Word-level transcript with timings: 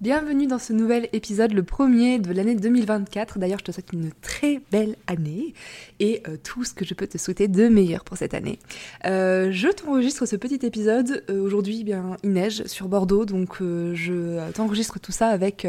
Bienvenue 0.00 0.46
dans 0.46 0.58
ce 0.58 0.72
nouvel 0.72 1.10
épisode, 1.12 1.52
le 1.52 1.62
premier 1.62 2.18
de 2.18 2.32
l'année 2.32 2.54
2024. 2.54 3.38
D'ailleurs, 3.38 3.58
je 3.58 3.64
te 3.64 3.70
souhaite 3.70 3.92
une 3.92 4.10
très 4.22 4.62
belle 4.72 4.96
année 5.06 5.52
et 5.98 6.22
euh, 6.26 6.38
tout 6.42 6.64
ce 6.64 6.72
que 6.72 6.86
je 6.86 6.94
peux 6.94 7.06
te 7.06 7.18
souhaiter 7.18 7.48
de 7.48 7.68
meilleur 7.68 8.02
pour 8.02 8.16
cette 8.16 8.32
année. 8.32 8.58
Euh, 9.04 9.50
je 9.52 9.68
t'enregistre 9.68 10.24
ce 10.24 10.36
petit 10.36 10.64
épisode. 10.64 11.22
Euh, 11.28 11.42
aujourd'hui, 11.42 11.80
eh 11.82 11.84
bien, 11.84 12.16
il 12.22 12.32
neige 12.32 12.64
sur 12.64 12.88
Bordeaux, 12.88 13.26
donc 13.26 13.58
je 13.60 14.50
t'enregistre 14.52 14.98
tout 14.98 15.12
ça 15.12 15.28
avec 15.28 15.66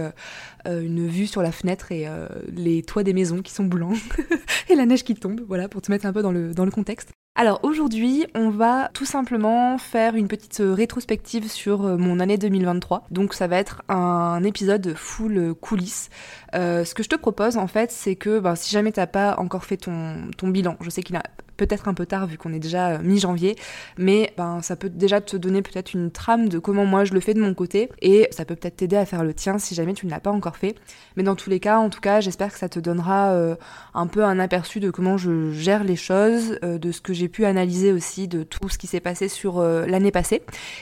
une 0.66 1.08
vue 1.10 1.28
sur 1.28 1.42
la 1.42 1.52
fenêtre 1.52 1.92
et 1.92 2.08
les 2.56 2.84
toits 2.84 3.04
des 3.04 3.12
maisons 3.12 3.42
qui 3.42 3.52
sont 3.52 3.66
blancs 3.66 3.98
et 4.70 4.76
la 4.76 4.86
neige 4.86 5.04
qui 5.04 5.14
tombe, 5.14 5.42
voilà, 5.46 5.68
pour 5.68 5.82
te 5.82 5.92
mettre 5.92 6.06
un 6.06 6.14
peu 6.14 6.22
dans 6.22 6.32
le, 6.32 6.54
dans 6.54 6.64
le 6.64 6.72
contexte. 6.72 7.12
Alors 7.34 7.62
aujourd'hui, 7.64 8.26
on 8.36 8.50
va 8.50 8.90
tout 8.94 9.06
simplement 9.06 9.78
faire 9.78 10.16
une 10.16 10.28
petite 10.28 10.60
euh, 10.60 10.74
rétrospective 10.74 11.50
sur 11.50 11.86
euh, 11.86 11.96
mon 11.96 12.20
année 12.20 12.38
2023. 12.38 13.06
Donc 13.10 13.34
ça 13.34 13.48
va 13.48 13.56
être 13.56 13.84
un 13.88 14.44
épisode 14.44 14.96
full 14.96 15.38
euh, 15.38 15.54
coulisses. 15.54 16.10
ce 16.54 16.94
que 16.94 17.04
je 17.04 17.08
te 17.08 17.16
propose 17.16 17.56
en 17.56 17.68
fait, 17.68 17.90
c'est 17.90 18.18
que 18.18 18.40
ben, 18.40 18.56
si 18.56 18.70
jamais 18.70 18.92
t'as 18.92 19.08
pas 19.08 19.36
encore 19.38 19.64
fait 19.64 19.78
ton, 19.78 20.30
ton 20.36 20.50
bilan, 20.50 20.76
je 20.82 20.90
sais 20.90 21.04
qu'il 21.04 21.16
a 21.16 21.24
peut-être 21.66 21.88
un 21.88 21.94
peu 21.94 22.08
tard 22.08 22.26
vu 22.26 22.38
qu'on 22.40 22.54
est 22.54 22.60
déjà 22.60 22.90
euh, 22.90 23.00
mi-janvier, 23.04 23.56
mais 23.98 24.34
ben, 24.36 24.62
ça 24.64 24.76
peut 24.76 24.90
déjà 24.90 25.22
te 25.22 25.38
donner 25.38 25.62
peut-être 25.62 25.94
une 25.94 26.10
trame 26.10 26.50
de 26.50 26.58
comment 26.58 26.86
moi 26.86 27.04
je 27.06 27.14
le 27.14 27.20
fais 27.20 27.36
de 27.36 27.40
mon 27.40 27.54
côté 27.54 27.90
et 28.02 28.28
ça 28.32 28.46
peut 28.46 28.56
peut-être 28.56 28.78
t'aider 28.78 28.96
à 28.96 29.06
faire 29.06 29.24
le 29.24 29.34
tien 29.34 29.60
si 29.60 29.76
jamais 29.76 29.94
tu 29.94 30.08
ne 30.08 30.12
l'as 30.12 30.20
pas 30.20 30.32
encore 30.32 30.58
fait. 30.58 30.76
Mais 31.16 31.24
dans 31.24 31.36
tous 31.36 31.52
les 31.52 31.60
cas, 31.60 31.78
en 31.78 31.90
tout 31.90 32.02
cas, 32.02 32.20
j'espère 32.20 32.52
que 32.52 32.58
ça 32.58 32.68
te 32.68 32.80
donnera 32.80 33.32
euh, 33.34 33.56
un 33.94 34.08
peu 34.08 34.24
un 34.24 34.40
aperçu 34.40 34.80
de 34.80 34.90
comment 34.90 35.18
je 35.18 35.52
gère 35.52 35.84
les 35.84 35.96
choses, 35.96 36.58
euh, 36.64 36.80
de 36.80 36.92
ce 36.92 37.00
que 37.00 37.14
j'ai 37.14 37.28
pu 37.28 37.46
analyser 37.46 37.92
aussi 37.92 38.28
de 38.28 38.42
tout 38.42 38.68
ce 38.70 38.80
qui 38.80 38.88
s'est 38.88 39.00
passé 39.00 39.28
sur 39.28 39.62
l'année 39.62 40.12
passée. 40.12 40.42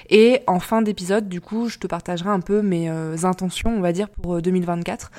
Et 0.10 0.42
en 0.48 0.60
fin 0.60 0.82
d'épisode, 0.82 1.28
du 1.28 1.42
coup, 1.42 1.68
je 1.68 1.78
te 1.78 1.88
partagerai 1.88 2.30
un 2.30 2.40
peu 2.40 2.62
mes 2.62 2.88
intentions, 3.24 3.76
on 3.76 3.82
va 3.82 3.92
dire, 3.92 4.10
pour 4.10 4.42
2024. 4.42 5.12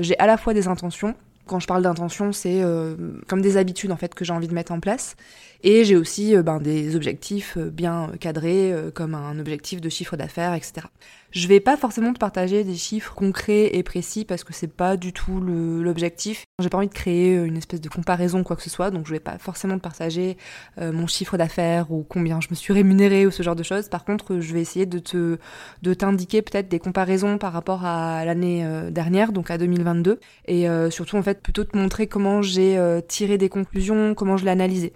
j'ai 0.00 0.18
à 0.18 0.26
la 0.26 0.36
fois 0.36 0.54
des 0.54 0.66
intentions 0.66 1.14
quand 1.46 1.60
je 1.60 1.66
parle 1.66 1.82
d'intention, 1.82 2.32
c'est 2.32 2.62
euh, 2.62 2.94
comme 3.28 3.42
des 3.42 3.56
habitudes 3.56 3.92
en 3.92 3.96
fait 3.96 4.14
que 4.14 4.24
j'ai 4.24 4.32
envie 4.32 4.48
de 4.48 4.54
mettre 4.54 4.72
en 4.72 4.80
place. 4.80 5.16
Et 5.62 5.84
j'ai 5.84 5.96
aussi 5.96 6.36
euh, 6.36 6.42
ben, 6.42 6.58
des 6.58 6.96
objectifs 6.96 7.56
euh, 7.56 7.70
bien 7.70 8.10
cadrés, 8.20 8.74
comme 8.94 9.14
un 9.14 9.38
objectif 9.38 9.80
de 9.80 9.88
chiffre 9.88 10.16
d'affaires, 10.16 10.54
etc. 10.54 10.86
Je 11.30 11.48
vais 11.48 11.60
pas 11.60 11.76
forcément 11.76 12.12
te 12.12 12.18
partager 12.18 12.64
des 12.64 12.74
chiffres 12.74 13.14
concrets 13.14 13.70
et 13.74 13.82
précis 13.82 14.24
parce 14.24 14.44
que 14.44 14.52
c'est 14.52 14.72
pas 14.72 14.96
du 14.96 15.12
tout 15.12 15.40
l'objectif. 15.40 16.44
J'ai 16.58 16.68
pas 16.68 16.78
envie 16.78 16.88
de 16.88 16.94
créer 16.94 17.34
une 17.34 17.56
espèce 17.56 17.80
de 17.80 17.88
comparaison 17.88 18.44
quoi 18.44 18.54
que 18.54 18.62
ce 18.62 18.68
soit, 18.68 18.90
donc 18.90 19.06
je 19.06 19.12
vais 19.12 19.20
pas 19.20 19.38
forcément 19.38 19.76
te 19.78 19.82
partager 19.82 20.36
mon 20.78 21.06
chiffre 21.06 21.38
d'affaires 21.38 21.90
ou 21.90 22.04
combien 22.06 22.40
je 22.42 22.48
me 22.50 22.54
suis 22.54 22.74
rémunérée 22.74 23.26
ou 23.26 23.30
ce 23.30 23.42
genre 23.42 23.56
de 23.56 23.62
choses. 23.62 23.88
Par 23.88 24.04
contre, 24.04 24.40
je 24.40 24.52
vais 24.52 24.60
essayer 24.60 24.84
de 24.84 24.98
te 24.98 25.38
de 25.80 25.94
t'indiquer 25.94 26.42
peut-être 26.42 26.68
des 26.68 26.78
comparaisons 26.78 27.38
par 27.38 27.54
rapport 27.54 27.86
à 27.86 28.26
l'année 28.26 28.66
dernière, 28.90 29.32
donc 29.32 29.50
à 29.50 29.56
2022, 29.56 30.20
et 30.48 30.66
surtout 30.90 31.16
en 31.16 31.22
fait 31.22 31.40
plutôt 31.40 31.64
te 31.64 31.76
montrer 31.76 32.08
comment 32.08 32.42
j'ai 32.42 32.76
euh, 32.78 33.00
tiré 33.00 33.38
des 33.38 33.48
conclusions, 33.48 34.14
comment 34.14 34.36
je 34.36 34.44
l'ai 34.44 34.50
analysé. 34.50 34.92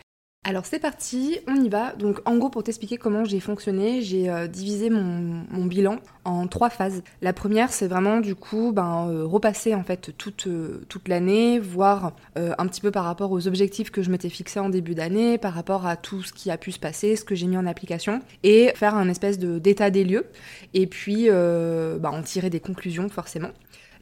Alors 0.48 0.64
c'est 0.64 0.78
parti, 0.78 1.40
on 1.48 1.56
y 1.56 1.68
va. 1.68 1.92
Donc 1.94 2.20
en 2.24 2.36
gros 2.36 2.50
pour 2.50 2.62
t'expliquer 2.62 2.98
comment 2.98 3.24
j'ai 3.24 3.40
fonctionné, 3.40 4.00
j'ai 4.00 4.30
euh, 4.30 4.46
divisé 4.46 4.90
mon, 4.90 5.64
bilan 5.64 5.98
en 6.22 6.46
trois 6.46 6.70
phases. 6.70 7.02
La 7.20 7.32
première 7.32 7.72
c'est 7.72 7.88
vraiment 7.88 8.20
du 8.20 8.36
coup 8.36 8.70
ben, 8.72 9.08
euh, 9.08 9.24
repasser 9.24 9.74
en 9.74 9.82
fait 9.82 10.16
toute, 10.16 10.46
toute 10.88 11.08
l'année, 11.08 11.58
voir 11.58 12.12
un 12.36 12.66
petit 12.68 12.80
peu 12.80 12.92
par 12.92 13.04
rapport 13.04 13.32
aux 13.32 13.48
objectifs 13.48 13.90
que 13.90 14.02
je 14.02 14.10
m'étais 14.10 14.28
fixé 14.28 14.60
en 14.60 14.68
début 14.68 14.94
d'année, 14.94 15.36
par 15.36 15.52
rapport 15.52 15.84
à 15.84 15.96
tout 15.96 16.22
ce 16.22 16.32
qui 16.32 16.52
a 16.52 16.56
pu 16.56 16.70
se 16.70 16.78
passer, 16.78 17.16
ce 17.16 17.24
que 17.24 17.34
j'ai 17.34 17.48
mis 17.48 17.56
en 17.56 17.66
application, 17.66 18.20
et 18.44 18.72
faire 18.76 18.94
un 18.94 19.08
espèce 19.08 19.40
d'état 19.40 19.90
des 19.90 20.04
lieux, 20.04 20.26
et 20.74 20.86
puis 20.86 21.28
ben, 21.28 22.10
en 22.10 22.22
tirer 22.22 22.50
des 22.50 22.60
conclusions 22.60 23.08
forcément. 23.08 23.50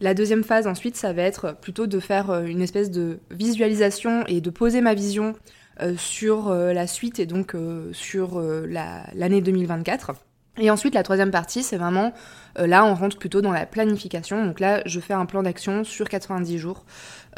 La 0.00 0.14
deuxième 0.14 0.44
phase 0.44 0.66
ensuite, 0.66 0.96
ça 0.96 1.12
va 1.12 1.22
être 1.22 1.56
plutôt 1.60 1.86
de 1.86 2.00
faire 2.00 2.30
euh, 2.30 2.44
une 2.44 2.62
espèce 2.62 2.90
de 2.90 3.20
visualisation 3.30 4.24
et 4.26 4.40
de 4.40 4.50
poser 4.50 4.80
ma 4.80 4.94
vision 4.94 5.28
euh, 5.32 5.32
sur 5.96 6.48
euh, 6.48 6.72
la 6.72 6.86
suite 6.86 7.18
et 7.18 7.26
donc 7.26 7.56
sur 7.92 8.40
l'année 8.40 9.40
2024. 9.40 10.12
Et 10.56 10.70
ensuite, 10.70 10.94
la 10.94 11.02
troisième 11.02 11.32
partie, 11.32 11.64
c'est 11.64 11.76
vraiment, 11.76 12.12
là, 12.54 12.84
on 12.84 12.94
rentre 12.94 13.18
plutôt 13.18 13.40
dans 13.40 13.50
la 13.50 13.66
planification. 13.66 14.46
Donc 14.46 14.60
là, 14.60 14.82
je 14.86 15.00
fais 15.00 15.12
un 15.12 15.26
plan 15.26 15.42
d'action 15.42 15.82
sur 15.82 16.08
90 16.08 16.58
jours 16.58 16.84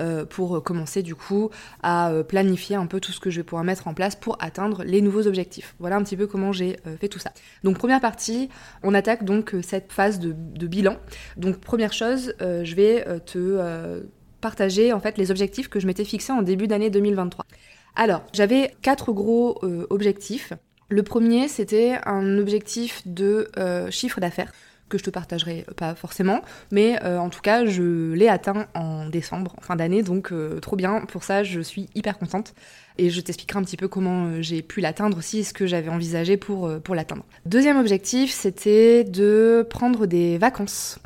euh, 0.00 0.26
pour 0.26 0.62
commencer 0.62 1.02
du 1.02 1.14
coup 1.14 1.48
à 1.82 2.10
euh, 2.10 2.22
planifier 2.22 2.76
un 2.76 2.86
peu 2.86 3.00
tout 3.00 3.12
ce 3.12 3.20
que 3.20 3.30
je 3.30 3.40
vais 3.40 3.44
pouvoir 3.44 3.64
mettre 3.64 3.88
en 3.88 3.94
place 3.94 4.14
pour 4.14 4.36
atteindre 4.40 4.84
les 4.84 5.00
nouveaux 5.00 5.26
objectifs. 5.26 5.74
Voilà 5.78 5.96
un 5.96 6.02
petit 6.02 6.18
peu 6.18 6.26
comment 6.26 6.52
j'ai 6.52 6.78
euh, 6.86 6.98
fait 6.98 7.08
tout 7.08 7.18
ça. 7.18 7.32
Donc 7.64 7.78
première 7.78 8.00
partie, 8.00 8.50
on 8.82 8.92
attaque 8.92 9.24
donc 9.24 9.54
cette 9.62 9.92
phase 9.92 10.18
de, 10.18 10.32
bilan. 10.66 10.96
Donc 11.38 11.58
première 11.58 11.94
chose, 11.94 12.34
je 12.40 12.74
vais 12.74 13.04
te 13.24 14.04
partager 14.40 14.92
en 14.92 15.00
fait 15.00 15.16
les 15.16 15.30
objectifs 15.30 15.68
que 15.68 15.80
je 15.80 15.86
m'étais 15.86 16.04
fixés 16.04 16.32
en 16.32 16.42
début 16.42 16.66
d'année 16.66 16.90
2023. 16.90 17.46
Alors, 17.96 18.22
j'avais 18.32 18.74
quatre 18.82 19.12
gros 19.12 19.60
objectifs. 19.90 20.52
Le 20.88 21.02
premier, 21.02 21.48
c'était 21.48 21.98
un 22.04 22.38
objectif 22.38 23.02
de 23.06 23.50
chiffre 23.90 24.20
d'affaires 24.20 24.52
que 24.88 24.98
je 24.98 25.04
te 25.04 25.10
partagerai 25.10 25.66
pas 25.76 25.94
forcément, 25.94 26.42
mais 26.70 27.02
euh, 27.04 27.18
en 27.18 27.28
tout 27.28 27.40
cas 27.40 27.66
je 27.66 28.12
l'ai 28.12 28.28
atteint 28.28 28.66
en 28.74 29.08
décembre, 29.08 29.56
fin 29.60 29.76
d'année, 29.76 30.02
donc 30.02 30.32
euh, 30.32 30.60
trop 30.60 30.76
bien. 30.76 31.00
Pour 31.06 31.24
ça, 31.24 31.42
je 31.42 31.60
suis 31.60 31.88
hyper 31.94 32.18
contente 32.18 32.54
et 32.98 33.10
je 33.10 33.20
t'expliquerai 33.20 33.58
un 33.58 33.62
petit 33.62 33.76
peu 33.76 33.88
comment 33.88 34.26
euh, 34.26 34.42
j'ai 34.42 34.62
pu 34.62 34.80
l'atteindre 34.80 35.18
aussi 35.18 35.40
et 35.40 35.42
ce 35.42 35.52
que 35.52 35.66
j'avais 35.66 35.88
envisagé 35.88 36.36
pour, 36.36 36.70
pour 36.82 36.94
l'atteindre. 36.94 37.24
Deuxième 37.46 37.78
objectif, 37.78 38.32
c'était 38.32 39.04
de 39.04 39.66
prendre 39.68 40.06
des 40.06 40.38
vacances. 40.38 40.98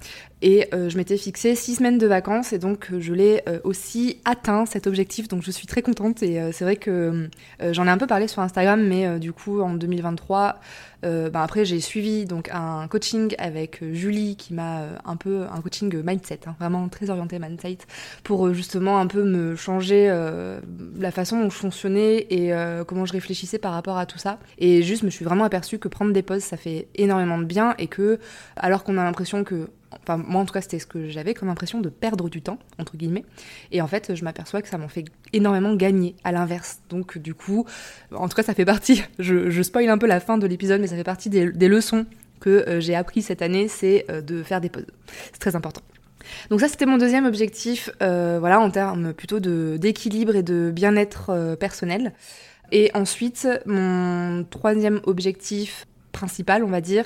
Et 0.43 0.69
euh, 0.73 0.89
je 0.89 0.97
m'étais 0.97 1.17
fixé 1.17 1.55
six 1.55 1.77
semaines 1.77 1.99
de 1.99 2.07
vacances 2.07 2.53
et 2.53 2.59
donc 2.59 2.89
euh, 2.93 3.01
je 3.01 3.13
l'ai 3.13 3.43
euh, 3.49 3.61
aussi 3.65 4.21
atteint 4.25 4.65
cet 4.65 4.87
objectif. 4.87 5.29
Donc 5.29 5.43
je 5.43 5.51
suis 5.51 5.67
très 5.67 5.83
contente 5.83 6.23
et 6.23 6.41
c'est 6.53 6.65
vrai 6.65 6.77
que 6.77 7.29
j'en 7.61 7.87
ai 7.87 7.91
un 7.91 7.99
peu 7.99 8.07
parlé 8.07 8.27
sur 8.29 8.43
Instagram, 8.43 8.83
mais 8.83 9.19
du 9.19 9.33
coup 9.33 9.61
en 9.61 9.75
2023, 9.75 10.61
ben 11.03 11.31
après 11.35 11.65
j'ai 11.65 11.81
suivi 11.81 12.25
donc 12.25 12.49
un 12.53 12.87
coaching 12.89 13.35
avec 13.39 13.83
Julie 13.93 14.37
qui 14.37 14.55
m'a 14.55 14.83
un 15.05 15.17
peu 15.17 15.45
un 15.51 15.61
coaching 15.61 16.03
mindset, 16.05 16.41
hein, 16.47 16.55
vraiment 16.59 16.89
très 16.89 17.11
orienté 17.11 17.39
mindset, 17.39 17.79
pour 18.25 18.53
justement 18.53 18.99
un 18.99 19.07
peu 19.07 19.25
me 19.25 19.57
changer 19.57 20.09
la 20.99 21.11
façon 21.11 21.41
dont 21.41 21.51
je 21.51 21.57
fonctionnais 21.57 22.27
et 22.31 22.53
comment 22.87 23.05
je 23.05 23.13
réfléchissais 23.13 23.59
par 23.59 23.73
rapport 23.73 23.99
à 23.99 24.07
tout 24.07 24.19
ça. 24.19 24.39
Et 24.59 24.83
juste 24.83 25.03
me 25.03 25.11
suis 25.11 25.25
vraiment 25.25 25.45
aperçue 25.45 25.79
que 25.79 25.89
prendre 25.89 26.13
des 26.13 26.23
pauses 26.23 26.43
ça 26.43 26.57
fait 26.57 26.89
énormément 26.95 27.39
de 27.39 27.45
bien 27.45 27.75
et 27.79 27.87
que 27.87 28.19
alors 28.57 28.85
qu'on 28.85 28.99
a 28.99 29.05
l'impression 29.05 29.45
que 29.45 29.69
Enfin, 29.93 30.17
moi 30.17 30.41
en 30.41 30.45
tout 30.45 30.53
cas, 30.53 30.61
c'était 30.61 30.79
ce 30.79 30.87
que 30.87 31.09
j'avais 31.09 31.35
comme 31.35 31.49
impression 31.49 31.81
de 31.81 31.89
perdre 31.89 32.29
du 32.29 32.43
temps, 32.43 32.59
entre 32.79 32.97
guillemets. 32.97 33.25
Et 33.73 33.83
en 33.83 33.87
fait, 33.87 34.15
je 34.15 34.25
m'aperçois 34.25 34.63
que 34.63 34.69
ça 34.69 34.79
m'en 34.79 34.89
fait 34.89 35.05
énormément 35.33 35.75
gagner, 35.75 36.15
à 36.25 36.33
l'inverse. 36.33 36.81
Donc, 36.89 37.19
du 37.19 37.35
coup, 37.35 37.67
en 38.15 38.29
tout 38.29 38.37
cas, 38.37 38.43
ça 38.43 38.55
fait 38.55 38.65
partie, 38.65 39.03
je, 39.19 39.51
je 39.51 39.63
spoil 39.63 39.89
un 39.89 39.99
peu 39.99 40.07
la 40.07 40.21
fin 40.21 40.39
de 40.39 40.47
l'épisode, 40.47 40.81
mais 40.81 40.87
ça 40.87 40.97
fait 40.97 41.05
partie 41.05 41.29
des, 41.29 41.69
leçons 41.69 42.07
que 42.41 42.51
euh, 42.51 42.81
j'ai 42.81 42.95
appris 42.95 43.23
cette 43.23 43.43
année, 43.43 43.69
c'est 43.69 44.07
euh, 44.11 44.23
de 44.23 44.43
faire 44.43 44.61
des 44.61 44.71
pauses. 44.71 44.87
C'est 45.33 45.41
très 45.41 45.57
important. 45.57 45.83
Donc 46.51 46.61
ça, 46.61 46.69
c'était 46.69 46.87
mon 46.87 46.99
deuxième 46.99 47.27
objectif, 47.27 47.91
euh, 48.03 48.39
voilà, 48.41 48.61
en 48.61 48.71
termes 48.71 49.13
plutôt 49.13 49.41
d'équilibre 49.41 50.37
et 50.37 50.43
de 50.43 50.71
bien-être 50.73 51.57
personnel. 51.59 52.13
Et 52.73 52.91
ensuite, 52.95 53.49
mon 53.67 54.45
troisième 54.45 55.01
objectif 55.05 55.87
principal, 56.13 56.63
on 56.63 56.69
va 56.69 56.81
dire, 56.81 57.05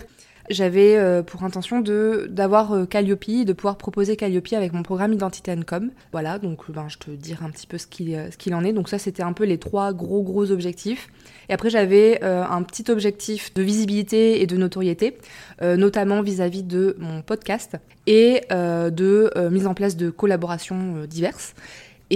j'avais 0.51 0.97
euh, 0.97 1.23
pour 1.23 1.43
intention 1.45 1.81
de 1.81 2.27
d'avoir 2.31 2.73
euh, 2.73 2.85
Calliope, 2.87 3.45
de 3.45 3.53
pouvoir 3.53 3.77
proposer 3.77 4.17
Calliope 4.17 4.53
avec 4.53 4.73
mon 4.73 4.83
programme 4.83 5.13
Identité 5.13 5.55
Com. 5.67 5.91
Voilà, 6.13 6.39
donc 6.39 6.71
ben, 6.71 6.87
je 6.89 6.99
te 6.99 7.11
dirai 7.11 7.45
un 7.45 7.51
petit 7.51 7.67
peu 7.67 7.79
ce 7.79 7.87
qu'il 7.87 8.29
ce 8.31 8.37
qu'il 8.37 8.55
en 8.55 8.65
est. 8.65 8.73
Donc 8.73 8.89
ça, 8.89 8.99
c'était 8.99 9.23
un 9.23 9.33
peu 9.33 9.45
les 9.45 9.59
trois 9.59 9.93
gros 9.93 10.23
gros 10.23 10.51
objectifs. 10.51 11.09
Et 11.49 11.53
après, 11.53 11.71
j'avais 11.71 12.23
un 12.23 12.63
petit 12.63 12.91
objectif 12.91 13.53
de 13.53 13.63
visibilité 13.63 14.41
et 14.41 14.47
de 14.47 14.57
notoriété, 14.57 15.19
notamment 15.61 16.23
vis-à-vis 16.23 16.63
de 16.63 16.97
mon 16.99 17.21
podcast 17.21 17.77
et 18.07 18.43
de 18.51 19.31
mise 19.51 19.67
en 19.67 19.75
place 19.75 19.97
de 19.97 20.09
collaborations 20.09 21.05
diverses. 21.07 21.55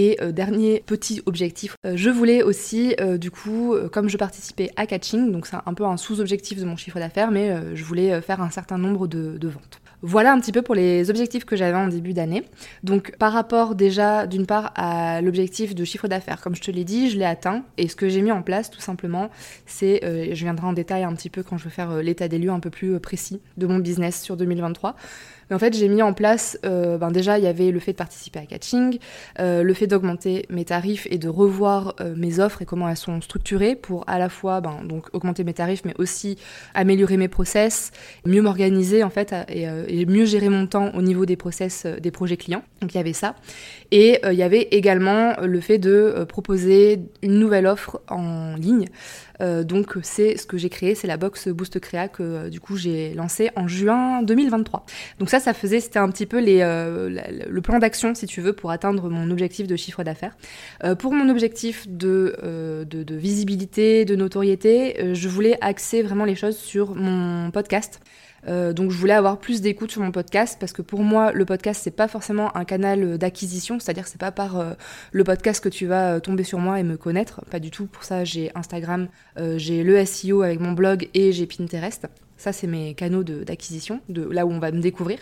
Et 0.01 0.17
euh, 0.23 0.31
dernier 0.31 0.85
petit 0.87 1.23
objectif, 1.27 1.75
euh, 1.85 1.95
je 1.97 2.09
voulais 2.09 2.45
aussi, 2.45 2.95
euh, 3.01 3.19
du 3.19 3.33
coup, 3.33 3.75
comme 3.91 4.09
je 4.09 4.17
participais 4.17 4.71
à 4.77 4.87
Catching, 4.87 5.33
donc 5.33 5.49
c'est 5.49 5.57
un 5.67 5.75
peu 5.75 5.85
un 5.85 5.97
sous-objectif 5.97 6.61
de 6.61 6.65
mon 6.65 6.77
chiffre 6.77 7.01
d'affaires, 7.01 7.33
mais 7.33 7.53
je 7.75 7.83
voulais 7.83 8.21
faire 8.21 8.41
un 8.41 8.51
certain 8.51 8.79
nombre 8.79 9.09
de, 9.09 9.49
ventes. 9.49 9.81
Voilà 10.03 10.33
un 10.33 10.39
petit 10.39 10.53
peu 10.53 10.63
pour 10.63 10.77
les 10.77 11.11
objectifs 11.11 11.45
que 11.45 11.57
j'avais 11.57 11.77
en 11.77 11.89
début 11.89 12.13
d'année. 12.13 12.45
Donc 12.85 13.17
par 13.17 13.33
rapport 13.33 13.75
déjà 13.75 14.29
d'une 14.29 14.47
part 14.47 14.73
à 14.77 15.21
l'objectif 15.21 15.75
de 15.75 15.85
chiffre 15.85 16.07
d'affaires, 16.07 16.41
comme 16.41 16.55
je 16.55 16.61
te 16.61 16.71
l'ai 16.71 16.85
dit, 16.85 17.11
je 17.11 17.19
l'ai 17.19 17.25
atteint. 17.25 17.65
Et 17.79 17.89
ce 17.89 17.97
que 17.97 18.09
j'ai 18.09 18.23
mis 18.23 18.31
en 18.31 18.43
place 18.43 18.71
tout 18.71 18.81
simplement, 18.81 19.31
c'est, 19.67 20.01
je 20.05 20.45
viendrai 20.45 20.67
en 20.67 20.73
détail 20.73 21.03
un 21.03 21.15
petit 21.15 21.31
peu 21.31 21.43
quand 21.43 21.59
je 21.59 21.65
vais 21.65 21.71
faire 21.71 21.97
l'état 21.97 22.29
des 22.29 22.39
lieux 22.39 22.53
un 22.53 22.61
peu 22.61 22.71
plus 22.71 23.01
précis 23.01 23.41
de 23.57 23.67
mon 23.67 23.81
business 23.81 24.23
sur 24.23 24.37
2023. 24.37 24.95
En 25.51 25.59
fait, 25.59 25.75
j'ai 25.75 25.89
mis 25.89 26.03
en 26.03 26.13
place, 26.13 26.59
euh, 26.67 26.99
ben 26.99 27.11
déjà, 27.11 27.39
il 27.39 27.45
y 27.45 27.47
avait 27.47 27.71
le 27.71 27.81
fait 27.81 27.93
de 27.93 27.97
participer 27.97 28.39
à 28.39 28.47
Catching, 28.47 28.99
euh, 29.39 29.63
le 29.63 29.75
fait 29.75 29.87
d'augmenter 29.87 30.45
mes 30.51 30.65
tarifs 30.65 31.07
et 31.11 31.17
de 31.17 31.29
revoir 31.29 31.95
euh, 32.01 32.15
mes 32.17 32.39
offres 32.39 32.63
et 32.63 32.67
comment 32.67 32.89
elles 32.89 32.97
sont 32.97 33.21
structurées 33.23 33.75
pour 33.75 34.05
à 34.09 34.19
la 34.19 34.29
fois 34.29 34.61
ben, 34.61 34.81
donc, 34.85 35.07
augmenter 35.15 35.45
mes 35.45 35.55
tarifs, 35.55 35.85
mais 35.85 35.95
aussi 35.99 36.37
améliorer 36.75 37.17
mes 37.17 37.29
process, 37.29 37.93
mieux 38.27 38.43
m'organiser 38.43 39.03
en 39.03 39.11
fait 39.11 39.35
et, 39.49 39.63
et, 39.89 40.07
mieux 40.07 40.25
gérer 40.25 40.49
mon 40.49 40.67
temps 40.67 40.91
au 40.95 41.03
niveau 41.03 41.25
des 41.27 41.37
process 41.37 41.87
des 41.87 42.11
projets 42.11 42.37
clients. 42.37 42.63
Donc 42.81 42.95
il 42.95 42.97
y 42.97 43.01
avait 43.01 43.13
ça. 43.13 43.35
Et 43.91 44.21
il 44.25 44.37
y 44.37 44.43
avait 44.43 44.69
également 44.71 45.35
le 45.43 45.61
fait 45.61 45.79
de 45.79 46.25
proposer 46.29 47.01
une 47.23 47.39
nouvelle 47.39 47.67
offre 47.67 48.01
en 48.09 48.55
ligne. 48.57 48.87
Donc 49.41 49.97
c'est 50.03 50.37
ce 50.37 50.47
que 50.47 50.59
j'ai 50.59 50.69
créé, 50.69 50.95
c'est 50.95 51.07
la 51.07 51.17
box 51.17 51.49
Boost 51.49 51.81
Créa 51.81 52.09
que 52.09 52.49
du 52.49 52.61
coup 52.61 52.77
j'ai 52.77 53.15
lancé 53.15 53.51
en 53.57 53.69
juin 53.69 54.23
2023. 54.23 54.85
Donc 55.19 55.31
ça 55.31 55.39
ça, 55.41 55.55
faisait, 55.55 55.81
c'était 55.81 55.99
un 55.99 56.11
petit 56.11 56.27
peu 56.27 56.43
euh, 56.47 57.09
le 57.49 57.61
plan 57.61 57.79
d'action, 57.79 58.15
si 58.15 58.27
tu 58.27 58.41
veux, 58.41 58.53
pour 58.53 58.71
atteindre 58.71 59.09
mon 59.09 59.31
objectif 59.31 59.67
de 59.67 59.77
chiffre 59.77 60.03
d'affaires. 60.03 60.37
Euh, 60.85 60.95
pour 60.95 61.13
mon 61.13 61.29
objectif 61.29 61.87
euh, 62.03 62.85
de, 62.85 63.15
visibilité, 63.15 64.05
de 64.05 64.17
notoriété, 64.17 65.15
je 65.15 65.29
voulais 65.29 65.57
axer 65.61 66.03
vraiment 66.03 66.25
les 66.25 66.35
choses 66.35 66.57
sur 66.57 66.95
mon 66.95 67.51
podcast. 67.51 68.01
Donc 68.47 68.91
je 68.91 68.97
voulais 68.97 69.15
avoir 69.15 69.39
plus 69.39 69.61
d'écoute 69.61 69.91
sur 69.91 70.01
mon 70.01 70.13
podcast 70.13 70.57
parce 70.59 70.73
que 70.73 70.81
pour 70.81 71.01
moi 71.01 71.33
le 71.33 71.45
podcast 71.45 71.81
c'est 71.83 71.91
pas 71.91 72.09
forcément 72.09 72.57
un 72.57 72.65
canal 72.65 73.19
d'acquisition, 73.19 73.79
c'est-à-dire 73.79 74.07
c'est 74.07 74.21
pas 74.21 74.31
par 74.31 74.77
le 75.13 75.25
podcast 75.25 75.63
que 75.63 75.69
tu 75.69 75.87
vas 75.87 76.21
tomber 76.21 76.45
sur 76.45 76.59
moi 76.59 76.81
et 76.81 76.83
me 76.83 76.97
connaître, 76.97 77.45
pas 77.51 77.59
du 77.59 77.71
tout. 77.71 77.87
Pour 77.87 78.05
ça 78.05 78.25
j'ai 78.25 78.51
Instagram, 78.55 79.09
j'ai 79.57 79.83
le 79.83 80.05
SEO 80.05 80.43
avec 80.43 80.61
mon 80.61 80.73
blog 80.73 81.09
et 81.15 81.33
j'ai 81.33 81.47
Pinterest. 81.47 82.07
Ça, 82.39 82.53
c'est 82.53 82.69
mes 82.69 82.95
canaux 82.95 83.25
d'acquisition, 83.25 84.01
de, 84.09 84.23
là 84.23 84.47
où 84.47 84.53
on 84.53 84.61
va 84.61 84.71
me 84.71 84.81
découvrir. 84.81 85.19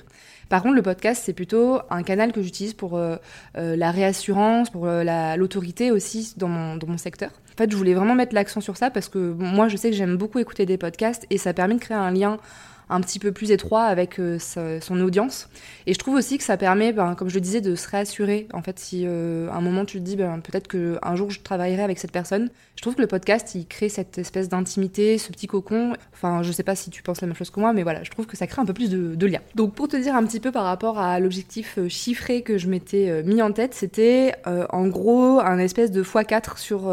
Par 0.51 0.63
contre, 0.63 0.75
le 0.75 0.83
podcast, 0.83 1.23
c'est 1.25 1.33
plutôt 1.33 1.81
un 1.89 2.03
canal 2.03 2.31
que 2.31 2.43
j'utilise 2.43 2.75
pour 2.75 2.97
euh, 2.99 3.17
euh, 3.57 3.75
la 3.75 3.91
réassurance, 3.91 4.69
pour 4.69 4.87
euh, 4.87 5.03
l'autorité 5.37 5.91
aussi 5.91 6.35
dans 6.37 6.49
mon, 6.49 6.77
dans 6.77 6.87
mon 6.87 6.99
secteur. 6.99 7.31
En 7.55 7.57
fait, 7.57 7.71
je 7.71 7.77
voulais 7.77 7.95
vraiment 7.95 8.15
mettre 8.15 8.35
l'accent 8.35 8.61
sur 8.61 8.77
ça 8.77 8.91
parce 8.91 9.09
que 9.09 9.19
moi, 9.33 9.69
je 9.69 9.79
sais 9.79 9.91
que 9.91 9.97
j'aime 9.97 10.19
beaucoup 10.19 10.39
écouter 10.39 10.67
des 10.67 10.77
podcasts 10.77 11.27
et 11.31 11.39
ça 11.39 11.55
permet 11.55 11.77
de 11.77 11.81
créer 11.81 11.97
un 11.97 12.11
lien 12.11 12.39
un 12.88 13.00
petit 13.00 13.19
peu 13.19 13.33
plus 13.33 13.50
étroit 13.50 13.85
avec 13.85 14.19
euh, 14.21 14.38
son 14.38 15.00
audience. 15.00 15.49
Et 15.87 15.94
je 15.94 15.99
trouve 15.99 16.15
aussi 16.15 16.38
que 16.38 16.44
ça 16.44 16.56
permet, 16.56 16.93
ben, 16.93 17.15
comme 17.15 17.29
je 17.29 17.35
le 17.35 17.41
disais, 17.41 17.61
de 17.61 17.75
se 17.75 17.88
réassurer. 17.88 18.47
En 18.53 18.62
fait, 18.62 18.79
si 18.79 19.05
euh, 19.06 19.49
à 19.50 19.56
un 19.56 19.61
moment 19.61 19.85
tu 19.85 19.99
te 19.99 20.05
dis, 20.05 20.17
ben, 20.17 20.41
peut-être 20.41 20.69
qu'un 20.69 21.17
jour 21.17 21.31
je 21.31 21.41
travaillerai 21.41 21.83
avec 21.83 21.99
cette 21.99 22.12
personne, 22.12 22.49
je 22.77 22.83
trouve 22.83 22.94
que 22.94 23.00
le 23.00 23.09
podcast, 23.09 23.55
il 23.55 23.67
crée 23.67 23.88
cette 23.88 24.19
espèce 24.19 24.49
d'intimité, 24.49 25.19
ce 25.19 25.33
petit 25.33 25.47
cocon. 25.47 25.94
Enfin, 26.12 26.43
je 26.43 26.53
sais 26.53 26.62
pas 26.62 26.77
si 26.77 26.91
tu 26.91 27.03
penses 27.03 27.21
la 27.21 27.27
même 27.27 27.37
chose 27.37 27.50
que 27.50 27.59
moi, 27.59 27.73
mais 27.73 27.83
voilà, 27.83 28.05
je 28.05 28.11
trouve 28.11 28.27
que 28.27 28.37
ça 28.37 28.47
crée 28.47 28.62
un 28.62 28.67
peu 28.67 28.75
plus 28.75 28.91
de, 28.91 29.15
de 29.15 29.27
lien. 29.27 29.41
Donc, 29.55 29.75
pour 29.75 29.89
te 29.89 29.97
dire 29.97 30.15
un 30.15 30.25
petit 30.25 30.41
peu 30.41 30.53
par 30.53 30.65
rapport 30.65 30.99
à 30.99 31.19
l'objectif 31.19 31.79
euh, 31.79 31.89
chiffré 31.89 32.43
que 32.43 32.59
je 32.59 32.69
m'étais 32.69 33.23
mis 33.25 33.43
en 33.43 33.53
tête, 33.53 33.75
c'était 33.75 34.35
en 34.44 34.87
gros 34.87 35.41
un 35.41 35.59
espèce 35.59 35.91
de 35.91 36.03
x4 36.03 36.59
sur 36.59 36.93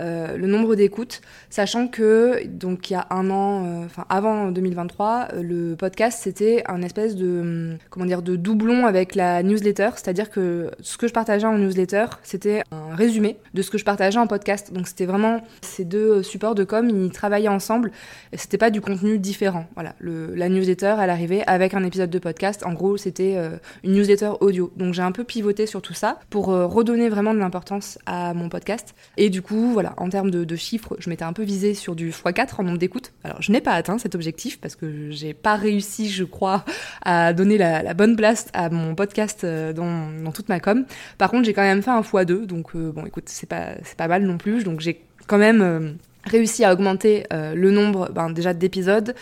euh, 0.00 0.36
le 0.36 0.46
nombre 0.48 0.74
d'écoutes, 0.74 1.20
sachant 1.50 1.86
que 1.86 2.44
donc 2.46 2.90
il 2.90 2.94
y 2.94 2.96
a 2.96 3.06
un 3.10 3.30
an, 3.30 3.64
euh, 3.64 3.84
enfin 3.84 4.04
avant 4.08 4.50
2023, 4.50 5.28
euh, 5.34 5.42
le 5.42 5.76
podcast 5.76 6.18
c'était 6.20 6.64
un 6.66 6.82
espèce 6.82 7.14
de 7.14 7.40
hum, 7.40 7.78
comment 7.90 8.04
dire 8.04 8.22
de 8.22 8.34
doublon 8.34 8.86
avec 8.86 9.14
la 9.14 9.42
newsletter, 9.44 9.90
c'est-à-dire 9.94 10.30
que 10.30 10.72
ce 10.80 10.96
que 10.96 11.06
je 11.06 11.12
partageais 11.12 11.46
en 11.46 11.58
newsletter 11.58 12.06
c'était 12.24 12.64
un 12.72 12.96
résumé 12.96 13.36
de 13.54 13.62
ce 13.62 13.70
que 13.70 13.78
je 13.78 13.84
partageais 13.84 14.18
en 14.18 14.26
podcast. 14.26 14.72
Donc 14.72 14.88
c'était 14.88 15.06
vraiment 15.06 15.42
ces 15.62 15.84
deux 15.84 16.24
supports 16.24 16.56
de 16.56 16.64
com, 16.64 16.88
ils 16.88 17.12
travaillaient 17.12 17.48
ensemble, 17.48 17.92
c'était 18.32 18.58
pas 18.58 18.70
du 18.70 18.80
contenu 18.80 19.18
différent. 19.18 19.66
Voilà, 19.74 19.94
la 20.00 20.48
newsletter 20.48 20.96
elle 21.00 21.10
arrivait 21.10 21.44
avec 21.46 21.72
un 21.74 21.84
épisode 21.84 22.10
de 22.10 22.18
podcast. 22.18 22.64
En 22.66 22.72
gros 22.72 22.96
c'était 22.96 23.36
une 23.84 23.92
newsletter 23.92 24.32
audio. 24.40 24.72
Donc 24.76 24.94
j'ai 24.94 25.02
un 25.02 25.12
peu 25.12 25.22
pivoté 25.22 25.66
sur 25.66 25.82
tout 25.82 25.94
ça 25.94 26.18
pour 26.30 26.46
redonner 26.46 27.08
vraiment 27.08 27.32
de 27.32 27.38
l'importance 27.38 27.98
à 28.06 28.34
mon 28.34 28.48
podcast. 28.48 28.94
Et 29.16 29.30
du 29.30 29.40
coup 29.40 29.72
voilà 29.72 29.83
en 29.96 30.08
termes 30.08 30.30
de, 30.30 30.56
chiffres, 30.56 30.96
je 30.98 31.10
m'étais 31.10 31.24
un 31.24 31.32
peu 31.32 31.42
visée 31.42 31.74
sur 31.74 31.94
du 31.94 32.10
x4 32.10 32.54
en 32.58 32.62
nombre 32.62 32.78
d'écoutes. 32.78 33.12
Alors, 33.24 33.42
je 33.42 33.52
n'ai 33.52 33.60
pas 33.60 33.72
atteint 33.72 33.98
cet 33.98 34.14
objectif 34.14 34.60
parce 34.60 34.76
que 34.76 35.10
j'ai 35.10 35.34
pas 35.34 35.56
réussi, 35.56 36.08
je 36.08 36.24
crois, 36.24 36.64
à 37.02 37.32
donner 37.32 37.58
la, 37.58 37.94
bonne 37.94 38.16
place 38.16 38.46
à 38.52 38.70
mon 38.70 38.94
podcast 38.94 39.44
euh, 39.44 39.72
dans, 39.72 40.32
toute 40.32 40.48
ma 40.48 40.60
com. 40.60 40.84
Par 41.18 41.30
contre, 41.30 41.44
j'ai 41.44 41.52
quand 41.52 41.62
même 41.62 41.82
fait 41.82 41.90
un 41.90 42.00
x2, 42.00 42.46
donc 42.46 42.74
euh, 42.74 42.92
bon, 42.92 43.04
écoute, 43.06 43.24
c'est 43.26 43.48
pas, 43.48 43.74
c'est 43.82 43.96
pas 43.96 44.08
mal 44.08 44.24
non 44.24 44.38
plus. 44.38 44.64
Donc, 44.64 44.80
j'ai 44.80 45.02
quand 45.26 45.38
même. 45.38 45.96
Euh, 46.26 46.30
réussi 46.30 46.64
à 46.64 46.72
augmenter 46.72 47.24
le 47.30 47.70
nombre 47.70 48.10
ben, 48.12 48.30
déjà 48.30 48.54
d'épisodes. 48.54 49.14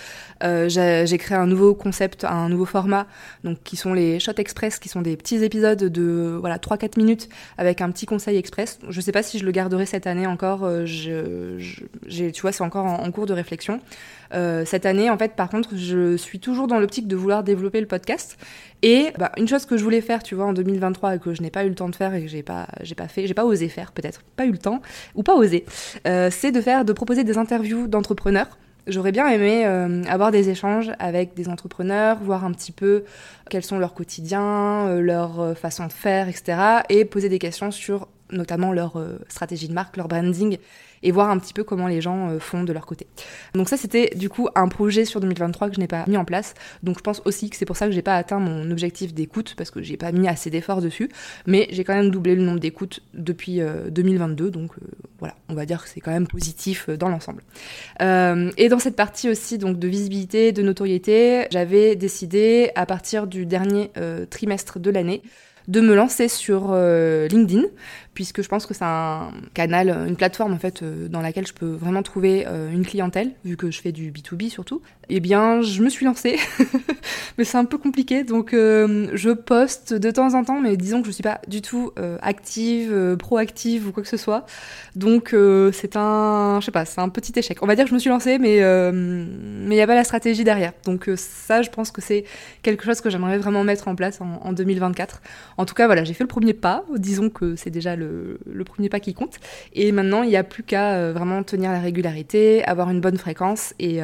j'ai 0.43 1.19
créé 1.19 1.37
un 1.37 1.46
nouveau 1.46 1.75
concept, 1.75 2.25
un 2.25 2.49
nouveau 2.49 2.64
format, 2.64 3.06
donc 3.44 3.58
qui 3.64 3.76
sont 3.76 3.93
les 3.93 4.19
Shot 4.19 4.32
Express, 4.38 4.78
qui 4.78 4.88
sont 4.88 5.02
des 5.02 5.16
petits 5.16 5.43
épisodes 5.44 5.78
de 5.78 6.37
voilà 6.40 6.58
3-4 6.58 6.99
minutes 6.99 7.28
avec 7.58 7.81
un 7.81 7.90
petit 7.90 8.06
conseil 8.06 8.37
express. 8.37 8.78
Je 8.88 9.00
sais 9.00 9.12
pas 9.12 9.22
si 9.22 9.38
je 9.38 9.44
le 9.44 9.50
garderai 9.50 9.87
cette 9.87 10.06
année 10.06 10.26
encore. 10.26 10.69
je, 10.87 11.58
tu 12.08 12.40
vois, 12.40 12.52
c'est 12.52 12.64
encore 12.64 12.87
en, 12.87 13.10
cours 13.10 13.26
de 13.26 13.34
réflexion. 13.34 13.81
Euh, 14.34 14.64
cette 14.64 14.87
année, 14.87 15.10
en 15.10 15.19
fait, 15.19 15.34
par 15.34 15.49
contre, 15.49 15.76
je 15.76 16.16
suis 16.16 16.40
toujours 16.40 16.66
dans 16.66 16.78
l'optique 16.78 17.06
de 17.06 17.16
vouloir 17.16 17.43
développer 17.43 17.81
le 17.81 17.87
podcast. 17.87 18.38
Et 18.82 19.12
bah, 19.19 19.31
une 19.37 19.46
chose 19.46 19.64
que 19.64 19.76
je 19.76 19.84
voulais 19.84 20.00
faire, 20.00 20.23
tu 20.23 20.34
vois, 20.34 20.46
en 20.46 20.52
2023 20.52 21.17
et 21.17 21.19
que 21.19 21.34
je 21.34 21.43
n'ai 21.43 21.50
pas 21.50 21.64
eu 21.64 21.69
le 21.69 21.75
temps 21.75 21.88
de 21.88 21.94
faire 21.94 22.14
et 22.14 22.23
que 22.23 22.29
j'ai 22.29 22.43
pas, 22.43 22.67
j'ai 22.82 22.96
pas 22.96 23.08
fait, 23.08 23.26
j'ai 23.26 23.34
pas 23.34 23.44
osé 23.44 23.69
faire, 23.69 23.93
peut-être, 23.93 24.23
pas 24.37 24.44
eu 24.44 24.50
le 24.50 24.58
temps 24.58 24.82
ou 25.14 25.23
pas 25.23 25.34
osé, 25.34 25.64
euh, 26.06 26.29
c'est 26.31 26.50
de 26.50 26.61
faire, 26.61 26.84
de 26.84 26.93
proposer 26.93 27.23
des 27.23 27.38
interviews 27.38 27.87
d'entrepreneurs. 27.87 28.58
J'aurais 28.88 29.12
bien 29.12 29.29
aimé 29.29 29.64
euh, 29.64 30.02
avoir 30.08 30.32
des 30.32 30.49
échanges 30.49 30.90
avec 30.99 31.35
des 31.35 31.49
entrepreneurs, 31.49 32.18
voir 32.21 32.45
un 32.45 32.50
petit 32.50 32.73
peu 32.73 33.04
quels 33.49 33.62
sont 33.62 33.78
leurs 33.78 33.95
quotidiens, 33.95 34.99
leur 34.99 35.57
façon 35.57 35.87
de 35.87 35.92
faire, 35.92 36.28
etc. 36.28 36.83
Et 36.88 37.04
poser 37.04 37.28
des 37.28 37.38
questions 37.38 37.71
sur 37.71 38.09
notamment 38.33 38.73
leur 38.73 39.00
stratégie 39.28 39.68
de 39.68 39.75
marque, 39.75 39.97
leur 39.97 40.09
branding 40.09 40.59
et 41.02 41.11
voir 41.11 41.30
un 41.30 41.38
petit 41.38 41.52
peu 41.52 41.64
comment 41.64 41.88
les 41.88 42.00
gens 42.00 42.30
euh, 42.30 42.38
font 42.38 42.64
de 42.64 42.73
leur 42.73 42.87
côté. 42.87 43.06
Donc 43.54 43.68
ça 43.68 43.76
c'était 43.76 44.11
du 44.16 44.28
coup 44.28 44.49
un 44.54 44.68
projet 44.68 45.04
sur 45.04 45.21
2023 45.21 45.68
que 45.68 45.75
je 45.75 45.80
n'ai 45.80 45.87
pas 45.87 46.04
mis 46.06 46.16
en 46.16 46.25
place. 46.25 46.54
Donc 46.82 46.99
je 46.99 47.02
pense 47.02 47.23
aussi 47.25 47.50
que 47.50 47.56
c'est 47.56 47.64
pour 47.64 47.76
ça 47.76 47.87
que 47.87 47.92
j'ai 47.92 48.02
pas 48.02 48.16
atteint 48.16 48.38
mon 48.38 48.71
objectif 48.71 49.14
d'écoute 49.14 49.54
parce 49.56 49.71
que 49.71 49.82
j'ai 49.82 49.97
pas 49.97 50.12
mis 50.12 50.28
assez 50.28 50.50
d'efforts 50.50 50.80
dessus, 50.80 51.11
mais 51.47 51.68
j'ai 51.71 51.85
quand 51.85 51.94
même 51.94 52.11
doublé 52.11 52.35
le 52.35 52.42
nombre 52.42 52.61
d'écoutes 52.61 53.00
depuis 53.14 53.61
2022 53.90 54.44
euh, 54.44 54.50
donc 54.50 54.73
euh, 54.73 54.87
voilà, 55.18 55.35
on 55.49 55.54
va 55.54 55.66
dire 55.66 55.82
que 55.82 55.88
c'est 55.88 56.00
quand 56.00 56.11
même 56.11 56.26
positif 56.26 56.88
dans 56.90 57.09
l'ensemble. 57.09 57.42
et 58.00 58.68
dans 58.68 58.78
cette 58.78 58.97
partie 58.97 59.28
aussi 59.28 59.59
donc 59.59 59.78
de 59.78 59.88
visibilité, 59.88 60.52
de 60.52 60.62
notoriété, 60.62 61.47
j'avais 61.50 61.97
décidé 61.97 62.71
à 62.75 62.87
partir 62.87 63.26
du 63.26 63.47
dernier 63.47 63.90
trimestre 64.30 64.80
de 64.80 64.90
l'année 64.90 65.23
de 65.68 65.80
me 65.80 65.94
lancer 65.94 66.26
sur 66.26 66.75
LinkedIn 66.75 67.62
puisque 68.14 68.42
je 68.42 68.49
pense 68.49 68.66
que 68.66 68.75
c'est 68.75 68.85
un 68.85 69.31
canal, 69.54 69.88
une 70.07 70.16
plateforme 70.16 70.52
en 70.52 70.59
fait 70.59 70.83
euh, 70.83 71.09
dans 71.09 71.23
laquelle 71.23 71.47
je 71.47 71.54
peux 71.54 71.71
vraiment 71.71 72.02
trouver 72.02 72.45
euh, 72.47 72.71
une 72.71 72.85
clientèle, 72.85 73.31
vu 73.45 73.57
que 73.57 73.71
je 73.71 73.81
fais 73.81 73.92
du 73.92 74.12
B2B 74.12 74.50
surtout. 74.50 74.83
Eh 75.09 75.21
bien, 75.21 75.62
je 75.62 75.83
me 75.83 75.88
suis 75.88 76.04
lancée, 76.04 76.38
mais 77.38 77.45
c'est 77.45 77.59
un 77.59 77.64
peu 77.64 77.78
compliqué, 77.78 78.23
donc 78.25 78.52
euh, 78.52 79.09
je 79.14 79.31
poste 79.31 79.95
de 79.95 80.11
temps 80.11 80.35
en 80.35 80.45
temps, 80.45 80.61
mais 80.61 80.76
disons 80.76 81.00
que 81.00 81.07
je 81.07 81.12
suis 81.12 81.23
pas 81.23 81.40
du 81.49 81.62
tout 81.62 81.92
active, 82.21 83.16
proactive 83.19 83.88
ou 83.88 83.92
quoi 83.92 84.02
que 84.02 84.09
ce 84.09 84.16
soit. 84.16 84.47
Donc 84.97 85.35
c'est 85.73 85.97
un, 85.97 86.59
je 86.61 86.66
sais 86.66 86.71
pas, 86.73 86.85
c'est 86.85 87.00
un 87.00 87.09
petit 87.09 87.33
échec. 87.38 87.62
On 87.62 87.66
va 87.66 87.75
dire 87.75 87.85
que 87.85 87.90
je 87.90 87.95
me 87.95 87.99
suis 87.99 88.11
lancée, 88.11 88.38
mais 88.38 88.57
il 88.59 89.75
y 89.75 89.81
a 89.81 89.87
pas 89.87 89.95
la 89.95 90.04
stratégie 90.04 90.45
derrière. 90.45 90.73
Donc 90.85 91.11
ça, 91.16 91.62
je 91.62 91.71
pense 91.71 91.90
que 91.90 92.00
c'est 92.00 92.25
quelque 92.62 92.85
chose 92.85 93.00
que 93.00 93.11
j'aimerais 93.11 93.38
vraiment 93.38 93.64
mettre 93.64 93.88
en 93.88 93.95
place 93.95 94.21
en, 94.21 94.40
en 94.42 94.52
2024. 94.52 95.21
En 95.57 95.64
tout 95.66 95.75
cas, 95.75 95.87
voilà, 95.87 96.04
j'ai 96.04 96.14
fait 96.14 96.25
le 96.25 96.28
premier 96.28 96.54
pas. 96.54 96.85
Disons 96.97 97.28
que 97.28 97.57
c'est 97.57 97.71
déjà 97.71 97.97
le, 97.97 98.01
premier 98.64 98.88
pas 98.88 99.00
qui 99.00 99.14
compte. 99.14 99.38
Et 99.75 99.92
maintenant, 99.92 100.23
il 100.23 100.28
n'y 100.28 100.37
a 100.37 100.44
plus 100.44 100.62
qu'à 100.62 101.12
vraiment 101.12 101.42
tenir 101.42 101.73
la 101.73 101.80
régularité, 101.80 102.64
avoir 102.64 102.90
une 102.90 103.00
bonne 103.00 103.18
fréquence 103.18 103.75
et, 103.78 103.99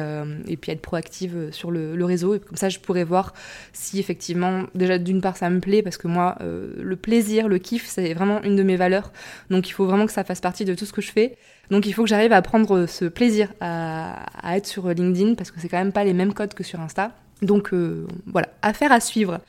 et 0.47 0.57
puis 0.57 0.71
être 0.71 0.81
proactive 0.81 1.49
sur 1.51 1.71
le, 1.71 1.95
le, 1.95 2.05
réseau. 2.05 2.35
Et 2.35 2.39
comme 2.39 2.57
ça, 2.57 2.69
je 2.69 2.79
pourrais 2.79 3.03
voir 3.03 3.33
si 3.73 3.99
effectivement, 3.99 4.63
déjà 4.75 4.97
d'une 4.97 5.21
part, 5.21 5.37
ça 5.37 5.49
me 5.49 5.59
plaît 5.59 5.81
parce 5.81 5.97
que 5.97 6.07
moi, 6.07 6.37
le 6.41 6.95
plaisir, 6.95 7.47
le 7.47 7.57
kiff, 7.57 7.85
c'est 7.85 8.13
vraiment 8.13 8.41
une 8.43 8.55
de 8.55 8.63
mes 8.63 8.75
valeurs. 8.75 9.11
Donc 9.49 9.69
il 9.69 9.71
faut 9.71 9.85
vraiment 9.85 10.05
que 10.05 10.11
ça 10.11 10.23
fasse 10.23 10.41
partie 10.41 10.65
de 10.65 10.75
tout 10.75 10.85
ce 10.85 10.93
que 10.93 11.01
je 11.01 11.11
fais. 11.11 11.37
Donc 11.69 11.85
il 11.85 11.93
faut 11.93 12.03
que 12.03 12.09
j'arrive 12.09 12.33
à 12.33 12.41
prendre 12.41 12.85
ce 12.85 13.05
plaisir 13.05 13.49
à, 13.61 14.25
être 14.55 14.65
sur 14.65 14.87
LinkedIn 14.87 15.35
parce 15.35 15.51
que 15.51 15.59
c'est 15.59 15.69
quand 15.69 15.77
même 15.77 15.91
pas 15.91 16.03
les 16.03 16.13
mêmes 16.13 16.33
codes 16.33 16.53
que 16.53 16.63
sur 16.63 16.79
Insta. 16.79 17.11
Donc 17.41 17.73
euh, 17.73 18.07
voilà, 18.25 18.49
affaire 18.61 18.91
à 18.91 18.99
suivre. 18.99 19.39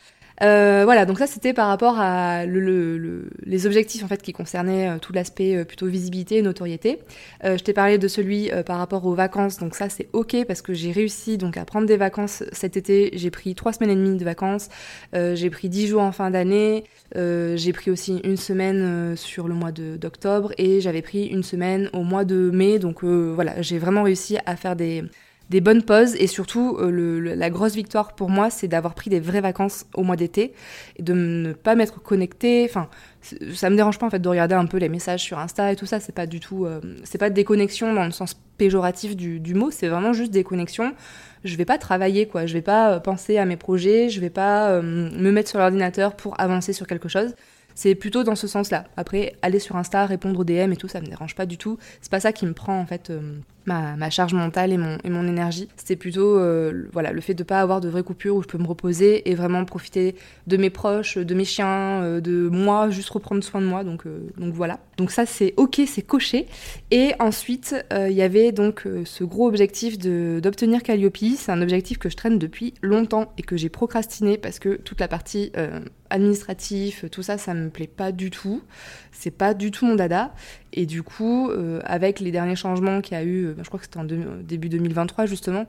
Euh, 0.43 0.83
voilà, 0.85 1.05
donc 1.05 1.19
ça 1.19 1.27
c'était 1.27 1.53
par 1.53 1.69
rapport 1.69 1.99
à 1.99 2.47
les 2.47 3.67
objectifs 3.67 4.03
en 4.03 4.09
fait 4.09 4.23
qui 4.23 4.33
concernaient 4.33 4.89
euh, 4.89 4.99
tout 4.99 5.13
l'aspect 5.13 5.55
euh, 5.55 5.65
plutôt 5.65 5.87
visibilité 5.87 6.39
et 6.39 6.43
notoriété. 6.43 6.99
je 7.45 7.57
t'ai 7.57 7.75
parlé 7.75 7.99
de 7.99 8.09
celui 8.09 8.51
par 8.65 8.79
rapport 8.79 9.05
aux 9.07 9.15
vacances, 9.15 9.59
donc 9.59 9.75
ça 9.75 9.89
c'est 9.89 10.09
ok 10.13 10.45
parce 10.47 10.63
que 10.63 10.73
j'ai 10.73 10.93
réussi 10.93 11.37
donc 11.37 11.57
à 11.57 11.65
prendre 11.65 11.87
des 11.87 11.97
vacances 11.97 12.43
cet 12.53 12.77
été. 12.77 13.11
J'ai 13.15 13.31
pris 13.31 13.55
trois 13.55 13.73
semaines 13.73 13.91
et 13.91 13.97
demie 13.97 14.17
de 14.17 14.25
vacances, 14.25 14.69
j'ai 15.13 15.51
pris 15.51 15.69
dix 15.69 15.87
jours 15.87 16.03
en 16.03 16.13
fin 16.13 16.31
d'année, 16.31 16.85
j'ai 17.15 17.73
pris 17.73 17.91
aussi 17.91 18.21
une 18.25 18.37
semaine 18.37 19.17
sur 19.17 19.49
le 19.49 19.55
mois 19.55 19.73
d'octobre 19.73 20.53
et 20.59 20.81
j'avais 20.81 21.03
pris 21.03 21.27
une 21.27 21.43
semaine 21.43 21.91
au 21.93 22.03
mois 22.03 22.25
de 22.25 22.51
mai. 22.51 22.79
Donc 22.79 23.05
voilà, 23.05 23.61
j'ai 23.63 23.79
vraiment 23.79 24.03
réussi 24.03 24.39
à 24.47 24.57
faire 24.57 24.77
des 24.77 25.05
des 25.51 25.61
bonnes 25.61 25.83
pauses 25.83 26.15
et 26.15 26.29
surtout 26.29 26.79
euh, 26.79 27.35
la 27.35 27.51
grosse 27.51 27.75
victoire 27.75 28.15
pour 28.15 28.31
moi 28.31 28.51
c'est 28.51 28.69
d'avoir 28.69 28.95
pris 28.95 29.11
des 29.11 29.21
vraies 29.21 29.41
vacances 29.41 29.85
au 29.95 30.05
mois 30.05 30.17
d'été 30.17 30.55
et 30.97 31.03
de 31.03 31.13
ne 31.13 31.53
pas 31.53 31.75
m'être 31.75 32.01
connecté 32.01 32.67
enfin 32.69 32.89
ça 33.53 33.69
me 33.69 33.77
dérange 33.77 33.99
pas 33.99 34.07
en 34.07 34.11
fait 34.11 34.21
de 34.21 34.29
regarder 34.29 34.55
un 34.55 34.65
peu 34.65 34.79
les 34.79 34.89
messages 34.89 35.23
sur 35.23 35.39
Insta 35.39 35.71
et 35.71 35.77
tout 35.77 35.85
ça. 35.85 36.01
C'est 36.01 36.15
pas 36.15 36.27
du 36.27 36.41
tout 36.41 36.65
euh, 36.65 36.81
c'est 37.05 37.19
pas 37.19 37.29
des 37.29 37.45
connexions 37.45 37.93
dans 37.93 38.07
le 38.07 38.13
sens 38.13 38.35
péjoratif 38.57 39.15
du, 39.15 39.41
du 39.41 39.55
mot. 39.55 39.71
C'est 39.71 39.89
vraiment 39.89 40.15
juste 40.15 40.31
des 40.31 40.43
connexions. 40.43 40.95
Je 41.45 41.55
vais 41.57 41.67
pas 41.67 41.77
travailler 41.77 42.27
quoi. 42.27 42.47
Je 42.47 42.55
vais 42.55 42.63
pas 42.63 42.93
euh, 42.93 42.99
penser 42.99 43.37
à 43.37 43.45
mes 43.45 43.59
projets. 43.59 44.09
Je 44.09 44.21
vais 44.21 44.31
pas 44.31 44.81
me 44.81 45.31
mettre 45.31 45.51
sur 45.51 45.59
l'ordinateur 45.59 46.17
pour 46.17 46.41
avancer 46.41 46.73
sur 46.73 46.87
quelque 46.87 47.09
chose 47.09 47.35
c'est 47.75 47.95
plutôt 47.95 48.23
dans 48.25 48.35
ce 48.35 48.47
sens-là. 48.47 48.85
Après, 48.97 49.35
aller 49.43 49.59
sur 49.59 49.77
Insta, 49.77 50.07
répondre 50.07 50.41
aux 50.41 50.45
DM 50.45 50.73
et 50.73 50.77
tout, 50.77 50.89
ça 50.89 51.01
me 51.01 51.07
dérange 51.07 51.35
pas 51.35 51.47
du 51.47 51.59
tout. 51.59 51.79
C'est 52.01 52.11
pas 52.11 52.21
ça 52.21 52.33
qui 52.33 52.47
me 52.47 52.53
prend 52.53 52.79
en 52.79 52.87
fait 52.87 53.13
ma, 53.67 54.11
charge 54.11 54.35
mentale 54.35 54.73
et 54.73 54.79
mon, 54.79 55.29
énergie. 55.29 55.69
C'est 55.77 55.97
plutôt 55.97 56.39
euh, 56.39 56.89
voilà, 56.93 57.13
le 57.13 57.21
fait 57.21 57.35
de 57.35 57.43
pas 57.43 57.61
avoir 57.61 57.81
de 57.81 57.89
vraies 57.89 58.03
coupures 58.03 58.37
où 58.37 58.43
je 58.43 58.49
peux 58.49 58.59
me 58.59 58.67
reposer 58.67 59.29
et 59.31 59.35
vraiment 59.35 59.65
profiter 59.65 60.17
de 60.47 60.57
mes 60.57 60.71
proches, 60.71 61.19
de 61.19 61.35
mes 61.35 61.45
chiens, 61.45 62.03
euh, 62.03 62.21
de 62.21 62.49
moi, 62.49 62.91
juste 62.91 63.11
reprendre 63.11 63.43
soin 63.43 63.61
de 63.61 63.67
moi. 63.67 63.85
Donc, 63.85 64.07
euh, 64.07 64.29
donc 64.39 64.55
voilà. 64.55 64.81
Donc 64.97 65.11
ça 65.11 65.27
c'est 65.27 65.55
ok, 65.57 65.81
c'est 65.87 66.03
coché. 66.03 66.47
Et 66.91 67.13
ensuite, 67.19 67.75
il 67.93 68.13
y 68.13 68.23
avait 68.23 68.53
donc 68.53 68.87
ce 69.05 69.25
gros 69.25 69.49
objectif 69.49 69.99
d'obtenir 69.99 70.83
Calliope. 70.83 71.17
C'est 71.37 71.53
un 71.53 71.63
objectif 71.63 71.99
que 71.99 72.09
je 72.09 72.17
traîne 72.17 72.39
depuis 72.39 72.75
longtemps 72.83 73.33
et 73.39 73.43
que 73.43 73.57
j'ai 73.57 73.69
procrastiné 73.69 74.39
parce 74.39 74.59
que 74.59 74.77
toute 74.77 75.01
la 75.01 75.09
partie 75.09 75.53
administrative, 76.11 77.09
tout 77.11 77.23
ça, 77.23 77.39
ça 77.39 77.55
me 77.55 77.71
plaît 77.71 77.87
pas 77.87 78.13
du 78.13 78.31
tout. 78.31 78.63
C'est 79.13 79.31
pas 79.31 79.55
du 79.55 79.71
tout 79.71 79.87
mon 79.87 79.95
dada. 79.95 80.35
Et 80.73 80.87
du 80.87 81.03
coup, 81.03 81.51
euh, 81.51 81.81
avec 81.85 82.21
les 82.21 82.31
derniers 82.31 82.57
changements 82.57 83.01
qu'il 83.01 83.17
y 83.17 83.21
a 83.21 83.25
eu, 83.25 83.47
euh, 83.47 83.55
je 83.59 83.69
crois 83.69 83.79
que 83.79 83.87
c'était 83.87 83.99
en 83.99 84.05
début 84.05 84.69
2023 84.69 85.27
justement, 85.27 85.67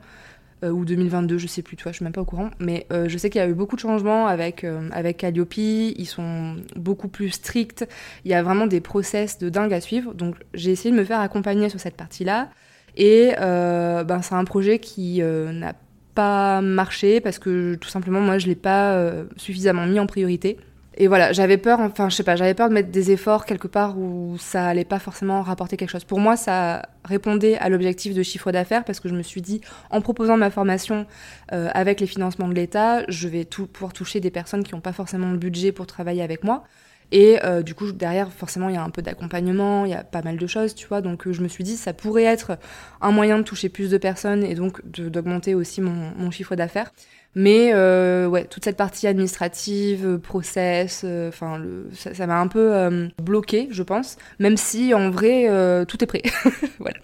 euh, 0.64 0.70
ou 0.70 0.86
2022, 0.86 1.38
je 1.38 1.48
sais 1.48 1.62
plus, 1.62 1.76
tu 1.76 1.84
vois, 1.84 1.92
je 1.92 1.98
suis 1.98 2.04
même 2.04 2.14
pas 2.14 2.22
au 2.22 2.26
courant, 2.26 2.52
mais 2.60 2.86
je 2.92 3.18
sais 3.18 3.30
qu'il 3.30 3.40
y 3.40 3.44
a 3.44 3.48
eu 3.48 3.54
beaucoup 3.54 3.76
de 3.76 3.82
changements 3.82 4.28
avec, 4.28 4.64
avec 4.92 5.18
Calliope, 5.18 5.58
ils 5.58 6.06
sont 6.06 6.58
beaucoup 6.76 7.08
plus 7.08 7.32
stricts, 7.32 7.88
il 8.26 8.32
y 8.32 8.36
a 8.36 8.44
vraiment 8.44 8.68
des 8.68 8.80
process 8.80 9.40
de 9.40 9.50
dingue 9.50 9.74
à 9.74 9.82
suivre, 9.82 10.14
donc 10.14 10.36
j'ai 10.54 10.72
essayé 10.72 10.92
de 10.94 11.00
me 11.00 11.04
faire 11.04 11.20
accompagner 11.20 11.70
sur 11.70 11.80
cette 11.80 11.96
partie-là, 11.98 12.50
et 12.96 13.32
ben, 13.40 14.22
c'est 14.22 14.36
un 14.36 14.46
projet 14.46 14.78
qui 14.78 15.22
n'a 15.22 15.74
pas 15.74 15.80
marché 16.16 17.22
parce 17.22 17.40
que 17.40 17.76
tout 17.76 17.90
simplement 17.90 18.22
moi 18.22 18.38
je 18.38 18.48
l'ai 18.48 18.56
pas 18.56 19.12
suffisamment 19.38 19.86
mis 19.86 20.00
en 20.00 20.08
priorité. 20.08 20.58
Et 20.98 21.08
voilà, 21.08 21.32
j'avais 21.32 21.58
peur, 21.58 21.80
enfin, 21.80 22.10
je 22.10 22.16
sais 22.16 22.24
pas, 22.24 22.36
j'avais 22.36 22.54
peur 22.54 22.68
de 22.68 22.74
mettre 22.74 22.90
des 22.90 23.12
efforts 23.12 23.46
quelque 23.46 23.68
part 23.68 23.98
où 23.98 24.36
ça 24.38 24.68
allait 24.68 24.84
pas 24.84 25.00
forcément 25.00 25.42
rapporter 25.42 25.78
quelque 25.78 25.90
chose. 25.90 26.04
Pour 26.04 26.20
moi, 26.20 26.36
ça 26.36 26.82
répondait 27.06 27.58
à 27.58 27.70
l'objectif 27.70 28.14
de 28.14 28.22
chiffre 28.24 28.52
d'affaires 28.52 28.84
parce 28.84 29.00
que 29.00 29.08
je 29.08 29.16
me 29.16 29.24
suis 29.24 29.42
dit, 29.42 29.62
en 29.90 30.02
proposant 30.02 30.36
ma 30.36 30.52
formation 30.52 31.08
euh, 31.54 31.70
avec 31.74 32.02
les 32.02 32.08
financements 32.08 32.50
de 32.50 32.54
l'État, 32.54 33.06
je 33.08 33.30
vais 33.30 33.46
tout, 33.46 33.68
pouvoir 33.68 33.94
toucher 33.94 34.20
des 34.20 34.32
personnes 34.32 34.64
qui 34.64 34.76
n'ont 34.76 34.82
pas 34.82 34.92
forcément 34.92 35.32
le 35.32 35.38
budget 35.38 35.72
pour 35.72 35.88
travailler 35.88 36.24
avec 36.24 36.44
moi. 36.44 36.66
Et 37.12 37.44
euh, 37.44 37.62
du 37.62 37.76
coup, 37.76 37.92
derrière, 37.92 38.32
forcément, 38.32 38.70
il 38.70 38.76
y 38.76 38.78
a 38.78 38.84
un 38.84 38.90
peu 38.90 39.02
d'accompagnement, 39.02 39.86
il 39.86 39.92
y 39.92 39.94
a 39.94 40.04
pas 40.04 40.22
mal 40.22 40.38
de 40.38 40.48
choses, 40.48 40.76
tu 40.76 40.88
vois. 40.88 41.02
Donc, 41.02 41.28
euh, 41.28 41.34
je 41.34 41.42
me 41.42 41.48
suis 41.48 41.64
dit, 41.64 41.76
ça 41.76 41.94
pourrait 41.94 42.24
être 42.24 42.58
un 43.02 43.12
moyen 43.12 43.38
de 43.38 43.44
toucher 43.44 43.70
plus 43.70 43.90
de 43.90 43.98
personnes 43.98 44.44
et 44.44 44.56
donc 44.56 44.82
d'augmenter 44.86 45.54
aussi 45.54 45.82
mon, 45.82 46.12
mon 46.16 46.32
chiffre 46.32 46.56
d'affaires. 46.56 46.92
Mais 47.34 47.72
euh, 47.74 48.28
ouais, 48.28 48.44
toute 48.44 48.66
cette 48.66 48.76
partie 48.76 49.08
administrative, 49.08 50.06
euh, 50.06 50.18
process, 50.18 51.04
euh, 51.06 51.30
enfin, 51.30 51.62
ça 51.94 52.28
m'a 52.28 52.40
un 52.42 52.48
peu 52.48 52.76
euh, 52.76 53.08
bloqué, 53.24 53.70
je 53.72 53.84
pense. 53.84 54.18
Même 54.40 54.58
si 54.58 54.94
en 54.94 55.10
vrai, 55.10 55.48
tout 55.88 56.04
est 56.04 56.08
prêt. 56.08 56.24
voilà, 56.80 56.98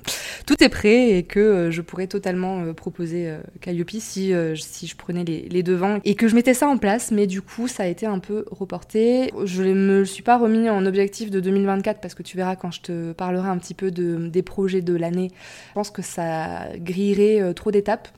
tout 0.46 0.62
est 0.62 0.70
prêt 0.70 1.12
et 1.12 1.24
que 1.24 1.70
je 1.72 1.82
pourrais 1.82 2.08
totalement 2.08 2.74
proposer 2.74 3.34
Calliope 3.62 3.92
si 3.92 4.34
si 4.56 4.88
je 4.88 4.96
prenais 4.96 5.24
les, 5.24 5.64
devants 5.64 6.00
et 6.04 6.16
que 6.16 6.28
je 6.28 6.36
mettais 6.36 6.54
ça 6.54 6.68
en 6.68 6.78
place. 6.78 7.12
Mais 7.12 7.26
du 7.26 7.42
coup, 7.42 7.68
ça 7.68 7.84
a 7.84 7.88
été 7.88 8.06
un 8.06 8.20
peu 8.20 8.46
reporté. 8.52 9.32
Je 9.46 9.64
me 9.64 10.04
suis 10.04 10.24
pas 10.24 10.38
remis 10.38 10.70
en 10.70 10.86
objectif 10.86 11.32
de 11.32 11.40
2024 11.40 12.02
parce 12.02 12.16
que 12.16 12.24
tu 12.24 12.36
verras 12.36 12.56
quand 12.56 12.72
je 12.72 12.82
te 12.82 13.12
parlerai 13.14 13.48
un 13.48 13.58
petit 13.58 13.74
peu 13.74 13.92
de, 13.92 14.28
des 14.28 14.42
projets 14.42 14.82
de 14.82 14.96
l'année. 14.96 15.32
Je 15.70 15.74
pense 15.74 15.92
que 15.92 16.02
ça 16.02 16.68
grillerait 16.78 17.54
trop 17.54 17.72
d'étapes. 17.72 18.10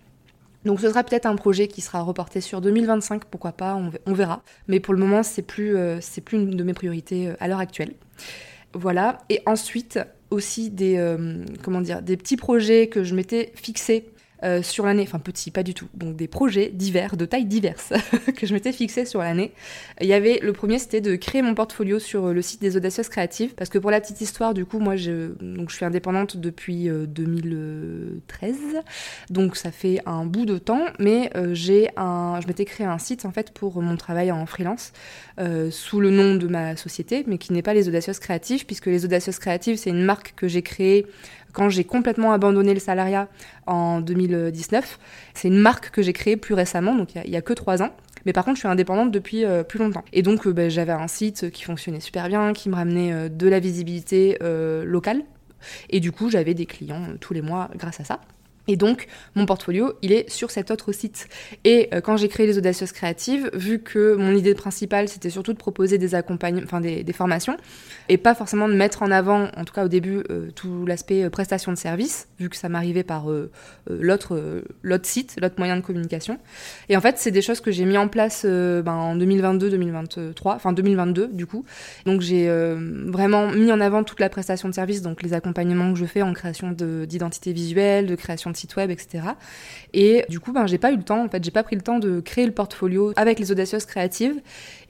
Donc 0.65 0.81
ce 0.81 0.89
sera 0.89 1.03
peut-être 1.03 1.25
un 1.25 1.35
projet 1.35 1.67
qui 1.67 1.81
sera 1.81 2.01
reporté 2.01 2.41
sur 2.41 2.61
2025, 2.61 3.25
pourquoi 3.25 3.53
pas, 3.53 3.79
on, 4.05 4.13
verra. 4.13 4.43
Mais 4.67 4.79
pour 4.79 4.93
le 4.93 4.99
moment, 4.99 5.23
c'est 5.23 5.41
plus, 5.41 5.75
euh, 5.75 5.99
plus 6.25 6.37
une 6.37 6.51
de 6.51 6.63
mes 6.63 6.73
priorités 6.73 7.29
euh, 7.29 7.35
à 7.39 7.47
l'heure 7.47 7.59
actuelle. 7.59 7.93
Voilà. 8.73 9.19
Et 9.29 9.41
ensuite 9.45 9.99
aussi 10.29 10.69
des, 10.69 10.97
euh, 10.97 11.43
comment 11.63 11.81
dire, 11.81 12.01
des 12.01 12.17
petits 12.17 12.37
projets 12.37 12.87
que 12.87 13.03
je 13.03 13.15
m'étais 13.15 13.51
fixés 13.55 14.09
euh, 14.43 14.63
sur 14.63 14.86
l'année, 14.86 15.03
enfin 15.03 15.19
petit, 15.19 15.51
pas 15.51 15.63
du 15.63 15.74
tout, 15.74 15.88
donc 15.93 16.15
des 16.15 16.29
projets 16.29 16.69
divers, 16.69 17.17
de 17.17 17.25
tailles 17.25 17.46
diverses, 17.46 17.91
que 18.38 18.48
je 18.48 18.53
m'étais 18.53 18.72
fixé 18.72 19.03
sur 19.05 19.19
l'année. 19.19 19.51
Il 20.00 20.08
y 20.08 20.13
avait, 20.13 20.39
le 20.41 20.53
premier 20.53 20.79
c'était 20.79 21.01
de 21.01 21.17
créer 21.17 21.41
mon 21.41 21.53
portfolio 21.53 22.00
sur 22.00 22.27
euh, 22.27 22.34
le 22.34 22.41
site 22.41 22.62
des 22.62 22.77
Audacieuses 22.77 23.10
Créatives, 23.10 23.53
parce 23.55 23.69
que 23.69 23.77
pour 23.77 23.91
la 23.91 24.00
petite 24.00 24.22
histoire, 24.22 24.53
du 24.53 24.65
coup, 24.65 24.79
moi 24.79 24.96
je, 24.96 25.34
donc, 25.41 25.69
je 25.69 25.75
suis 25.75 25.84
indépendante 25.84 26.38
depuis 26.38 26.88
2013, 26.89 28.55
euh, 28.55 28.81
donc 29.29 29.58
ça 29.58 29.72
fait 29.72 30.00
un 30.05 30.25
bout 30.25 30.46
de 30.46 30.58
temps, 30.58 30.86
mais 31.00 31.31
j'ai 31.51 31.89
un, 31.98 32.39
je 32.41 32.48
m'étais 32.48 32.65
créé 32.65 32.88
un 32.88 32.98
site 32.98 33.25
en 33.25 33.31
fait 33.31 33.51
pour 33.51 33.81
mon 33.81 33.98
travail 33.98 34.31
en 34.31 34.46
freelance, 34.46 34.93
sous 35.72 36.00
le 36.00 36.12
nom 36.12 36.36
de 36.36 36.48
ma 36.48 36.75
société, 36.75 37.24
mais 37.27 37.38
qui 37.38 37.51
n'est 37.53 37.62
pas 37.62 37.74
les 37.74 37.89
Audacieuses 37.89 38.19
Créatives, 38.19 38.65
puisque 38.65 38.86
les 38.86 39.03
Audacieuses 39.05 39.39
Créatives 39.39 39.77
c'est 39.77 39.89
une 39.89 40.03
marque 40.03 40.34
que 40.36 40.48
j'ai 40.48 40.62
créée 40.62 41.05
quand 41.53 41.69
j'ai 41.69 41.83
complètement 41.83 42.31
abandonné 42.31 42.73
le 42.73 42.79
salariat 42.79 43.27
en 43.67 44.01
2019. 44.01 44.99
C'est 45.33 45.47
une 45.47 45.57
marque 45.57 45.91
que 45.91 46.01
j'ai 46.01 46.13
créée 46.13 46.37
plus 46.37 46.53
récemment, 46.53 46.95
donc 46.95 47.15
il 47.15 47.29
y, 47.29 47.35
a 47.35 47.41
que 47.41 47.53
trois 47.53 47.81
ans. 47.81 47.91
Mais 48.25 48.33
par 48.33 48.43
contre, 48.43 48.57
je 48.57 48.61
suis 48.61 48.67
indépendante 48.67 49.11
depuis 49.11 49.45
euh, 49.45 49.63
plus 49.63 49.79
longtemps. 49.79 50.03
Et 50.11 50.21
donc, 50.21 50.45
euh, 50.45 50.53
bah, 50.53 50.69
j'avais 50.69 50.91
un 50.91 51.07
site 51.07 51.51
qui 51.51 51.63
fonctionnait 51.63 52.01
super 52.01 52.27
bien, 52.27 52.53
qui 52.53 52.69
me 52.69 52.75
ramenait 52.75 53.13
euh, 53.13 53.29
de 53.29 53.47
la 53.47 53.59
visibilité 53.59 54.37
locale. 54.85 55.23
Et 55.89 55.99
du 55.99 56.11
coup, 56.11 56.29
j'avais 56.29 56.53
des 56.53 56.65
clients 56.65 57.01
tous 57.19 57.33
les 57.33 57.41
mois 57.41 57.69
grâce 57.75 57.99
à 57.99 58.03
ça. 58.03 58.21
Et 58.69 58.77
donc, 58.77 59.07
mon 59.33 59.47
portfolio, 59.47 59.93
il 60.03 60.11
est 60.11 60.29
sur 60.29 60.51
cet 60.51 60.69
autre 60.69 60.91
site. 60.91 61.27
Et 61.63 61.89
euh, 61.91 62.01
quand 62.01 62.17
j'ai 62.17 62.27
créé 62.27 62.45
les 62.45 62.59
Audacieuses 62.59 62.91
Créatives, 62.91 63.49
vu 63.53 63.79
que 63.79 64.13
mon 64.13 64.31
idée 64.35 64.53
principale, 64.53 65.09
c'était 65.09 65.31
surtout 65.31 65.53
de 65.53 65.57
proposer 65.57 65.97
des 65.97 66.13
enfin 66.13 66.79
des, 66.79 67.13
formations, 67.13 67.57
et 68.09 68.19
pas 68.19 68.35
forcément 68.35 68.69
de 68.69 68.75
mettre 68.75 69.01
en 69.01 69.09
avant, 69.09 69.47
en 69.57 69.65
tout 69.65 69.73
cas 69.73 69.83
au 69.83 69.88
début, 69.88 70.21
euh, 70.29 70.51
tout 70.51 70.85
l'aspect 70.85 71.23
euh, 71.23 71.31
prestation 71.31 71.71
de 71.71 71.79
service, 71.79 72.27
vu 72.39 72.47
que 72.47 72.55
ça 72.55 72.69
m'arrivait 72.69 73.03
par 73.03 73.25
l'autre 73.89 74.63
l'autre 74.83 75.07
site, 75.07 75.35
l'autre 75.41 75.55
moyen 75.57 75.75
de 75.75 75.81
communication. 75.81 76.38
Et 76.89 76.95
en 76.95 77.01
fait, 77.01 77.17
c'est 77.17 77.31
des 77.31 77.41
choses 77.41 77.61
que 77.61 77.71
j'ai 77.71 77.85
mis 77.85 77.97
en 77.97 78.07
place 78.07 78.45
ben, 78.45 78.91
en 78.91 79.15
2022-2023, 79.17 80.33
enfin 80.45 80.73
2022 80.73 81.29
du 81.29 81.47
coup. 81.47 81.65
Donc 82.05 82.21
j'ai 82.21 82.47
vraiment 83.07 83.47
mis 83.47 83.71
en 83.71 83.81
avant 83.81 84.03
toute 84.03 84.19
la 84.19 84.29
prestation 84.29 84.69
de 84.69 84.73
service, 84.75 85.01
donc 85.01 85.23
les 85.23 85.33
accompagnements 85.33 85.91
que 85.91 85.99
je 85.99 86.05
fais 86.05 86.21
en 86.21 86.33
création 86.33 86.71
d'identité 86.71 87.51
visuelle, 87.51 88.05
de 88.05 88.15
création 88.15 88.51
de 88.51 88.58
site 88.59 88.75
web, 88.75 88.91
etc. 88.91 89.23
Et 89.93 90.25
du 90.29 90.39
coup, 90.39 90.51
ben, 90.51 90.67
j'ai 90.67 90.77
pas 90.77 90.91
eu 90.91 90.97
le 90.97 91.03
temps, 91.03 91.23
en 91.25 91.29
fait, 91.29 91.43
j'ai 91.43 91.51
pas 91.51 91.63
pris 91.63 91.75
le 91.75 91.81
temps 91.81 91.99
de 91.99 92.19
créer 92.19 92.45
le 92.45 92.51
portfolio 92.51 93.13
avec 93.15 93.39
les 93.39 93.51
audacieuses 93.51 93.85
créatives. 93.85 94.39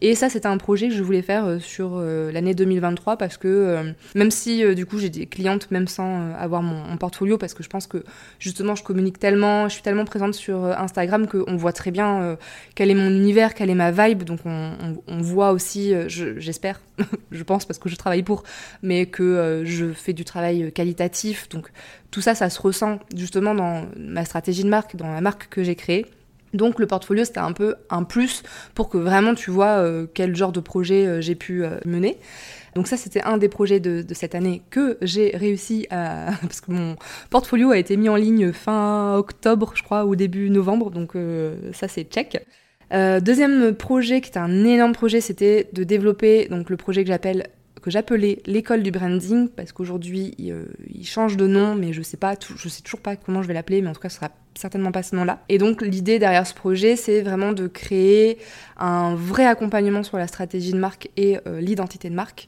Et 0.02 0.16
ça, 0.16 0.30
c'était 0.30 0.48
un 0.48 0.58
projet 0.58 0.88
que 0.88 0.94
je 0.94 1.04
voulais 1.04 1.22
faire 1.22 1.46
euh, 1.46 1.60
sur 1.60 1.92
euh, 1.96 2.32
l'année 2.32 2.56
2023 2.56 3.18
parce 3.18 3.38
que 3.38 3.48
euh, 3.48 3.92
même 4.16 4.32
si 4.32 4.64
du 4.76 4.86
coup 4.86 4.98
j'ai 4.98 5.10
des 5.10 5.26
clientes 5.26 5.70
même 5.72 5.88
sans 5.88 6.34
avoir 6.36 6.62
mon, 6.62 6.98
portfolio, 6.98 7.38
parce 7.38 7.54
que 7.54 7.64
je 7.64 7.70
pense 7.70 7.88
que 7.88 8.04
justement 8.40 8.76
je 8.76 8.84
communique 8.84 9.20
tellement, 9.20 9.68
je 9.70 9.74
suis 9.74 9.84
tellement 9.84 10.06
présente 10.06 10.34
sur 10.34 10.66
Instagram 10.66 11.28
qu'on 11.28 11.56
voit 11.56 11.72
très 11.72 11.92
bien 11.92 12.38
quel 12.76 12.92
est 12.92 12.96
mon 12.96 13.10
univers, 13.10 13.54
quelle 13.54 13.70
est 13.70 13.76
ma 13.76 13.92
vibe. 13.92 14.24
Donc 14.24 14.40
on, 14.46 14.74
on 15.08 15.22
voit 15.22 15.52
aussi, 15.52 15.94
j'espère, 16.08 16.82
je 17.32 17.44
pense 17.44 17.66
parce 17.66 17.80
que 17.80 17.88
je 17.88 17.96
travaille 17.96 18.24
pour, 18.24 18.44
mais 18.84 19.06
que 19.06 19.64
je 19.66 19.94
fais 19.94 20.14
du 20.14 20.26
travail 20.26 20.72
qualitatif. 20.74 21.48
Donc 21.50 21.72
tout 22.12 22.22
ça, 22.22 22.36
ça 22.36 22.50
se 22.50 22.62
ressent 22.62 23.00
justement 23.16 23.54
dans 23.54 23.86
ma 23.98 24.26
stratégie 24.26 24.64
de 24.64 24.70
marque, 24.70 24.96
dans 24.96 25.12
la 25.12 25.22
marque 25.22 25.48
que 25.50 25.64
j'ai 25.64 25.76
créée. 25.76 26.06
Donc 26.54 26.80
le 26.80 26.88
portfolio, 26.88 27.26
c'était 27.26 27.40
un 27.40 27.52
peu 27.52 27.76
un 27.90 28.04
plus 28.04 28.44
pour 28.74 28.90
que 28.90 28.98
vraiment 28.98 29.36
tu 29.36 29.52
vois 29.52 29.78
euh, 29.78 30.08
quel 30.14 30.36
genre 30.36 30.52
de 30.52 30.60
projet 30.60 31.06
euh, 31.06 31.22
j'ai 31.22 31.36
pu 31.36 31.64
euh, 31.64 31.78
mener. 31.86 32.18
Donc 32.76 32.88
ça, 32.88 32.98
c'était 32.98 33.22
un 33.22 33.38
des 33.38 33.50
projets 33.50 33.80
de, 33.80 34.04
cette 34.14 34.36
année 34.36 34.62
que 34.70 34.98
j'ai 35.02 35.36
réussi 35.36 35.88
à... 35.90 36.32
Parce 36.42 36.62
que 36.62 36.72
mon 36.72 36.96
portfolio 37.30 37.72
a 37.72 37.78
été 37.78 37.98
mis 37.98 38.10
en 38.10 38.16
ligne 38.16 38.52
fin 38.52 39.16
octobre, 39.16 39.74
je 39.76 39.84
crois, 39.84 40.06
ou 40.06 40.16
début 40.16 40.50
novembre. 40.50 40.92
Donc 40.92 41.14
ça, 41.74 41.88
c'est 41.88 42.04
check. 42.04 42.46
deuxième 42.92 43.74
projet, 43.74 44.22
qui 44.22 44.30
était 44.30 44.40
un 44.40 44.66
énorme 44.66 44.94
projet, 44.94 45.20
c'était 45.20 45.68
de 45.74 45.84
développer 45.84 46.48
donc 46.48 46.70
le 46.70 46.78
projet 46.78 47.04
que 47.04 47.08
j'appelle 47.08 47.48
que 47.80 47.92
j'appelais 47.92 48.42
l'école 48.46 48.84
du 48.84 48.92
branding 48.92 49.50
parce 49.50 49.72
qu'aujourd'hui 49.72 50.36
il, 50.38 51.06
change 51.06 51.38
de 51.38 51.48
nom 51.48 51.76
mais 51.76 51.94
je 51.94 52.02
sais 52.02 52.18
pas 52.18 52.36
je 52.58 52.70
sais 52.70 52.82
toujours 52.82 53.02
pas 53.02 53.16
comment 53.16 53.42
je 53.42 53.48
vais 53.48 53.54
l'appeler 53.54 53.82
mais 53.82 53.90
en 53.90 53.94
tout 53.94 54.02
cas 54.02 54.10
ce 54.10 54.18
sera 54.18 54.30
certainement 54.60 54.92
pas 54.92 55.04
ce 55.04 55.16
nom-là. 55.16 55.40
Et 55.50 55.58
donc 55.58 55.82
l'idée 55.82 56.20
derrière 56.20 56.46
ce 56.46 56.54
projet, 56.54 56.96
c'est 56.96 57.22
vraiment 57.22 57.54
de 57.54 57.68
créer 57.68 58.38
un 58.78 59.16
vrai 59.16 59.46
accompagnement 59.46 60.04
sur 60.04 60.18
la 60.18 60.28
stratégie 60.28 60.74
de 60.74 60.78
marque 60.78 61.10
et 61.18 61.40
euh, 61.48 61.62
l'identité 61.62 62.10
de 62.10 62.16
marque 62.16 62.48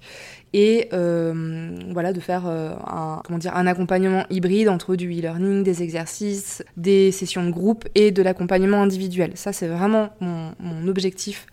et 0.53 0.89
euh, 0.93 1.75
voilà 1.91 2.13
de 2.13 2.19
faire 2.19 2.43
euh, 2.47 2.71
un 2.85 3.21
comment 3.25 3.39
dire 3.39 3.55
un 3.55 3.67
accompagnement 3.67 4.25
hybride 4.29 4.69
entre 4.69 4.95
du 4.95 5.07
e-learning, 5.11 5.63
des 5.63 5.83
exercices, 5.83 6.63
des 6.77 7.11
sessions 7.11 7.43
de 7.45 7.51
groupe 7.51 7.87
et 7.95 8.11
de 8.11 8.21
l'accompagnement 8.21 8.81
individuel. 8.81 9.31
Ça 9.35 9.53
c'est 9.53 9.67
vraiment 9.67 10.09
mon, 10.19 10.53
mon 10.59 10.87
objectif. 10.87 11.47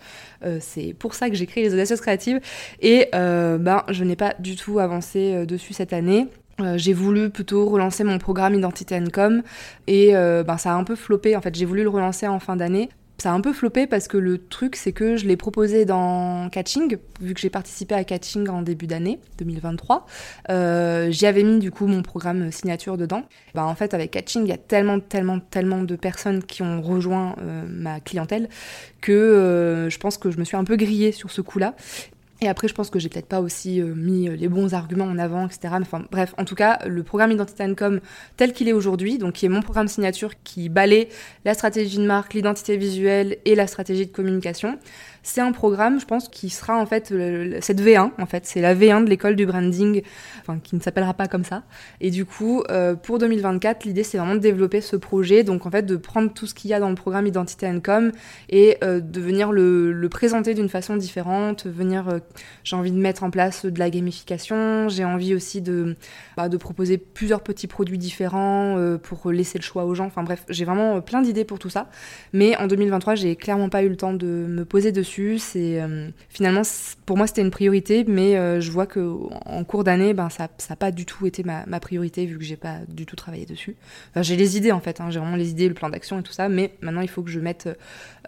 c'est 0.61 0.95
pour 0.99 1.15
ça 1.15 1.29
que 1.31 1.37
j'ai 1.37 1.47
créé 1.47 1.65
les 1.65 1.75
audacieuses 1.75 2.01
créatives 2.01 2.41
et 2.81 3.09
ben 3.13 3.85
je 3.89 4.05
n'ai 4.05 4.17
pas 4.17 4.35
du 4.39 4.57
tout 4.57 4.79
avancé 4.79 5.47
dessus 5.47 5.73
cette 5.73 5.93
année. 5.93 6.29
Euh, 6.61 6.77
j'ai 6.77 6.93
voulu 6.93 7.31
plutôt 7.31 7.67
relancer 7.69 8.03
mon 8.03 8.19
programme 8.19 8.55
Identité 8.55 9.01
Com 9.13 9.43
et 9.87 10.17
euh, 10.17 10.43
ben, 10.43 10.59
ça 10.59 10.73
a 10.73 10.75
un 10.75 10.85
peu 10.85 10.97
floppé. 10.97 11.37
En 11.37 11.41
fait, 11.41 11.55
j'ai 11.55 11.65
voulu 11.65 11.83
le 11.83 11.89
relancer 11.89 12.27
en 12.27 12.41
fin 12.41 12.57
d'année. 12.57 12.89
Ça 13.21 13.33
a 13.33 13.35
un 13.35 13.41
peu 13.41 13.53
floppé 13.53 13.89
parce 13.89 14.07
que 14.07 14.17
le 14.17 14.39
truc, 14.39 14.77
c'est 14.77 14.93
que 14.93 15.17
je 15.17 15.27
l'ai 15.27 15.37
proposé 15.37 15.85
dans 15.85 16.49
Catching, 16.51 16.99
vu 17.21 17.35
que 17.35 17.41
j'ai 17.41 17.51
participé 17.51 17.97
à 17.97 18.05
Catching 18.05 18.49
en 18.49 18.63
début 18.63 18.87
d'année 18.87 19.19
2023. 19.39 20.07
Euh, 20.51 21.11
J'y 21.11 21.27
avais 21.27 21.43
mis 21.43 21.59
du 21.59 21.73
coup 21.73 21.89
mon 21.89 22.03
programme 22.03 22.53
signature 22.53 22.97
dedans. 22.97 23.25
Ben, 23.57 23.65
en 23.65 23.75
fait, 23.75 23.93
avec 23.93 24.13
Catching, 24.13 24.45
il 24.45 24.49
y 24.49 24.53
a 24.53 24.57
tellement, 24.57 25.01
tellement, 25.01 25.41
tellement 25.41 25.83
de 25.83 25.97
personnes 25.97 26.45
qui 26.45 26.63
ont 26.63 26.81
rejoint 26.81 27.35
euh, 27.43 27.65
ma 27.69 27.99
clientèle 27.99 28.49
que 29.01 29.89
je 29.91 29.99
pense 29.99 30.17
que 30.17 30.31
je 30.31 30.39
me 30.39 30.45
suis 30.45 30.57
un 30.57 30.65
peu 30.65 30.77
grillée 30.77 31.11
sur 31.11 31.33
ce 31.33 31.41
coup-là. 31.41 31.75
Et 32.41 32.49
après, 32.49 32.69
je 32.69 32.75
pense 32.75 32.89
que 32.89 33.01
j'ai 33.01 33.09
peut-être 33.09 33.27
pas 33.27 33.41
aussi 33.41 33.81
euh, 33.81 33.95
mis 33.95 34.29
euh, 34.29 34.37
les 34.37 34.49
bons 34.49 34.73
arguments 34.73 35.07
en 35.07 35.19
avant, 35.19 35.47
etc. 35.47 35.75
enfin, 35.81 36.05
bref, 36.11 36.35
en 36.39 36.45
tout 36.45 36.55
cas, 36.55 36.79
le 36.87 37.03
programme 37.03 37.33
Identité 37.33 37.65
Income 37.65 38.01
tel 38.37 38.53
qu'il 38.53 38.69
est 38.69 38.73
aujourd'hui, 38.73 39.19
donc 39.19 39.35
qui 39.35 39.47
est 39.47 39.49
mon 39.49 39.61
programme 39.61 39.89
signature 39.89 40.41
qui 40.45 40.69
balaye 40.69 41.09
la 41.45 41.55
stratégie 41.55 41.99
de 41.99 42.07
marque, 42.07 42.35
l'identité 42.35 42.77
visuelle 42.77 43.39
et 43.45 43.57
la 43.57 43.67
stratégie 43.67 44.07
de 44.07 44.13
communication, 44.13 44.79
c'est 45.29 45.43
un 45.43 45.53
programme, 45.53 46.01
je 46.01 46.07
pense, 46.07 46.29
qui 46.29 46.49
sera 46.49 46.81
en 46.81 46.87
fait 46.87 47.13
cette 47.61 47.83
V1, 47.83 48.13
en 48.19 48.27
fait, 48.27 48.47
c'est 48.47 48.63
la 48.63 48.75
V1 48.75 49.05
de 49.05 49.11
l'école 49.11 49.37
du 49.37 49.45
branding, 49.45 50.01
enfin, 50.41 50.59
qui 50.59 50.75
ne 50.75 50.81
s'appellera 50.81 51.13
pas 51.13 51.29
comme 51.29 51.45
ça. 51.45 51.65
Et 52.01 52.11
du 52.11 52.25
coup, 52.25 52.63
euh, 52.71 52.95
pour 52.95 53.19
2024, 53.19 53.85
l'idée 53.85 54.05
c'est 54.05 54.17
vraiment 54.17 54.37
de 54.37 54.41
développer 54.41 54.81
ce 54.81 54.97
projet, 54.97 55.45
donc 55.45 55.67
en 55.67 55.71
fait 55.71 55.85
de 55.85 55.97
prendre 55.97 56.33
tout 56.33 56.47
ce 56.47 56.55
qu'il 56.55 56.71
y 56.71 56.75
a 56.75 56.81
dans 56.81 56.89
le 56.89 56.95
programme 56.95 57.27
Identité 57.27 57.69
Com 57.85 58.13
et 58.49 58.79
euh, 58.83 59.01
de 59.01 59.21
venir 59.21 59.53
le, 59.53 60.09
présenter 60.09 60.55
d'une 60.55 60.71
façon 60.71 60.97
différente, 60.97 61.67
venir, 61.67 62.09
euh, 62.09 62.21
j'ai 62.65 62.77
envie 62.77 62.93
de 62.93 62.97
mettre 62.97 63.23
en 63.23 63.31
place 63.31 63.67
de 63.67 63.79
la 63.79 63.91
gamification, 63.91 64.89
j'ai 64.89 65.05
envie 65.05 65.35
aussi 65.35 65.61
de, 65.61 65.95
bah, 66.39 66.49
de 66.49 66.57
proposer 66.57 66.97
plusieurs 66.97 67.43
petits 67.43 67.67
produits 67.67 67.99
différents 67.99 68.97
pour 69.03 69.31
laisser 69.31 69.59
le 69.59 69.63
choix 69.63 69.85
aux 69.85 69.95
gens. 69.95 70.07
Enfin 70.07 70.23
bref, 70.23 70.45
j'ai 70.49 70.65
vraiment 70.65 71.03
plein 71.03 71.21
d'idées 71.21 71.45
pour 71.45 71.59
tout 71.59 71.69
ça. 71.69 71.91
Mais 72.33 72.57
en 72.57 72.67
2023, 72.67 73.15
j'ai 73.15 73.37
clairement 73.37 73.69
pas 73.69 73.83
eu 73.83 73.91
le 73.91 73.97
temps 73.97 74.15
de 74.15 74.27
me 74.27 74.65
poser 74.65 74.91
dessus 74.91 75.18
c'est 75.39 75.81
euh, 75.81 76.09
finalement 76.29 76.63
pour 77.07 77.17
moi 77.17 77.27
c'était 77.27 77.43
une 77.43 77.51
priorité, 77.51 78.05
mais 78.07 78.37
euh, 78.37 78.61
je 78.61 78.71
vois 78.71 78.87
que 78.87 79.15
en 79.47 79.65
cours 79.65 79.85
d'année, 79.85 80.15
ben 80.15 80.29
ça 80.29 80.49
n'a 80.71 80.77
pas 80.77 80.91
du 80.91 81.07
tout 81.07 81.27
été 81.27 81.43
ma, 81.43 81.81
priorité 81.81 82.27
vu 82.27 82.39
que 82.39 82.45
j'ai 82.45 82.57
pas 82.57 82.79
du 82.89 83.07
tout 83.07 83.17
travaillé 83.17 83.47
dessus. 83.47 83.77
j'ai 84.17 84.37
les 84.37 84.57
idées 84.57 84.73
en 84.73 84.81
fait, 84.81 85.01
hein, 85.01 85.11
j'ai 85.11 85.19
vraiment 85.19 85.37
les 85.37 85.51
idées, 85.51 85.69
le 85.69 85.75
plan 85.75 85.89
d'action 85.89 86.19
et 86.21 86.23
tout 86.23 86.33
ça, 86.33 86.49
mais 86.49 86.73
maintenant 86.81 87.01
il 87.01 87.09
faut 87.09 87.23
que 87.23 87.31
je 87.31 87.41
mette 87.41 87.69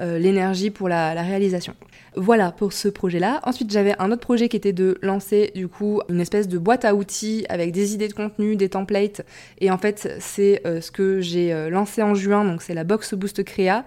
euh, 0.00 0.18
l'énergie 0.18 0.70
pour 0.70 0.88
la, 0.88 1.12
réalisation. 1.20 1.74
Voilà 2.16 2.50
pour 2.50 2.72
ce 2.72 2.88
projet-là. 2.88 3.40
Ensuite, 3.44 3.70
j'avais 3.70 3.94
un 4.00 4.10
autre 4.10 4.22
projet 4.22 4.48
qui 4.48 4.56
était 4.56 4.72
de 4.72 4.98
lancer 5.02 5.52
du 5.54 5.68
coup 5.68 6.00
une 6.08 6.20
espèce 6.20 6.48
de 6.48 6.58
boîte 6.58 6.84
à 6.84 6.94
outils 6.94 7.44
avec 7.48 7.72
des 7.72 7.94
idées 7.94 8.08
de 8.08 8.14
contenu, 8.14 8.56
des 8.56 8.70
templates. 8.70 9.22
Et 9.58 9.70
en 9.70 9.78
fait, 9.78 10.16
c'est 10.18 10.62
ce 10.64 10.90
que 10.90 11.20
j'ai 11.20 11.68
lancé 11.70 12.02
en 12.02 12.14
juin. 12.14 12.44
Donc, 12.44 12.62
c'est 12.62 12.74
la 12.74 12.84
Box 12.84 13.14
Boost 13.14 13.44
Créa 13.44 13.84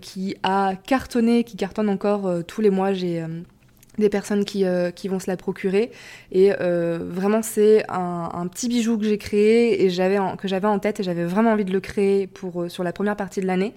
qui 0.00 0.34
a 0.42 0.74
cartonné, 0.86 1.44
qui 1.44 1.56
cartonne 1.56 1.88
encore 1.88 2.41
tous 2.42 2.60
les 2.60 2.70
mois, 2.70 2.92
j'ai 2.92 3.22
euh, 3.22 3.28
des 3.98 4.08
personnes 4.08 4.44
qui, 4.44 4.64
euh, 4.64 4.90
qui, 4.90 5.08
vont 5.08 5.18
se 5.18 5.30
la 5.30 5.36
procurer. 5.36 5.90
Et 6.30 6.52
vraiment, 6.52 7.42
c'est 7.42 7.84
un, 7.88 8.46
petit 8.48 8.68
bijou 8.68 8.98
que 8.98 9.04
j'ai 9.04 9.18
créé 9.18 9.84
et 9.84 9.88
que 9.88 10.48
j'avais 10.48 10.66
en 10.66 10.78
tête 10.78 11.00
et 11.00 11.02
j'avais 11.02 11.24
vraiment 11.24 11.52
envie 11.52 11.64
de 11.64 11.72
le 11.72 11.80
créer 11.80 12.26
pour, 12.26 12.70
sur 12.70 12.84
la 12.84 12.92
première 12.92 13.16
partie 13.16 13.40
de 13.40 13.46
l'année. 13.46 13.74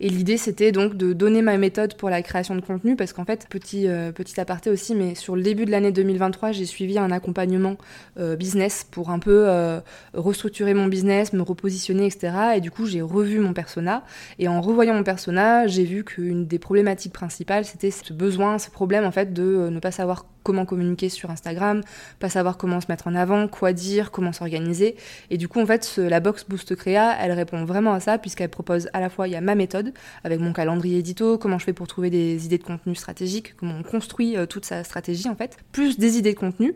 Et 0.00 0.08
l'idée, 0.08 0.36
c'était 0.36 0.72
donc 0.72 0.96
de 0.96 1.12
donner 1.12 1.42
ma 1.42 1.56
méthode 1.56 1.94
pour 1.94 2.10
la 2.10 2.22
création 2.22 2.54
de 2.54 2.60
contenu, 2.60 2.96
parce 2.96 3.12
qu'en 3.12 3.24
fait, 3.24 3.46
petit, 3.48 3.88
euh, 3.88 4.12
petit 4.12 4.38
aparté 4.40 4.70
aussi, 4.70 4.94
mais 4.94 5.14
sur 5.14 5.36
le 5.36 5.42
début 5.42 5.64
de 5.64 5.70
l'année 5.70 5.92
2023, 5.92 6.52
j'ai 6.52 6.66
suivi 6.66 6.98
un 6.98 7.10
accompagnement 7.10 7.76
euh, 8.18 8.36
business 8.36 8.86
pour 8.90 9.10
un 9.10 9.18
peu 9.18 9.48
euh, 9.48 9.80
restructurer 10.14 10.74
mon 10.74 10.86
business, 10.86 11.32
me 11.32 11.42
repositionner, 11.42 12.06
etc. 12.06 12.32
Et 12.56 12.60
du 12.60 12.70
coup, 12.70 12.86
j'ai 12.86 13.02
revu 13.02 13.38
mon 13.38 13.52
persona. 13.52 14.04
Et 14.38 14.48
en 14.48 14.60
revoyant 14.60 14.94
mon 14.94 15.04
persona, 15.04 15.66
j'ai 15.66 15.84
vu 15.84 16.04
qu'une 16.04 16.46
des 16.46 16.58
problématiques 16.58 17.12
principales, 17.12 17.64
c'était 17.64 17.90
ce 17.90 18.12
besoin, 18.12 18.58
ce 18.58 18.70
problème, 18.70 19.04
en 19.04 19.12
fait, 19.12 19.32
de 19.32 19.68
ne 19.70 19.80
pas 19.80 19.90
savoir 19.90 20.26
comment 20.46 20.64
communiquer 20.64 21.08
sur 21.08 21.32
Instagram, 21.32 21.80
pas 22.20 22.28
savoir 22.28 22.56
comment 22.56 22.80
se 22.80 22.86
mettre 22.88 23.08
en 23.08 23.16
avant, 23.16 23.48
quoi 23.48 23.72
dire, 23.72 24.12
comment 24.12 24.32
s'organiser. 24.32 24.94
Et 25.30 25.38
du 25.38 25.48
coup, 25.48 25.60
en 25.60 25.66
fait, 25.66 25.96
la 25.96 26.20
box 26.20 26.44
Boost 26.48 26.76
Créa, 26.76 27.16
elle 27.20 27.32
répond 27.32 27.64
vraiment 27.64 27.92
à 27.92 27.98
ça, 27.98 28.16
puisqu'elle 28.16 28.48
propose 28.48 28.88
à 28.92 29.00
la 29.00 29.10
fois, 29.10 29.26
il 29.26 29.32
y 29.32 29.36
a 29.36 29.40
ma 29.40 29.56
méthode, 29.56 29.85
avec 30.24 30.40
mon 30.40 30.52
calendrier 30.52 30.98
édito, 30.98 31.38
comment 31.38 31.58
je 31.58 31.64
fais 31.64 31.72
pour 31.72 31.86
trouver 31.86 32.10
des 32.10 32.46
idées 32.46 32.58
de 32.58 32.64
contenu 32.64 32.94
stratégiques, 32.94 33.56
comment 33.56 33.76
on 33.78 33.82
construit 33.82 34.36
euh, 34.36 34.46
toute 34.46 34.64
sa 34.64 34.84
stratégie, 34.84 35.28
en 35.28 35.36
fait, 35.36 35.56
plus 35.72 35.98
des 35.98 36.18
idées 36.18 36.34
de 36.34 36.38
contenu 36.38 36.74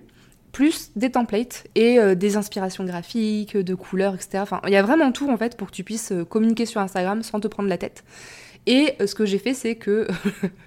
plus 0.53 0.91
des 0.97 1.11
templates 1.11 1.67
et 1.75 1.99
euh, 1.99 2.15
des 2.15 2.37
inspirations 2.37 2.85
graphiques, 2.85 3.57
de 3.57 3.75
couleurs, 3.75 4.15
etc. 4.15 4.39
Enfin, 4.39 4.61
il 4.67 4.73
y 4.73 4.77
a 4.77 4.83
vraiment 4.83 5.13
tout 5.13 5.31
en 5.31 5.37
fait 5.37 5.57
pour 5.57 5.69
que 5.69 5.73
tu 5.73 5.85
puisses 5.85 6.13
euh, 6.13 6.25
communiquer 6.25 6.67
sur 6.67 6.81
Instagram 6.81 7.23
sans 7.23 7.41
te 7.41 7.49
prendre 7.49 7.69
la 7.69 7.79
tête. 7.79 8.05
Et 8.67 8.95
euh, 9.01 9.07
ce 9.07 9.15
que 9.15 9.25
j'ai 9.25 9.39
fait, 9.39 9.55
c'est 9.55 9.75
que 9.75 10.07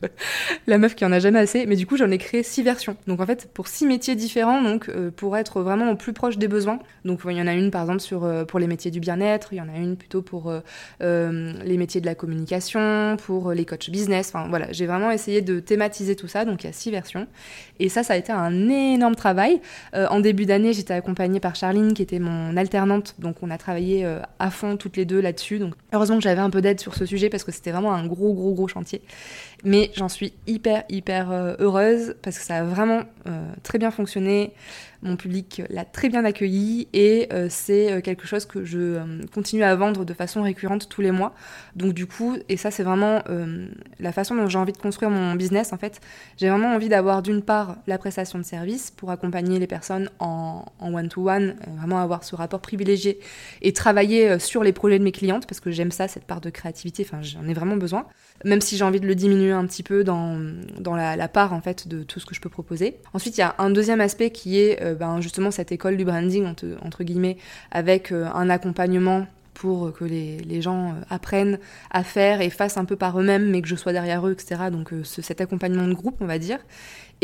la 0.67 0.77
meuf 0.77 0.95
qui 0.95 1.05
en 1.05 1.11
a 1.11 1.19
jamais 1.19 1.39
assez, 1.39 1.65
mais 1.65 1.75
du 1.75 1.85
coup 1.85 1.95
j'en 1.95 2.09
ai 2.09 2.17
créé 2.17 2.41
six 2.41 2.63
versions. 2.63 2.97
Donc 3.07 3.21
en 3.21 3.25
fait 3.25 3.49
pour 3.53 3.67
six 3.67 3.85
métiers 3.85 4.15
différents, 4.15 4.61
donc 4.61 4.89
euh, 4.89 5.11
pour 5.11 5.37
être 5.37 5.61
vraiment 5.61 5.91
au 5.91 5.95
plus 5.95 6.13
proche 6.13 6.37
des 6.37 6.47
besoins. 6.47 6.79
Donc 7.05 7.21
il 7.25 7.37
y 7.37 7.41
en 7.41 7.47
a 7.47 7.53
une 7.53 7.69
par 7.69 7.81
exemple 7.83 8.03
euh, 8.13 8.45
pour 8.45 8.59
les 8.59 8.67
métiers 8.67 8.89
du 8.89 8.99
bien-être, 8.99 9.53
il 9.53 9.57
y 9.57 9.61
en 9.61 9.69
a 9.69 9.77
une 9.77 9.95
plutôt 9.95 10.21
pour 10.21 10.51
les 10.99 11.77
métiers 11.77 12.01
de 12.01 12.05
la 12.05 12.15
communication, 12.15 13.17
pour 13.17 13.51
les 13.51 13.65
coachs 13.65 13.89
business. 13.89 14.31
Enfin 14.33 14.47
voilà, 14.49 14.71
j'ai 14.71 14.85
vraiment 14.85 15.11
essayé 15.11 15.41
de 15.41 15.59
thématiser 15.59 16.15
tout 16.15 16.27
ça. 16.27 16.45
Donc 16.45 16.63
il 16.63 16.67
y 16.67 16.69
a 16.69 16.73
six 16.73 16.91
versions. 16.91 17.27
Et 17.79 17.89
ça, 17.89 18.03
ça 18.03 18.13
a 18.13 18.17
été 18.17 18.31
un 18.31 18.69
énorme 18.69 19.15
travail. 19.15 19.61
en 19.93 20.19
début 20.19 20.45
d'année, 20.45 20.73
j'étais 20.73 20.93
accompagnée 20.93 21.39
par 21.39 21.55
Charline 21.55 21.93
qui 21.93 22.01
était 22.01 22.19
mon 22.19 22.57
alternante. 22.57 23.15
Donc 23.19 23.37
on 23.41 23.49
a 23.51 23.57
travaillé 23.57 24.05
à 24.39 24.49
fond 24.49 24.77
toutes 24.77 24.97
les 24.97 25.05
deux 25.05 25.21
là-dessus. 25.21 25.59
Donc 25.59 25.73
heureusement 25.93 26.17
que 26.17 26.23
j'avais 26.23 26.41
un 26.41 26.49
peu 26.49 26.61
d'aide 26.61 26.79
sur 26.79 26.95
ce 26.95 27.05
sujet 27.05 27.29
parce 27.29 27.43
que 27.43 27.51
c'était 27.51 27.71
vraiment 27.71 27.93
un 27.93 28.05
gros, 28.05 28.33
gros, 28.33 28.53
gros 28.53 28.67
chantier. 28.67 29.01
Mais 29.65 29.91
j'en 29.95 30.09
suis 30.09 30.33
hyper, 30.45 30.83
hyper 30.89 31.31
euh, 31.31 31.55
heureuse 31.59 32.15
parce 32.21 32.37
que 32.37 32.43
ça 32.43 32.57
a 32.57 32.63
vraiment 32.63 33.03
euh, 33.27 33.49
très 33.63 33.77
bien 33.79 33.91
fonctionné. 33.91 34.53
Mon 35.01 35.15
public 35.15 35.61
l'a 35.69 35.85
très 35.85 36.09
bien 36.09 36.23
accueilli 36.23 36.87
et 36.93 37.27
c'est 37.49 38.01
quelque 38.03 38.25
chose 38.25 38.45
que 38.45 38.63
je 38.63 39.01
continue 39.33 39.61
à 39.61 39.75
vendre 39.75 40.05
de 40.05 40.13
façon 40.13 40.43
récurrente 40.43 40.87
tous 40.87 41.01
les 41.01 41.11
mois. 41.11 41.35
Donc 41.75 41.93
du 41.93 42.05
coup, 42.05 42.37
et 42.47 42.55
ça 42.55 42.71
c'est 42.71 42.83
vraiment 42.83 43.21
la 43.99 44.11
façon 44.13 44.33
dont 44.33 44.47
j'ai 44.47 44.57
envie 44.57 44.71
de 44.71 44.77
construire 44.77 45.11
mon 45.11 45.35
business 45.35 45.73
en 45.73 45.77
fait, 45.77 45.99
j'ai 46.37 46.47
vraiment 46.47 46.73
envie 46.73 46.87
d'avoir 46.87 47.21
d'une 47.21 47.41
part 47.41 47.75
la 47.85 47.97
prestation 47.97 48.39
de 48.39 48.45
service 48.45 48.91
pour 48.91 49.11
accompagner 49.11 49.59
les 49.59 49.67
personnes 49.67 50.09
en 50.19 50.63
one-to-one, 50.79 51.57
vraiment 51.75 51.99
avoir 51.99 52.23
ce 52.23 52.37
rapport 52.37 52.61
privilégié 52.61 53.19
et 53.61 53.73
travailler 53.73 54.39
sur 54.39 54.63
les 54.63 54.71
projets 54.71 54.99
de 54.99 55.03
mes 55.03 55.11
clientes 55.11 55.47
parce 55.47 55.59
que 55.59 55.69
j'aime 55.69 55.91
ça, 55.91 56.07
cette 56.07 56.23
part 56.23 56.39
de 56.39 56.49
créativité, 56.49 57.05
enfin 57.05 57.21
j'en 57.21 57.45
ai 57.45 57.53
vraiment 57.53 57.75
besoin 57.75 58.07
même 58.43 58.61
si 58.61 58.77
j'ai 58.77 58.83
envie 58.83 58.99
de 58.99 59.07
le 59.07 59.15
diminuer 59.15 59.52
un 59.53 59.65
petit 59.65 59.83
peu 59.83 60.03
dans, 60.03 60.37
la, 60.95 61.27
part 61.27 61.53
en 61.53 61.61
fait 61.61 61.87
de 61.87 62.03
tout 62.03 62.19
ce 62.19 62.25
que 62.25 62.35
je 62.35 62.41
peux 62.41 62.49
proposer. 62.49 62.97
Ensuite, 63.13 63.37
il 63.37 63.41
y 63.41 63.43
a 63.43 63.55
un 63.57 63.69
deuxième 63.69 64.01
aspect 64.01 64.31
qui 64.31 64.59
est 64.59 64.81
euh, 64.81 64.95
ben, 64.95 65.21
justement 65.21 65.51
cette 65.51 65.71
école 65.71 65.97
du 65.97 66.05
branding 66.05 66.45
entre, 66.45 67.03
guillemets 67.03 67.37
avec 67.71 68.11
euh, 68.11 68.27
un 68.33 68.49
accompagnement 68.49 69.27
pour 69.53 69.93
que 69.93 70.03
les, 70.03 70.37
les, 70.39 70.61
gens 70.61 70.89
euh, 70.89 71.01
apprennent 71.09 71.59
à 71.91 72.03
faire 72.03 72.41
et 72.41 72.49
fassent 72.49 72.77
un 72.77 72.85
peu 72.85 72.95
par 72.95 73.19
eux-mêmes, 73.19 73.49
mais 73.49 73.61
que 73.61 73.67
je 73.67 73.75
sois 73.75 73.93
derrière 73.93 74.27
eux, 74.27 74.31
etc. 74.31 74.63
Donc 74.71 74.91
cet 75.03 75.41
accompagnement 75.41 75.87
de 75.87 75.93
groupe, 75.93 76.17
on 76.21 76.25
va 76.25 76.39
dire. 76.39 76.59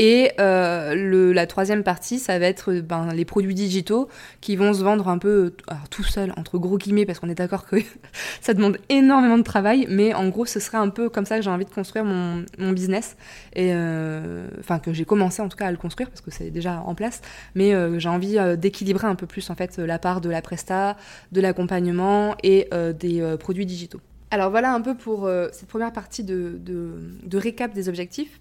Et 0.02 0.32
euh, 0.40 0.96
le, 0.96 1.34
la 1.34 1.46
troisième 1.46 1.84
partie, 1.84 2.20
ça 2.20 2.40
va 2.40 2.46
être 2.46 2.72
ben, 2.72 3.10
les 3.14 3.26
produits 3.26 3.54
digitaux 3.54 4.08
qui 4.40 4.56
vont 4.56 4.74
se 4.74 4.82
vendre 4.82 5.10
un 5.10 5.18
peu 5.18 5.52
alors, 5.68 5.90
tout 5.90 6.06
seul, 6.06 6.34
entre 6.38 6.58
gros 6.58 6.78
guillemets, 6.78 7.06
parce 7.06 7.20
qu'on 7.20 7.28
est 7.28 7.36
d'accord 7.36 7.66
que 7.66 7.76
ça 8.42 8.54
demande 8.54 8.78
énormément 8.88 9.38
de 9.38 9.44
travail, 9.44 9.88
mais 9.90 10.14
en 10.14 10.30
gros, 10.30 10.46
ce 10.46 10.62
serait 10.62 10.78
un 10.78 10.88
peu 10.88 11.10
comme 11.10 11.26
ça 11.26 11.36
que 11.36 11.42
j'ai 11.42 11.50
envie 11.50 11.66
de 11.66 11.70
construire 11.70 12.06
mon, 12.06 12.46
mon 12.58 12.72
business. 12.72 13.18
Et 13.54 13.74
euh, 13.74 14.48
enfin, 14.62 14.80
que 14.80 14.94
j'ai 14.94 15.04
commencé 15.04 15.42
en 15.42 15.50
tout 15.50 15.58
cas 15.58 15.68
à 15.68 15.72
le 15.72 15.78
construire, 15.78 16.10
parce 16.10 16.22
que 16.22 16.32
c'est 16.32 16.50
déjà 16.50 16.82
en 16.86 16.96
place, 16.96 17.20
mais 17.54 17.74
euh, 17.74 18.00
j'ai 18.00 18.08
envie 18.08 18.38
d'équilibrer 18.58 19.06
un 19.06 19.16
peu 19.16 19.28
plus 19.28 19.50
en 19.50 19.56
fait 19.56 19.80
la 19.80 20.00
part 20.00 20.22
de 20.22 20.30
la 20.30 20.42
presta, 20.42 20.96
de 21.34 21.42
l'accompagnement 21.42 22.36
et 22.42 22.70
des 22.98 23.36
produits 23.38 23.66
digitaux. 23.66 24.00
Alors 24.32 24.52
voilà 24.52 24.74
un 24.74 24.82
peu 24.82 24.96
pour 24.96 25.28
cette 25.52 25.68
première 25.68 25.92
partie 25.92 26.24
de, 26.24 26.60
de, 26.60 26.92
de 27.24 27.38
récap 27.38 27.74
des 27.74 27.90
objectifs. 27.90 28.40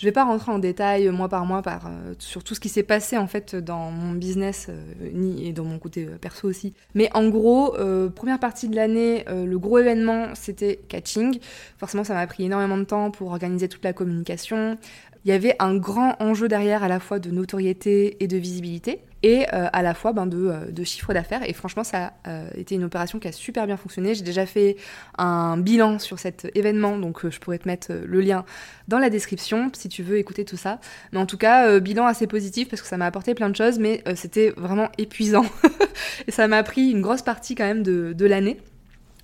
Je 0.00 0.06
vais 0.06 0.12
pas 0.12 0.24
rentrer 0.24 0.50
en 0.50 0.58
détail 0.58 1.06
euh, 1.06 1.12
mois 1.12 1.28
par 1.28 1.44
mois 1.44 1.60
par, 1.60 1.86
euh, 1.86 2.14
sur 2.18 2.42
tout 2.42 2.54
ce 2.54 2.60
qui 2.60 2.70
s'est 2.70 2.82
passé 2.82 3.18
en 3.18 3.26
fait 3.26 3.54
dans 3.54 3.90
mon 3.90 4.12
business 4.12 4.68
euh, 4.70 5.10
ni, 5.12 5.46
et 5.46 5.52
dans 5.52 5.64
mon 5.64 5.78
côté 5.78 6.06
perso 6.22 6.48
aussi. 6.48 6.72
Mais 6.94 7.10
en 7.12 7.28
gros, 7.28 7.76
première 8.14 8.38
partie 8.38 8.68
de 8.68 8.76
l'année, 8.76 9.24
le 9.28 9.58
gros 9.58 9.78
événement 9.78 10.28
c'était 10.34 10.80
catching. 10.88 11.38
Forcément, 11.76 12.04
ça 12.04 12.14
m'a 12.14 12.26
pris 12.26 12.44
énormément 12.44 12.78
de 12.78 12.84
temps 12.84 13.10
pour 13.10 13.28
organiser 13.28 13.68
toute 13.68 13.84
la 13.84 13.92
communication. 13.92 14.78
Il 15.24 15.30
y 15.30 15.32
avait 15.32 15.54
un 15.58 15.76
grand 15.76 16.16
enjeu 16.20 16.48
derrière 16.48 16.82
à 16.82 16.88
la 16.88 17.00
fois 17.00 17.18
de 17.18 17.30
notoriété 17.30 18.16
et 18.22 18.26
de 18.26 18.36
visibilité 18.36 19.00
et 19.22 19.46
euh, 19.52 19.68
à 19.72 19.82
la 19.82 19.92
fois 19.92 20.12
ben, 20.12 20.26
de, 20.26 20.46
euh, 20.46 20.70
de 20.70 20.82
chiffre 20.82 21.12
d'affaires. 21.12 21.42
Et 21.48 21.52
franchement, 21.52 21.84
ça 21.84 22.14
a 22.24 22.30
euh, 22.30 22.50
été 22.54 22.74
une 22.74 22.84
opération 22.84 23.18
qui 23.18 23.28
a 23.28 23.32
super 23.32 23.66
bien 23.66 23.76
fonctionné. 23.76 24.14
J'ai 24.14 24.22
déjà 24.22 24.46
fait 24.46 24.76
un 25.18 25.58
bilan 25.58 25.98
sur 25.98 26.18
cet 26.18 26.50
événement, 26.54 26.96
donc 26.96 27.28
je 27.28 27.38
pourrais 27.38 27.58
te 27.58 27.68
mettre 27.68 27.92
le 27.92 28.20
lien 28.20 28.44
dans 28.88 28.98
la 28.98 29.10
description 29.10 29.70
si 29.74 29.88
tu 29.88 30.02
veux 30.02 30.16
écouter 30.16 30.44
tout 30.44 30.56
ça. 30.56 30.80
Mais 31.12 31.18
en 31.18 31.26
tout 31.26 31.38
cas, 31.38 31.78
bilan 31.80 32.06
assez 32.06 32.26
positif 32.26 32.68
parce 32.68 32.80
que 32.80 32.88
ça 32.88 32.96
m'a 32.96 33.06
apporté 33.06 33.34
plein 33.34 33.50
de 33.50 33.56
choses, 33.56 33.78
mais 33.78 34.02
c'était 34.14 34.50
vraiment 34.56 34.88
épuisant. 34.96 35.44
et 36.26 36.30
ça 36.30 36.48
m'a 36.48 36.62
pris 36.62 36.90
une 36.90 37.02
grosse 37.02 37.22
partie 37.22 37.54
quand 37.54 37.64
même 37.64 37.82
de, 37.82 38.14
de 38.14 38.26
l'année. 38.26 38.58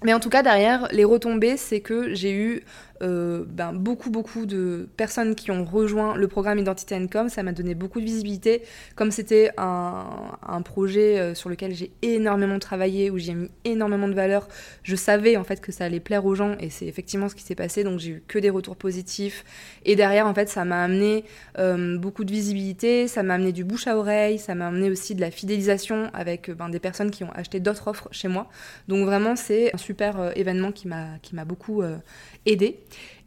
Mais 0.02 0.12
en 0.12 0.20
tout 0.20 0.28
cas, 0.28 0.42
derrière, 0.42 0.88
les 0.92 1.04
retombées, 1.04 1.56
c'est 1.56 1.80
que 1.80 2.14
j'ai 2.14 2.32
eu 2.32 2.64
euh, 3.02 3.44
ben, 3.46 3.72
beaucoup, 3.72 4.10
beaucoup 4.10 4.46
de 4.46 4.88
personnes 4.96 5.34
qui 5.34 5.50
ont 5.50 5.64
rejoint 5.64 6.16
le 6.16 6.28
programme 6.28 6.58
Identité 6.58 6.96
Com. 7.10 7.28
Ça 7.28 7.42
m'a 7.42 7.52
donné 7.52 7.74
beaucoup 7.74 8.00
de 8.00 8.04
visibilité. 8.04 8.62
Comme 8.94 9.10
c'était 9.10 9.50
un, 9.58 10.04
un, 10.46 10.62
projet 10.62 11.18
euh, 11.18 11.34
sur 11.34 11.50
lequel 11.50 11.74
j'ai 11.74 11.92
énormément 12.02 12.58
travaillé, 12.58 13.10
où 13.10 13.18
j'ai 13.18 13.34
mis 13.34 13.50
énormément 13.64 14.08
de 14.08 14.14
valeur, 14.14 14.48
je 14.82 14.96
savais 14.96 15.36
en 15.36 15.44
fait 15.44 15.60
que 15.60 15.72
ça 15.72 15.84
allait 15.84 16.00
plaire 16.00 16.24
aux 16.24 16.34
gens 16.34 16.56
et 16.58 16.70
c'est 16.70 16.86
effectivement 16.86 17.28
ce 17.28 17.34
qui 17.34 17.42
s'est 17.42 17.54
passé. 17.54 17.84
Donc 17.84 17.98
j'ai 17.98 18.10
eu 18.12 18.22
que 18.26 18.38
des 18.38 18.50
retours 18.50 18.76
positifs. 18.76 19.44
Et 19.84 19.96
derrière, 19.96 20.26
en 20.26 20.34
fait, 20.34 20.48
ça 20.48 20.64
m'a 20.64 20.82
amené 20.82 21.24
euh, 21.58 21.98
beaucoup 21.98 22.24
de 22.24 22.32
visibilité, 22.32 23.08
ça 23.08 23.22
m'a 23.22 23.34
amené 23.34 23.52
du 23.52 23.64
bouche 23.64 23.86
à 23.86 23.96
oreille, 23.96 24.38
ça 24.38 24.54
m'a 24.54 24.68
amené 24.68 24.90
aussi 24.90 25.14
de 25.14 25.20
la 25.20 25.30
fidélisation 25.30 26.10
avec 26.14 26.50
ben, 26.50 26.68
des 26.68 26.80
personnes 26.80 27.10
qui 27.10 27.24
ont 27.24 27.32
acheté 27.34 27.60
d'autres 27.60 27.88
offres 27.88 28.08
chez 28.10 28.28
moi. 28.28 28.48
Donc 28.88 29.04
vraiment, 29.04 29.36
c'est 29.36 29.74
un 29.74 29.78
super 29.78 30.32
événement 30.36 30.72
qui 30.72 30.88
m'a 30.88 31.44
beaucoup 31.44 31.82
aidé. 32.46 32.80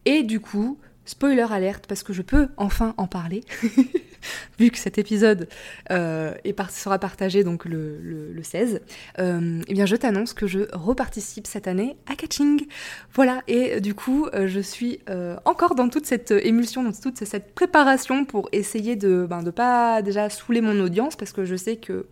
Et 0.10 0.24
du 0.24 0.39
coup, 0.39 0.80
spoiler 1.06 1.45
alerte, 1.52 1.86
parce 1.86 2.02
que 2.02 2.13
je 2.13 2.24
peux 2.24 2.48
enfin 2.58 2.95
en 2.98 3.06
parler, 3.06 3.43
vu 4.60 4.69
que 4.71 4.77
cet 4.77 4.97
épisode 4.97 5.47
euh, 5.91 6.34
sera 6.69 6.99
partagé 6.99 7.43
donc 7.43 7.65
le, 7.65 8.39
16, 8.41 8.82
euh, 9.19 9.62
eh 9.67 9.73
bien 9.73 9.86
je 9.86 9.95
t'annonce 9.95 10.34
que 10.34 10.47
je 10.47 10.60
reparticipe 10.73 11.47
cette 11.47 11.67
année 11.67 11.97
à 12.10 12.15
Catching. 12.15 12.65
Voilà, 13.13 13.41
et 13.47 13.82
du 13.82 13.93
coup, 13.93 14.27
euh, 14.34 14.47
je 14.47 14.60
suis 14.60 14.99
encore 15.45 15.75
dans 15.75 15.89
toute 15.89 16.05
cette 16.05 16.32
émulsion, 16.32 16.84
dans 16.84 16.91
toute 16.91 17.23
cette 17.25 17.53
préparation 17.53 18.25
pour 18.25 18.49
essayer 18.51 18.95
de 18.95 19.21
ne 19.21 19.25
ben, 19.25 19.43
pas 19.51 20.01
déjà 20.01 20.29
saouler 20.29 20.62
mon 20.62 20.79
audience, 20.79 21.15
parce 21.15 21.32
que 21.32 21.45
je 21.45 21.55
sais 21.55 21.77
que 21.77 22.05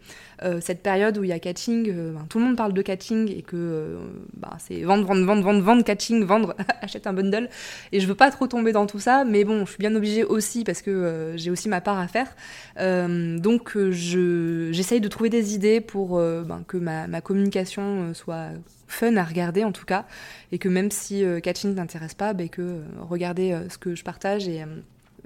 euh, 0.44 0.60
cette 0.62 0.84
période 0.84 1.18
où 1.18 1.24
il 1.24 1.30
y 1.30 1.34
a 1.34 1.40
catching, 1.40 1.90
euh, 1.90 2.14
ben, 2.14 2.26
tout 2.30 2.38
le 2.38 2.46
monde 2.46 2.58
parle 2.58 2.74
de 2.74 2.82
catching 2.84 3.32
et 3.36 3.42
que 3.42 3.56
euh, 3.56 3.98
ben, 4.34 4.52
c'est 4.60 4.82
vendre, 4.82 5.06
vendre, 5.06 5.26
vendre, 5.26 5.42
vendre, 5.42 5.62
vendre, 5.62 5.84
catching, 5.84 6.24
vendre, 6.24 6.56
achète 6.82 7.08
un 7.08 7.14
bundle. 7.14 7.50
Et 7.92 8.00
je 8.00 8.08
veux 8.08 8.16
pas 8.16 8.30
trop 8.30 8.46
tomber 8.46 8.72
dans 8.72 8.86
tout 8.86 9.00
ça, 9.00 9.26
mais 9.26 9.44
bon, 9.44 9.66
je 9.66 9.72
suis 9.72 9.80
bien 9.80 9.96
obligée 9.96 10.24
aussi 10.24 10.64
parce 10.64 10.82
que 10.82 11.34
j'ai 11.36 11.50
aussi 11.50 11.70
ma 11.70 11.82
part 11.82 11.97
à 12.00 12.08
faire. 12.08 12.36
donc 12.78 13.78
j'essaye 13.92 15.02
de 15.02 15.08
trouver 15.08 15.30
des 15.30 15.54
idées 15.54 15.82
pour 15.82 16.18
ben, 16.18 16.64
que 16.68 16.78
ma, 16.78 17.08
ma 17.08 17.22
communication 17.22 18.14
soit 18.14 18.50
fun 18.88 19.16
à 19.18 19.24
regarder 19.24 19.64
en 19.64 19.72
tout 19.72 19.86
cas, 19.86 20.06
et 20.52 20.60
que 20.60 20.70
même 20.70 20.92
si 20.92 21.24
catching 21.44 21.76
t'intéresse 21.76 22.14
pas, 22.14 22.34
ben, 22.34 22.50
que 22.50 22.82
regarder 23.00 23.58
ce 23.70 23.78
que 23.78 23.96
je 23.96 24.04
partage 24.04 24.48
et 24.48 24.64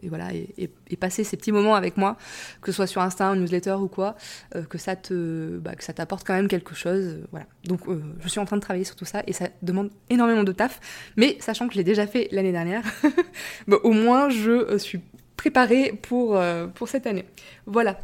et 0.01 0.09
voilà, 0.09 0.29
et, 0.33 0.69
passer 0.97 1.23
ces 1.23 1.37
petits 1.37 1.51
moments 1.51 1.75
avec 1.75 1.97
moi, 1.97 2.17
que 2.61 2.71
ce 2.71 2.75
soit 2.75 2.87
sur 2.87 3.01
Insta, 3.01 3.29
en 3.29 3.35
newsletter 3.35 3.73
ou 3.73 3.87
quoi, 3.87 4.15
euh, 4.55 4.63
que 4.63 4.77
ça 4.77 4.95
te, 4.95 5.57
bah, 5.57 5.75
que 5.75 5.83
ça 5.83 5.93
t'apporte 5.93 6.25
quand 6.25 6.33
même 6.33 6.47
quelque 6.47 6.75
chose, 6.75 7.05
euh, 7.05 7.27
voilà. 7.31 7.45
Donc 7.65 7.87
euh, 7.87 8.01
je 8.19 8.27
suis 8.27 8.39
en 8.39 8.45
train 8.45 8.57
de 8.57 8.61
travailler 8.61 8.85
sur 8.85 8.95
tout 8.95 9.05
ça 9.05 9.23
et 9.25 9.33
ça 9.33 9.47
demande 9.61 9.89
énormément 10.09 10.43
de 10.43 10.51
taf, 10.51 10.79
mais 11.17 11.37
sachant 11.39 11.67
que 11.67 11.73
je 11.73 11.79
l'ai 11.79 11.83
déjà 11.83 12.05
fait 12.07 12.27
l'année 12.31 12.51
dernière, 12.51 12.83
bah, 13.67 13.77
au 13.83 13.91
moins 13.91 14.29
je 14.29 14.77
suis 14.77 15.01
préparée 15.37 15.97
pour 16.01 16.39
pour 16.75 16.87
cette 16.87 17.07
année. 17.07 17.25
Voilà. 17.65 17.97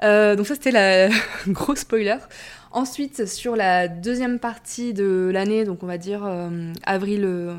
donc 0.00 0.46
ça 0.46 0.54
c'était 0.54 0.72
la 0.72 1.08
gros 1.48 1.76
spoiler. 1.76 2.18
Ensuite, 2.74 3.26
sur 3.26 3.54
la 3.54 3.86
deuxième 3.86 4.38
partie 4.38 4.94
de 4.94 5.30
l'année, 5.30 5.64
donc 5.64 5.82
on 5.82 5.86
va 5.86 5.98
dire 5.98 6.24
euh, 6.24 6.72
avril, 6.84 7.22
euh, 7.22 7.54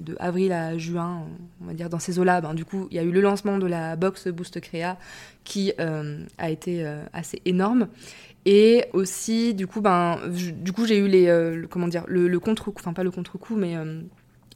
de 0.00 0.16
avril 0.18 0.50
à 0.50 0.76
juin, 0.76 1.22
on 1.62 1.66
va 1.66 1.74
dire 1.74 1.88
dans 1.88 2.00
ces 2.00 2.18
eaux-là, 2.18 2.40
ben, 2.40 2.54
du 2.54 2.64
coup, 2.64 2.88
il 2.90 2.96
y 2.96 2.98
a 2.98 3.04
eu 3.04 3.12
le 3.12 3.20
lancement 3.20 3.58
de 3.58 3.66
la 3.66 3.94
box 3.94 4.26
Boost 4.26 4.60
Créa 4.60 4.98
qui 5.44 5.72
euh, 5.78 6.24
a 6.38 6.50
été 6.50 6.84
assez 7.12 7.40
énorme. 7.44 7.86
Et 8.46 8.86
aussi, 8.94 9.54
du 9.54 9.68
coup, 9.68 9.80
ben, 9.80 10.18
du 10.28 10.72
coup, 10.72 10.86
j'ai 10.86 10.98
eu 10.98 11.06
les, 11.06 11.32
comment 11.70 11.86
dire, 11.86 12.02
le, 12.08 12.26
le 12.26 12.40
contre-coup, 12.40 12.80
enfin 12.80 12.92
pas 12.92 13.04
le 13.04 13.12
contre-coup, 13.12 13.54
mais 13.54 13.76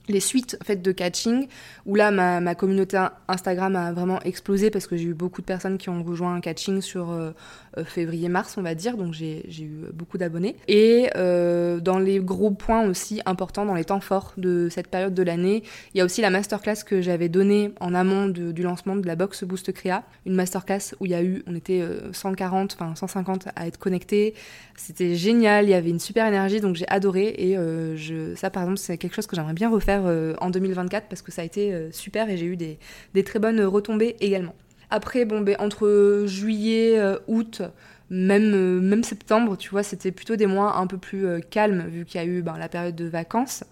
les 0.08 0.20
suites 0.20 0.56
en 0.60 0.64
fait 0.64 0.82
de 0.82 0.92
catching 0.92 1.46
où 1.86 1.94
là 1.94 2.10
ma, 2.10 2.40
ma, 2.40 2.54
communauté 2.54 3.04
Instagram 3.28 3.76
a 3.76 3.92
vraiment 3.92 4.20
explosé 4.22 4.70
parce 4.70 4.86
que 4.86 4.96
j'ai 4.96 5.04
eu 5.04 5.14
beaucoup 5.14 5.40
de 5.40 5.46
personnes 5.46 5.78
qui 5.78 5.88
ont 5.88 6.02
rejoint 6.02 6.34
un 6.34 6.40
catching 6.40 6.80
sur 6.80 7.10
euh, 7.10 7.30
euh, 7.78 7.84
février-mars 7.84 8.56
on 8.58 8.62
va 8.62 8.74
dire 8.74 8.96
donc 8.96 9.14
j'ai 9.14 9.44
eu 9.60 9.86
beaucoup 9.92 10.18
d'abonnés. 10.18 10.56
Et 10.68 11.10
euh, 11.16 11.80
dans 11.80 11.98
les 11.98 12.18
gros 12.18 12.50
points 12.50 12.86
aussi 12.86 13.20
importants 13.26 13.64
dans 13.64 13.74
les 13.74 13.84
temps 13.84 14.00
forts 14.00 14.32
de 14.36 14.68
cette 14.70 14.88
période 14.88 15.14
de 15.14 15.22
l'année 15.22 15.62
il 15.94 15.98
y 15.98 16.00
a 16.00 16.04
aussi 16.04 16.20
la 16.20 16.30
masterclass 16.30 16.84
que 16.84 17.00
j'avais 17.00 17.28
donnée 17.28 17.72
en 17.80 17.94
amont 17.94 18.26
du 18.26 18.62
lancement 18.62 18.96
de 18.96 19.06
la 19.06 19.16
box 19.16 19.44
Boost 19.44 19.72
Créa. 19.72 20.02
Une 20.26 20.34
masterclass 20.34 20.94
où 21.00 21.06
il 21.06 21.12
y 21.12 21.14
a 21.14 21.22
eu 21.22 21.42
on 21.46 21.54
était 21.54 21.82
140 22.12 22.76
enfin 22.78 22.94
150 22.94 23.48
à 23.54 23.66
être 23.66 23.78
connectés. 23.78 24.34
C'était 24.76 25.14
génial 25.14 25.66
il 25.66 25.70
y 25.70 25.74
avait 25.74 25.90
une 25.90 26.00
super 26.00 26.26
énergie 26.26 26.60
donc 26.60 26.76
j'ai 26.76 26.88
adoré. 26.88 27.34
Et 27.38 27.54
je 27.96 28.34
ça 28.34 28.50
par 28.50 28.64
exemple 28.64 28.78
c'est 28.78 28.98
quelque 28.98 29.14
chose 29.14 29.26
que 29.26 29.36
j'aimerais 29.36 29.54
bien 29.54 29.70
refaire 29.70 29.91
euh, 30.00 30.34
en 30.40 30.50
2024 30.50 31.08
parce 31.08 31.22
que 31.22 31.30
ça 31.32 31.42
a 31.42 31.44
été 31.44 31.72
euh, 31.72 31.90
super 31.92 32.30
et 32.30 32.36
j'ai 32.36 32.46
eu 32.46 32.56
des, 32.56 32.78
très 33.24 33.38
bonnes 33.38 33.60
retombées 33.62 34.16
également. 34.20 34.54
Après, 34.90 35.24
bon, 35.24 35.40
ben, 35.40 35.56
entre 35.58 36.24
juillet, 36.26 36.98
euh, 36.98 37.18
août, 37.26 37.62
même, 38.12 38.80
même 38.80 39.02
septembre, 39.02 39.56
tu 39.56 39.70
vois, 39.70 39.82
c'était 39.82 40.12
plutôt 40.12 40.36
des 40.36 40.46
mois 40.46 40.76
un 40.76 40.86
peu 40.86 40.98
plus 40.98 41.26
calmes 41.50 41.86
vu 41.88 42.04
qu'il 42.04 42.20
y 42.20 42.24
a 42.24 42.26
eu 42.26 42.42
ben, 42.42 42.56
la 42.58 42.68
période 42.68 42.94
de 42.94 43.06
vacances. 43.06 43.64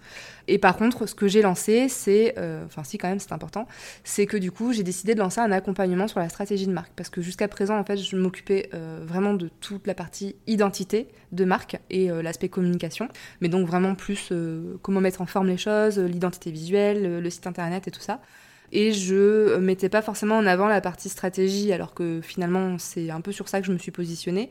Et 0.51 0.59
par 0.59 0.77
contre, 0.77 1.07
ce 1.07 1.15
que 1.15 1.29
j'ai 1.29 1.43
lancé, 1.43 1.89
c'est, 1.89 2.35
euh, 2.37 2.65
enfin 2.67 2.83
si 2.83 2.99
quand 2.99 3.09
même 3.09 3.21
c'est 3.21 3.33
important, 3.33 3.69
c'est 4.03 4.27
que 4.27 4.37
du 4.37 4.51
coup 4.51 4.73
j'ai 4.73 4.83
décidé 4.83 5.15
de 5.15 5.21
lancer 5.21 5.41
un 5.41 5.53
accompagnement 5.53 6.09
sur 6.09 6.19
la 6.19 6.29
stratégie 6.29 6.67
de 6.67 6.73
marque. 6.73 6.91
Parce 6.97 7.09
que 7.09 7.23
jusqu'à 7.23 7.47
présent, 7.47 7.79
en 7.79 7.85
fait, 7.85 7.97
je 7.97 8.17
m'occupais 8.17 8.69
euh, 8.75 9.01
vraiment 9.07 9.35
de 9.35 9.49
toute 9.61 9.87
la 9.87 9.95
partie 9.95 10.35
identité 10.49 11.07
de 11.31 11.45
marque 11.45 11.79
et 11.89 12.11
euh, 12.11 12.21
l'aspect 12.21 12.49
communication. 12.49 13.07
Mais 13.41 13.49
donc 13.49 13.69
vraiment 13.69 13.95
plus 13.95 14.33
comment 14.83 15.01
mettre 15.01 15.21
en 15.21 15.27
forme 15.27 15.47
les 15.47 15.57
choses, 15.57 16.01
l'identité 16.01 16.51
visuelle, 16.51 17.21
le 17.21 17.31
site 17.31 17.47
internet 17.47 17.87
et 17.87 17.93
tout 17.93 18.01
ça. 18.01 18.21
Et 18.73 18.93
je 18.93 19.57
mettais 19.57 19.89
pas 19.89 20.03
forcément 20.03 20.37
en 20.37 20.47
avant 20.47 20.69
la 20.69 20.81
partie 20.81 21.09
stratégie 21.09 21.73
alors 21.73 21.95
que 21.95 22.21
finalement 22.23 22.79
c'est 22.79 23.11
un 23.11 23.21
peu 23.21 23.33
sur 23.33 23.49
ça 23.49 23.61
que 23.61 23.67
je 23.67 23.73
me 23.73 23.79
suis 23.79 23.91
positionnée. 23.91 24.51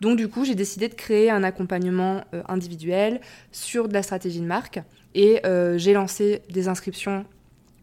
Donc 0.00 0.16
du 0.18 0.28
coup, 0.28 0.44
j'ai 0.44 0.54
décidé 0.54 0.88
de 0.88 0.94
créer 0.94 1.30
un 1.30 1.42
accompagnement 1.42 2.22
euh, 2.34 2.42
individuel 2.48 3.20
sur 3.50 3.88
de 3.88 3.94
la 3.94 4.02
stratégie 4.02 4.40
de 4.40 4.46
marque 4.46 4.80
et 5.14 5.40
euh, 5.46 5.78
j'ai 5.78 5.94
lancé 5.94 6.42
des 6.50 6.68
inscriptions 6.68 7.24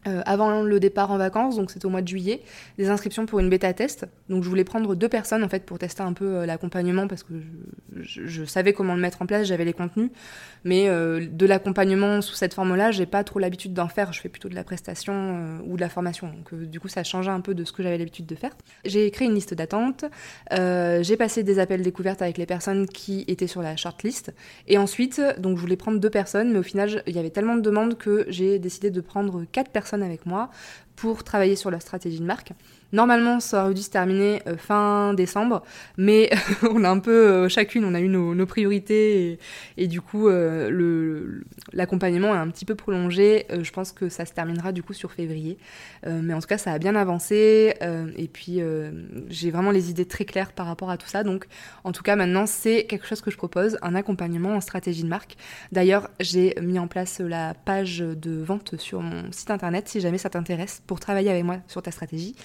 euh, 0.06 0.22
avant 0.26 0.62
le 0.62 0.80
départ 0.80 1.10
en 1.10 1.16
vacances, 1.16 1.56
donc 1.56 1.70
c'était 1.70 1.86
au 1.86 1.90
mois 1.90 2.02
de 2.02 2.08
juillet, 2.08 2.42
des 2.76 2.90
inscriptions 2.90 3.24
pour 3.24 3.40
une 3.40 3.48
bêta 3.48 3.72
test. 3.72 4.06
Donc 4.28 4.44
je 4.44 4.48
voulais 4.48 4.64
prendre 4.64 4.94
deux 4.94 5.08
personnes 5.08 5.42
en 5.42 5.48
fait 5.48 5.64
pour 5.64 5.78
tester 5.78 6.02
un 6.02 6.12
peu 6.12 6.26
euh, 6.26 6.46
l'accompagnement 6.46 7.08
parce 7.08 7.22
que 7.22 7.32
je, 8.02 8.44
savais 8.44 8.74
comment 8.74 8.94
le 8.94 9.00
mettre 9.00 9.22
en 9.22 9.26
place, 9.26 9.46
j'avais 9.46 9.64
les 9.64 9.72
contenus, 9.72 10.10
mais 10.62 10.88
euh, 10.88 11.26
de 11.26 11.46
l'accompagnement 11.46 12.20
sous 12.20 12.34
cette 12.34 12.52
forme-là, 12.52 12.90
j'ai 12.90 13.06
pas 13.06 13.24
trop 13.24 13.38
l'habitude 13.38 13.72
d'en 13.72 13.88
faire. 13.88 14.12
Je 14.12 14.20
fais 14.20 14.28
plutôt 14.28 14.50
de 14.50 14.54
la 14.54 14.64
prestation 14.64 15.60
ou 15.66 15.76
de 15.76 15.80
la 15.80 15.88
formation, 15.88 16.28
donc 16.28 16.54
du 16.54 16.80
coup 16.80 16.88
ça 16.88 17.02
changeait 17.02 17.30
un 17.30 17.40
peu 17.40 17.54
de 17.54 17.64
ce 17.64 17.72
que 17.72 17.82
j'avais 17.82 17.98
l'habitude 17.98 18.26
de 18.26 18.34
faire. 18.34 18.52
J'ai 18.84 19.10
créé 19.10 19.26
une 19.26 19.34
liste 19.34 19.54
d'attente, 19.54 20.04
j'ai 20.50 21.16
passé 21.16 21.42
des 21.42 21.58
appels 21.58 21.82
découvertes 21.82 22.20
avec 22.20 22.36
les 22.36 22.46
personnes 22.46 22.86
qui 22.86 23.24
étaient 23.26 23.46
sur 23.46 23.62
la 23.62 23.76
shortlist, 23.76 24.34
et 24.68 24.76
ensuite 24.76 25.22
donc 25.38 25.56
je 25.56 25.62
voulais 25.62 25.76
prendre 25.76 25.98
deux 25.98 26.10
personnes, 26.10 26.52
mais 26.52 26.58
au 26.58 26.62
final 26.62 27.02
il 27.06 27.16
y 27.16 27.18
avait 27.18 27.30
tellement 27.30 27.56
de 27.56 27.62
demandes 27.62 27.96
que 27.96 28.26
j'ai 28.28 28.58
décidé 28.58 28.90
de 28.90 29.00
prendre 29.00 29.44
quatre 29.50 29.70
personnes 29.70 29.93
avec 30.02 30.26
moi 30.26 30.50
pour 30.96 31.24
travailler 31.24 31.56
sur 31.56 31.70
la 31.70 31.80
stratégie 31.80 32.20
de 32.20 32.24
marque. 32.24 32.52
Normalement, 32.94 33.40
ça 33.40 33.64
aurait 33.64 33.74
dû 33.74 33.82
se 33.82 33.90
terminer 33.90 34.40
euh, 34.46 34.56
fin 34.56 35.14
décembre, 35.14 35.64
mais 35.96 36.30
on 36.70 36.84
a 36.84 36.88
un 36.88 37.00
peu, 37.00 37.10
euh, 37.10 37.48
chacune, 37.48 37.84
on 37.84 37.92
a 37.92 38.00
eu 38.00 38.06
nos, 38.06 38.46
priorités 38.46 39.40
et, 39.76 39.88
du 39.88 40.00
coup, 40.00 40.28
euh, 40.28 41.40
l'accompagnement 41.72 42.32
est 42.36 42.38
un 42.38 42.48
petit 42.50 42.64
peu 42.64 42.76
prolongé. 42.76 43.46
je 43.50 43.70
pense 43.72 43.90
que 43.90 44.08
ça 44.08 44.24
se 44.26 44.32
terminera 44.32 44.70
du 44.70 44.84
coup 44.84 44.92
sur 44.92 45.10
février. 45.10 45.58
mais 46.06 46.34
en 46.34 46.40
tout 46.40 46.46
cas, 46.46 46.58
ça 46.58 46.72
a 46.72 46.78
bien 46.78 46.94
avancé 46.94 47.74
et 48.16 48.28
puis 48.28 48.60
j'ai 49.28 49.50
vraiment 49.50 49.70
les 49.70 49.90
idées 49.90 50.04
très 50.04 50.24
claires 50.24 50.52
par 50.52 50.66
rapport 50.66 50.90
à 50.90 50.98
tout 50.98 51.08
ça. 51.08 51.24
Donc, 51.24 51.46
en 51.82 51.90
tout 51.90 52.02
cas, 52.02 52.16
maintenant, 52.16 52.46
c'est 52.46 52.84
quelque 52.84 53.06
chose 53.06 53.22
que 53.22 53.30
je 53.30 53.36
propose, 53.36 53.78
un 53.82 53.94
accompagnement 53.94 54.50
en 54.50 54.60
stratégie 54.60 55.02
de 55.02 55.08
marque. 55.08 55.36
D'ailleurs, 55.72 56.10
j'ai 56.20 56.54
mis 56.60 56.78
en 56.78 56.86
place 56.86 57.18
la 57.18 57.54
page 57.54 57.98
de 57.98 58.42
vente 58.42 58.76
sur 58.78 59.00
mon 59.00 59.32
site 59.32 59.50
internet 59.50 59.88
si 59.88 60.00
jamais 60.00 60.18
ça 60.18 60.30
t'intéresse 60.30 60.82
pour 60.86 61.00
travailler 61.00 61.30
avec 61.30 61.44
moi 61.44 61.56
sur 61.66 61.82
ta 61.82 61.90
stratégie. 61.90 62.36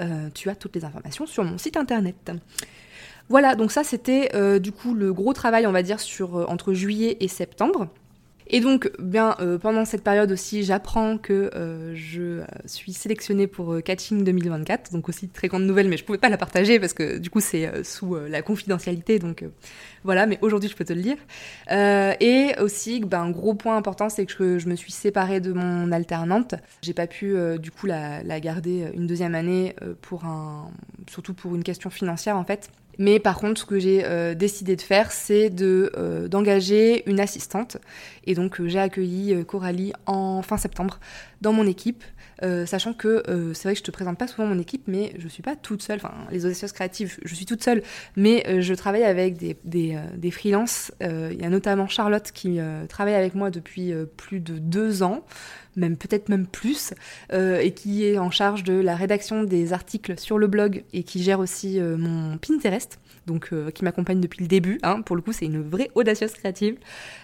Euh, 0.00 0.28
tu 0.34 0.50
as 0.50 0.56
toutes 0.56 0.74
les 0.74 0.84
informations 0.84 1.26
sur 1.26 1.44
mon 1.44 1.58
site 1.58 1.76
internet. 1.76 2.32
Voilà, 3.28 3.54
donc 3.54 3.72
ça 3.72 3.84
c'était 3.84 4.30
euh, 4.34 4.58
du 4.58 4.72
coup 4.72 4.94
le 4.94 5.12
gros 5.12 5.32
travail, 5.32 5.66
on 5.66 5.72
va 5.72 5.82
dire, 5.82 6.00
sur 6.00 6.36
euh, 6.36 6.44
entre 6.46 6.74
juillet 6.74 7.16
et 7.20 7.28
septembre. 7.28 7.88
Et 8.46 8.60
donc, 8.60 8.90
bien, 8.98 9.36
pendant 9.62 9.84
cette 9.84 10.02
période 10.02 10.30
aussi, 10.30 10.64
j'apprends 10.64 11.18
que 11.18 11.50
je 11.94 12.42
suis 12.66 12.92
sélectionnée 12.92 13.46
pour 13.46 13.82
Catching 13.82 14.22
2024, 14.24 14.92
donc 14.92 15.08
aussi 15.08 15.28
très 15.28 15.48
grande 15.48 15.64
nouvelle, 15.64 15.88
mais 15.88 15.96
je 15.96 16.04
pouvais 16.04 16.18
pas 16.18 16.28
la 16.28 16.36
partager 16.36 16.78
parce 16.78 16.92
que 16.92 17.18
du 17.18 17.30
coup 17.30 17.40
c'est 17.40 17.84
sous 17.84 18.14
la 18.14 18.42
confidentialité, 18.42 19.18
donc 19.18 19.44
voilà, 20.04 20.26
mais 20.26 20.38
aujourd'hui 20.42 20.68
je 20.68 20.76
peux 20.76 20.84
te 20.84 20.92
le 20.92 21.00
dire. 21.00 21.16
Euh, 21.70 22.12
et 22.20 22.54
aussi, 22.60 23.00
ben, 23.00 23.22
un 23.22 23.30
gros 23.30 23.54
point 23.54 23.76
important, 23.76 24.08
c'est 24.10 24.26
que 24.26 24.58
je, 24.58 24.68
me 24.68 24.76
suis 24.76 24.92
séparée 24.92 25.40
de 25.40 25.52
mon 25.52 25.90
alternante. 25.92 26.54
J'ai 26.82 26.92
pas 26.92 27.06
pu 27.06 27.34
euh, 27.34 27.56
du 27.56 27.70
coup 27.70 27.86
la, 27.86 28.22
garder 28.40 28.90
une 28.94 29.06
deuxième 29.06 29.34
année 29.34 29.74
euh, 29.82 29.94
surtout 31.10 31.34
pour 31.34 31.54
une 31.54 31.64
question 31.64 31.90
financière 31.90 32.36
en 32.36 32.44
fait. 32.44 32.70
Mais 32.98 33.18
par 33.18 33.38
contre, 33.38 33.60
ce 33.60 33.66
que 33.66 33.78
j'ai 33.78 34.34
décidé 34.34 34.76
de 34.76 34.82
faire, 34.82 35.12
c'est 35.12 35.50
de 35.50 36.28
d'engager 36.30 37.08
une 37.08 37.20
assistante. 37.20 37.76
Et 38.24 38.34
donc, 38.34 38.64
j'ai 38.66 38.78
accueilli 38.78 39.44
Coralie 39.44 39.92
en 40.06 40.42
fin 40.42 40.56
septembre 40.56 40.98
dans 41.40 41.52
mon 41.52 41.66
équipe. 41.66 42.04
Euh, 42.42 42.66
sachant 42.66 42.92
que 42.92 43.22
euh, 43.28 43.54
c'est 43.54 43.68
vrai 43.68 43.74
que 43.74 43.78
je 43.78 43.84
te 43.84 43.90
présente 43.90 44.18
pas 44.18 44.26
souvent 44.26 44.46
mon 44.46 44.58
équipe, 44.58 44.84
mais 44.86 45.14
je 45.18 45.28
suis 45.28 45.42
pas 45.42 45.56
toute 45.56 45.82
seule. 45.82 45.96
Enfin, 45.96 46.14
les 46.30 46.44
audacieuses 46.44 46.72
créatives, 46.72 47.16
je 47.24 47.34
suis 47.34 47.46
toute 47.46 47.62
seule, 47.62 47.82
mais 48.16 48.44
euh, 48.48 48.60
je 48.60 48.74
travaille 48.74 49.04
avec 49.04 49.36
des, 49.36 49.56
des 49.64 50.30
freelances. 50.30 50.92
Il 51.00 51.40
y 51.40 51.44
a 51.44 51.48
notamment 51.48 51.86
Charlotte 51.86 52.30
qui 52.32 52.58
travaille 52.88 53.14
avec 53.14 53.34
moi 53.34 53.50
depuis 53.50 53.92
plus 54.16 54.40
de 54.40 54.58
deux 54.58 55.02
ans 55.02 55.24
même 55.76 55.96
peut-être 55.96 56.28
même 56.28 56.46
plus, 56.46 56.94
et 57.32 57.72
qui 57.72 58.04
est 58.04 58.18
en 58.18 58.30
charge 58.30 58.64
de 58.64 58.74
la 58.74 58.96
rédaction 58.96 59.44
des 59.44 59.72
articles 59.72 60.18
sur 60.18 60.38
le 60.38 60.46
blog 60.46 60.84
et 60.92 61.02
qui 61.02 61.22
gère 61.22 61.40
aussi 61.40 61.80
mon 61.80 62.38
Pinterest 62.38 62.98
donc 63.26 63.48
euh, 63.52 63.70
qui 63.70 63.84
m'accompagne 63.84 64.20
depuis 64.20 64.42
le 64.42 64.48
début. 64.48 64.78
Hein. 64.82 65.02
pour 65.02 65.16
le 65.16 65.22
coup, 65.22 65.32
c'est 65.32 65.46
une 65.46 65.62
vraie 65.62 65.90
audacieuse 65.94 66.32
créative. 66.32 66.76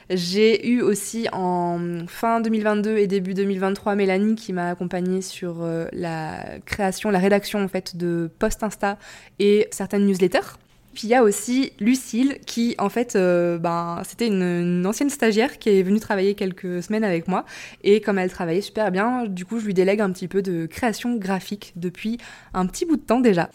J'ai 0.08 0.68
eu 0.68 0.82
aussi 0.82 1.28
en 1.32 2.06
fin 2.06 2.40
2022 2.40 2.96
et 2.96 3.06
début 3.06 3.34
2023 3.34 3.94
Mélanie 3.94 4.34
qui 4.34 4.52
m'a 4.52 4.70
accompagnée 4.70 5.22
sur 5.22 5.62
euh, 5.62 5.86
la 5.92 6.58
création, 6.64 7.10
la 7.10 7.18
rédaction 7.18 7.62
en 7.62 7.68
fait 7.68 7.96
de 7.96 8.30
posts 8.38 8.62
Insta 8.62 8.98
et 9.38 9.68
certaines 9.70 10.06
newsletters. 10.06 10.56
Puis 10.92 11.06
il 11.06 11.10
y 11.10 11.14
a 11.14 11.22
aussi 11.22 11.72
Lucille 11.78 12.38
qui, 12.46 12.74
en 12.78 12.88
fait, 12.88 13.14
euh, 13.14 13.58
ben, 13.58 14.02
c'était 14.04 14.26
une, 14.26 14.84
ancienne 14.86 15.10
stagiaire 15.10 15.58
qui 15.58 15.70
est 15.70 15.82
venue 15.82 16.00
travailler 16.00 16.34
quelques 16.34 16.82
semaines 16.82 17.04
avec 17.04 17.28
moi. 17.28 17.44
Et 17.84 18.00
comme 18.00 18.18
elle 18.18 18.30
travaillait 18.30 18.60
super 18.60 18.90
bien, 18.90 19.24
du 19.26 19.44
coup, 19.44 19.60
je 19.60 19.66
lui 19.66 19.74
délègue 19.74 20.00
un 20.00 20.10
petit 20.10 20.28
peu 20.28 20.42
de 20.42 20.66
création 20.66 21.16
graphique 21.16 21.72
depuis 21.76 22.18
un 22.54 22.66
petit 22.66 22.86
bout 22.86 22.96
de 22.96 23.02
temps 23.02 23.20
déjà. 23.20 23.50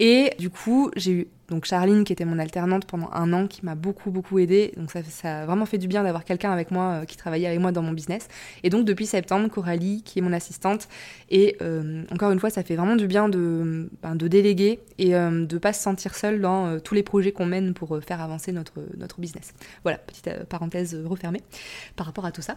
Et 0.00 0.32
du 0.38 0.48
coup, 0.48 0.90
j'ai 0.96 1.12
eu 1.12 1.28
donc 1.48 1.64
Charline, 1.64 2.04
qui 2.04 2.12
était 2.12 2.26
mon 2.26 2.38
alternante 2.38 2.84
pendant 2.84 3.08
un 3.12 3.32
an, 3.32 3.46
qui 3.46 3.64
m'a 3.64 3.74
beaucoup 3.74 4.10
beaucoup 4.10 4.38
aidée. 4.38 4.72
Donc 4.76 4.90
ça, 4.90 5.40
a 5.40 5.46
vraiment 5.46 5.64
fait 5.64 5.78
du 5.78 5.88
bien 5.88 6.02
d'avoir 6.02 6.24
quelqu'un 6.24 6.52
avec 6.52 6.70
moi 6.70 6.82
euh, 6.82 7.04
qui 7.04 7.16
travaillait 7.16 7.46
avec 7.46 7.58
moi 7.58 7.72
dans 7.72 7.82
mon 7.82 7.92
business. 7.92 8.28
Et 8.62 8.70
donc 8.70 8.84
depuis 8.84 9.06
septembre, 9.06 9.48
Coralie, 9.48 10.02
qui 10.02 10.18
est 10.18 10.22
mon 10.22 10.32
assistante. 10.32 10.88
Et 11.30 11.56
euh, 11.62 12.02
encore 12.12 12.32
une 12.32 12.38
fois, 12.38 12.50
ça 12.50 12.62
fait 12.62 12.76
vraiment 12.76 12.96
du 12.96 13.06
bien 13.06 13.28
de, 13.30 13.88
ben, 14.02 14.14
déléguer 14.14 14.80
et 14.98 15.14
euh, 15.14 15.46
de 15.46 15.58
pas 15.58 15.72
se 15.72 15.82
sentir 15.82 16.14
seule 16.14 16.40
dans 16.40 16.78
tous 16.80 16.94
les 16.94 17.02
projets 17.02 17.32
qu'on 17.32 17.46
mène 17.46 17.72
pour 17.72 17.98
faire 18.02 18.20
avancer 18.20 18.52
notre, 18.52 18.80
notre 18.98 19.20
business. 19.20 19.54
Voilà, 19.84 19.98
petite 19.98 20.30
parenthèse 20.44 21.00
refermée 21.06 21.40
par 21.96 22.06
rapport 22.06 22.26
à 22.26 22.32
tout 22.32 22.42
ça. 22.42 22.56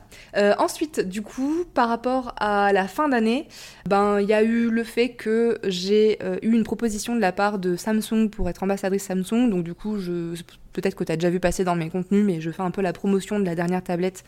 ensuite, 0.57 0.99
du 0.99 1.21
coup, 1.21 1.63
par 1.73 1.87
rapport 1.87 2.33
à 2.37 2.73
la 2.73 2.87
fin 2.87 3.07
d'année, 3.07 3.47
ben 3.87 4.19
il 4.19 4.27
y 4.27 4.33
a 4.33 4.43
eu 4.43 4.69
le 4.69 4.83
fait 4.83 5.09
que 5.09 5.59
j'ai 5.63 6.19
eu 6.41 6.51
une 6.51 6.63
proposition 6.63 7.15
de 7.15 7.21
la 7.21 7.31
part 7.31 7.59
de 7.59 7.75
Samsung 7.75 8.29
pour 8.29 8.49
être 8.49 8.63
ambassadeur 8.63 8.80
ambassadrice 8.81 9.03
Samsung, 9.03 9.49
donc 9.49 9.63
du 9.63 9.73
coup, 9.73 9.99
je, 9.99 10.35
peut-être 10.73 10.95
que 10.95 11.03
tu 11.03 11.11
as 11.11 11.15
déjà 11.15 11.29
vu 11.29 11.39
passer 11.39 11.63
dans 11.63 11.75
mes 11.75 11.89
contenus, 11.89 12.25
mais 12.25 12.41
je 12.41 12.51
fais 12.51 12.61
un 12.61 12.71
peu 12.71 12.81
la 12.81 12.93
promotion 12.93 13.39
de 13.39 13.45
la 13.45 13.55
dernière 13.55 13.83
tablette 13.83 14.23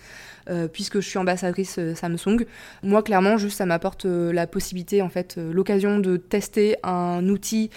euh, 0.50 0.68
puisque 0.68 1.00
je 1.00 1.08
suis 1.08 1.18
ambassadrice 1.18 1.78
euh, 1.80 1.96
Samsung. 1.96 2.46
Moi, 2.84 3.02
clairement, 3.02 3.38
juste 3.38 3.58
ça 3.58 3.66
m'apporte 3.66 4.06
euh, 4.06 4.34
la 4.34 4.46
possibilité, 4.46 5.02
en 5.02 5.10
fait, 5.10 5.38
l'occasion 5.38 6.00
de 6.00 6.18
tester 6.18 6.76
un 6.84 7.28
outil 7.30 7.70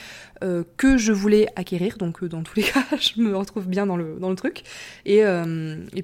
que 0.76 0.98
je 0.98 1.12
voulais 1.12 1.46
acquérir. 1.56 1.96
Donc, 1.96 2.22
dans 2.22 2.42
tous 2.42 2.56
les 2.56 2.62
cas, 2.70 2.84
je 3.00 3.22
me 3.22 3.34
retrouve 3.34 3.66
bien 3.68 3.86
dans 3.86 3.96
le, 3.96 4.18
dans 4.20 4.28
le 4.28 4.36
truc. 4.36 4.64
Et, 5.06 5.22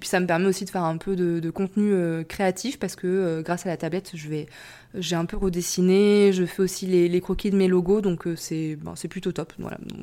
puis, 0.00 0.08
ça 0.08 0.20
me 0.20 0.26
permet 0.26 0.46
aussi 0.46 0.64
de 0.64 0.70
faire 0.70 0.84
un 0.84 0.96
peu 0.96 1.16
de 1.16 1.50
contenu 1.50 2.24
créatif 2.24 2.78
parce 2.78 2.96
que 2.96 3.42
grâce 3.42 3.66
à 3.66 3.68
la 3.68 3.76
tablette, 3.76 4.12
je 4.14 4.28
vais 4.28 4.46
j'ai 4.94 5.16
un 5.16 5.24
peu 5.24 5.36
redessiné, 5.36 6.32
je 6.32 6.44
fais 6.44 6.62
aussi 6.62 6.86
les, 6.86 7.20
croquis 7.20 7.50
de 7.50 7.56
mes 7.56 7.68
logos, 7.68 8.00
donc 8.00 8.24
c'est 8.36 8.76
bon, 8.76 8.94
plutôt 9.08 9.32
top. 9.32 9.52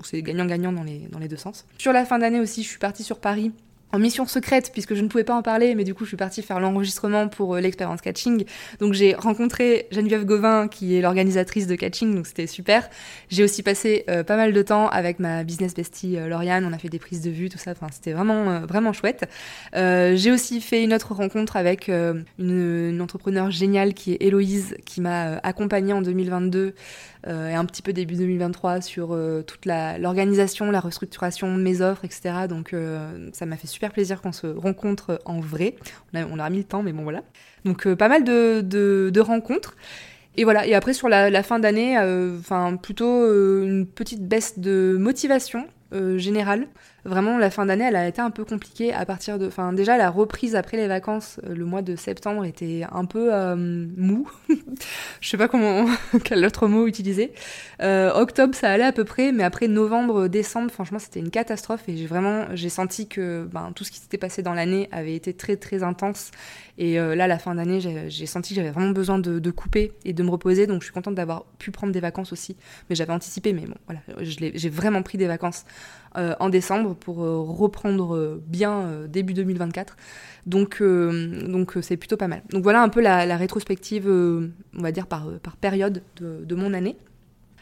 C'est 0.04 0.22
gagnant-gagnant 0.22 0.72
dans 0.72 0.84
les, 0.84 1.08
dans 1.12 1.20
les 1.20 1.28
deux 1.28 1.38
sens. 1.38 1.66
Sur 1.78 1.94
la 1.94 2.06
fin 2.06 2.20
d'année 2.20 2.40
aussi, 2.40 2.64
je 2.64 2.70
suis 2.70 2.80
partie 2.80 3.04
sur 3.04 3.20
Paris 3.20 3.52
en 3.92 4.00
mission 4.00 4.26
secrète 4.26 4.72
puisque 4.72 4.94
je 4.94 5.02
ne 5.02 5.08
pouvais 5.08 5.24
pas 5.24 5.36
en 5.36 5.42
parler 5.42 5.76
mais 5.76 5.84
du 5.84 5.94
coup 5.94 6.04
je 6.04 6.10
suis 6.10 6.18
partie 6.18 6.42
faire 6.42 6.60
l'enregistrement 6.60 7.28
pour 7.28 7.56
euh, 7.56 7.60
l'expérience 7.60 8.02
catching. 8.02 8.46
Donc 8.80 8.94
j'ai 8.94 9.16
rencontré 9.16 9.88
Geneviève 9.92 10.26
Gauvin 10.26 10.68
qui 10.68 10.96
est 10.96 11.02
l'organisatrice 11.02 11.68
de 11.68 11.76
catching 11.76 12.16
donc 12.16 12.28
c'était 12.28 12.48
super. 12.48 12.90
J'ai 13.30 13.44
aussi 13.44 13.64
passé 13.64 14.06
euh, 14.10 14.24
pas 14.24 14.38
mal 14.38 14.54
de 14.54 14.62
temps 14.62 14.88
avec 14.90 15.20
ma 15.20 15.44
business 15.44 15.74
bestie 15.74 16.18
euh, 16.18 16.28
Lauriane. 16.28 16.66
On 16.66 16.74
a 16.74 16.78
fait 16.78 16.90
des 16.90 17.00
prises 17.00 17.22
de 17.22 17.32
vue 17.32 17.50
tout 17.50 17.58
ça. 17.58 17.72
Enfin 17.72 17.88
c'était 17.92 18.14
vraiment 18.14 18.62
vraiment 18.62 18.94
chouette. 18.94 19.26
J'ai 19.74 20.32
aussi 20.32 20.62
fait 20.62 20.84
une 20.84 20.94
autre 20.94 21.14
rencontre 21.14 21.58
avec 21.58 21.88
une, 21.88 22.26
une, 22.38 23.02
entrepreneur 23.02 23.52
géniale 23.52 23.94
qui 23.94 24.14
est 24.14 24.18
Héloïse 24.22 24.76
qui 24.86 25.02
m'a 25.02 25.38
accompagnée 25.44 25.94
en 25.94 26.02
2022 26.02 26.74
euh, 27.28 27.50
et 27.50 27.54
un 27.54 27.66
petit 27.66 27.82
peu 27.82 27.92
début 27.92 28.16
2023 28.16 28.82
sur 28.82 29.14
euh, 29.14 29.42
toute 29.42 29.66
l'organisation, 29.66 30.72
la, 30.72 30.80
restructuration 30.80 31.56
de 31.56 31.62
mes 31.62 31.82
offres, 31.82 32.06
etc. 32.06 32.48
Donc 32.48 32.74
euh, 32.74 33.30
ça 33.34 33.46
m'a 33.46 33.58
fait 33.58 33.68
super 33.68 33.79
plaisir 33.88 34.22
qu'on 34.22 34.34
se 34.34 34.48
rencontre 34.48 35.22
en 35.26 35.40
vrai. 35.40 35.76
On, 36.14 36.18
a, 36.18 36.26
aura 36.26 36.50
mis 36.50 36.58
le 36.58 36.64
temps, 36.66 36.84
mais 36.84 36.92
bon 36.92 37.04
voilà. 37.04 37.24
Donc 37.64 37.88
pas 37.94 38.10
mal 38.10 38.24
de, 38.24 38.62
de, 38.62 39.20
rencontres. 39.22 39.76
Et 40.36 40.44
voilà, 40.44 40.68
et 40.68 40.76
après 40.76 40.94
sur 40.94 41.10
la, 41.10 41.30
la 41.30 41.44
fin 41.44 41.60
d'année, 41.60 41.98
enfin 42.40 42.76
plutôt 42.76 43.26
une 43.64 43.86
petite 43.88 44.28
baisse 44.28 44.60
de 44.60 44.98
motivation 45.00 45.68
générale. 46.18 46.68
Vraiment, 47.06 47.38
la 47.38 47.50
fin 47.50 47.66
d'année, 47.66 47.86
elle 47.86 47.96
a 47.96 48.08
été 48.08 48.22
un 48.22 48.30
peu 48.30 48.44
compliquée 48.44 48.94
à 48.94 49.06
partir 49.06 49.40
de. 49.40 49.48
Enfin, 49.48 49.72
déjà, 49.72 49.98
la 49.98 50.10
reprise 50.10 50.56
après 50.56 50.78
les 50.78 50.88
vacances, 50.88 51.40
euh, 51.46 51.56
le 51.56 51.66
mois 51.66 51.82
de 51.82 51.96
septembre 51.96 52.44
était 52.44 52.84
un 52.92 53.06
peu 53.06 53.34
euh, 53.34 53.56
mou. 53.56 54.30
Je 55.22 55.30
sais 55.30 55.38
pas 55.38 55.48
comment, 55.48 55.86
quel 56.24 56.46
autre 56.46 56.68
mot 56.68 56.88
utiliser. 56.88 57.32
Euh, 57.82 58.12
octobre, 58.14 58.54
ça 58.54 58.72
allait 58.72 58.84
à 58.84 58.92
peu 58.92 59.06
près, 59.06 59.32
mais 59.32 59.44
après 59.44 59.68
novembre, 59.68 60.28
décembre, 60.28 60.72
franchement, 60.72 61.00
c'était 61.00 61.20
une 61.20 61.30
catastrophe 61.30 61.88
et 61.88 61.96
j'ai 61.96 62.08
vraiment, 62.08 62.48
j'ai 62.54 62.70
senti 62.70 63.08
que 63.08 63.48
ben, 63.52 63.72
tout 63.74 63.84
ce 63.84 63.92
qui 63.92 64.00
s'était 64.00 64.18
passé 64.18 64.42
dans 64.42 64.54
l'année 64.54 64.90
avait 64.92 65.16
été 65.16 65.34
très 65.34 65.56
très 65.56 65.84
intense. 65.84 66.32
Et 66.78 66.96
là, 66.96 67.28
la 67.28 67.38
fin 67.38 67.56
d'année, 67.56 67.82
j'ai 67.82 68.26
senti 68.26 68.54
que 68.54 68.56
j'avais 68.56 68.72
vraiment 68.72 68.92
besoin 68.92 69.20
de, 69.20 69.52
couper 69.52 69.92
et 70.06 70.14
de 70.14 70.24
me 70.24 70.30
reposer. 70.30 70.66
Donc, 70.66 70.80
je 70.80 70.86
suis 70.86 70.94
contente 70.94 71.14
d'avoir 71.14 71.44
pu 71.58 71.72
prendre 71.72 71.92
des 71.92 72.00
vacances 72.00 72.32
aussi. 72.32 72.56
Mais 72.90 72.96
j'avais 72.96 73.12
anticipé, 73.12 73.52
mais 73.52 73.66
bon, 73.66 73.76
voilà, 73.86 74.00
j'ai 74.24 74.70
vraiment 74.70 75.02
pris 75.04 75.18
des 75.18 75.28
vacances 75.28 75.66
en 76.16 76.48
décembre 76.48 76.89
pour 76.94 77.24
euh, 77.24 77.40
reprendre 77.40 78.16
euh, 78.16 78.44
bien 78.48 79.06
début 79.08 79.34
2024. 79.34 79.96
Donc 80.46 80.82
donc 80.82 81.78
c'est 81.82 81.98
plutôt 81.98 82.18
pas 82.18 82.28
mal. 82.28 82.42
Donc 82.52 82.64
voilà 82.64 82.82
un 82.82 82.90
peu 82.90 83.02
la, 83.02 83.38
rétrospective, 83.38 84.08
on 84.08 84.82
va 84.82 84.92
dire 84.92 85.06
par 85.06 85.28
période 85.60 86.02
de 86.20 86.56
mon 86.56 86.74
année. 86.74 86.96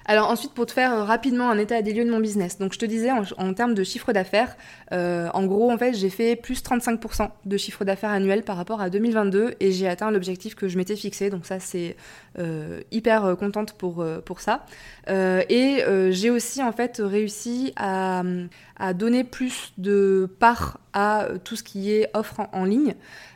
Alors 0.10 0.30
ensuite, 0.30 0.54
pour 0.54 0.66
te 0.66 0.72
faire 0.72 0.94
euh, 0.94 1.04
rapidement 1.04 1.50
un 1.50 1.58
état 1.58 1.82
des 1.82 1.92
lieux 1.92 2.06
de 2.06 2.10
mon 2.10 2.22
business, 2.22 2.58
donc 2.58 2.74
je 2.74 2.80
te 2.80 2.86
disais 2.86 3.10
en, 3.12 3.54
termes 3.54 3.74
de 3.74 3.84
chiffre 3.84 4.14
d'affaires, 4.14 4.56
euh, 4.94 5.28
en 5.34 5.46
gros, 5.46 5.70
en 5.70 5.78
fait, 5.78 5.94
j'ai 5.94 6.10
fait 6.10 6.38
plus 6.38 6.64
35% 6.64 7.30
de 7.46 7.58
chiffre 7.58 7.84
d'affaires 7.84 8.12
annuel 8.12 8.44
par 8.44 8.56
rapport 8.56 8.80
à 8.80 8.90
2022 8.90 9.56
et 9.60 9.72
j'ai 9.74 9.88
atteint 9.88 10.10
l'objectif 10.10 10.56
que 10.56 10.70
je 10.70 10.78
m'étais 10.78 10.96
fixé. 10.96 11.30
Donc 11.30 11.46
ça, 11.46 11.60
c'est 11.60 11.98
euh, 12.40 12.82
hyper 12.92 13.36
contente 13.38 13.74
pour, 13.74 14.06
pour 14.24 14.40
ça. 14.40 14.66
et 15.10 15.84
j'ai 16.12 16.30
aussi 16.30 16.64
en 16.64 16.72
fait 16.72 17.02
réussi 17.04 17.74
à, 17.76 18.24
à 18.78 18.94
donner 18.94 19.26
plus 19.26 19.74
de 19.78 20.30
part 20.40 20.80
à 20.98 21.28
tout 21.44 21.56
ce 21.56 21.62
qui 21.62 21.92
est 21.92 22.10
offre 22.16 22.48
en, 22.54 22.66
ligne, 22.66 22.96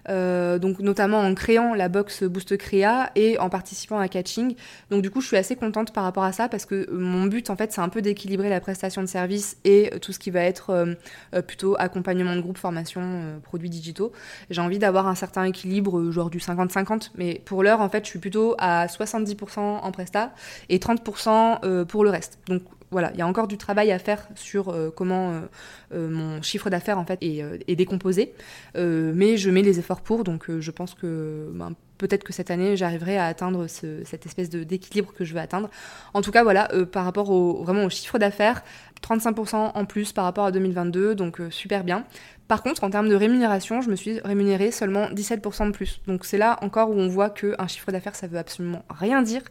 euh, 0.09 0.57
donc 0.57 0.79
notamment 0.79 1.19
en 1.19 1.35
créant 1.35 1.75
la 1.75 1.89
box 1.89 2.23
Boost 2.23 2.57
Créa 2.57 3.11
et 3.13 3.37
en 3.37 3.49
participant 3.49 3.99
à 3.99 4.07
Catching. 4.07 4.55
Donc 4.89 5.03
du 5.03 5.11
coup, 5.11 5.21
je 5.21 5.27
suis 5.27 5.37
assez 5.37 5.55
contente 5.55 5.93
par 5.93 6.03
rapport 6.03 6.23
à 6.23 6.31
ça 6.31 6.49
parce 6.49 6.65
que 6.65 6.89
mon 6.91 7.27
but 7.27 7.51
en 7.51 7.55
fait, 7.55 7.71
c'est 7.71 7.81
un 7.81 7.89
peu 7.89 8.01
d'équilibrer 8.01 8.49
la 8.49 8.59
prestation 8.61 9.03
de 9.03 9.07
service 9.07 9.57
et 9.63 9.91
tout 10.01 10.11
ce 10.11 10.17
qui 10.17 10.31
va 10.31 10.41
être 10.41 10.71
euh, 10.71 10.95
euh, 11.35 11.43
plutôt 11.43 11.75
accompagnement 11.77 12.35
de 12.35 12.41
groupe, 12.41 12.57
formation, 12.57 13.39
produits 13.43 13.69
digitaux. 13.69 14.11
J'ai 14.49 14.61
envie 14.61 14.79
d'avoir 14.79 15.07
un 15.07 15.13
certain 15.13 15.43
équilibre, 15.43 16.09
genre 16.09 16.31
du 16.31 16.39
50-50, 16.39 17.11
mais 17.15 17.43
pour 17.45 17.61
l'heure, 17.61 17.81
en 17.81 17.89
fait, 17.89 18.05
je 18.05 18.09
suis 18.09 18.19
plutôt 18.19 18.55
à 18.57 18.87
70% 18.87 19.59
en 19.59 19.91
presta 19.91 20.33
et 20.69 20.79
30% 20.79 21.85
pour 21.85 22.03
le 22.03 22.09
reste. 22.09 22.39
Donc 22.47 22.63
voilà, 22.91 23.11
il 23.13 23.17
y 23.17 23.21
a 23.21 23.27
encore 23.27 23.47
du 23.47 23.57
travail 23.57 23.91
à 23.91 23.99
faire 23.99 24.27
sur 24.35 24.69
euh, 24.69 24.91
comment 24.93 25.31
euh, 25.31 25.39
euh, 25.93 26.09
mon 26.09 26.41
chiffre 26.41 26.69
d'affaires 26.69 27.03
est, 27.21 27.75
décomposé, 27.75 28.33
mais 28.75 29.37
je 29.37 29.49
mets 29.49 29.61
les 29.61 29.79
efforts 29.79 30.01
pour, 30.01 30.23
donc 30.23 30.51
je 30.59 30.71
pense 30.71 30.93
que 30.93 31.49
ben, 31.53 31.73
peut-être 31.97 32.23
que 32.23 32.33
cette 32.33 32.51
année 32.51 32.75
j'arriverai 32.75 33.17
à 33.17 33.25
atteindre 33.25 33.67
cette 33.67 34.25
espèce 34.25 34.49
d'équilibre 34.49 35.13
que 35.13 35.23
je 35.23 35.33
veux 35.33 35.39
atteindre. 35.39 35.69
En 36.13 36.21
tout 36.21 36.31
cas, 36.31 36.43
voilà, 36.43 36.69
par 36.91 37.05
rapport 37.05 37.29
au, 37.29 37.63
vraiment 37.63 37.85
au 37.85 37.89
chiffre 37.89 38.19
d'affaires, 38.19 38.63
35% 39.01 39.71
en 39.73 39.85
plus 39.85 40.11
par 40.11 40.25
rapport 40.25 40.45
à 40.45 40.51
2022, 40.51 41.15
donc 41.15 41.41
super 41.49 41.83
bien. 41.83 42.05
Par 42.51 42.63
contre, 42.63 42.83
en 42.83 42.89
termes 42.89 43.07
de 43.07 43.15
rémunération, 43.15 43.79
je 43.79 43.89
me 43.89 43.95
suis 43.95 44.19
rémunérée 44.19 44.71
seulement 44.71 45.05
17% 45.05 45.67
de 45.67 45.71
plus. 45.71 46.01
Donc 46.05 46.25
c'est 46.25 46.37
là 46.37 46.57
encore 46.61 46.89
où 46.89 46.95
on 46.95 47.07
voit 47.07 47.29
qu'un 47.29 47.65
chiffre 47.67 47.93
d'affaires, 47.93 48.13
ça 48.13 48.27
veut 48.27 48.37
absolument 48.37 48.83
rien 48.89 49.21
dire 49.21 49.41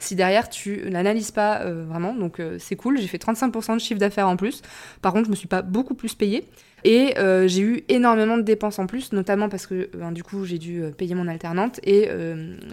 si 0.00 0.16
derrière 0.16 0.48
tu 0.48 0.90
n'analyses 0.90 1.30
pas 1.30 1.60
euh, 1.60 1.84
vraiment. 1.88 2.14
Donc 2.14 2.40
euh, 2.40 2.56
c'est 2.58 2.74
cool, 2.74 2.98
j'ai 2.98 3.06
fait 3.06 3.22
35% 3.22 3.74
de 3.74 3.78
chiffre 3.78 4.00
d'affaires 4.00 4.26
en 4.28 4.34
plus. 4.34 4.62
Par 5.02 5.12
contre, 5.12 5.26
je 5.26 5.30
me 5.30 5.36
suis 5.36 5.46
pas 5.46 5.62
beaucoup 5.62 5.94
plus 5.94 6.16
payée. 6.16 6.48
Et 6.82 7.16
euh, 7.18 7.46
j'ai 7.46 7.62
eu 7.62 7.84
énormément 7.88 8.36
de 8.36 8.42
dépenses 8.42 8.80
en 8.80 8.88
plus, 8.88 9.12
notamment 9.12 9.48
parce 9.48 9.68
que 9.68 9.88
ben, 9.96 10.10
du 10.10 10.24
coup 10.24 10.44
j'ai 10.44 10.58
dû 10.58 10.82
payer 10.96 11.14
mon 11.14 11.28
alternante 11.28 11.78
et 11.84 12.08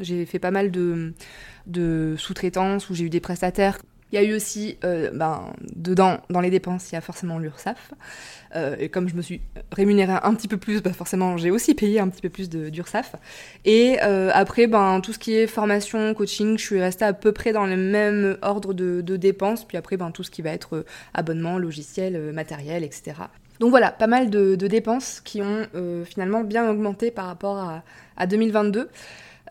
j'ai 0.02 0.26
fait 0.26 0.40
pas 0.40 0.50
mal 0.50 0.72
de, 0.72 1.14
de 1.68 2.16
sous-traitance 2.18 2.90
où 2.90 2.96
j'ai 2.96 3.04
eu 3.04 3.10
des 3.12 3.20
prestataires 3.20 3.78
il 4.16 4.22
y 4.22 4.26
a 4.26 4.30
eu 4.30 4.34
aussi, 4.34 4.78
euh, 4.86 5.10
ben, 5.14 5.54
dedans, 5.76 6.20
dans 6.30 6.40
les 6.40 6.50
dépenses, 6.50 6.90
il 6.90 6.96
y 6.96 6.98
a 6.98 7.02
forcément 7.02 7.38
l'URSSAF. 7.38 7.94
Euh, 8.56 8.78
et 8.80 8.88
comme 8.88 9.10
je 9.10 9.16
me 9.16 9.22
suis 9.22 9.42
rémunérée 9.74 10.18
un 10.24 10.34
petit 10.34 10.48
peu 10.48 10.56
plus, 10.56 10.82
bah 10.82 10.94
forcément, 10.94 11.36
j'ai 11.36 11.52
aussi 11.52 11.76
payé 11.76 12.00
un 12.00 12.08
petit 12.08 12.22
peu 12.22 12.30
plus 12.30 12.50
d'URSSAF. 12.50 13.18
Et 13.66 13.98
euh, 14.04 14.32
après, 14.34 14.68
ben, 14.68 15.02
tout 15.02 15.12
ce 15.12 15.20
qui 15.20 15.34
est 15.36 15.48
formation, 15.48 16.14
coaching, 16.14 16.58
je 16.58 16.64
suis 16.64 16.80
restée 16.80 17.04
à 17.04 17.12
peu 17.12 17.34
près 17.34 17.52
dans 17.52 17.66
le 17.66 17.76
même 17.76 18.38
ordre 18.42 18.74
de, 18.74 19.02
dépenses. 19.18 19.66
Puis 19.66 19.78
après, 19.78 19.98
ben, 19.98 20.12
tout 20.12 20.24
ce 20.24 20.32
qui 20.32 20.42
va 20.42 20.52
être 20.52 20.86
abonnement, 21.14 21.58
logiciel, 21.58 22.32
matériel, 22.32 22.86
etc. 22.86 23.16
Donc 23.60 23.70
voilà, 23.72 23.92
pas 23.92 24.08
mal 24.08 24.30
de, 24.30 24.56
dépenses 24.56 25.20
qui 25.26 25.42
ont 25.42 25.68
finalement 26.06 26.46
bien 26.46 26.70
augmenté 26.70 27.12
par 27.12 27.26
rapport 27.26 27.58
à, 27.58 27.84
à 28.16 28.28
2022. 28.28 28.90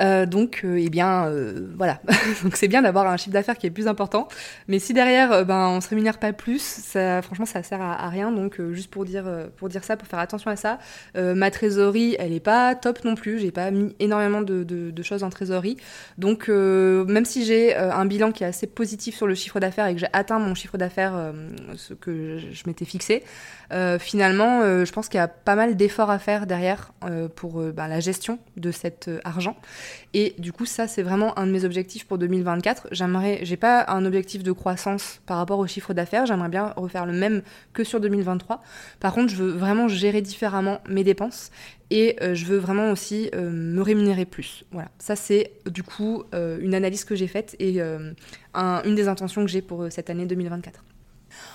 Euh, 0.01 0.27
donc, 0.27 0.63
euh, 0.65 0.81
eh 0.81 0.91
bien, 0.91 1.27
euh, 1.27 1.69
voilà. 1.77 2.01
donc 2.43 2.57
c'est 2.57 2.69
bien 2.69 2.83
d'avoir 2.83 3.07
un 3.07 3.17
chiffre 3.17 3.33
d'affaires 3.33 3.57
qui 3.57 3.67
est 3.67 3.71
plus 3.71 3.89
important. 3.89 4.29
Mais 4.69 4.79
si 4.79 4.93
derrière, 4.93 5.45
ben, 5.45 5.69
on 5.69 5.81
se 5.81 5.89
rémunère 5.89 6.19
pas 6.19 6.33
plus, 6.33 6.61
ça, 6.61 7.23
franchement, 7.23 7.47
ça 7.47 7.63
sert 7.63 7.81
à, 7.81 8.09
rien. 8.09 8.33
Donc, 8.33 8.61
juste 8.73 8.91
pour 8.91 9.05
dire, 9.05 9.25
pour 9.57 9.69
dire 9.69 9.85
ça, 9.85 9.97
pour 9.97 10.09
faire 10.09 10.19
attention 10.19 10.51
à 10.51 10.57
ça, 10.57 10.79
ma 11.15 11.51
trésorerie, 11.51 12.17
elle 12.19 12.33
est 12.33 12.41
pas 12.41 12.75
top 12.75 13.05
non 13.05 13.15
plus. 13.15 13.39
J'ai 13.39 13.51
pas 13.51 13.71
mis 13.71 13.95
énormément 13.99 14.43
de, 14.43 14.65
de, 14.65 15.03
choses 15.03 15.23
en 15.23 15.31
trésorerie. 15.31 15.77
Donc, 16.19 16.49
même 16.49 17.25
si 17.25 17.45
j'ai 17.45 17.77
un 17.77 18.07
bilan 18.07 18.33
qui 18.33 18.45
est 18.45 18.47
assez 18.47 18.67
positif 18.67 19.17
sur 19.17 19.27
le 19.27 19.35
chiffre 19.35 19.61
d'affaires 19.61 19.87
et 19.87 19.95
que 19.95 20.01
j'ai 20.01 20.09
atteint 20.13 20.39
mon 20.39 20.55
chiffre 20.55 20.79
d'affaires, 20.79 21.33
ce 21.77 21.95
que 21.95 22.39
je, 22.39 22.63
m'étais 22.67 22.85
fixé, 22.85 23.23
finalement, 23.99 24.63
je 24.63 24.93
pense 24.93 25.09
qu'il 25.09 25.19
y 25.19 25.23
a 25.23 25.29
pas 25.29 25.57
mal 25.57 25.77
d'efforts 25.77 26.11
à 26.11 26.19
faire 26.19 26.47
derrière 26.47 26.93
pour 27.37 27.63
ben, 27.63 27.89
la 27.89 28.01
gestion 28.01 28.39
de 28.57 28.71
cet 28.71 29.11
argent. 29.25 29.57
Et 30.13 30.35
du 30.39 30.53
coup, 30.53 30.67
ça, 30.67 30.87
c'est 30.87 31.03
vraiment 31.03 31.39
un 31.39 31.47
de 31.47 31.53
mes 31.53 31.65
objectifs 31.65 32.07
pour 32.07 32.19
2024. 32.19 32.89
J'aimerais, 32.93 33.41
j'ai 33.43 33.57
pas 33.57 33.85
un 33.89 34.05
objectif 34.05 34.43
de 34.43 34.53
croissance 34.53 35.21
par 35.27 35.39
rapport 35.39 35.59
au 35.59 35.67
chiffre 35.67 35.95
d'affaires. 35.95 36.27
J'aimerais 36.27 36.49
bien 36.49 36.73
refaire 36.77 37.07
le 37.07 37.13
même 37.13 37.43
que 37.73 37.85
sur 37.85 38.01
2023. 38.01 38.63
Par 39.01 39.13
contre, 39.13 39.31
je 39.31 39.37
veux 39.37 39.51
vraiment 39.51 39.89
gérer 39.89 40.23
différemment 40.23 40.81
mes 40.89 41.05
dépenses 41.05 41.51
et 41.91 42.17
euh, 42.23 42.35
je 42.35 42.45
veux 42.47 42.57
vraiment 42.57 42.91
aussi 42.91 43.31
euh, 43.35 43.51
me 43.51 43.83
rémunérer 43.83 44.25
plus. 44.25 44.65
Voilà, 44.73 44.89
ça 44.99 45.17
c'est 45.17 45.53
du 45.67 45.83
coup 45.83 46.25
euh, 46.35 46.59
une 46.61 46.75
analyse 46.75 47.05
que 47.05 47.15
j'ai 47.15 47.29
faite 47.29 47.57
et 47.59 47.81
une 47.81 48.95
des 48.95 49.09
intentions 49.09 49.45
que 49.45 49.51
j'ai 49.51 49.63
pour 49.63 49.87
cette 49.91 50.11
année 50.11 50.27
2024. 50.27 50.85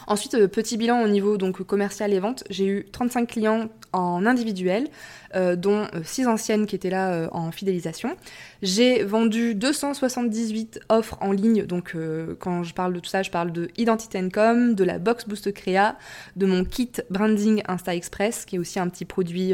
Ensuite, 0.08 0.48
petit 0.48 0.76
bilan 0.76 1.02
au 1.02 1.08
niveau 1.08 1.38
donc 1.38 1.62
commercial 1.64 2.14
et 2.14 2.20
vente, 2.20 2.44
j'ai 2.50 2.66
eu 2.66 2.86
35 2.92 3.28
clients 3.28 3.70
en 3.94 4.26
individuel, 4.26 4.88
dont 5.36 5.88
6 6.04 6.26
euh, 6.26 6.30
anciennes 6.30 6.66
qui 6.66 6.76
étaient 6.76 6.90
là 6.90 7.12
euh, 7.12 7.28
en 7.32 7.52
fidélisation. 7.52 8.16
J'ai 8.62 9.04
vendu 9.04 9.56
278 9.56 10.82
offres 10.90 11.18
en 11.22 11.32
ligne, 11.32 11.66
donc 11.66 11.96
quand 12.40 12.64
je 12.64 12.74
parle 12.74 12.94
de 12.94 13.00
tout 13.00 13.10
ça, 13.10 13.24
je 13.24 13.32
parle 13.32 13.52
de 13.52 13.70
Identity 13.78 14.30
Com, 14.30 14.76
de 14.76 14.84
la 14.84 15.00
Box 15.00 15.28
Boost 15.28 15.54
Créa, 15.54 15.98
de 16.36 16.46
mon 16.46 16.66
kit 16.66 16.92
Branding 17.10 17.62
Insta 17.68 17.96
Express, 17.96 18.46
qui 18.46 18.58
est 18.58 18.60
aussi 18.60 18.80
un 18.80 18.90
petit 18.90 19.06
produit 19.06 19.54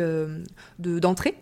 d'entrée, 0.80 1.36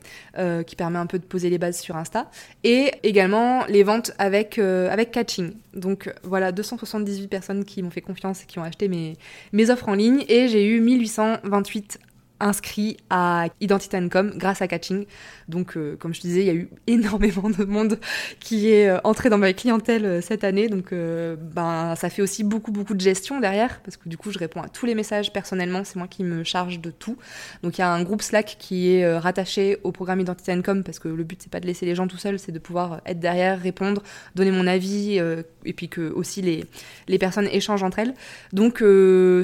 qui 0.68 0.76
permet 0.76 1.00
un 1.00 1.06
peu 1.06 1.20
de 1.20 1.24
poser 1.24 1.50
les 1.50 1.58
bases 1.58 1.80
sur 1.80 1.96
Insta, 1.96 2.30
et 2.66 2.92
également 3.04 3.66
les 3.68 3.84
ventes 3.84 4.12
avec, 4.18 4.60
avec 4.60 5.12
Catching. 5.12 5.54
Donc 5.74 6.14
voilà, 6.24 6.52
278 6.52 7.28
personnes 7.30 7.64
qui 7.64 7.82
m'ont 7.82 7.92
fait 7.92 8.02
confiance 8.02 8.44
et 8.44 8.46
qui 8.46 8.60
ont 8.60 8.64
acheté 8.64 8.90
mes, 8.90 9.18
mes 9.54 9.70
offres 9.70 9.88
en 9.88 9.94
ligne, 9.94 10.26
et 10.28 10.50
j'ai 10.50 10.68
eu 10.68 10.82
1828 10.82 12.00
inscrit 12.44 12.98
à 13.10 13.48
Identity.com 13.62 14.34
grâce 14.36 14.62
à 14.62 14.68
Catching. 14.68 15.06
Donc, 15.48 15.78
euh, 15.78 15.96
comme 15.98 16.14
je 16.14 16.22
disais, 16.22 16.42
il 16.42 16.46
y 16.46 16.50
a 16.50 16.54
eu 16.54 16.70
énormément 16.88 17.50
de 17.50 17.64
monde 17.64 18.00
qui 18.40 18.70
est 18.70 18.90
euh, 18.90 19.00
entré 19.04 19.30
dans 19.30 19.38
ma 19.38 19.54
clientèle 19.54 20.06
euh, 20.06 20.22
cette 20.22 20.44
année. 20.44 20.68
Donc, 20.68 20.94
ben, 20.94 21.96
ça 21.96 22.10
fait 22.10 22.22
aussi 22.22 22.44
beaucoup, 22.44 22.72
beaucoup 22.72 22.94
de 22.94 23.02
gestion 23.02 23.40
derrière, 23.40 23.82
parce 23.82 23.98
que 23.98 24.10
du 24.10 24.18
coup, 24.18 24.32
je 24.32 24.40
réponds 24.40 24.62
à 24.62 24.70
tous 24.70 24.86
les 24.86 24.96
messages 24.96 25.32
personnellement. 25.32 25.84
C'est 25.84 25.96
moi 25.96 26.08
qui 26.08 26.24
me 26.24 26.44
charge 26.44 26.80
de 26.80 26.92
tout. 26.92 27.18
Donc, 27.64 27.78
il 27.78 27.82
y 27.82 27.84
a 27.84 27.92
un 27.92 28.04
groupe 28.04 28.22
Slack 28.22 28.58
qui 28.60 28.94
est 28.94 29.18
rattaché 29.18 29.78
au 29.84 29.92
programme 29.92 30.20
Identity.com, 30.20 30.84
parce 30.84 31.00
que 31.00 31.08
le 31.08 31.24
but, 31.24 31.42
c'est 31.42 31.52
pas 31.52 31.60
de 31.60 31.68
laisser 31.68 31.86
les 31.86 31.96
gens 31.96 32.08
tout 32.08 32.18
seuls, 32.18 32.40
c'est 32.40 32.52
de 32.52 32.60
pouvoir 32.60 33.02
être 33.06 33.20
derrière, 33.20 33.60
répondre, 33.60 34.04
donner 34.36 34.52
mon 34.52 34.68
avis, 34.68 35.20
et 35.66 35.74
puis 35.74 35.90
que 35.90 36.12
aussi 36.12 36.42
les, 36.42 36.66
les 37.08 37.18
personnes 37.18 37.48
échangent 37.48 37.84
entre 37.84 38.00
elles. 38.00 38.14
Donc, 38.52 38.84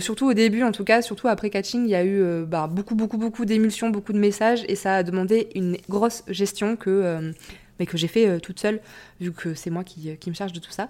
surtout 0.01 0.27
au 0.27 0.33
début, 0.33 0.63
en 0.63 0.71
tout 0.71 0.83
cas, 0.83 1.01
surtout 1.01 1.27
après 1.27 1.49
Catching, 1.49 1.85
il 1.85 1.91
y 1.91 1.95
a 1.95 2.05
eu 2.05 2.45
bah, 2.45 2.67
beaucoup, 2.67 2.88
beaucoup, 2.95 3.17
beaucoup 3.17 3.45
d'émulsions, 3.45 3.89
beaucoup 3.89 4.13
de 4.13 4.19
messages, 4.19 4.63
et 4.67 4.75
ça 4.75 4.95
a 4.95 5.03
demandé 5.03 5.49
une 5.55 5.77
grosse 5.89 6.23
gestion 6.27 6.75
que, 6.75 6.89
euh, 6.89 7.31
mais 7.79 7.85
que 7.85 7.97
j'ai 7.97 8.07
fait 8.07 8.27
euh, 8.27 8.39
toute 8.39 8.59
seule, 8.59 8.79
vu 9.19 9.31
que 9.31 9.53
c'est 9.53 9.69
moi 9.69 9.83
qui, 9.83 10.17
qui, 10.17 10.29
me 10.29 10.35
charge 10.35 10.53
de 10.53 10.59
tout 10.59 10.71
ça. 10.71 10.89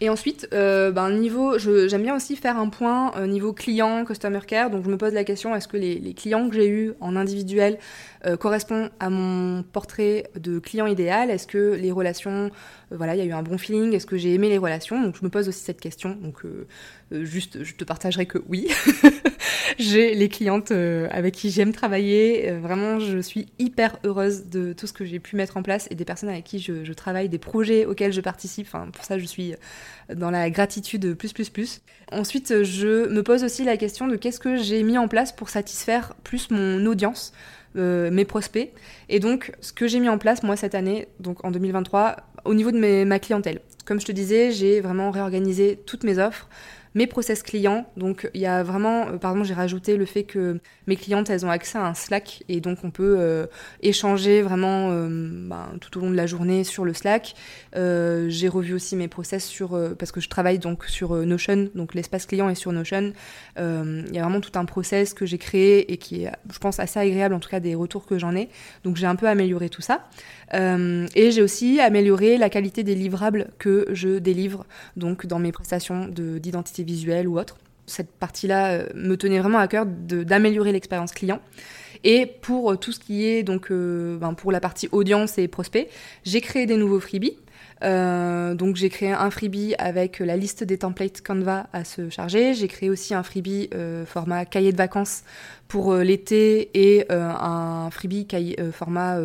Et 0.00 0.08
ensuite, 0.08 0.48
euh, 0.52 0.90
ben, 0.90 1.08
niveau, 1.10 1.56
j'aime 1.56 2.02
bien 2.02 2.16
aussi 2.16 2.34
faire 2.34 2.58
un 2.58 2.68
point 2.68 3.16
euh, 3.16 3.28
niveau 3.28 3.52
client, 3.52 4.04
customer 4.04 4.40
care. 4.44 4.68
Donc 4.68 4.84
je 4.84 4.90
me 4.90 4.98
pose 4.98 5.12
la 5.12 5.22
question 5.22 5.54
est-ce 5.54 5.68
que 5.68 5.76
les, 5.76 6.14
clients 6.14 6.48
que 6.48 6.56
j'ai 6.56 6.68
eus 6.68 6.94
en 7.00 7.14
individuel 7.14 7.78
euh, 8.26 8.36
correspondent 8.36 8.90
à 8.98 9.08
mon 9.08 9.62
portrait 9.62 10.24
de 10.34 10.58
client 10.58 10.86
idéal? 10.86 11.30
Est-ce 11.30 11.46
que 11.46 11.74
les 11.74 11.92
relations, 11.92 12.50
voilà, 12.90 13.14
il 13.14 13.18
y 13.18 13.22
a 13.22 13.24
eu 13.24 13.32
un 13.32 13.44
bon 13.44 13.56
feeling? 13.56 13.94
Est-ce 13.94 14.06
que 14.06 14.16
j'ai 14.16 14.34
aimé 14.34 14.48
les 14.48 14.58
relations? 14.58 15.00
Donc 15.00 15.16
je 15.16 15.24
me 15.24 15.30
pose 15.30 15.48
aussi 15.48 15.62
cette 15.62 15.80
question. 15.80 16.18
Donc 16.20 16.42
juste, 17.12 17.62
je 17.62 17.74
te 17.74 17.84
partagerai 17.84 18.26
que 18.26 18.38
oui. 18.48 18.68
j'ai 19.78 20.14
les 20.14 20.28
clientes 20.28 20.70
avec 20.70 21.34
qui 21.34 21.50
j'aime 21.50 21.72
travailler. 21.72 22.50
vraiment, 22.52 22.98
je 23.00 23.18
suis 23.18 23.46
hyper 23.58 23.98
heureuse 24.04 24.46
de 24.46 24.72
tout 24.72 24.86
ce 24.86 24.92
que 24.92 25.04
j'ai 25.04 25.20
pu 25.20 25.36
mettre 25.36 25.56
en 25.56 25.62
place 25.62 25.88
et 25.90 25.94
des 25.94 26.04
personnes 26.04 26.28
avec 26.28 26.44
qui 26.44 26.58
je, 26.58 26.92
travaille, 26.92 27.28
des 27.28 27.38
projets 27.38 27.86
auxquels 27.86 28.12
je 28.12 28.20
participe. 28.20 28.66
Enfin, 28.66 28.88
pour 28.92 29.04
ça, 29.04 29.18
je 29.18 29.24
suis 29.24 29.54
dans 30.14 30.30
la 30.30 30.50
gratitude 30.50 31.14
plus 31.14 31.32
plus 31.32 31.50
plus. 31.50 31.80
Ensuite, 32.12 32.62
je 32.62 33.08
me 33.08 33.22
pose 33.22 33.44
aussi 33.44 33.64
la 33.64 33.76
question 33.76 34.06
de 34.06 34.16
qu'est-ce 34.16 34.40
que 34.40 34.56
j'ai 34.56 34.82
mis 34.82 34.98
en 34.98 35.08
place 35.08 35.32
pour 35.32 35.48
satisfaire 35.48 36.14
plus 36.22 36.50
mon 36.50 36.84
audience, 36.86 37.32
euh, 37.76 38.10
mes 38.10 38.24
prospects. 38.24 38.72
Et 39.08 39.20
donc, 39.20 39.52
ce 39.60 39.72
que 39.72 39.88
j'ai 39.88 40.00
mis 40.00 40.08
en 40.08 40.18
place, 40.18 40.42
moi, 40.42 40.56
cette 40.56 40.74
année, 40.74 41.08
donc 41.20 41.44
en 41.44 41.50
2023, 41.50 42.16
au 42.44 42.54
niveau 42.54 42.70
de 42.70 43.04
ma 43.04 43.18
clientèle. 43.18 43.60
Comme 43.84 44.00
je 44.00 44.06
te 44.06 44.12
disais, 44.12 44.52
j'ai 44.52 44.80
vraiment 44.80 45.10
réorganisé 45.10 45.78
toutes 45.86 46.04
mes 46.04 46.18
offres 46.18 46.48
mes 46.94 47.06
process 47.06 47.42
clients. 47.42 47.86
Donc 47.96 48.30
il 48.34 48.40
y 48.40 48.46
a 48.46 48.62
vraiment, 48.62 49.08
euh, 49.08 49.16
pardon, 49.18 49.44
j'ai 49.44 49.54
rajouté 49.54 49.96
le 49.96 50.06
fait 50.06 50.24
que 50.24 50.60
mes 50.86 50.96
clientes, 50.96 51.28
elles 51.30 51.44
ont 51.44 51.50
accès 51.50 51.78
à 51.78 51.86
un 51.86 51.94
Slack 51.94 52.44
et 52.48 52.60
donc 52.60 52.78
on 52.84 52.90
peut 52.90 53.16
euh, 53.18 53.46
échanger 53.82 54.42
vraiment 54.42 54.90
euh, 54.90 55.08
ben, 55.10 55.72
tout 55.80 55.98
au 55.98 56.02
long 56.02 56.10
de 56.10 56.16
la 56.16 56.26
journée 56.26 56.64
sur 56.64 56.84
le 56.84 56.94
Slack. 56.94 57.34
j'ai 57.74 58.48
revu 58.48 58.74
aussi 58.74 58.96
mes 58.96 59.08
process 59.08 59.44
sur, 59.44 59.78
parce 59.98 60.12
que 60.12 60.20
je 60.20 60.28
travaille 60.28 60.58
donc 60.58 60.84
sur 60.84 61.14
Notion, 61.26 61.68
donc 61.74 61.94
l'espace 61.94 62.26
client 62.26 62.48
est 62.48 62.54
sur 62.54 62.72
Notion. 62.72 63.12
Il 63.56 64.12
y 64.12 64.18
a 64.18 64.22
vraiment 64.22 64.40
tout 64.40 64.56
un 64.58 64.64
process 64.64 65.14
que 65.14 65.26
j'ai 65.26 65.38
créé 65.38 65.92
et 65.92 65.96
qui 65.96 66.24
est, 66.24 66.32
je 66.52 66.58
pense, 66.58 66.78
assez 66.78 66.98
agréable, 66.98 67.34
en 67.34 67.40
tout 67.40 67.48
cas 67.48 67.60
des 67.60 67.74
retours 67.74 68.06
que 68.06 68.18
j'en 68.18 68.34
ai. 68.36 68.48
Donc 68.84 68.96
j'ai 68.96 69.06
un 69.06 69.16
peu 69.16 69.28
amélioré 69.28 69.68
tout 69.68 69.82
ça. 69.82 70.06
Et 70.52 71.30
j'ai 71.30 71.42
aussi 71.42 71.80
amélioré 71.80 72.36
la 72.36 72.50
qualité 72.50 72.82
des 72.82 72.94
livrables 72.94 73.48
que 73.58 73.86
je 73.90 74.18
délivre 74.18 74.66
donc 74.96 75.26
dans 75.26 75.38
mes 75.38 75.52
prestations 75.52 76.08
d'identité 76.08 76.82
visuel 76.82 77.28
ou 77.28 77.38
autre. 77.38 77.56
Cette 77.86 78.10
partie-là 78.10 78.72
euh, 78.72 78.86
me 78.94 79.16
tenait 79.16 79.40
vraiment 79.40 79.58
à 79.58 79.68
cœur 79.68 79.84
d'améliorer 79.86 80.72
l'expérience 80.72 81.12
client. 81.12 81.40
Et 82.02 82.26
pour 82.26 82.72
euh, 82.72 82.76
tout 82.76 82.92
ce 82.92 83.00
qui 83.00 83.26
est 83.26 83.42
donc 83.42 83.70
euh, 83.70 84.16
ben, 84.16 84.34
pour 84.34 84.52
la 84.52 84.60
partie 84.60 84.88
audience 84.92 85.38
et 85.38 85.48
prospect, 85.48 85.88
j'ai 86.24 86.40
créé 86.40 86.66
des 86.66 86.76
nouveaux 86.76 87.00
freebies. 87.00 87.36
Donc 87.84 88.76
j'ai 88.76 88.88
créé 88.88 89.12
un 89.12 89.30
freebie 89.30 89.74
avec 89.78 90.18
la 90.18 90.36
liste 90.36 90.64
des 90.64 90.78
templates 90.78 91.20
Canva 91.20 91.66
à 91.72 91.84
se 91.84 92.08
charger. 92.08 92.54
J'ai 92.54 92.68
créé 92.68 92.90
aussi 92.90 93.14
un 93.14 93.22
freebie 93.22 93.68
format 94.06 94.44
cahier 94.44 94.72
de 94.72 94.76
vacances 94.76 95.22
pour 95.68 95.94
l'été 95.94 96.70
et 96.74 97.06
un 97.10 97.90
freebie 97.90 98.26
format 98.72 99.18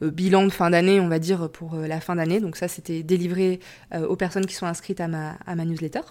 bilan 0.00 0.46
de 0.46 0.52
fin 0.52 0.70
d'année, 0.70 1.00
on 1.00 1.08
va 1.08 1.18
dire, 1.18 1.50
pour 1.50 1.76
la 1.76 2.00
fin 2.00 2.16
d'année. 2.16 2.40
Donc 2.40 2.56
ça, 2.56 2.68
c'était 2.68 3.02
délivré 3.02 3.60
aux 4.08 4.16
personnes 4.16 4.46
qui 4.46 4.54
sont 4.54 4.66
inscrites 4.66 5.00
à 5.00 5.08
ma 5.08 5.64
newsletter. 5.64 6.02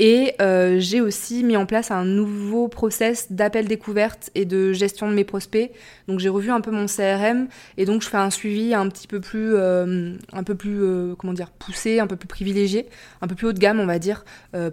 Et 0.00 0.34
euh, 0.40 0.80
j'ai 0.80 1.00
aussi 1.00 1.44
mis 1.44 1.56
en 1.56 1.66
place 1.66 1.92
un 1.92 2.04
nouveau 2.04 2.66
process 2.66 3.30
d'appel 3.30 3.68
découverte 3.68 4.30
et 4.34 4.44
de 4.44 4.72
gestion 4.72 5.08
de 5.08 5.14
mes 5.14 5.22
prospects. 5.24 5.70
Donc 6.08 6.18
j'ai 6.18 6.28
revu 6.28 6.50
un 6.50 6.60
peu 6.60 6.72
mon 6.72 6.86
CRM 6.86 7.46
et 7.76 7.84
donc 7.84 8.02
je 8.02 8.08
fais 8.08 8.16
un 8.16 8.30
suivi 8.30 8.74
un 8.74 8.88
petit 8.88 9.06
peu 9.06 9.20
plus, 9.20 9.54
euh, 9.54 10.16
un 10.32 10.42
peu 10.42 10.56
plus, 10.56 10.82
euh, 10.82 11.14
comment 11.14 11.32
dire, 11.32 11.50
poussé, 11.52 12.00
un 12.00 12.08
peu 12.08 12.16
plus 12.16 12.26
privilégié, 12.26 12.88
un 13.22 13.28
peu 13.28 13.36
plus 13.36 13.46
haut 13.46 13.52
de 13.52 13.58
gamme, 13.58 13.78
on 13.78 13.86
va 13.86 14.00
dire, 14.00 14.24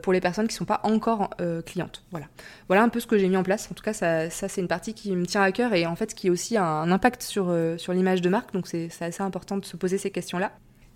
pour 0.01 0.13
les 0.13 0.21
personnes 0.21 0.47
qui 0.47 0.55
ne 0.55 0.57
sont 0.57 0.65
pas 0.65 0.81
encore 0.83 1.29
clientes. 1.65 2.03
Voilà. 2.11 2.27
Voilà 2.67 2.83
un 2.83 2.89
peu 2.89 2.99
ce 2.99 3.07
que 3.07 3.17
j'ai 3.17 3.27
mis 3.27 3.37
en 3.37 3.43
place. 3.43 3.67
En 3.71 3.75
tout 3.75 3.83
cas, 3.83 3.93
ça, 3.93 4.29
ça 4.29 4.47
c'est 4.47 4.61
une 4.61 4.67
partie 4.67 4.93
qui 4.93 5.15
me 5.15 5.25
tient 5.25 5.41
à 5.41 5.51
cœur 5.51 5.73
et 5.73 5.85
en 5.85 5.95
fait 5.95 6.13
qui 6.13 6.29
a 6.29 6.31
aussi 6.31 6.57
un, 6.57 6.91
impact 6.91 7.21
sur, 7.21 7.55
sur 7.77 7.93
l'image 7.93 8.21
de 8.21 8.29
marque. 8.29 8.53
Donc 8.53 8.67
c'est 8.67 8.89
assez 9.01 9.21
important 9.21 9.57
de 9.57 9.65
se 9.65 9.77
poser 9.77 9.97
ces 9.97 10.11
questions-là. 10.11 10.51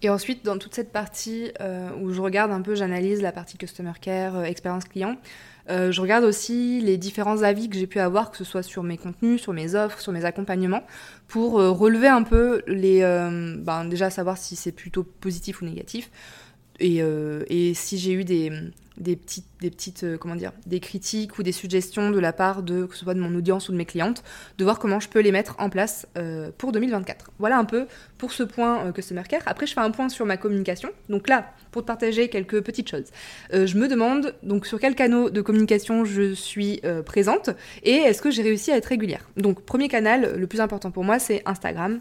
Et 0.06 0.10
ensuite, 0.10 0.46
dans 0.46 0.60
toute 0.60 0.76
cette 0.76 0.92
partie 0.92 1.52
euh, 1.62 1.90
où 2.00 2.12
je 2.12 2.22
regarde 2.22 2.52
un 2.52 2.62
peu, 2.62 2.76
j'analyse 2.76 3.24
la 3.24 3.32
partie 3.32 3.58
customer 3.58 3.94
care, 4.00 4.36
euh, 4.36 4.44
expérience 4.44 4.84
client, 4.84 5.18
euh, 5.72 5.92
je 5.92 6.00
regarde 6.00 6.24
aussi 6.24 6.80
les 6.80 6.98
différents 6.98 7.42
avis 7.42 7.70
que 7.70 7.76
j'ai 7.76 7.88
pu 7.88 8.00
avoir, 8.00 8.30
que 8.30 8.38
ce 8.38 8.44
soit 8.44 8.62
sur 8.62 8.84
mes 8.84 8.98
contenus, 8.98 9.42
sur 9.42 9.52
mes 9.52 9.74
offres, 9.74 10.00
sur 10.00 10.12
mes 10.12 10.24
accompagnements, 10.24 10.84
pour 11.28 11.54
relever 11.54 12.08
un 12.08 12.22
peu 12.22 12.62
les, 12.68 13.02
ben, 13.02 13.86
déjà 13.86 14.12
savoir 14.12 14.38
si 14.38 14.56
c'est 14.56 14.72
plutôt 14.72 15.02
positif 15.02 15.64
ou 15.64 15.66
négatif, 15.66 16.12
et, 16.80 17.02
et 17.50 17.74
si 17.74 17.98
j'ai 17.98 18.14
eu 18.14 18.24
des, 18.24 18.52
petites, 19.16 20.04
euh, 20.04 20.18
comment 20.18 20.36
dire, 20.36 20.52
des 20.66 20.80
critiques 20.80 21.38
ou 21.38 21.44
des 21.44 21.52
suggestions 21.52 22.12
de 22.12 22.20
la 22.20 22.34
part 22.34 22.64
de, 22.64 22.86
que 22.86 22.96
ce 22.96 23.04
soit 23.04 23.14
de 23.14 23.20
mon 23.20 23.34
audience 23.36 23.70
ou 23.70 23.72
de 23.72 23.78
mes 23.78 23.86
clientes, 23.86 24.24
de 24.58 24.64
voir 24.64 24.80
comment 24.80 25.00
je 25.00 25.10
peux 25.10 25.20
les 25.20 25.32
mettre 25.32 25.56
en 25.60 25.70
place 25.70 26.08
euh, 26.18 26.52
pour 26.58 26.72
2024. 26.72 27.32
Voilà 27.40 27.58
un 27.58 27.66
peu 27.66 27.88
pour 28.18 28.32
ce 28.32 28.44
point 28.44 28.86
euh, 28.86 28.92
Customer 28.92 29.24
Care. 29.28 29.42
Après, 29.46 29.68
je 29.68 29.74
fais 29.74 29.82
un 29.82 29.92
point 29.92 30.10
sur 30.10 30.26
ma 30.26 30.38
communication. 30.38 30.90
Donc 31.10 31.28
là, 31.30 31.54
pour 31.72 31.82
te 31.82 31.88
partager 31.88 32.30
quelques 32.30 32.62
petites 32.62 32.90
choses, 32.90 33.12
je 33.52 33.78
me 33.78 33.90
demande 33.90 34.34
donc 34.44 34.66
sur 34.66 34.80
quel 34.80 34.96
canal 34.96 35.30
de 35.30 35.42
communication 35.42 36.06
je 36.06 36.34
suis 36.34 36.82
présente 37.06 37.50
et 37.84 37.92
est-ce 37.92 38.22
que 38.22 38.32
j'ai 38.32 38.44
réussi 38.44 38.72
à 38.72 38.78
être 38.78 38.86
régulière. 38.86 39.30
Donc, 39.36 39.62
premier 39.62 39.90
canal, 39.90 40.36
le 40.38 40.48
plus 40.48 40.62
important 40.62 40.90
pour 40.90 41.04
moi, 41.04 41.20
c'est 41.20 41.42
Instagram. 41.46 42.00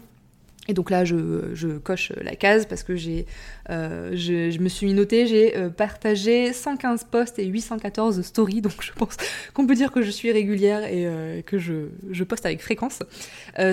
Et 0.67 0.73
donc 0.73 0.89
là, 0.89 1.05
je, 1.05 1.77
coche 1.77 2.11
la 2.21 2.35
case 2.35 2.65
parce 2.65 2.83
que 2.83 2.95
j'ai, 2.95 3.25
euh, 3.69 4.11
je, 4.13 4.59
me 4.59 4.69
suis 4.69 4.93
notée, 4.93 5.25
j'ai 5.27 5.57
euh, 5.57 5.69
partagé 5.69 6.53
115 6.53 7.05
posts 7.05 7.39
et 7.39 7.45
814 7.45 8.21
stories, 8.21 8.61
donc 8.61 8.81
je 8.81 8.91
pense 8.91 9.17
qu'on 9.53 9.65
peut 9.65 9.75
dire 9.75 9.91
que 9.91 10.01
je 10.01 10.11
suis 10.11 10.31
régulière 10.31 10.83
et 10.83 11.05
euh, 11.07 11.41
que 11.41 11.57
je, 11.57 12.23
poste 12.23 12.45
avec 12.45 12.61
fréquence. 12.61 13.03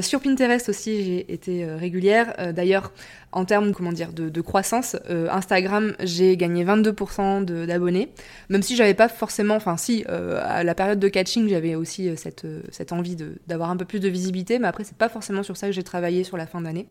Sur 0.02 0.20
Pinterest 0.20 0.68
aussi, 0.68 1.02
j'ai 1.04 1.32
été 1.32 1.64
régulière. 1.64 2.52
D'ailleurs, 2.54 2.92
en 3.32 3.46
termes 3.46 3.72
comment 3.72 3.92
dire, 3.92 4.12
de, 4.12 4.28
de 4.28 4.40
croissance, 4.42 4.94
Instagram, 5.08 5.94
j'ai 6.00 6.36
gagné 6.36 6.66
22% 6.66 7.44
d'abonnés, 7.66 8.10
même 8.50 8.62
si 8.62 8.76
j'avais 8.76 8.92
pas 8.92 9.08
forcément, 9.08 9.54
enfin 9.54 9.78
si, 9.78 10.04
à 10.04 10.62
la 10.64 10.74
période 10.74 10.98
de 10.98 11.08
catching, 11.08 11.48
j'avais 11.48 11.74
aussi 11.76 12.14
cette, 12.18 12.46
cette 12.70 12.92
envie 12.92 13.16
d'avoir 13.46 13.70
un 13.70 13.76
peu 13.78 13.86
plus 13.86 14.00
de 14.00 14.08
visibilité, 14.08 14.58
mais 14.58 14.68
après, 14.68 14.84
c'est 14.84 14.98
pas 14.98 15.08
forcément 15.08 15.42
sur 15.42 15.56
ça 15.56 15.68
que 15.68 15.72
j'ai 15.72 15.82
travaillé 15.82 16.22
sur 16.22 16.36
la 16.36 16.46
fin 16.46 16.60
d'année. 16.60 16.88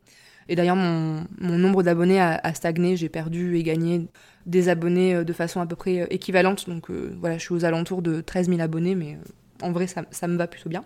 Et 0.50 0.56
d'ailleurs, 0.56 0.76
mon, 0.76 1.26
nombre 1.40 1.84
d'abonnés 1.84 2.20
a, 2.20 2.54
stagné. 2.54 2.96
J'ai 2.98 3.10
perdu 3.10 3.58
et 3.58 3.64
gagné 3.64 4.08
des 4.46 4.70
abonnés 4.70 5.16
euh, 5.16 5.24
de 5.24 5.34
façon 5.34 5.62
à 5.62 5.66
peu 5.66 5.76
près 5.76 6.02
euh, 6.02 6.08
équivalente. 6.10 6.70
Donc 6.70 6.90
euh, 6.90 7.16
voilà, 7.20 7.38
je 7.38 7.44
suis 7.44 7.54
aux 7.54 7.66
alentours 7.66 8.02
de 8.02 8.22
13 8.22 8.50
000 8.50 8.60
abonnés, 8.60 8.96
mais 8.96 9.18
en 9.62 9.72
vrai, 9.72 9.88
ça 9.88 10.28
me 10.28 10.38
va 10.38 10.48
plutôt 10.48 10.70
bien. 10.70 10.84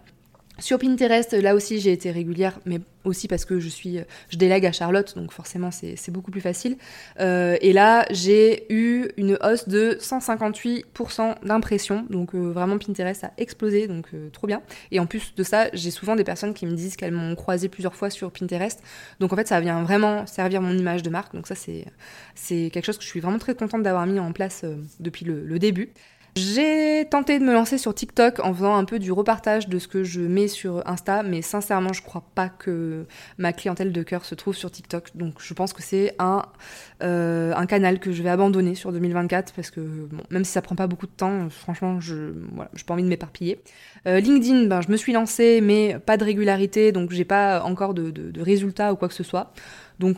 Sur 0.58 0.80
Pinterest, 0.80 1.34
là 1.34 1.54
aussi 1.54 1.82
j'ai 1.82 1.92
été 1.92 2.12
régulière, 2.12 2.60
mais 2.66 2.80
aussi 3.04 3.28
parce 3.28 3.44
que 3.44 3.60
je 3.60 3.68
suis, 3.68 4.00
je 4.30 4.38
délègue 4.38 4.66
à 4.66 4.72
Charlotte, 4.72 5.14
donc 5.16 5.32
forcément 5.32 5.70
c'est 5.72 6.12
beaucoup 6.12 6.32
plus 6.32 6.42
facile. 6.42 6.78
Euh, 7.20 7.58
et 7.60 7.74
là 7.74 8.06
j'ai 8.10 8.66
eu 8.74 9.10
une 9.18 9.38
hausse 9.44 9.68
de 9.68 9.98
158% 10.00 11.46
d'impression, 11.46 12.06
donc 12.10 12.34
euh, 12.34 12.52
vraiment 12.52 12.78
Pinterest 12.78 13.26
a 13.26 13.32
explosé, 13.38 13.88
donc 13.88 14.08
euh, 14.14 14.30
trop 14.30 14.48
bien. 14.48 14.62
Et 14.92 15.00
en 15.00 15.06
plus 15.06 15.36
de 15.36 15.44
ça, 15.44 15.68
j'ai 15.74 15.92
souvent 15.92 16.16
des 16.16 16.24
personnes 16.24 16.54
qui 16.54 16.66
me 16.66 16.74
disent 16.74 16.96
qu'elles 16.96 17.12
m'ont 17.12 17.36
croisé 17.36 17.68
plusieurs 17.68 17.96
fois 17.96 18.10
sur 18.10 18.32
Pinterest, 18.32 18.82
donc 19.20 19.34
en 19.34 19.36
fait 19.36 19.48
ça 19.50 19.60
vient 19.60 19.84
vraiment 19.84 20.26
servir 20.26 20.62
mon 20.62 20.78
image 20.78 21.04
de 21.04 21.10
marque, 21.10 21.36
donc 21.36 21.48
ça 21.48 21.56
c'est 21.56 22.70
quelque 22.70 22.86
chose 22.86 22.98
que 22.98 23.04
je 23.04 23.10
suis 23.10 23.20
vraiment 23.20 23.40
très 23.40 23.56
contente 23.56 23.84
d'avoir 23.84 24.06
mis 24.08 24.20
en 24.20 24.32
place 24.32 24.64
depuis 25.00 25.26
le 25.26 25.60
début. 25.60 25.92
J'ai 26.38 27.08
tenté 27.10 27.40
de 27.40 27.46
me 27.46 27.54
lancer 27.54 27.78
sur 27.78 27.96
TikTok 27.96 28.42
en 28.42 28.54
faisant 28.54 28.76
un 28.76 28.84
peu 28.84 29.00
du 29.00 29.14
repartage 29.14 29.70
de 29.70 29.80
ce 29.80 29.88
que 29.88 30.04
je 30.04 30.20
mets 30.20 30.50
sur 30.50 30.86
Insta, 30.86 31.24
mais 31.24 31.42
sincèrement, 31.42 31.94
je 31.94 32.02
crois 32.02 32.26
pas 32.36 32.50
que 32.50 33.06
ma 33.38 33.54
clientèle 33.54 33.94
de 33.94 34.04
cœur 34.04 34.26
se 34.26 34.36
trouve 34.36 34.54
sur 34.54 34.70
TikTok. 34.70 35.16
Donc, 35.16 35.36
je 35.40 35.54
pense 35.54 35.72
que 35.72 35.82
c'est 35.82 36.14
un, 36.20 36.42
euh, 37.04 37.54
un 37.56 37.66
canal 37.66 38.00
que 38.00 38.12
je 38.12 38.22
vais 38.22 38.30
abandonner 38.30 38.76
sur 38.76 38.92
2024 38.92 39.54
parce 39.54 39.72
que, 39.72 39.80
bon, 39.80 40.24
même 40.30 40.44
si 40.44 40.52
ça 40.52 40.62
prend 40.62 40.76
pas 40.76 40.88
beaucoup 40.88 41.08
de 41.08 41.14
temps, 41.14 41.50
franchement, 41.50 42.02
je 42.02 42.34
voilà, 42.54 42.70
j'ai 42.74 42.84
pas 42.84 42.96
envie 42.96 43.04
de 43.04 43.08
m'éparpiller. 43.08 43.62
Euh, 44.06 44.20
LinkedIn, 44.20 44.66
ben, 44.66 44.82
je 44.82 44.92
me 44.92 44.98
suis 44.98 45.14
lancée, 45.14 45.62
mais 45.62 46.00
pas 46.06 46.18
de 46.18 46.26
régularité, 46.26 46.92
donc 46.92 47.12
j'ai 47.12 47.24
pas 47.24 47.64
encore 47.64 47.94
de, 47.94 48.12
de, 48.12 48.30
de 48.32 48.42
résultats 48.42 48.92
ou 48.92 48.98
quoi 48.98 49.08
que 49.08 49.14
ce 49.14 49.24
soit. 49.24 49.54
Donc, 50.00 50.18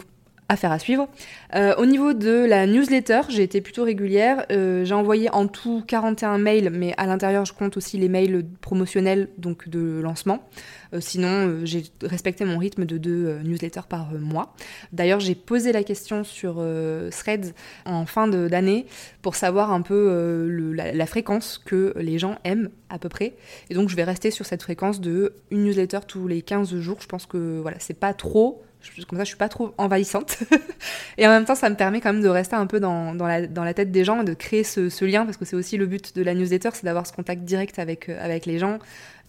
affaire 0.49 0.71
à 0.71 0.79
suivre. 0.79 1.07
Euh, 1.55 1.75
au 1.75 1.85
niveau 1.85 2.13
de 2.13 2.45
la 2.45 2.67
newsletter, 2.67 3.21
j'ai 3.29 3.43
été 3.43 3.61
plutôt 3.61 3.83
régulière. 3.83 4.45
Euh, 4.51 4.85
j'ai 4.85 4.93
envoyé 4.93 5.29
en 5.31 5.47
tout 5.47 5.83
41 5.85 6.37
mails, 6.37 6.69
mais 6.69 6.93
à 6.97 7.05
l'intérieur, 7.05 7.45
je 7.45 7.53
compte 7.53 7.75
aussi 7.77 7.97
les 7.97 8.07
mails 8.07 8.45
promotionnels, 8.61 9.29
donc 9.37 9.67
de 9.67 9.99
lancement. 10.01 10.47
Euh, 10.93 11.01
sinon, 11.01 11.65
j'ai 11.65 11.83
respecté 12.01 12.45
mon 12.45 12.57
rythme 12.57 12.85
de 12.85 12.97
deux 12.97 13.39
newsletters 13.43 13.87
par 13.89 14.11
mois. 14.13 14.53
D'ailleurs, 14.93 15.19
j'ai 15.19 15.35
posé 15.35 15.73
la 15.73 15.83
question 15.83 16.23
sur 16.23 16.63
Threads 17.11 17.53
en 17.85 18.05
fin 18.05 18.27
d'année 18.27 18.85
pour 19.21 19.35
savoir 19.35 19.71
un 19.71 19.81
peu 19.81 20.47
la, 20.73 20.93
la, 20.93 21.05
fréquence 21.05 21.57
que 21.57 21.93
les 21.97 22.19
gens 22.19 22.37
aiment 22.45 22.69
à 22.89 22.99
peu 22.99 23.09
près. 23.09 23.33
Et 23.69 23.73
donc, 23.73 23.89
je 23.89 23.95
vais 23.95 24.03
rester 24.03 24.31
sur 24.31 24.45
cette 24.45 24.63
fréquence 24.63 25.01
de 25.01 25.33
une 25.51 25.63
newsletter 25.65 25.99
tous 26.07 26.27
les 26.27 26.41
15 26.41 26.79
jours. 26.79 26.97
Je 27.01 27.07
pense 27.07 27.25
que 27.25 27.59
voilà, 27.59 27.77
c'est 27.79 27.99
pas 27.99 28.13
trop 28.13 28.61
comme 29.07 29.17
ça 29.17 29.23
je 29.23 29.29
suis 29.29 29.37
pas 29.37 29.49
trop 29.49 29.73
envahissante. 29.77 30.37
et 31.17 31.27
en 31.27 31.29
même 31.29 31.45
temps, 31.45 31.55
ça 31.55 31.69
me 31.69 31.75
permet 31.75 32.01
quand 32.01 32.13
même 32.13 32.21
de 32.21 32.29
rester 32.29 32.55
un 32.55 32.67
peu 32.67 32.79
dans, 32.79 33.13
dans, 33.15 33.27
la, 33.27 33.47
dans 33.47 33.63
la, 33.63 33.73
tête 33.73 33.91
des 33.91 34.03
gens 34.03 34.21
et 34.21 34.25
de 34.25 34.33
créer 34.33 34.63
ce, 34.63 35.05
lien, 35.05 35.25
parce 35.25 35.37
que 35.37 35.45
c'est 35.45 35.55
aussi 35.55 35.77
le 35.77 35.85
but 35.85 36.15
de 36.15 36.23
la 36.23 36.33
newsletter, 36.33 36.69
c'est 36.73 36.85
d'avoir 36.85 37.05
ce 37.07 37.13
contact 37.13 37.43
direct 37.43 37.79
avec, 37.79 38.09
euh, 38.09 38.17
avec 38.23 38.45
les 38.45 38.59
gens. 38.59 38.79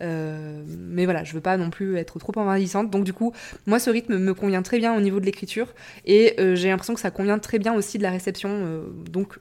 Euh, 0.01 0.63
mais 0.67 1.05
voilà, 1.05 1.25
je 1.25 1.33
veux 1.33 1.41
pas 1.41 1.57
non 1.57 1.71
plus 1.71 1.97
être 1.97 2.19
trop 2.19 2.33
envahissante. 2.37 2.91
Donc 2.91 3.05
du 3.05 3.13
coup, 3.13 3.33
moi, 3.67 3.79
ce 3.79 3.91
rythme 3.91 4.17
me 4.17 4.35
convient 4.35 4.63
très 4.63 4.79
bien 4.79 4.97
au 4.97 5.01
niveau 5.01 5.19
de 5.21 5.27
l'écriture 5.27 5.75
et 6.05 6.35
euh, 6.39 6.55
j'ai 6.55 6.69
l'impression 6.69 6.95
que 6.95 7.01
ça 7.01 7.11
convient 7.11 7.39
très 7.39 7.59
bien 7.59 7.75
aussi 7.75 7.99
de 7.99 8.03
la 8.03 8.11
réception. 8.11 8.85
donc 9.11 9.39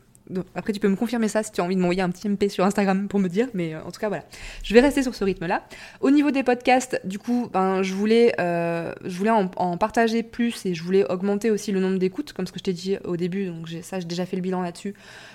après, 0.56 0.74
tu 0.74 0.80
peux 0.80 0.88
me 0.88 0.96
confirmer 0.96 1.28
ça 1.28 1.44
si 1.44 1.52
tu 1.52 1.62
as 1.62 1.64
envie 1.64 1.76
de 1.76 1.82
m'envoyer 1.82 2.02
un 2.02 2.10
petit 2.10 2.28
MP 2.28 2.50
sur 2.50 2.66
Instagram 2.66 3.08
pour 3.08 3.20
me 3.20 3.28
dire, 3.28 3.48
mais 3.54 3.74
euh, 3.74 3.84
en 3.84 3.92
tout 3.92 4.00
cas, 4.00 4.10
voilà. 4.10 4.24
Je 4.64 4.74
vais 4.74 4.80
rester 4.80 5.04
sur 5.04 5.16
ce 5.16 5.24
rythme-là. 5.24 5.64
Au 6.02 6.12
niveau 6.12 6.32
des 6.32 6.44
podcasts, 6.44 7.00
du 7.06 7.20
coup, 7.20 7.50
ben, 7.52 7.82
je 7.84 7.94
voulais, 7.94 8.34
euh, 8.40 8.94
je 9.06 9.18
voulais 9.18 9.32
en, 9.32 9.78
partager 9.78 10.24
plus 10.24 10.66
et 10.66 10.74
je 10.74 10.84
voulais 10.84 11.10
augmenter 11.10 11.52
aussi 11.52 11.72
le 11.72 11.80
nombre 11.80 11.98
d'écoutes, 11.98 12.34
comme 12.34 12.48
ce 12.48 12.52
que 12.52 12.60
je 12.60 12.64
t'ai 12.64 12.74
dit 12.74 12.98
au 13.04 13.18
début. 13.18 13.48
Donc, 13.48 13.70
ça, 13.82 14.00
j'ai 14.00 14.08
déjà 14.08 14.26
fait 14.26 14.36
le 14.36 14.42
bilan 14.42 14.62
là-dessus. 14.62 14.94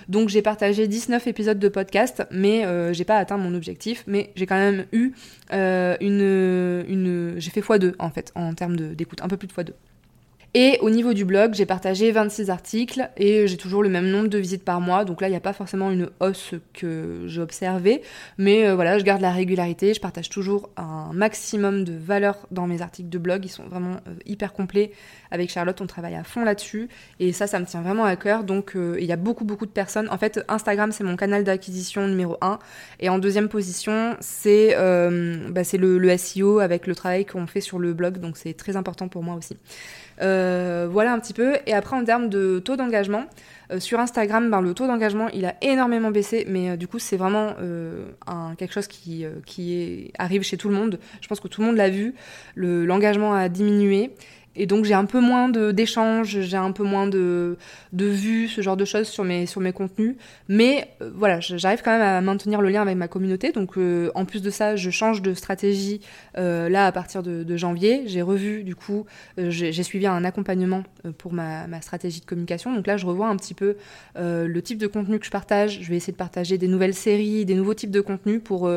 Donc, 0.09 0.29
j'ai 0.29 0.41
partagé 0.41 0.87
19 0.87 1.27
épisodes 1.27 1.59
de 1.59 1.69
podcast, 1.69 2.23
mais 2.31 2.65
euh, 2.65 2.93
j'ai 2.93 3.05
pas 3.05 3.17
atteint 3.17 3.37
mon 3.37 3.55
objectif. 3.55 4.03
Mais 4.07 4.31
j'ai 4.35 4.45
quand 4.45 4.55
même 4.57 4.85
eu 4.91 5.13
une, 5.51 6.85
une. 6.87 7.33
J'ai 7.37 7.51
fait 7.51 7.61
x2 7.61 7.93
en 7.99 8.09
fait, 8.09 8.31
en 8.35 8.53
termes 8.53 8.75
d'écoute, 8.75 9.21
un 9.21 9.27
peu 9.27 9.37
plus 9.37 9.47
de 9.47 9.53
x2. 9.53 9.73
Et 10.55 10.77
au 10.81 10.91
niveau 10.91 11.13
du 11.13 11.25
blog, 11.25 11.55
j'ai 11.55 11.65
partagé 11.65 12.11
26 12.11 12.51
articles 12.51 13.09
et 13.17 13.47
j'ai 13.47 13.57
toujours 13.57 13.81
le 13.81 13.89
même 13.89 14.07
nombre 14.07 14.27
de 14.27 14.37
visites 14.37 14.63
par 14.63 14.81
mois. 14.81 15.03
Donc 15.03 15.19
là, 15.19 15.27
il 15.27 15.31
n'y 15.31 15.37
a 15.37 15.39
pas 15.39 15.51
forcément 15.51 15.89
une 15.89 16.11
hausse 16.19 16.53
que 16.75 17.23
j'ai 17.25 17.41
observée. 17.41 18.03
Mais 18.37 18.67
euh, 18.67 18.75
voilà, 18.75 18.99
je 18.99 19.03
garde 19.03 19.21
la 19.21 19.31
régularité. 19.31 19.95
Je 19.95 19.99
partage 19.99 20.29
toujours 20.29 20.69
un 20.77 21.11
maximum 21.11 21.83
de 21.83 21.93
valeur 21.93 22.37
dans 22.51 22.67
mes 22.67 22.83
articles 22.83 23.09
de 23.09 23.17
blog. 23.17 23.45
Ils 23.45 23.49
sont 23.49 23.63
vraiment 23.63 23.95
euh, 24.07 24.13
hyper 24.27 24.53
complets. 24.53 24.91
Avec 25.31 25.49
Charlotte, 25.49 25.81
on 25.81 25.87
travaille 25.87 26.13
à 26.13 26.23
fond 26.23 26.43
là-dessus. 26.43 26.87
Et 27.19 27.33
ça, 27.33 27.47
ça 27.47 27.59
me 27.59 27.65
tient 27.65 27.81
vraiment 27.81 28.05
à 28.05 28.15
cœur. 28.15 28.43
Donc 28.43 28.75
euh, 28.75 28.95
il 28.99 29.05
y 29.07 29.11
a 29.11 29.15
beaucoup, 29.17 29.45
beaucoup 29.45 29.65
de 29.65 29.71
personnes. 29.71 30.07
En 30.11 30.19
fait, 30.19 30.39
Instagram, 30.49 30.91
c'est 30.91 31.03
mon 31.03 31.15
canal 31.15 31.43
d'acquisition 31.43 32.07
numéro 32.07 32.37
1. 32.41 32.59
Et 32.99 33.09
en 33.09 33.17
deuxième 33.17 33.49
position, 33.49 34.15
c'est 34.19 34.75
bah, 34.75 35.61
le, 35.73 35.97
le 35.97 36.17
SEO 36.17 36.59
avec 36.59 36.85
le 36.85 36.93
travail 36.93 37.25
qu'on 37.25 37.47
fait 37.47 37.61
sur 37.61 37.79
le 37.79 37.95
blog. 37.95 38.19
Donc 38.19 38.37
c'est 38.37 38.53
très 38.53 38.77
important 38.77 39.07
pour 39.07 39.23
moi 39.23 39.33
aussi. 39.33 39.57
Euh, 40.21 40.87
voilà 40.89 41.13
un 41.13 41.19
petit 41.19 41.33
peu. 41.33 41.57
Et 41.65 41.73
après, 41.73 41.95
en 41.95 42.03
termes 42.03 42.29
de 42.29 42.59
taux 42.59 42.75
d'engagement, 42.75 43.25
euh, 43.71 43.79
sur 43.79 43.99
Instagram, 43.99 44.49
ben, 44.49 44.61
le 44.61 44.73
taux 44.73 44.87
d'engagement, 44.87 45.29
il 45.29 45.45
a 45.45 45.55
énormément 45.61 46.11
baissé, 46.11 46.45
mais 46.47 46.71
euh, 46.71 46.75
du 46.75 46.87
coup, 46.87 46.99
c'est 46.99 47.17
vraiment 47.17 47.55
quelque 48.57 48.73
chose 48.73 48.87
qui 48.87 50.11
arrive 50.17 50.43
chez 50.43 50.57
tout 50.57 50.69
le 50.69 50.75
monde. 50.75 50.99
Je 51.21 51.27
pense 51.27 51.39
que 51.39 51.47
tout 51.47 51.61
le 51.61 51.67
monde 51.67 51.77
l'a 51.77 51.89
vu. 51.89 52.13
L'engagement 52.55 53.33
a 53.33 53.49
diminué. 53.49 54.11
Et 54.55 54.65
donc 54.67 54.85
j'ai 54.85 54.93
un 54.93 55.05
peu 55.05 55.19
moins 55.19 55.49
d'échanges, 55.49 56.41
j'ai 56.41 56.57
un 56.57 56.71
peu 56.71 56.83
moins 56.83 57.07
de, 57.07 57.57
de 57.91 58.05
vues, 58.05 58.47
ce 58.47 58.61
genre 58.61 58.77
de 58.77 58.85
choses 58.85 59.07
sur 59.07 59.23
mes, 59.23 59.45
sur 59.45 59.61
mes 59.61 59.73
contenus. 59.73 60.15
Mais 60.47 60.89
euh, 61.01 61.11
voilà, 61.15 61.39
j'arrive 61.39 61.81
quand 61.83 61.91
même 61.91 62.01
à 62.01 62.21
maintenir 62.21 62.61
le 62.61 62.69
lien 62.69 62.83
avec 62.83 62.95
ma 62.95 63.07
communauté. 63.07 63.51
Donc 63.51 63.77
euh, 63.77 64.11
en 64.13 64.25
plus 64.25 64.41
de 64.41 64.49
ça, 64.51 64.75
je 64.75 64.89
change 64.91 65.21
de 65.21 65.33
stratégie 65.33 66.01
euh, 66.37 66.69
là 66.69 66.85
à 66.85 66.91
partir 66.91 67.23
de, 67.23 67.43
de 67.43 67.57
janvier. 67.57 68.03
J'ai 68.05 68.21
revu 68.21 68.63
du 68.63 68.75
coup, 68.75 69.05
j'ai 69.37 69.83
suivi 69.83 70.05
un 70.05 70.23
accompagnement 70.23 70.83
pour 71.17 71.33
ma, 71.33 71.67
ma, 71.67 71.81
stratégie 71.81 72.21
de 72.21 72.25
communication. 72.25 72.73
Donc 72.73 72.85
là, 72.85 72.97
je 72.97 73.05
revois 73.05 73.27
un 73.27 73.35
petit 73.35 73.53
peu 73.53 73.75
le 74.15 74.61
type 74.61 74.77
de 74.77 74.87
contenu 74.87 75.19
que 75.19 75.25
je 75.25 75.31
partage. 75.31 75.79
Je 75.81 75.89
vais 75.89 75.97
essayer 75.97 76.13
de 76.13 76.17
partager 76.17 76.57
des 76.57 76.67
nouvelles 76.67 76.93
séries, 76.93 77.45
des 77.45 77.55
nouveaux 77.55 77.73
types 77.73 77.91
de 77.91 78.01
contenus 78.01 78.41
pour 78.43 78.69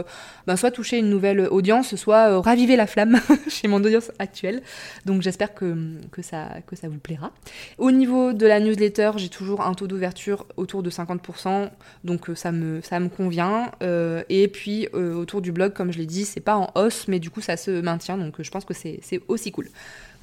ben, 0.47 0.57
soit 0.57 0.70
toucher 0.70 0.99
une 0.99 1.11
nouvelle 1.11 1.41
audience, 1.41 1.95
soit 1.97 2.41
raviver 2.41 2.77
la 2.77 2.87
flamme 2.87 3.20
chez 3.49 3.68
mon 3.68 3.83
audience 3.85 4.11
actuelle. 4.18 4.62
Donc 5.05 5.22
j'espère 5.22 5.55
que 5.55 5.66
que, 6.11 6.23
ça, 6.23 6.49
vous 6.85 6.99
plaira. 6.99 7.33
Au 7.79 7.91
niveau 7.91 8.33
de 8.33 8.47
la 8.47 8.61
newsletter, 8.61 9.12
j'ai 9.17 9.29
toujours 9.29 9.61
un 9.61 9.75
taux 9.75 9.87
d'ouverture 9.87 10.47
autour 10.57 10.83
de 10.83 10.91
50%, 10.91 11.71
donc 12.05 12.31
euh, 12.31 12.35
ça 12.35 12.53
me, 12.53 12.81
ça 12.83 13.01
me 13.01 13.09
convient. 13.09 13.71
Euh, 13.83 14.23
et 14.29 14.49
puis 14.49 14.89
euh, 14.95 15.14
autour 15.14 15.41
du 15.41 15.53
blog, 15.53 15.73
comme 15.73 15.93
je 15.93 15.99
l'ai 15.99 16.07
dit, 16.07 16.25
c'est 16.25 16.41
pas 16.41 16.57
en 16.57 16.71
hausse, 16.75 17.09
mais 17.09 17.19
du 17.19 17.31
coup 17.31 17.41
ça 17.41 17.57
se 17.57 17.81
maintient, 17.81 18.19
donc 18.19 18.41
je 18.41 18.51
pense 18.51 18.64
que 18.64 18.75
c'est 18.75 19.01
aussi 19.29 19.53
cool. 19.53 19.69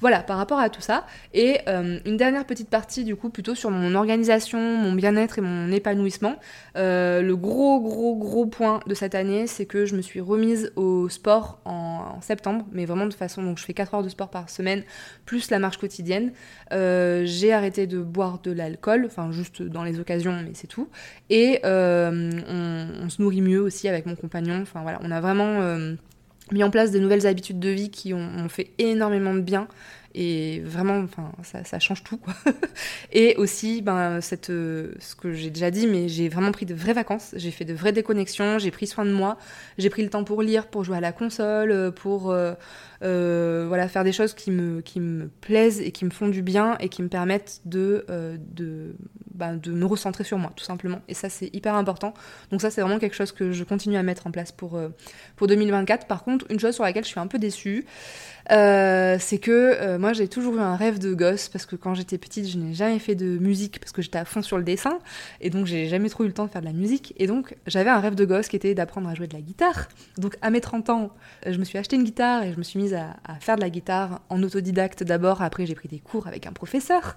Voilà, 0.04 0.22
par 0.22 0.36
rapport 0.36 0.58
à 0.58 0.68
tout 0.68 0.82
ça. 0.82 1.06
Et 1.32 1.60
euh, 1.66 1.98
une 2.04 2.18
dernière 2.18 2.44
petite 2.44 2.68
partie, 2.68 3.04
du 3.04 3.16
coup, 3.16 3.30
plutôt 3.30 3.54
sur 3.54 3.70
mon 3.70 3.94
organisation, 3.94 4.58
mon 4.60 4.92
bien-être 4.92 5.38
et 5.38 5.40
mon 5.40 5.72
épanouissement. 5.72 6.36
Euh, 6.76 7.22
le 7.22 7.34
gros, 7.34 7.80
gros, 7.80 8.14
gros 8.14 8.44
point 8.44 8.80
de 8.86 8.92
cette 8.92 9.14
année, 9.14 9.46
c'est 9.46 9.64
que 9.64 9.86
je 9.86 9.96
me 9.96 10.02
suis 10.02 10.20
remise 10.20 10.72
au 10.76 11.08
sport 11.08 11.58
en, 11.64 12.20
septembre, 12.20 12.66
mais 12.70 12.84
vraiment 12.84 13.06
de 13.06 13.14
façon. 13.14 13.42
Donc, 13.42 13.56
je 13.56 13.64
fais 13.64 13.72
4 13.72 13.94
heures 13.94 14.02
de 14.02 14.10
sport 14.10 14.28
par 14.28 14.50
semaine, 14.50 14.82
plus 15.24 15.50
la 15.50 15.58
marche 15.58 15.78
quotidienne. 15.78 16.32
Euh, 16.72 17.22
j'ai 17.24 17.54
arrêté 17.54 17.86
de 17.86 17.98
boire 17.98 18.40
de 18.42 18.52
l'alcool, 18.52 19.04
enfin, 19.06 19.32
juste 19.32 19.62
dans 19.62 19.84
les 19.84 20.00
occasions, 20.00 20.34
mais 20.44 20.52
c'est 20.52 20.66
tout. 20.66 20.90
Et 21.30 21.60
on, 21.64 23.08
se 23.08 23.22
nourrit 23.22 23.40
mieux 23.40 23.62
aussi 23.62 23.88
avec 23.88 24.04
mon 24.04 24.16
compagnon. 24.16 24.60
Enfin, 24.60 24.82
voilà, 24.82 24.98
on 25.02 25.10
a 25.10 25.22
vraiment 25.22 25.96
mis 26.52 26.62
en 26.62 26.70
place 26.70 26.90
de 26.90 26.98
nouvelles 26.98 27.26
habitudes 27.26 27.58
de 27.58 27.70
vie 27.70 27.90
qui 27.90 28.14
ont, 28.14 28.48
fait 28.48 28.70
énormément 28.78 29.34
de 29.34 29.40
bien. 29.40 29.68
Et 30.16 30.60
vraiment 30.64 30.98
enfin 30.98 31.32
ça, 31.42 31.78
change 31.80 32.04
tout 32.04 32.18
quoi. 32.18 32.34
Et 33.12 33.34
aussi 33.36 33.82
ben 33.82 34.20
cette 34.20 34.46
ce 34.46 35.16
que 35.20 35.32
j'ai 35.32 35.50
déjà 35.50 35.72
dit 35.72 35.88
mais 35.88 36.08
j'ai 36.08 36.28
vraiment 36.28 36.52
pris 36.52 36.66
de 36.66 36.74
vraies 36.74 36.92
vacances. 36.92 37.34
J'ai 37.36 37.50
fait 37.50 37.64
de 37.64 37.74
vraies 37.74 37.90
déconnexions. 37.90 38.60
J'ai 38.60 38.70
pris 38.70 38.86
soin 38.86 39.04
de 39.04 39.10
moi. 39.10 39.38
J'ai 39.76 39.90
pris 39.90 40.04
le 40.04 40.10
temps 40.10 40.22
pour 40.22 40.40
lire 40.40 40.68
pour 40.68 40.84
jouer 40.84 40.98
à 40.98 41.00
la 41.00 41.10
console 41.10 41.92
pour 41.96 42.30
euh, 42.30 42.54
euh, 43.04 43.64
voilà 43.68 43.88
faire 43.88 44.04
des 44.04 44.12
choses 44.12 44.34
qui 44.34 44.50
me 44.50 44.80
qui 44.80 45.00
me 45.00 45.28
plaisent 45.28 45.80
et 45.80 45.92
qui 45.92 46.04
me 46.04 46.10
font 46.10 46.28
du 46.28 46.42
bien 46.42 46.76
et 46.80 46.88
qui 46.88 47.02
me 47.02 47.08
permettent 47.08 47.60
de 47.64 48.04
euh, 48.10 48.36
de 48.38 48.96
ben, 49.32 49.56
de 49.56 49.72
me 49.72 49.84
recentrer 49.84 50.24
sur 50.24 50.38
moi 50.38 50.52
tout 50.56 50.64
simplement. 50.64 51.00
Et 51.08 51.14
ça 51.14 51.28
c'est 51.28 51.54
hyper 51.54 51.74
important. 51.74 52.14
Donc 52.50 52.60
ça 52.60 52.70
c'est 52.70 52.80
vraiment 52.80 52.98
quelque 52.98 53.16
chose 53.16 53.32
que 53.32 53.52
je 53.52 53.64
continue 53.64 53.96
à 53.96 54.02
mettre 54.02 54.26
en 54.26 54.30
place 54.30 54.52
pour 54.52 54.80
pour 55.36 55.46
2024 55.46 56.06
par 56.06 56.24
contre 56.24 56.46
une 56.50 56.60
chose 56.60 56.74
sur 56.74 56.84
laquelle 56.84 57.04
je 57.04 57.10
suis 57.10 57.20
un 57.20 57.26
peu 57.26 57.38
déçue 57.38 57.84
euh, 58.52 59.16
c'est 59.18 59.38
que 59.38 59.50
euh, 59.50 59.98
moi 59.98 60.12
j'ai 60.12 60.28
toujours 60.28 60.56
eu 60.56 60.60
un 60.60 60.76
rêve 60.76 60.98
de 60.98 61.14
gosse 61.14 61.48
parce 61.48 61.64
que 61.64 61.76
quand 61.76 61.94
j'étais 61.94 62.18
petite 62.18 62.46
je 62.46 62.58
n'ai 62.58 62.74
jamais 62.74 62.98
fait 62.98 63.14
de 63.14 63.38
musique 63.38 63.80
parce 63.80 63.92
que 63.92 64.02
j'étais 64.02 64.18
à 64.18 64.26
fond 64.26 64.42
sur 64.42 64.58
le 64.58 64.64
dessin 64.64 64.98
et 65.40 65.48
donc 65.48 65.64
j'ai 65.64 65.86
jamais 65.88 66.10
trop 66.10 66.24
eu 66.24 66.26
le 66.26 66.34
temps 66.34 66.44
de 66.44 66.50
faire 66.50 66.60
de 66.60 66.66
la 66.66 66.72
musique. 66.72 67.14
Et 67.16 67.26
donc 67.26 67.56
j'avais 67.66 67.90
un 67.90 68.00
rêve 68.00 68.14
de 68.14 68.24
gosse 68.24 68.48
qui 68.48 68.56
était 68.56 68.74
d'apprendre 68.74 69.08
à 69.08 69.14
jouer 69.14 69.26
de 69.28 69.34
la 69.34 69.40
guitare. 69.40 69.88
Donc 70.18 70.36
à 70.42 70.50
mes 70.50 70.60
30 70.60 70.90
ans 70.90 71.10
je 71.46 71.56
me 71.58 71.64
suis 71.64 71.78
acheté 71.78 71.96
une 71.96 72.04
guitare 72.04 72.42
et 72.42 72.52
je 72.52 72.58
me 72.58 72.62
suis 72.62 72.78
mise 72.78 72.93
à, 72.94 73.34
faire 73.40 73.56
de 73.56 73.60
la 73.60 73.70
guitare 73.70 74.20
en 74.28 74.42
autodidacte 74.42 75.02
d'abord, 75.02 75.42
après 75.42 75.66
j'ai 75.66 75.74
pris 75.74 75.88
des 75.88 75.98
cours 75.98 76.26
avec 76.26 76.46
un 76.46 76.52
professeur. 76.52 77.16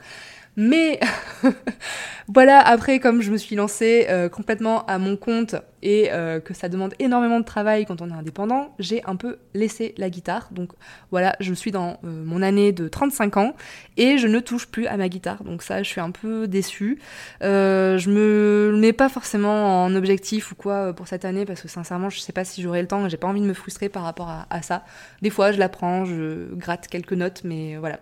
Mais 0.60 0.99
voilà, 2.28 2.60
après, 2.60 2.99
comme 2.99 3.22
je 3.22 3.32
me 3.32 3.38
suis 3.38 3.55
lancée 3.55 4.08
euh, 4.10 4.28
complètement 4.28 4.84
à 4.88 4.97
mon 4.97 5.16
compte 5.16 5.55
et 5.84 6.12
euh, 6.12 6.39
que 6.39 6.55
ça 6.55 6.68
demande 6.68 6.95
énormément 6.97 7.39
de 7.39 7.45
travail 7.45 7.86
quand 7.86 8.01
on 8.01 8.10
est 8.10 8.14
indépendant, 8.14 8.74
j'ai 8.80 9.03
un 9.05 9.16
peu 9.16 9.38
laissé 9.53 9.93
la 9.99 10.10
guitare. 10.10 10.49
Donc 10.49 10.72
voilà, 11.12 11.36
je 11.39 11.53
suis 11.53 11.70
dans 11.70 11.99
euh, 12.03 12.24
mon 12.26 12.41
année 12.41 12.72
de 12.72 12.88
35 12.88 13.38
ans 13.38 13.55
et 13.97 14.18
je 14.18 14.26
ne 14.28 14.39
touche 14.39 14.66
plus 14.66 14.88
à 14.88 14.97
ma 14.97 15.10
guitare. 15.10 15.43
Donc 15.43 15.62
ça, 15.62 15.84
je 15.84 15.88
suis 15.88 16.01
un 16.01 16.10
peu 16.10 16.47
déçue. 16.47 16.97
je 17.41 18.10
me 18.10 18.76
mets 18.80 18.93
pas 18.93 19.10
forcément 19.10 19.84
en 19.84 19.95
objectif 19.95 20.51
ou 20.51 20.55
quoi 20.55 20.91
pour 20.91 21.08
cette 21.08 21.24
année 21.24 21.45
parce 21.45 21.62
que 21.62 21.68
sincèrement, 21.68 22.10
je 22.10 22.20
sais 22.20 22.34
pas 22.34 22.45
si 22.45 22.64
j'aurai 22.64 22.82
le 22.82 22.88
temps 22.88 23.08
j'ai 23.10 23.18
pas 23.18 23.28
envie 23.28 23.41
de 23.41 23.45
me 23.45 23.53
frustrer 23.53 23.89
par 23.89 24.01
rapport 24.01 24.32
à, 24.49 24.62
ça. 24.64 24.84
Des 25.22 25.30
fois, 25.30 25.51
je 25.51 25.60
la 25.60 25.70
prends, 25.70 26.03
je 26.03 26.51
gratte 26.55 26.88
quelques 26.88 27.14
notes, 27.14 27.41
mais 27.43 27.78
voilà. 27.78 27.99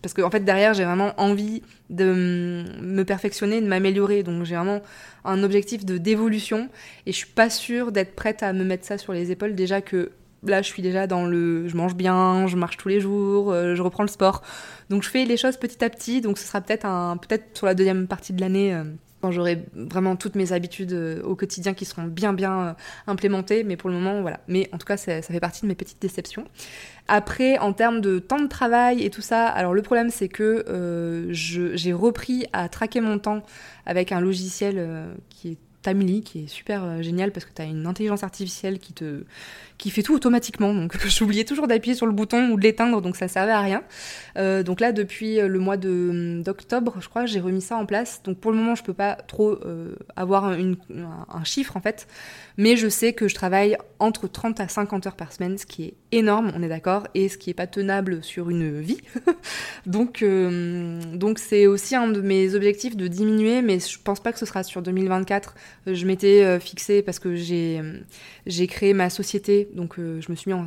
Parce 0.00 0.14
qu'en 0.14 0.28
en 0.28 0.30
fait, 0.30 0.40
derrière, 0.40 0.72
j'ai 0.72 0.84
vraiment 0.84 1.12
envie 1.18 1.62
de 1.90 2.64
me 2.80 3.02
perfectionner, 3.04 3.60
de 3.60 3.66
m'améliorer. 3.66 4.22
Donc 4.22 4.44
j'ai 4.44 4.56
vraiment 4.56 4.82
un 5.24 5.42
objectif 5.42 5.84
de 5.84 5.98
d'évolution 5.98 6.68
et 7.06 7.12
je 7.12 7.16
suis 7.16 7.26
pas 7.26 7.50
sûre 7.50 7.92
d'être 7.92 8.14
prête 8.14 8.42
à 8.42 8.52
me 8.52 8.64
mettre 8.64 8.84
ça 8.84 8.98
sur 8.98 9.12
les 9.12 9.30
épaules 9.30 9.54
déjà 9.54 9.80
que 9.80 10.10
là 10.44 10.62
je 10.62 10.68
suis 10.68 10.82
déjà 10.82 11.06
dans 11.06 11.24
le 11.24 11.66
je 11.68 11.76
mange 11.76 11.94
bien, 11.94 12.46
je 12.46 12.56
marche 12.56 12.76
tous 12.76 12.88
les 12.88 13.00
jours, 13.00 13.52
euh, 13.52 13.74
je 13.74 13.82
reprends 13.82 14.02
le 14.04 14.08
sport. 14.08 14.42
Donc 14.90 15.02
je 15.02 15.10
fais 15.10 15.24
les 15.24 15.36
choses 15.36 15.56
petit 15.56 15.82
à 15.84 15.90
petit. 15.90 16.20
Donc 16.20 16.38
ce 16.38 16.46
sera 16.46 16.60
peut-être 16.60 16.84
un 16.84 17.16
peut-être 17.16 17.56
sur 17.56 17.66
la 17.66 17.74
deuxième 17.74 18.06
partie 18.06 18.32
de 18.32 18.40
l'année 18.40 18.74
euh, 18.74 18.84
quand 19.20 19.30
j'aurai 19.30 19.64
vraiment 19.74 20.16
toutes 20.16 20.34
mes 20.34 20.52
habitudes 20.52 20.92
euh, 20.92 21.22
au 21.22 21.34
quotidien 21.34 21.74
qui 21.74 21.84
seront 21.84 22.04
bien 22.04 22.32
bien 22.32 22.76
implémentées, 23.06 23.64
mais 23.64 23.76
pour 23.76 23.90
le 23.90 23.96
moment 23.96 24.22
voilà. 24.22 24.40
Mais 24.48 24.68
en 24.72 24.78
tout 24.78 24.86
cas 24.86 24.96
ça, 24.96 25.22
fait 25.22 25.40
partie 25.40 25.62
de 25.62 25.66
mes 25.66 25.74
petites 25.74 26.00
déceptions. 26.00 26.44
Après, 27.08 27.58
en 27.58 27.72
termes 27.72 28.00
de 28.00 28.18
temps 28.18 28.40
de 28.40 28.48
travail 28.48 29.02
et 29.02 29.10
tout 29.10 29.22
ça, 29.22 29.46
alors 29.46 29.72
le 29.72 29.82
problème 29.82 30.10
c'est 30.10 30.28
que 30.28 30.64
euh, 30.68 31.26
j'ai 31.30 31.92
repris 31.92 32.46
à 32.52 32.68
traquer 32.68 33.00
mon 33.00 33.18
temps 33.18 33.42
avec 33.86 34.12
un 34.12 34.20
logiciel 34.20 34.74
euh, 34.78 35.14
qui 35.30 35.52
est 35.52 35.56
Tamily, 35.82 36.22
qui 36.22 36.44
est 36.44 36.46
super 36.48 36.84
euh, 36.84 37.02
génial 37.02 37.32
parce 37.32 37.46
que 37.46 37.52
tu 37.54 37.62
as 37.62 37.64
une 37.64 37.86
intelligence 37.86 38.24
artificielle 38.24 38.78
qui 38.78 38.92
te, 38.92 39.24
qui 39.78 39.90
fait 39.90 40.02
tout 40.02 40.14
automatiquement. 40.14 40.74
Donc 40.74 40.96
j'oubliais 41.08 41.44
toujours 41.44 41.68
d'appuyer 41.68 41.94
sur 41.94 42.06
le 42.06 42.12
bouton 42.12 42.50
ou 42.50 42.56
de 42.56 42.62
l'éteindre, 42.62 43.00
donc 43.00 43.16
ça 43.16 43.28
servait 43.28 43.52
à 43.52 43.60
rien. 43.60 43.82
Euh, 44.36 44.62
donc 44.62 44.80
là, 44.80 44.92
depuis 44.92 45.36
le 45.36 45.58
mois 45.58 45.76
d'octobre, 45.76 46.96
je 47.00 47.08
crois, 47.08 47.26
j'ai 47.26 47.40
remis 47.40 47.62
ça 47.62 47.76
en 47.76 47.86
place. 47.86 48.22
Donc 48.24 48.38
pour 48.38 48.50
le 48.50 48.58
moment, 48.58 48.74
je 48.74 48.82
peux 48.82 48.92
pas 48.92 49.14
trop 49.14 49.58
avoir 50.16 50.46
un, 50.46 50.72
un, 50.90 51.44
chiffre 51.44 51.76
en 51.76 51.80
fait, 51.80 52.08
mais 52.56 52.76
je 52.76 52.88
sais 52.88 53.12
que 53.12 53.28
je 53.28 53.34
travaille 53.34 53.76
entre 54.00 54.26
30 54.26 54.60
à 54.60 54.68
50 54.68 55.06
heures 55.06 55.16
par 55.16 55.32
semaine, 55.32 55.56
ce 55.56 55.66
qui 55.66 55.84
est 55.84 55.94
énorme, 56.12 56.52
on 56.54 56.62
est 56.62 56.68
d'accord, 56.68 57.06
et 57.14 57.28
ce 57.28 57.38
qui 57.38 57.50
est 57.50 57.54
pas 57.54 57.66
tenable 57.66 58.22
sur 58.22 58.50
une 58.50 58.80
vie. 58.80 58.98
donc 59.86 60.24
donc 61.14 61.38
c'est 61.38 61.66
aussi 61.66 61.94
un 61.94 62.08
de 62.08 62.20
mes 62.20 62.54
objectifs 62.54 62.96
de 62.96 63.06
diminuer, 63.06 63.62
mais 63.62 63.78
je 63.78 63.98
pense 64.02 64.20
pas 64.20 64.32
que 64.32 64.38
ce 64.38 64.46
sera 64.46 64.62
sur 64.62 64.82
2024. 64.82 65.54
Je 65.86 66.06
m'étais 66.06 66.58
fixé 66.60 67.02
parce 67.02 67.18
que 67.18 67.36
j'ai 67.36 67.80
j'ai 68.48 68.66
créé 68.66 68.94
ma 68.94 69.10
société, 69.10 69.68
donc 69.74 69.98
euh, 69.98 70.20
je 70.22 70.30
me 70.30 70.36
suis 70.36 70.50
mis 70.50 70.58
en, 70.58 70.64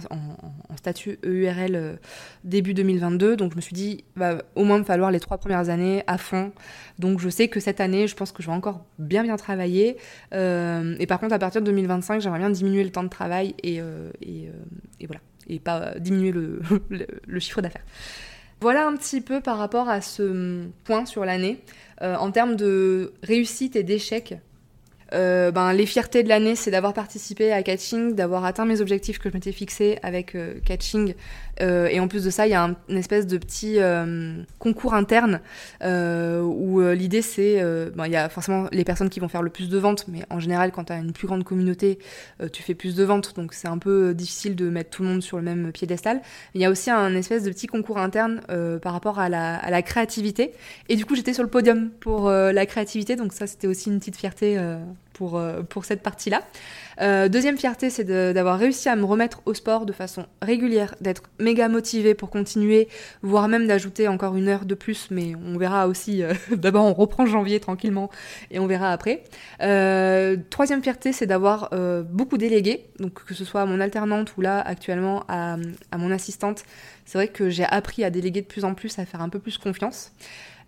statut 0.78 1.20
EURL 1.26 1.76
euh, 1.76 1.96
début 2.44 2.74
2022, 2.76 3.36
donc 3.36 3.52
je 3.52 3.56
me 3.56 3.62
suis 3.62 3.74
dit, 3.74 4.04
va 4.16 4.44
au 4.56 4.64
moins 4.64 4.78
me 4.78 4.84
falloir 4.84 5.10
les 5.12 5.20
trois 5.20 5.40
premières 5.40 5.70
années 5.70 6.04
à 6.06 6.20
fond. 6.20 6.52
Donc 7.00 7.20
je 7.20 7.28
sais 7.28 7.48
que 7.48 7.60
cette 7.60 7.82
année, 7.82 8.08
je 8.08 8.16
pense 8.16 8.32
que 8.32 8.44
je 8.44 8.48
vais 8.48 8.54
encore 8.54 8.86
bien 9.00 9.24
bien 9.24 9.36
travailler. 9.36 9.98
Euh, 10.34 10.96
et 11.00 11.08
par 11.08 11.20
contre, 11.20 11.34
à 11.34 11.40
partir 11.40 11.62
de 11.62 11.66
2025, 11.66 12.22
j'aimerais 12.22 12.40
bien 12.40 12.52
diminuer 12.52 12.84
le 12.84 12.92
temps 12.92 13.04
de 13.04 13.10
travail 13.10 13.56
et, 13.64 13.78
et, 14.22 14.52
voilà, 15.08 15.22
et 15.48 15.60
pas 15.60 15.96
diminuer 16.00 16.32
le, 16.32 16.62
le 16.90 17.40
chiffre 17.40 17.62
d'affaires. 17.62 17.86
Voilà 18.62 18.88
un 18.88 18.96
petit 18.96 19.22
peu 19.22 19.42
par 19.42 19.58
rapport 19.58 19.90
à 19.90 20.02
ce 20.02 20.68
point 20.84 21.08
sur 21.08 21.26
l'année. 21.26 21.64
en 22.00 22.32
termes 22.32 22.56
de 22.56 23.14
réussite 23.24 23.76
et 23.76 23.84
d'échec, 23.84 24.36
euh, 25.14 25.52
ben, 25.52 25.74
les 25.74 25.86
fiertés 25.86 26.24
de 26.24 26.30
l'année, 26.30 26.56
c'est 26.56 26.72
d'avoir 26.72 26.94
participé 26.94 27.52
à 27.52 27.62
Catching, 27.64 28.16
d'avoir 28.16 28.46
atteint 28.46 28.66
mes 28.66 28.82
objectifs 28.82 29.20
que 29.20 29.30
je 29.30 29.34
m'étais 29.34 29.52
fixés 29.52 29.98
avec 30.04 30.36
euh, 30.36 30.56
Catching. 30.66 31.14
Euh, 31.62 31.88
et 31.88 32.00
en 32.00 32.08
plus 32.08 32.24
de 32.24 32.30
ça, 32.30 32.48
il 32.48 32.52
y 32.52 32.54
a 32.54 32.64
un, 32.64 32.76
une 32.90 32.98
espèce 32.98 33.28
de 33.28 33.38
petit 33.38 33.80
concours 34.60 34.94
interne 34.94 35.40
où 35.82 36.82
l'idée 36.82 37.22
c'est, 37.22 37.64
il 37.64 38.12
y 38.12 38.16
a 38.16 38.30
forcément 38.30 38.68
les 38.72 38.84
personnes 38.84 39.10
qui 39.10 39.20
vont 39.20 39.28
faire 39.28 39.42
le 39.42 39.50
plus 39.50 39.70
de 39.70 39.78
ventes, 39.78 40.06
mais 40.08 40.24
en 40.30 40.40
général, 40.40 40.72
quand 40.72 40.86
tu 40.86 40.94
as 40.94 40.98
une 40.98 41.14
plus 41.14 41.28
grande 41.28 41.44
communauté, 41.44 42.00
tu 42.52 42.64
fais 42.64 42.74
plus 42.74 42.96
de 42.96 43.04
ventes, 43.04 43.36
donc 43.36 43.54
c'est 43.54 43.68
un 43.68 43.78
peu 43.78 44.14
difficile 44.14 44.56
de 44.56 44.70
mettre 44.70 44.90
tout 44.90 45.04
le 45.04 45.10
monde 45.10 45.22
sur 45.22 45.38
le 45.38 45.44
même 45.44 45.72
piédestal. 45.72 46.22
Il 46.54 46.62
y 46.62 46.66
a 46.66 46.70
aussi 46.70 46.90
un 46.90 47.16
espèce 47.16 47.44
de 47.44 47.50
petit 47.50 47.68
concours 47.68 47.98
interne 47.98 48.42
par 48.82 48.94
rapport 48.94 49.20
à 49.20 49.30
la, 49.30 49.56
à 49.56 49.70
la, 49.70 49.82
créativité. 49.82 50.52
Et 50.90 50.96
du 50.96 51.06
coup, 51.06 51.16
j'étais 51.16 51.34
sur 51.34 51.44
le 51.44 51.50
podium 51.50 51.90
pour 52.00 52.30
la 52.30 52.66
créativité, 52.66 53.16
donc 53.16 53.34
ça, 53.34 53.48
c'était 53.48 53.68
aussi 53.68 53.90
une 53.90 54.00
petite 54.00 54.18
fierté 54.18 54.58
pour, 55.22 55.38
euh, 55.38 55.62
pour 55.62 55.86
cette 55.86 56.02
partie-là. 56.02 56.42
Euh, 57.02 57.30
deuxième 57.30 57.58
fierté, 57.58 57.90
c'est 57.90 58.04
d'avoir 58.04 58.60
réussi 58.60 58.90
à 58.90 58.96
me 58.96 59.06
remettre 59.06 59.42
au 59.46 59.54
sport 59.54 59.86
de 59.86 59.94
façon 59.94 60.26
régulière, 60.42 60.96
d'être 61.02 61.24
méga 61.40 61.68
motivée 61.68 62.14
pour 62.14 62.30
continuer, 62.30 62.88
voire 63.22 63.48
même 63.48 63.68
d'ajouter 63.68 64.08
encore 64.08 64.36
une 64.36 64.48
heure 64.48 64.66
de 64.66 64.76
plus, 64.76 65.08
mais 65.12 65.34
on 65.36 65.58
verra 65.58 65.88
aussi. 65.88 66.24
Euh, 66.24 66.34
d'abord, 66.52 66.86
on 66.86 66.94
reprend 66.94 67.26
janvier 67.26 67.60
tranquillement 67.60 68.10
et 68.52 68.60
on 68.60 68.68
verra 68.68 68.92
après. 68.92 69.24
troisième 70.50 70.84
fierté, 70.84 71.12
c'est 71.14 71.26
d'avoir 71.26 71.72
beaucoup 72.10 72.38
délégué, 72.38 72.86
donc 73.00 73.26
que 73.26 73.34
ce 73.34 73.46
soit 73.46 73.62
à 73.62 73.66
mon 73.66 73.80
alternante 73.80 74.36
ou 74.38 74.42
là 74.42 74.60
actuellement 74.62 75.24
à, 75.28 75.58
mon 75.98 76.12
assistante. 76.12 76.64
C'est 77.06 77.18
vrai 77.18 77.28
que 77.28 77.50
j'ai 77.50 77.66
appris 77.66 78.04
à 78.04 78.10
déléguer 78.10 78.42
de 78.42 78.48
plus 78.48 78.64
en 78.66 78.74
plus, 78.74 79.00
à 79.00 79.06
faire 79.06 79.22
un 79.22 79.30
peu 79.30 79.40
plus 79.40 79.58
confiance. 79.58 80.12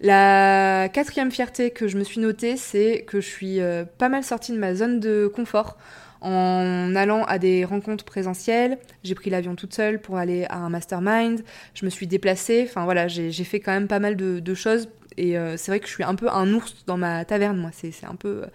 La 0.04 0.90
quatrième 0.90 1.32
fierté 1.32 1.72
que 1.72 1.88
je 1.88 1.98
me 1.98 2.04
suis 2.04 2.20
notée, 2.20 2.58
c'est 2.58 3.06
que 3.08 3.22
je 3.22 3.28
suis 3.28 3.62
euh, 3.62 3.86
pas 3.86 4.10
mal 4.10 4.24
sortie 4.24 4.52
de 4.52 4.58
ma 4.58 4.76
zone 4.76 5.00
de 5.00 5.32
confort 5.34 5.78
en 6.24 6.96
allant 6.96 7.24
à 7.26 7.38
des 7.38 7.66
rencontres 7.66 8.06
présentielles. 8.06 8.78
J'ai 9.04 9.14
pris 9.14 9.30
l'avion 9.30 9.56
toute 9.56 9.74
seule 9.74 10.00
pour 10.00 10.18
aller 10.18 10.46
à 10.50 10.58
un 10.58 10.70
mastermind. 10.70 11.44
Je 11.76 11.86
me 11.86 11.90
suis 11.90 12.08
déplacée. 12.08 12.66
Enfin 12.68 12.86
voilà, 12.86 13.08
j'ai 13.08 13.32
fait 13.44 13.60
quand 13.60 13.74
même 13.74 13.88
pas 13.88 14.00
mal 14.00 14.16
de 14.16 14.54
choses 14.56 14.90
et 15.18 15.38
euh, 15.38 15.58
c'est 15.58 15.72
vrai 15.72 15.80
que 15.80 15.88
je 15.88 15.92
suis 15.92 16.04
un 16.04 16.16
peu 16.16 16.30
un 16.30 16.52
ours 16.54 16.86
dans 16.86 16.98
ma 16.98 17.26
taverne, 17.26 17.58
moi. 17.58 17.72
C'est 17.74 17.94
un 18.06 18.16
peu. 18.16 18.44
Euh, 18.44 18.48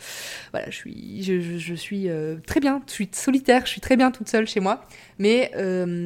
voilà, 0.53 0.71
je 0.71 0.77
suis, 0.77 1.23
je, 1.23 1.75
suis 1.75 2.09
euh, 2.09 2.37
très 2.47 2.61
bien, 2.61 2.83
je 2.87 2.93
suis 2.93 3.09
solitaire, 3.13 3.67
je 3.67 3.71
suis 3.71 3.81
très 3.81 3.97
bien 3.97 4.11
toute 4.11 4.29
seule 4.29 4.47
chez 4.47 4.61
moi. 4.61 4.85
Mais 5.19 5.51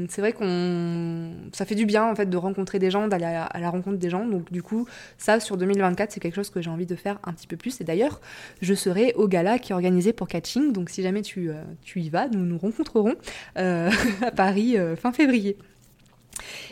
c'est 0.08 0.20
vrai 0.20 0.32
qu'on. 0.32 1.32
Ça 1.52 1.64
fait 1.66 1.74
du 1.74 1.86
bien, 1.86 2.04
en 2.04 2.14
fait, 2.14 2.26
de 2.26 2.36
rencontrer 2.36 2.78
des 2.78 2.90
gens, 2.90 3.08
d'aller 3.08 3.24
à, 3.24 3.58
la 3.58 3.70
rencontre 3.70 3.98
des 3.98 4.10
gens. 4.10 4.24
Donc, 4.24 4.50
du 4.52 4.62
coup, 4.62 4.86
ça, 5.18 5.40
sur 5.40 5.56
2024, 5.56 6.12
c'est 6.12 6.20
quelque 6.20 6.34
chose 6.34 6.50
que 6.50 6.62
j'ai 6.62 6.70
envie 6.70 6.86
de 6.86 6.96
faire 6.96 7.18
un 7.24 7.32
petit 7.32 7.46
peu 7.46 7.56
plus. 7.56 7.80
Et 7.80 7.84
d'ailleurs, 7.84 8.20
je 8.60 8.74
serai 8.74 9.12
au 9.14 9.28
gala 9.28 9.58
qui 9.58 9.72
est 9.72 9.74
organisé 9.74 10.12
pour 10.12 10.28
Catching. 10.28 10.72
Donc, 10.72 10.90
si 10.90 11.02
jamais 11.02 11.22
tu, 11.22 11.50
tu 11.82 12.00
y 12.00 12.08
vas, 12.08 12.28
nous 12.28 12.44
nous 12.44 12.58
rencontrerons 12.58 13.14
à 13.56 13.90
Paris 14.34 14.76
fin 14.96 15.12
février. 15.12 15.56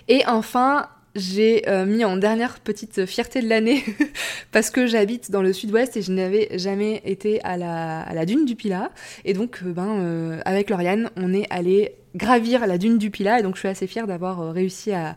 Et 0.09 0.25
enfin, 0.27 0.89
j'ai 1.15 1.69
euh, 1.69 1.87
mis 1.87 2.05
en 2.05 2.17
dernière 2.17 2.61
petite 2.61 3.05
fierté 3.07 3.43
de 3.43 3.49
l'année 3.49 3.83
parce 4.53 4.71
que 4.71 4.87
j'habite 4.87 5.31
dans 5.31 5.43
le 5.43 5.53
sud-ouest 5.53 5.97
et 5.97 6.03
je 6.03 6.13
n'avais 6.13 6.49
jamais 6.59 7.03
été 7.05 7.43
à 7.43 7.57
la, 7.57 8.01
à 8.03 8.15
la 8.15 8.27
dune 8.27 8.45
du 8.45 8.55
Pilat. 8.55 8.91
Et 9.25 9.33
donc, 9.33 9.61
euh, 9.65 9.73
ben, 9.73 10.01
euh, 10.01 10.41
avec 10.45 10.71
Lauriane, 10.71 11.11
on 11.17 11.33
est 11.33 11.47
allé 11.51 11.95
gravir 12.15 12.67
la 12.67 12.79
dune 12.79 12.99
du 12.99 13.11
Pilat 13.11 13.41
et 13.41 13.43
donc 13.43 13.55
je 13.55 13.61
suis 13.61 13.69
assez 13.69 13.87
fière 13.87 14.07
d'avoir 14.07 14.53
réussi 14.53 14.93
à, 14.93 15.17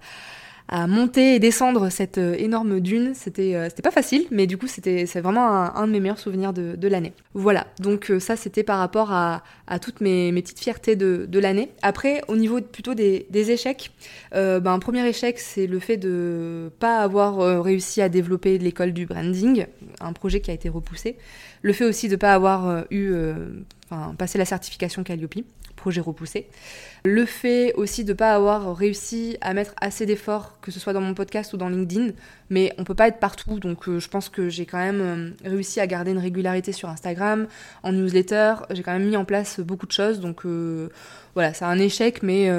à 0.67 0.87
monter 0.87 1.35
et 1.35 1.39
descendre 1.39 1.89
cette 1.89 2.17
euh, 2.17 2.35
énorme 2.37 2.79
dune. 2.79 3.13
C'était 3.15 3.55
euh, 3.55 3.69
pas 3.83 3.91
facile, 3.91 4.25
mais 4.31 4.47
du 4.47 4.57
coup 4.57 4.67
c'était 4.67 5.05
vraiment 5.05 5.75
un, 5.75 5.87
de 5.87 5.91
mes 5.91 5.99
meilleurs 5.99 6.19
souvenirs 6.19 6.53
de, 6.53 6.75
de 6.75 6.87
l'année. 6.87 7.13
Voilà, 7.33 7.67
donc 7.79 8.09
euh, 8.09 8.19
ça 8.19 8.35
c'était 8.35 8.63
par 8.63 8.79
rapport 8.79 9.11
à, 9.11 9.43
à 9.67 9.79
toutes 9.79 10.01
mes, 10.01 10.31
mes, 10.31 10.41
petites 10.41 10.59
fiertés 10.59 10.95
de, 10.95 11.25
de 11.27 11.39
l'année. 11.39 11.69
Après, 11.81 12.21
au 12.27 12.35
niveau 12.35 12.61
plutôt 12.61 12.93
des, 12.93 13.27
des 13.29 13.51
échecs, 13.51 13.91
euh, 14.33 14.59
ben, 14.59 14.73
un 14.73 14.79
premier 14.79 15.05
échec 15.07 15.37
c'est 15.39 15.67
le 15.67 15.79
fait 15.79 15.97
de 15.97 16.71
pas 16.79 16.99
avoir 16.99 17.63
réussi 17.63 18.01
à 18.01 18.09
développer 18.09 18.57
l'école 18.57 18.93
du 18.93 19.05
branding, 19.05 19.65
un 19.99 20.13
projet 20.13 20.39
qui 20.39 20.51
a 20.51 20.53
été 20.53 20.69
repoussé. 20.69 21.17
Le 21.61 21.73
fait 21.73 21.85
aussi 21.85 22.09
de 22.09 22.15
pas 22.15 22.33
avoir 22.33 22.85
eu, 22.91 23.13
enfin, 23.89 24.13
passé 24.17 24.37
la 24.37 24.45
certification 24.45 25.03
Calliope 25.03 25.35
projet 25.83 25.99
repoussé. 25.99 26.47
Le 27.03 27.25
fait 27.25 27.73
aussi 27.73 28.05
de 28.05 28.13
ne 28.13 28.17
pas 28.17 28.33
avoir 28.33 28.73
réussi 28.73 29.35
à 29.41 29.53
mettre 29.53 29.73
assez 29.81 30.05
d'efforts, 30.05 30.57
que 30.61 30.71
ce 30.71 30.79
soit 30.79 30.93
dans 30.93 31.01
mon 31.01 31.13
podcast 31.13 31.51
ou 31.51 31.57
dans 31.57 31.67
LinkedIn, 31.67 32.11
mais 32.49 32.73
on 32.77 32.85
peut 32.85 32.95
pas 32.95 33.09
être 33.09 33.19
partout, 33.19 33.59
donc 33.59 33.89
euh, 33.89 33.99
je 33.99 34.07
pense 34.07 34.29
que 34.29 34.47
j'ai 34.47 34.65
quand 34.65 34.77
même 34.77 35.01
euh, 35.01 35.49
réussi 35.49 35.81
à 35.81 35.87
garder 35.87 36.11
une 36.11 36.19
régularité 36.19 36.71
sur 36.71 36.87
Instagram, 36.87 37.47
en 37.83 37.91
newsletter, 37.91 38.53
j'ai 38.69 38.81
quand 38.81 38.93
même 38.93 39.09
mis 39.09 39.17
en 39.17 39.25
place 39.25 39.59
beaucoup 39.59 39.85
de 39.85 39.91
choses, 39.91 40.21
donc 40.21 40.45
euh, 40.45 40.87
voilà, 41.33 41.53
c'est 41.53 41.65
un 41.65 41.77
échec, 41.77 42.23
mais 42.23 42.49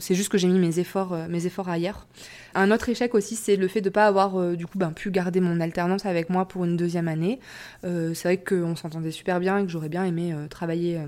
c'est 0.00 0.14
juste 0.14 0.30
que 0.30 0.38
j'ai 0.38 0.48
mis 0.48 0.58
mes 0.58 0.78
efforts, 0.78 1.14
mes 1.28 1.44
efforts 1.44 1.68
ailleurs. 1.68 2.06
Un 2.54 2.70
autre 2.70 2.88
échec 2.88 3.14
aussi, 3.14 3.36
c'est 3.36 3.56
le 3.56 3.68
fait 3.68 3.82
de 3.82 3.90
ne 3.90 3.92
pas 3.92 4.06
avoir 4.06 4.56
du 4.56 4.66
coup 4.66 4.78
ben, 4.78 4.90
pu 4.90 5.10
garder 5.10 5.40
mon 5.40 5.60
alternance 5.60 6.06
avec 6.06 6.30
moi 6.30 6.48
pour 6.48 6.64
une 6.64 6.78
deuxième 6.78 7.08
année. 7.08 7.40
c'est 7.82 8.24
vrai 8.24 8.38
qu'on 8.38 8.74
s'entendait 8.74 9.10
super 9.10 9.38
bien 9.38 9.58
et 9.58 9.64
que 9.64 9.68
j'aurais 9.68 9.90
bien 9.90 10.04
aimé 10.04 10.34
travailler 10.48 10.98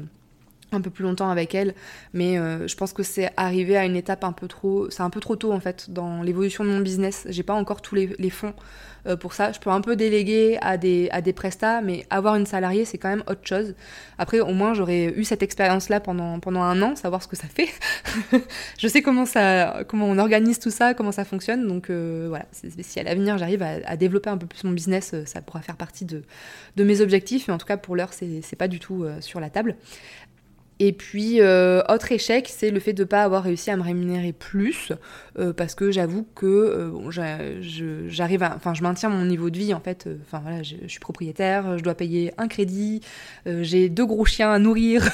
un 0.74 0.80
peu 0.80 0.90
plus 0.90 1.04
longtemps 1.04 1.30
avec 1.30 1.54
elle, 1.54 1.74
mais 2.12 2.38
euh, 2.38 2.66
je 2.66 2.76
pense 2.76 2.92
que 2.92 3.02
c'est 3.02 3.30
arrivé 3.36 3.76
à 3.76 3.84
une 3.84 3.96
étape 3.96 4.24
un 4.24 4.32
peu 4.32 4.48
trop, 4.48 4.90
c'est 4.90 5.02
un 5.02 5.10
peu 5.10 5.20
trop 5.20 5.36
tôt 5.36 5.52
en 5.52 5.60
fait 5.60 5.90
dans 5.90 6.22
l'évolution 6.22 6.64
de 6.64 6.70
mon 6.70 6.80
business. 6.80 7.26
J'ai 7.28 7.42
pas 7.42 7.54
encore 7.54 7.82
tous 7.82 7.94
les, 7.94 8.30
fonds 8.30 8.54
euh, 9.06 9.16
pour 9.16 9.32
ça. 9.32 9.52
Je 9.52 9.60
peux 9.60 9.70
un 9.70 9.80
peu 9.80 9.96
déléguer 9.96 10.58
à 10.60 10.76
des 10.76 11.08
à 11.12 11.20
des 11.20 11.32
prestats, 11.32 11.80
mais 11.80 12.06
avoir 12.10 12.36
une 12.36 12.46
salariée 12.46 12.84
c'est 12.84 12.98
quand 12.98 13.08
même 13.08 13.24
autre 13.28 13.40
chose. 13.44 13.74
Après 14.18 14.40
au 14.40 14.52
moins 14.52 14.74
j'aurais 14.74 15.06
eu 15.16 15.24
cette 15.24 15.42
expérience 15.42 15.88
là 15.88 16.00
pendant 16.00 16.40
pendant 16.40 16.62
un 16.62 16.80
an, 16.82 16.96
savoir 16.96 17.22
ce 17.22 17.28
que 17.28 17.36
ça 17.36 17.46
fait. 17.46 17.68
je 18.78 18.88
sais 18.88 19.02
comment 19.02 19.26
ça 19.26 19.84
comment 19.88 20.06
on 20.06 20.18
organise 20.18 20.58
tout 20.58 20.70
ça, 20.70 20.94
comment 20.94 21.12
ça 21.12 21.24
fonctionne. 21.24 21.66
Donc 21.66 21.90
euh, 21.90 22.26
voilà, 22.28 22.46
si 22.52 23.00
à 23.00 23.02
l'avenir 23.02 23.38
j'arrive 23.38 23.62
à, 23.62 23.76
à, 23.86 23.96
développer 23.96 24.30
un 24.30 24.38
peu 24.38 24.46
plus 24.46 24.64
mon 24.64 24.72
business, 24.72 25.14
ça 25.26 25.40
pourra 25.42 25.62
faire 25.62 25.76
partie 25.76 26.04
de 26.04 26.22
de 26.76 26.84
mes 26.84 27.00
objectifs. 27.00 27.48
Mais 27.48 27.54
en 27.54 27.58
tout 27.58 27.66
cas 27.66 27.76
pour 27.76 27.96
l'heure 27.96 28.12
c'est 28.12 28.40
c'est 28.42 28.56
pas 28.56 28.68
du 28.68 28.80
tout 28.80 29.06
sur 29.20 29.40
la 29.40 29.50
table. 29.50 29.76
Et 30.80 30.92
puis, 30.92 31.40
euh, 31.40 31.82
autre 31.88 32.10
échec, 32.10 32.48
c'est 32.50 32.70
le 32.70 32.80
fait 32.80 32.92
de 32.92 33.04
ne 33.04 33.08
pas 33.08 33.22
avoir 33.22 33.44
réussi 33.44 33.70
à 33.70 33.76
me 33.76 33.82
rémunérer 33.82 34.32
plus, 34.32 34.90
euh, 35.38 35.52
parce 35.52 35.76
que 35.76 35.92
j'avoue 35.92 36.26
que 36.34 36.46
euh, 36.46 38.08
j'arrive 38.08 38.42
à, 38.42 38.54
enfin, 38.56 38.74
je 38.74 38.82
maintiens 38.82 39.08
mon 39.08 39.24
niveau 39.24 39.50
de 39.50 39.58
vie 39.58 39.72
en 39.72 39.80
fait. 39.80 40.08
Enfin 40.26 40.40
voilà, 40.42 40.64
je, 40.64 40.74
suis 40.88 40.98
propriétaire, 40.98 41.78
je 41.78 41.84
dois 41.84 41.94
payer 41.94 42.32
un 42.38 42.48
crédit, 42.48 43.00
j'ai 43.46 43.88
deux 43.88 44.06
gros 44.06 44.24
chiens 44.24 44.50
à 44.50 44.58
nourrir, 44.58 45.08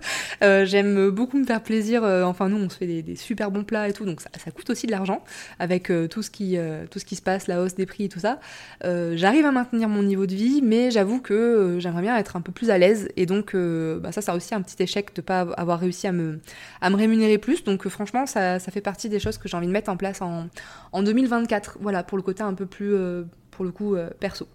j'aime 0.42 1.10
beaucoup 1.10 1.38
me 1.38 1.44
faire 1.44 1.62
plaisir. 1.62 2.02
enfin 2.02 2.48
nous, 2.48 2.56
on 2.56 2.68
se 2.70 2.76
fait 2.76 3.02
des, 3.02 3.16
super 3.16 3.50
bons 3.50 3.64
plats 3.64 3.88
et 3.88 3.92
tout, 3.92 4.06
donc 4.06 4.20
ça, 4.20 4.50
coûte 4.50 4.70
aussi 4.70 4.86
de 4.86 4.92
l'argent 4.92 5.22
avec 5.58 5.92
tout 6.10 6.22
ce 6.22 6.30
qui, 6.30 6.56
tout 6.90 6.98
ce 6.98 7.04
qui 7.04 7.16
se 7.16 7.22
passe, 7.22 7.46
la 7.46 7.62
hausse 7.62 7.74
des 7.74 7.86
prix 7.86 8.04
et 8.04 8.08
tout 8.08 8.20
ça. 8.20 8.40
j'arrive 8.82 9.44
à 9.44 9.52
maintenir 9.52 9.88
mon 9.88 10.02
niveau 10.02 10.26
de 10.26 10.34
vie, 10.34 10.62
mais 10.62 10.90
j'avoue 10.90 11.20
que 11.20 11.76
j'aimerais 11.78 12.02
bien 12.02 12.16
être 12.16 12.36
un 12.36 12.40
peu 12.40 12.52
plus 12.52 12.70
à 12.70 12.78
l'aise, 12.78 13.08
et 13.16 13.26
donc 13.26 13.54
bah, 13.54 14.12
ça, 14.12 14.22
ça 14.22 14.34
aussi 14.34 14.54
un 14.54 14.62
petit 14.62 14.82
échec 14.82 14.93
de 15.02 15.14
de 15.14 15.20
pas 15.20 15.40
avoir 15.56 15.80
réussi 15.80 16.06
à 16.06 16.12
me, 16.12 16.40
à 16.80 16.90
me 16.90 16.96
rémunérer 16.96 17.38
plus. 17.38 17.64
Donc 17.64 17.86
euh, 17.86 17.90
franchement, 17.90 18.26
ça, 18.26 18.58
ça, 18.58 18.70
fait 18.70 18.80
partie 18.80 19.08
des 19.08 19.18
choses 19.18 19.38
que 19.38 19.48
j'ai 19.48 19.56
envie 19.56 19.66
de 19.66 19.72
mettre 19.72 19.90
en 19.90 19.96
place 19.96 20.22
en, 20.22 20.48
en 20.92 21.02
2024. 21.02 21.78
Voilà, 21.80 22.02
pour 22.02 22.18
le 22.18 22.22
côté 22.22 22.42
un 22.42 22.54
peu 22.54 22.66
plus, 22.66 22.94
euh, 22.94 23.24
pour 23.54 23.64
le 23.64 23.70
coup 23.70 23.96
perso. 24.20 24.46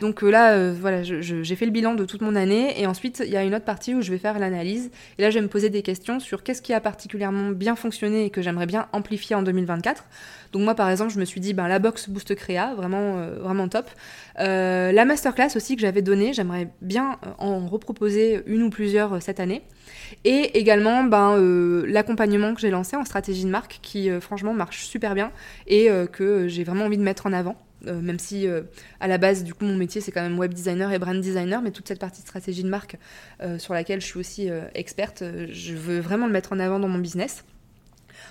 Donc 0.00 0.22
là, 0.22 0.72
voilà, 0.72 1.02
j'ai 1.02 1.56
fait 1.56 1.64
le 1.66 1.70
bilan 1.70 1.94
de 1.94 2.04
toute 2.04 2.20
mon 2.20 2.34
année 2.34 2.80
et 2.80 2.86
ensuite 2.86 3.22
il 3.24 3.32
y 3.32 3.36
a 3.36 3.44
une 3.44 3.54
autre 3.54 3.64
partie 3.64 3.94
où 3.94 4.02
je 4.02 4.10
vais 4.10 4.18
faire 4.18 4.38
l'analyse 4.38 4.90
et 5.18 5.22
là 5.22 5.30
je 5.30 5.38
vais 5.38 5.42
me 5.42 5.48
poser 5.48 5.70
des 5.70 5.82
questions 5.82 6.20
sur 6.20 6.42
qu'est-ce 6.42 6.62
qui 6.62 6.72
a 6.72 6.80
particulièrement 6.80 7.50
bien 7.50 7.76
fonctionné 7.76 8.24
et 8.24 8.30
que 8.30 8.42
j'aimerais 8.42 8.66
bien 8.66 8.88
amplifier 8.92 9.36
en 9.36 9.42
2024. 9.42 10.04
Donc 10.52 10.62
moi 10.62 10.74
par 10.74 10.90
exemple 10.90 11.12
je 11.12 11.20
me 11.20 11.24
suis 11.24 11.40
dit 11.40 11.54
ben 11.54 11.68
la 11.68 11.78
box 11.78 12.08
boost 12.08 12.34
créa 12.34 12.74
vraiment 12.74 13.16
vraiment 13.40 13.68
top. 13.68 13.90
la 14.36 15.04
masterclass 15.04 15.56
aussi 15.56 15.76
que 15.76 15.82
j'avais 15.82 16.02
donnée, 16.02 16.32
j'aimerais 16.32 16.68
bien 16.82 17.18
en 17.38 17.66
reproposer 17.66 18.42
une 18.46 18.62
ou 18.62 18.70
plusieurs 18.70 19.22
cette 19.22 19.40
année. 19.40 19.62
Et 20.24 20.58
également 20.58 21.04
ben, 21.04 21.36
euh, 21.36 21.84
l'accompagnement 21.86 22.54
que 22.54 22.60
j'ai 22.60 22.70
lancé 22.70 22.96
en 22.96 23.04
stratégie 23.04 23.44
de 23.44 23.50
marque 23.50 23.78
qui 23.82 24.10
euh, 24.10 24.20
franchement 24.20 24.54
marche 24.54 24.84
super 24.84 25.14
bien 25.14 25.30
et 25.66 25.90
euh, 25.90 26.06
que 26.06 26.48
j'ai 26.48 26.64
vraiment 26.64 26.86
envie 26.86 26.98
de 26.98 27.02
mettre 27.02 27.26
en 27.26 27.32
avant. 27.32 27.56
Même 27.82 28.18
si 28.18 28.46
à 29.00 29.08
la 29.08 29.18
base 29.18 29.44
du 29.44 29.54
coup 29.54 29.64
mon 29.64 29.76
métier 29.76 30.00
c'est 30.00 30.12
quand 30.12 30.22
même 30.22 30.38
web 30.38 30.52
designer 30.52 30.92
et 30.92 30.98
brand 30.98 31.20
designer 31.20 31.62
mais 31.62 31.70
toute 31.70 31.88
cette 31.88 32.00
partie 32.00 32.22
de 32.22 32.26
stratégie 32.26 32.62
de 32.62 32.68
marque 32.68 32.96
sur 33.58 33.74
laquelle 33.74 34.00
je 34.00 34.06
suis 34.06 34.18
aussi 34.18 34.48
experte 34.74 35.22
je 35.50 35.74
veux 35.74 36.00
vraiment 36.00 36.26
le 36.26 36.32
mettre 36.32 36.52
en 36.52 36.58
avant 36.58 36.78
dans 36.78 36.88
mon 36.88 36.98
business 36.98 37.44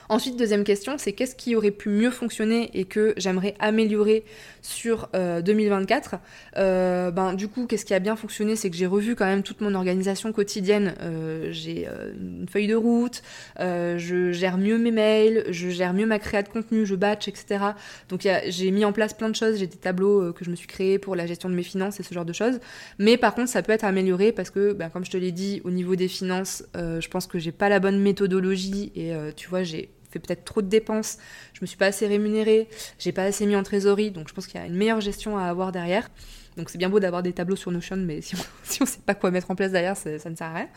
Ensuite, 0.10 0.38
deuxième 0.38 0.64
question, 0.64 0.98
c'est 0.98 1.12
qu'est-ce 1.12 1.36
qui 1.36 1.56
aurait 1.56 1.72
pu 1.72 1.90
mieux 1.90 2.12
fonctionner 2.12 2.70
et 2.74 2.86
que 2.86 3.14
j'aimerais 3.18 3.56
améliorer 3.60 4.24
sur 4.62 5.10
2024 5.14 6.14
euh, 6.14 6.18
euh, 6.58 7.12
ben, 7.12 7.34
Du 7.34 7.50
coup, 7.50 7.68
qu'est-ce 7.68 7.84
qui 7.84 7.94
a 7.94 8.00
bien 8.00 8.16
fonctionné? 8.16 8.56
C'est 8.56 8.70
que 8.70 8.78
j'ai 8.78 8.86
revu 8.86 9.16
quand 9.16 9.26
même 9.26 9.44
toute 9.44 9.60
mon 9.60 9.74
organisation 9.76 10.32
quotidienne. 10.32 10.96
Euh, 11.02 11.50
j'ai 11.52 11.88
une 11.88 12.48
feuille 12.50 12.68
de 12.68 12.76
route, 12.76 13.22
je 13.60 14.32
gère 14.32 14.58
mieux 14.58 14.78
mes 14.78 14.92
mails, 14.92 15.44
je 15.50 15.70
gère 15.70 15.94
mieux 15.94 16.06
ma 16.06 16.20
créa 16.20 16.42
de 16.42 16.50
contenu, 16.50 16.86
je 16.86 16.96
batch, 16.96 17.28
etc. 17.28 17.66
Donc 18.08 18.26
j'ai 18.48 18.72
mis 18.72 18.86
en 18.86 18.94
place 18.94 19.14
plein 19.14 19.30
de 19.30 19.36
choses, 19.36 19.58
j'ai 19.58 19.68
des 19.68 19.78
tableaux 19.78 20.32
que 20.32 20.46
je 20.46 20.50
me 20.50 20.56
suis 20.56 20.68
créés 20.68 21.00
pour 21.00 21.16
la 21.16 21.26
gestion 21.26 21.50
de 21.50 21.56
mes 21.56 21.64
finances 21.64 22.00
et 22.00 22.04
ce 22.04 22.14
genre 22.14 22.26
de 22.26 22.34
choses. 22.34 22.60
Mais 22.98 23.18
par 23.18 23.36
contre, 23.36 23.50
ça 23.50 23.62
peut 23.62 23.74
être 23.74 23.84
amélioré 23.84 24.32
parce 24.32 24.52
que, 24.52 24.72
ben, 24.72 24.90
comme 24.90 25.04
je 25.04 25.12
te 25.12 25.18
l'ai 25.18 25.34
dit, 25.34 25.62
au 25.66 25.72
niveau 25.72 25.96
des 25.96 26.08
finances, 26.08 26.64
je 26.76 27.08
pense 27.10 27.28
que 27.28 27.40
j'ai 27.40 27.52
pas 27.52 27.68
la 27.68 27.80
bonne 27.80 28.00
méthodologie 28.00 28.92
et 28.96 29.12
tu 29.36 29.50
vois, 29.50 29.64
j'ai 29.64 29.90
fait 30.10 30.20
peut-être 30.20 30.46
trop 30.46 30.62
de 30.62 30.68
dépenses, 30.68 31.18
je 31.54 31.60
me 31.62 31.66
suis 31.66 31.78
pas 31.78 31.88
assez 31.88 32.08
rémunérée, 32.08 32.68
j'ai 33.00 33.12
pas 33.12 33.24
assez 33.24 33.46
mis 33.46 33.56
en 33.56 33.64
trésorerie, 33.64 34.12
donc 34.12 34.28
je 34.28 34.34
pense 34.34 34.48
qu'il 34.48 34.60
y 34.60 34.64
a 34.64 34.68
une 34.68 34.76
meilleure 34.76 35.02
gestion 35.02 35.38
à 35.38 35.44
avoir 35.44 35.72
derrière. 35.72 36.10
Donc 36.58 36.72
c'est 36.72 36.80
bien 36.80 36.90
beau 36.90 37.00
d'avoir 37.00 37.22
des 37.22 37.34
tableaux 37.34 37.56
sur 37.56 37.72
Notion, 37.72 37.98
mais 37.98 38.22
si 38.22 38.36
on, 38.36 38.40
si 38.64 38.86
sait 38.86 39.00
pas 39.06 39.16
quoi 39.16 39.32
mettre 39.32 39.52
en 39.52 39.56
place 39.56 39.72
derrière, 39.72 39.96
ça, 39.96 40.10
ne 40.12 40.18
sert 40.18 40.48
à 40.48 40.54
rien. 40.54 40.68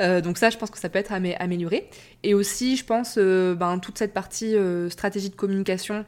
Euh, 0.00 0.20
donc 0.20 0.38
ça, 0.38 0.50
je 0.50 0.58
pense 0.58 0.70
que 0.70 0.78
ça 0.78 0.88
peut 0.88 0.98
être 0.98 1.12
amélioré. 1.12 1.88
Et 2.22 2.34
aussi, 2.34 2.76
je 2.76 2.84
pense, 2.84 3.16
euh, 3.18 3.54
ben, 3.54 3.78
toute 3.78 3.98
cette 3.98 4.12
partie 4.12 4.54
euh, 4.54 4.90
stratégie 4.90 5.30
de 5.30 5.34
communication, 5.34 6.04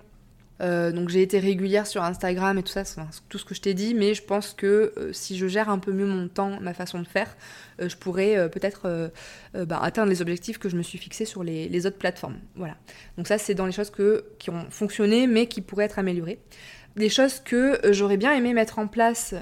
euh, 0.61 0.91
donc 0.93 1.09
j'ai 1.09 1.23
été 1.23 1.39
régulière 1.39 1.87
sur 1.87 2.03
Instagram 2.03 2.59
et 2.59 2.63
tout 2.63 2.73
ça, 2.73 2.85
c'est 2.85 3.01
tout 3.29 3.39
ce 3.39 3.45
que 3.45 3.55
je 3.55 3.61
t'ai 3.61 3.75
dit, 3.75 3.95
mais 3.95 4.15
je 4.15 4.23
pense 4.23 4.55
que 4.55 4.93
euh, 4.97 5.13
si 5.13 5.37
je 5.37 5.47
gère 5.47 5.69
un 5.69 5.79
peu 5.79 5.93
mieux 5.93 6.07
mon 6.07 6.29
temps, 6.29 6.59
ma 6.61 6.73
façon 6.75 7.01
de 7.01 7.07
faire, 7.07 7.37
euh, 7.81 7.89
je 7.89 7.97
pourrais 7.97 8.49
peut-être 8.51 9.11
bah, 9.55 9.79
atteindre 9.83 10.11
les 10.11 10.23
objectifs 10.23 10.59
que 10.59 10.69
je 10.69 10.77
me 10.77 10.83
suis 10.83 10.99
fixés 10.99 11.25
sur 11.25 11.43
les, 11.43 11.87
autres 11.87 11.99
plateformes. 11.99 12.39
Voilà. 12.55 12.77
Donc 13.17 13.27
ça 13.27 13.39
c'est 13.39 13.55
dans 13.55 13.67
les 13.67 13.73
choses 13.73 13.93
qui 14.39 14.51
ont 14.51 14.67
fonctionné 14.71 15.27
mais 15.27 15.47
qui 15.47 15.61
pourraient 15.61 15.85
être 15.85 15.99
améliorées. 15.99 16.39
Des 16.97 17.09
choses 17.11 17.41
que 17.41 17.79
j'aurais 17.91 18.17
bien 18.17 18.33
aimé 18.33 18.55
mettre 18.55 18.79
en 18.79 18.87
place, 18.87 19.35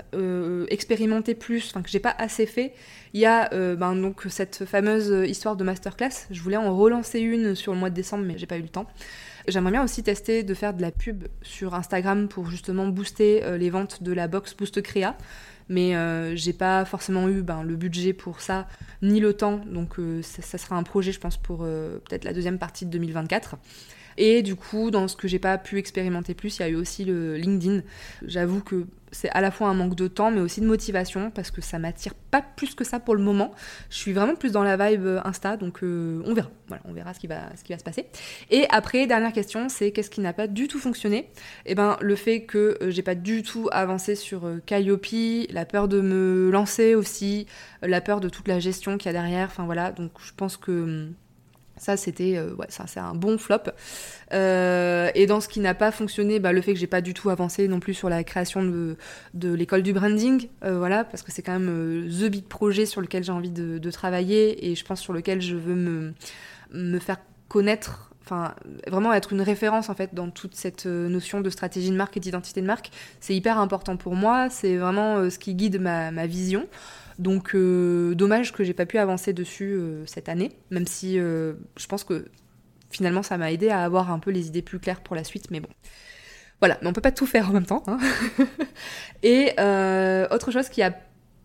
expérimenter 0.69 1.37
plus, 1.37 1.71
enfin 1.71 1.83
que 1.83 1.89
j'ai 1.89 2.01
pas 2.01 2.15
assez 2.19 2.47
fait. 2.47 2.75
Il 3.13 3.21
y 3.21 3.27
a 3.27 3.49
ben, 3.77 3.95
donc 3.95 4.23
cette 4.29 4.65
fameuse 4.65 5.29
histoire 5.29 5.55
de 5.55 5.63
masterclass. 5.63 6.27
Je 6.33 6.41
voulais 6.41 6.57
en 6.57 6.77
relancer 6.77 7.21
une 7.21 7.55
sur 7.55 7.73
le 7.73 7.79
mois 7.79 7.91
de 7.91 7.95
décembre, 7.95 8.25
mais 8.27 8.39
j'ai 8.39 8.47
pas 8.47 8.59
eu 8.59 8.63
le 8.63 8.69
temps. 8.69 8.89
J'aimerais 9.47 9.73
bien 9.73 9.85
aussi 9.85 10.03
tester 10.03 10.43
de 10.43 10.55
faire 10.55 10.73
de 10.73 10.81
la 10.81 10.91
pub 10.91 11.25
sur 11.43 11.75
Instagram 11.75 12.29
pour 12.29 12.51
justement 12.51 12.87
booster 12.89 13.45
euh, 13.45 13.59
les 13.59 13.69
ventes 13.69 14.03
de 14.03 14.13
la 14.13 14.27
box 14.27 14.57
Boost 14.57 14.81
Créa. 14.81 15.17
Mais 15.69 15.97
euh, 15.97 16.35
j'ai 16.35 16.53
pas 16.55 16.85
forcément 16.85 17.29
eu 17.29 17.43
ben, 17.43 17.63
le 17.63 17.77
budget 17.77 18.15
pour 18.15 18.41
ça, 18.41 18.67
ni 19.03 19.21
le 19.21 19.35
temps. 19.35 19.61
Donc 19.67 19.99
euh, 19.99 20.23
ça, 20.23 20.57
sera 20.57 20.77
un 20.77 20.83
projet, 20.83 21.13
je 21.13 21.21
pense, 21.21 21.37
pour 21.37 21.59
peut-être 21.59 22.25
la 22.25 22.33
deuxième 22.33 22.59
partie 22.59 22.87
de 22.87 22.91
2024. 22.91 23.57
Et 24.17 24.43
du 24.43 24.57
coup, 24.57 24.91
dans 24.91 25.09
ce 25.09 25.17
que 25.17 25.29
j'ai 25.29 25.39
pas 25.39 25.59
pu 25.59 25.79
expérimenter 25.79 26.35
plus, 26.35 26.59
il 26.59 26.61
y 26.61 26.65
a 26.65 26.69
eu 26.69 26.77
aussi 26.77 27.05
le 27.05 27.37
LinkedIn. 27.37 27.83
J'avoue 28.27 28.61
que 28.61 28.87
c'est 29.15 29.31
à 29.31 29.41
la 29.41 29.51
fois 29.51 29.69
un 29.69 29.75
manque 29.75 29.95
de 29.95 30.09
temps, 30.09 30.31
mais 30.31 30.41
aussi 30.41 30.61
de 30.61 30.67
motivation, 30.67 31.31
parce 31.31 31.51
que 31.51 31.61
ça 31.61 31.79
m'attire 31.79 32.15
pas 32.15 32.43
plus 32.43 32.75
que 32.75 32.85
ça 32.85 33.01
pour 33.01 33.15
le 33.15 33.23
moment. 33.23 33.53
Je 33.89 33.97
suis 33.97 34.13
vraiment 34.13 34.35
plus 34.35 34.53
dans 34.53 34.63
la 34.63 34.77
vibe 34.77 35.07
euh, 35.07 35.21
Insta, 35.25 35.57
donc 35.57 35.83
euh, 35.83 36.21
on 36.27 36.35
verra. 36.35 36.51
Voilà, 36.69 36.83
on 36.87 36.93
verra 36.93 37.15
ce 37.15 37.21
qui 37.21 37.27
va, 37.27 37.51
se 37.57 37.85
passer. 37.85 38.07
Et 38.51 38.67
après, 38.71 39.07
dernière 39.07 39.33
question, 39.33 39.69
c'est 39.69 39.93
qu'est-ce 39.93 40.11
qui 40.11 40.21
n'a 40.21 40.33
pas 40.33 40.47
du 40.47 40.69
tout 40.69 40.79
fonctionné? 40.79 41.31
Eh 41.65 41.75
ben, 41.75 41.97
le 42.01 42.17
fait 42.17 42.43
que 42.43 42.77
euh, 42.83 42.91
j'ai 42.91 43.03
pas 43.03 43.15
du 43.15 43.43
tout 43.43 43.69
avancé 43.73 44.15
sur 44.15 44.51
Calliope, 44.67 45.07
la 45.51 45.65
peur 45.65 45.89
de 45.89 46.01
me 46.01 46.51
lancer 46.51 46.95
aussi, 46.95 47.47
la 47.83 48.01
peur 48.01 48.21
de 48.21 48.29
toute 48.29 48.49
la 48.49 48.59
gestion 48.59 48.99
qu'il 48.99 49.07
y 49.07 49.11
a 49.11 49.13
derrière. 49.13 49.47
Enfin 49.47 49.65
voilà, 49.65 49.93
donc 49.93 50.13
je 50.25 50.33
pense 50.37 50.57
que 50.57 50.73
hum, 50.73 51.15
ça, 51.77 51.97
c'était 51.97 52.37
euh, 52.37 52.55
ouais, 52.55 52.67
c'est 52.69 53.01
un 53.01 53.15
bon 53.15 53.37
flop. 53.37 53.71
Euh, 54.33 55.11
et 55.15 55.27
dans 55.27 55.41
ce 55.41 55.49
qui 55.49 55.61
n'a 55.61 55.75
pas 55.75 55.91
fonctionné, 55.91 56.39
bah, 56.39 56.53
le 56.53 56.61
fait 56.61 56.73
que 56.73 56.79
j'ai 56.79 56.87
pas 56.87 57.01
du 57.01 57.15
tout 57.15 57.31
avancé 57.31 57.67
non 57.69 57.81
plus 57.81 57.95
sur 57.95 58.09
la 58.09 58.23
création 58.23 58.63
de, 58.63 58.97
l'école 59.35 59.83
du 59.83 59.93
branding, 59.93 60.49
euh, 60.65 60.79
voilà, 60.79 61.05
parce 61.05 61.23
que 61.23 61.33
c'est 61.33 61.43
quand 61.43 61.59
même 61.59 62.09
the 62.09 62.31
big 62.31 62.45
projet 62.45 62.87
sur 62.87 63.01
lequel 63.01 63.25
j'ai 63.25 63.33
envie 63.33 63.51
de, 63.51 63.91
travailler 63.91 64.71
et 64.71 64.75
je 64.75 64.85
pense 64.85 65.01
sur 65.01 65.13
lequel 65.13 65.41
je 65.41 65.55
veux 65.55 65.75
me, 66.73 66.99
faire 66.99 67.19
connaître. 67.49 68.11
Enfin, 68.25 68.55
vraiment 68.89 69.13
être 69.13 69.35
une 69.35 69.43
référence 69.43 69.91
en 69.91 69.95
fait 69.95 70.15
dans 70.15 70.31
toute 70.31 70.57
cette 70.57 70.87
notion 70.87 71.43
de 71.43 71.51
stratégie 71.51 71.91
de 71.91 71.97
marque 71.97 72.17
et 72.17 72.21
d'identité 72.21 72.63
de 72.63 72.67
marque, 72.67 72.91
c'est 73.21 73.37
hyper 73.37 73.59
important 73.59 73.97
pour 73.97 74.17
moi. 74.17 74.49
C'est 74.51 74.79
vraiment 74.79 75.29
ce 75.29 75.39
qui 75.39 75.55
guide 75.55 75.81
ma 75.81 76.27
vision. 76.27 76.67
Donc 77.19 77.55
euh, 77.55 78.15
dommage 78.15 78.53
que 78.53 78.65
j'ai 78.65 78.75
pas 78.75 78.87
pu 78.87 78.99
avancer 78.99 79.33
dessus 79.33 79.75
euh, 79.75 80.05
cette 80.07 80.29
année, 80.29 80.53
même 80.71 80.87
si 80.87 81.19
euh, 81.19 81.55
je 81.77 81.87
pense 81.87 82.05
que 82.05 82.27
finalement 82.91 83.23
ça 83.23 83.39
m'a 83.39 83.53
aidé 83.53 83.69
à 83.69 83.85
avoir 83.85 84.11
un 84.11 84.19
peu 84.19 84.31
les 84.31 84.49
idées 84.49 84.63
plus 84.63 84.79
claires 84.79 85.01
pour 85.01 85.15
la 85.15 85.25
suite, 85.25 85.51
mais 85.51 85.61
bon. 85.61 85.69
Voilà, 86.61 86.79
mais 86.81 86.89
on 86.89 86.93
peut 86.93 87.01
pas 87.01 87.13
tout 87.13 87.27
faire 87.27 87.51
en 87.51 87.53
même 87.53 87.67
temps. 87.67 87.83
Hein. 87.87 87.99
Et 89.23 89.51
autre 90.31 90.51
chose 90.51 90.69
qui 90.69 90.83
a, 90.83 90.97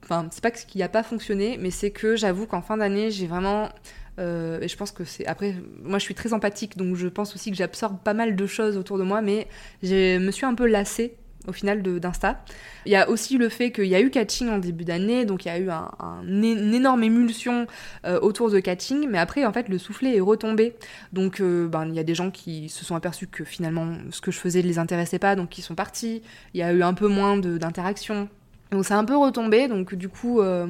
enfin 0.04 0.28
c'est 0.32 0.42
pas 0.42 0.52
qui 0.52 0.82
a 0.82 0.90
pas 0.90 1.04
fonctionné, 1.04 1.58
mais 1.60 1.72
c'est 1.72 1.92
que 1.92 2.16
j'avoue 2.16 2.46
qu'en 2.46 2.62
fin 2.62 2.78
d'année 2.78 3.12
j'ai 3.12 3.28
vraiment 3.28 3.70
et 4.18 4.68
je 4.68 4.76
pense 4.76 4.92
que 4.92 5.06
c'est 5.06 5.26
après 5.28 5.56
moi 5.82 5.98
je 5.98 6.04
suis 6.04 6.14
très 6.14 6.34
empathique 6.34 6.76
donc 6.76 6.98
je 6.98 7.08
pense 7.08 7.36
aussi 7.36 7.52
que 7.52 7.56
j'absorbe 7.56 8.00
pas 8.04 8.14
mal 8.14 8.36
de 8.36 8.46
choses 8.48 8.76
autour 8.76 8.98
de 8.98 9.04
moi 9.04 9.22
mais 9.22 9.48
je 9.82 10.18
me 10.18 10.32
suis 10.32 10.46
un 10.46 10.56
peu 10.56 10.68
lassée 10.68 11.16
au 11.50 11.54
final 11.54 11.82
d'Insta. 11.82 12.44
Il 12.86 12.92
y 12.92 12.96
a 12.96 13.10
aussi 13.10 13.38
le 13.38 13.50
fait 13.50 13.72
qu'il 13.72 13.88
y 13.88 13.96
a 13.96 14.02
eu 14.02 14.10
catching 14.10 14.50
en 14.50 14.58
début 14.58 14.86
d'année, 14.86 15.26
donc 15.26 15.46
il 15.46 15.50
y 15.50 15.52
a 15.52 15.60
eu 15.60 15.70
un, 15.70 15.92
une 16.24 16.74
énorme 16.74 17.04
émulsion 17.04 17.68
euh, 18.06 18.20
autour 18.22 18.50
de 18.50 18.60
catching, 18.60 19.08
mais 19.10 19.18
après 19.18 19.46
en 19.46 19.52
fait 19.52 19.68
le 19.68 19.78
soufflet 19.78 20.16
est 20.16 20.22
retombé. 20.22 20.76
Donc 21.12 21.42
euh, 21.42 21.68
ben, 21.68 21.86
il 21.88 21.96
y 21.96 22.00
a 22.00 22.04
des 22.04 22.16
gens 22.16 22.32
qui 22.32 22.70
se 22.70 22.86
sont 22.86 22.96
aperçus 22.96 23.28
que 23.28 23.44
finalement 23.44 23.94
ce 24.12 24.22
que 24.22 24.32
je 24.32 24.40
faisais 24.40 24.62
ne 24.62 24.68
les 24.68 24.80
intéressait 24.80 25.20
pas, 25.20 25.36
donc 25.36 25.58
ils 25.58 25.62
sont 25.62 25.76
partis. 25.76 26.22
Il 26.54 26.60
y 26.60 26.64
a 26.64 26.72
eu 26.72 26.84
un 26.84 26.94
peu 26.94 27.08
moins 27.08 27.38
d'interaction 27.38 28.30
donc 28.72 28.86
c'est 28.86 28.94
un 28.94 29.06
peu 29.06 29.18
retombé, 29.18 29.68
donc 29.68 29.96
du 29.96 30.10
coup, 30.10 30.42
il 30.42 30.46
euh, 30.46 30.68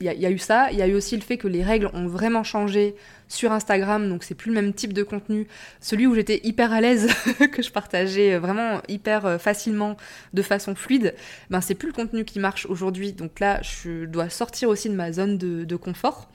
y, 0.00 0.26
a 0.26 0.30
eu 0.30 0.38
ça. 0.38 0.68
Il 0.72 0.78
y 0.78 0.82
a 0.82 0.88
eu 0.88 0.94
aussi 0.94 1.14
le 1.16 1.22
fait 1.22 1.36
que 1.36 1.46
les 1.46 1.62
règles 1.62 1.88
ont 1.94 2.06
vraiment 2.06 2.42
changé 2.42 2.96
sur 3.28 3.52
Instagram, 3.52 4.08
donc 4.08 4.24
c'est 4.24 4.34
plus 4.34 4.50
le 4.52 4.60
même 4.60 4.72
type 4.72 4.92
de 4.92 5.04
contenu. 5.04 5.46
Celui 5.80 6.08
où 6.08 6.14
j'étais 6.14 6.40
hyper 6.42 6.72
à 6.72 6.80
l'aise, 6.80 7.08
que 7.52 7.62
je 7.62 7.70
partageais 7.70 8.36
vraiment 8.38 8.80
hyper 8.88 9.26
euh, 9.26 9.38
facilement, 9.38 9.96
de 10.32 10.42
façon 10.42 10.74
fluide, 10.74 11.14
ben 11.50 11.60
c'est 11.60 11.76
plus 11.76 11.88
le 11.88 11.94
contenu 11.94 12.24
qui 12.24 12.40
marche 12.40 12.66
aujourd'hui. 12.66 13.12
Donc 13.12 13.38
là, 13.38 13.60
je 13.62 14.06
dois 14.06 14.28
sortir 14.28 14.68
aussi 14.68 14.88
de 14.88 14.94
ma 14.94 15.12
zone 15.12 15.38
de 15.38 15.76
confort. 15.76 16.28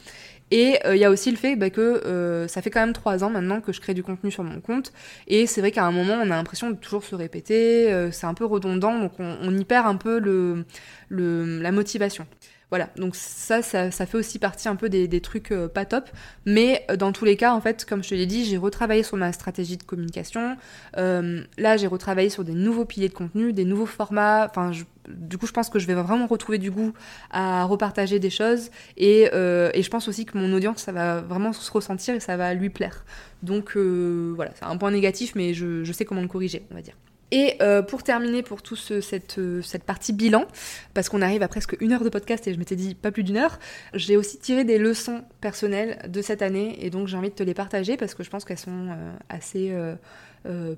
Et 0.51 0.77
il 0.83 0.87
euh, 0.87 0.95
y 0.97 1.05
a 1.05 1.09
aussi 1.09 1.31
le 1.31 1.37
fait 1.37 1.55
bah, 1.55 1.69
que 1.69 1.81
euh, 1.81 2.47
ça 2.47 2.61
fait 2.61 2.69
quand 2.69 2.81
même 2.81 2.93
trois 2.93 3.23
ans 3.23 3.29
maintenant 3.29 3.61
que 3.61 3.71
je 3.71 3.79
crée 3.79 3.93
du 3.93 4.03
contenu 4.03 4.31
sur 4.31 4.43
mon 4.43 4.59
compte. 4.59 4.91
Et 5.27 5.47
c'est 5.47 5.61
vrai 5.61 5.71
qu'à 5.71 5.85
un 5.85 5.91
moment, 5.91 6.13
on 6.13 6.29
a 6.29 6.35
l'impression 6.35 6.69
de 6.69 6.75
toujours 6.75 7.03
se 7.05 7.15
répéter, 7.15 7.91
euh, 7.91 8.11
c'est 8.11 8.27
un 8.27 8.33
peu 8.33 8.45
redondant, 8.45 8.99
donc 8.99 9.13
on, 9.19 9.37
on, 9.41 9.57
y 9.57 9.63
perd 9.63 9.87
un 9.87 9.95
peu 9.95 10.19
le, 10.19 10.65
le, 11.09 11.61
la 11.61 11.71
motivation. 11.71 12.27
Voilà, 12.71 12.87
donc 12.95 13.17
ça, 13.17 13.61
ça, 13.61 13.91
ça, 13.91 14.05
fait 14.05 14.17
aussi 14.17 14.39
partie 14.39 14.69
un 14.69 14.77
peu 14.77 14.87
des, 14.87 15.09
des 15.09 15.19
trucs 15.19 15.51
euh, 15.51 15.67
pas 15.67 15.83
top. 15.83 16.09
Mais 16.45 16.85
euh, 16.89 16.95
dans 16.95 17.11
tous 17.11 17.25
les 17.25 17.35
cas, 17.35 17.53
en 17.53 17.59
fait, 17.59 17.83
comme 17.83 18.01
je 18.01 18.09
te 18.09 18.15
l'ai 18.15 18.25
dit, 18.25 18.45
j'ai 18.45 18.55
retravaillé 18.55 19.03
sur 19.03 19.17
ma 19.17 19.33
stratégie 19.33 19.75
de 19.75 19.83
communication. 19.83 20.55
Euh, 20.97 21.43
là, 21.57 21.75
j'ai 21.75 21.87
retravaillé 21.87 22.29
sur 22.29 22.45
des 22.45 22.53
nouveaux 22.53 22.85
piliers 22.85 23.09
de 23.09 23.13
contenu, 23.13 23.51
des 23.51 23.65
nouveaux 23.65 23.85
formats. 23.85 24.47
Enfin, 24.49 24.71
du 25.09 25.37
coup, 25.37 25.47
je 25.47 25.51
pense 25.51 25.69
que 25.69 25.79
je 25.79 25.87
vais 25.87 25.95
vraiment 25.95 26.27
retrouver 26.27 26.59
du 26.59 26.71
goût 26.71 26.93
à 27.29 27.65
repartager 27.65 28.19
des 28.19 28.29
choses. 28.29 28.69
Et, 28.95 29.23
et 29.23 29.83
je 29.83 29.89
pense 29.89 30.07
aussi 30.07 30.25
que 30.25 30.37
mon 30.37 30.53
audience, 30.53 30.77
ça 30.77 30.93
va 30.93 31.19
vraiment 31.19 31.51
se 31.51 31.69
ressentir 31.71 32.15
et 32.15 32.21
ça 32.21 32.37
va 32.37 32.53
lui 32.53 32.69
plaire. 32.69 33.03
Donc 33.43 33.75
voilà, 33.75 34.51
c'est 34.55 34.65
un 34.65 34.77
point 34.77 34.91
négatif, 34.91 35.33
mais 35.35 35.53
je, 35.53 35.83
je 35.83 35.91
sais 35.91 36.05
comment 36.05 36.21
le 36.21 36.29
corriger, 36.29 36.63
on 36.71 36.75
va 36.75 36.81
dire. 36.81 36.95
Et 37.31 37.55
euh, 37.61 37.81
pour 37.81 38.03
terminer 38.03 38.43
pour 38.43 38.61
tout 38.61 38.75
cette, 38.75 39.37
euh, 39.39 39.61
cette 39.61 39.83
partie 39.83 40.11
bilan, 40.11 40.45
parce 40.93 41.07
qu'on 41.07 41.21
arrive 41.21 41.41
à 41.41 41.47
presque 41.47 41.77
une 41.79 41.93
heure 41.93 42.03
de 42.03 42.09
podcast 42.09 42.45
et 42.47 42.53
je 42.53 42.59
m'étais 42.59 42.75
dit 42.75 42.93
pas 42.93 43.11
plus 43.11 43.23
d'une 43.23 43.37
heure, 43.37 43.57
j'ai 43.93 44.17
aussi 44.17 44.37
tiré 44.37 44.65
des 44.65 44.77
leçons 44.77 45.23
personnelles 45.39 45.99
de 46.09 46.21
cette 46.21 46.41
année 46.41 46.85
et 46.85 46.89
donc 46.89 47.07
j'ai 47.07 47.15
envie 47.15 47.29
de 47.29 47.35
te 47.35 47.43
les 47.43 47.53
partager 47.53 47.95
parce 47.95 48.15
que 48.15 48.23
je 48.23 48.29
pense 48.29 48.43
qu'elles 48.43 48.59
sont 48.59 48.89
euh, 48.89 49.11
assez 49.29 49.73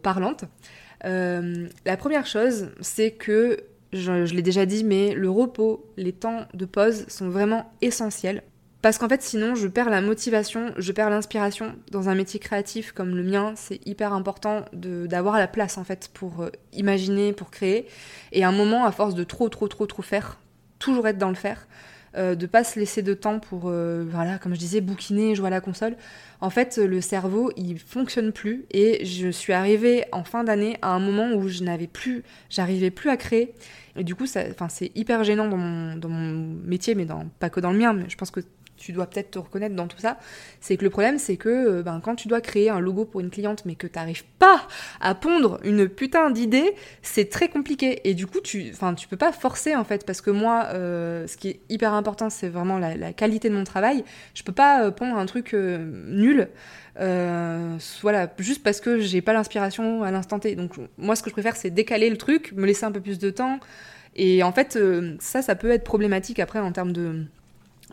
parlantes. 0.04 0.46
la 1.04 1.98
première 1.98 2.28
chose, 2.28 2.70
c'est 2.82 3.12
que 3.12 3.64
je, 3.92 4.26
je 4.26 4.34
l'ai 4.36 4.42
déjà 4.42 4.66
dit, 4.66 4.84
mais 4.84 5.14
le 5.14 5.30
repos, 5.30 5.92
les 5.98 6.14
temps 6.14 6.46
de 6.54 6.66
pause 6.66 7.06
sont 7.08 7.30
vraiment 7.30 7.72
essentiels 7.82 8.44
parce 8.84 8.98
qu'en 8.98 9.08
fait, 9.08 9.22
sinon, 9.22 9.56
je 9.56 9.70
perds 9.70 9.90
la 9.90 10.02
motivation, 10.02 10.74
je 10.78 10.92
perds 10.92 11.10
l'inspiration. 11.10 11.74
Dans 11.90 12.10
un 12.10 12.16
métier 12.16 12.38
créatif 12.38 12.92
comme 12.92 13.16
le 13.16 13.24
mien, 13.24 13.54
c'est 13.56 13.80
hyper 13.88 14.12
important 14.12 14.66
d'avoir 14.74 15.38
la 15.38 15.48
place, 15.48 15.78
en 15.78 15.86
fait, 15.86 16.10
pour 16.14 16.42
euh, 16.42 16.50
imaginer, 16.74 17.32
pour 17.32 17.50
créer. 17.50 17.88
Et 18.34 18.44
à 18.44 18.50
un 18.50 18.52
moment, 18.52 18.84
à 18.84 18.92
force 18.92 19.16
de 19.16 19.24
trop, 19.24 19.48
trop, 19.48 19.70
trop, 19.70 19.86
trop 19.86 20.02
faire, 20.02 20.38
toujours 20.80 21.08
être 21.08 21.18
dans 21.18 21.30
le 21.30 21.36
faire, 21.36 21.66
euh, 22.18 22.36
de 22.36 22.46
pas 22.46 22.66
se 22.66 22.78
laisser 22.78 23.02
de 23.02 23.14
temps 23.14 23.40
pour, 23.40 23.70
euh, 23.70 24.06
voilà, 24.06 24.38
comme 24.38 24.54
je 24.54 24.60
disais, 24.60 24.82
bouquiner, 24.82 25.34
jouer 25.34 25.48
à 25.48 25.52
la 25.52 25.62
console. 25.62 25.96
En 26.42 26.50
fait, 26.50 26.76
le 26.78 27.00
cerveau, 27.00 27.54
il 27.56 27.80
fonctionne 27.80 28.34
plus. 28.34 28.66
Et 28.72 29.06
je 29.06 29.30
suis 29.30 29.54
arrivée 29.54 30.04
en 30.12 30.26
fin 30.26 30.44
d'année 30.44 30.78
à 30.82 30.90
un 30.90 31.00
moment 31.00 31.32
où 31.32 31.48
je 31.48 31.64
n'avais 31.64 31.88
plus, 31.88 32.24
j'arrivais 32.50 32.92
plus 32.92 33.10
à 33.10 33.16
créer. 33.16 33.54
Et 33.96 34.04
du 34.04 34.14
coup, 34.14 34.26
c'est 34.26 34.92
hyper 34.94 35.24
gênant 35.24 35.48
dans 35.48 36.10
mon, 36.10 36.60
métier, 36.66 36.96
mais 36.96 37.08
pas 37.40 37.50
que 37.50 37.62
dans 37.62 37.72
le 37.72 37.78
mien, 37.78 37.94
mais 37.94 38.10
je 38.10 38.18
pense 38.18 38.30
que 38.30 38.42
tu 38.84 38.92
dois 38.92 39.08
peut-être 39.08 39.32
te 39.32 39.40
reconnaître 39.40 39.76
dans 39.76 39.88
tout 39.88 39.98
ça, 39.98 40.18
c'est 40.60 40.76
que 40.76 40.84
le 40.84 40.90
problème 40.90 41.18
c'est 41.18 41.38
que 41.38 41.50
euh, 41.50 41.84
ben, 41.84 42.02
quand 42.04 42.16
tu 42.16 42.28
dois 42.28 42.42
créer 42.42 42.70
un 42.70 42.80
logo 42.80 43.06
pour 43.06 43.22
une 43.22 43.30
cliente 43.30 43.64
mais 43.66 43.76
que 43.76 43.88
tu 43.88 43.98
n'arrives 43.98 44.26
pas 44.40 44.68
à 45.00 45.16
pondre 45.16 45.60
une 45.64 45.88
putain 45.88 46.30
d'idée, 46.32 46.76
c'est 47.02 47.30
très 47.30 47.48
compliqué. 47.48 48.02
Et 48.04 48.14
du 48.14 48.28
coup, 48.28 48.42
tu, 48.42 48.72
tu 48.98 49.08
peux 49.08 49.18
pas 49.18 49.32
forcer 49.32 49.76
en 49.76 49.84
fait, 49.84 50.06
parce 50.06 50.22
que 50.22 50.32
moi, 50.32 50.66
euh, 50.74 51.28
ce 51.28 51.38
qui 51.38 51.50
est 51.50 51.60
hyper 51.70 51.94
important, 51.94 52.30
c'est 52.30 52.50
vraiment 52.50 52.78
la, 52.78 53.14
qualité 53.14 53.50
de 53.50 53.56
mon 53.56 53.64
travail. 53.64 54.04
Je 54.34 54.44
peux 54.44 54.52
pas 54.52 54.84
euh, 54.84 54.92
pondre 54.92 55.18
un 55.18 55.26
truc 55.26 55.54
nul. 55.54 56.50
voilà, 56.98 58.34
juste 58.38 58.64
parce 58.64 58.82
que 58.82 59.00
j'ai 59.00 59.22
pas 59.22 59.34
l'inspiration 59.34 60.04
à 60.04 60.12
l'instant 60.12 60.40
T. 60.40 60.56
Donc 60.56 60.74
moi, 60.98 61.16
ce 61.16 61.24
que 61.24 61.30
je 61.30 61.34
préfère, 61.34 61.56
c'est 61.56 61.70
décaler 61.70 62.10
le 62.10 62.18
truc, 62.18 62.52
me 62.54 62.66
laisser 62.66 62.86
un 62.86 62.92
peu 62.92 63.02
plus 63.02 63.20
de 63.20 63.30
temps. 63.30 63.60
Et 64.16 64.44
en 64.44 64.52
fait, 64.52 64.78
ça, 65.20 65.42
ça 65.42 65.56
peut 65.56 65.72
être 65.72 65.84
problématique 65.84 66.40
après 66.40 66.60
en 66.60 66.72
termes 66.72 66.92
de 66.94 67.26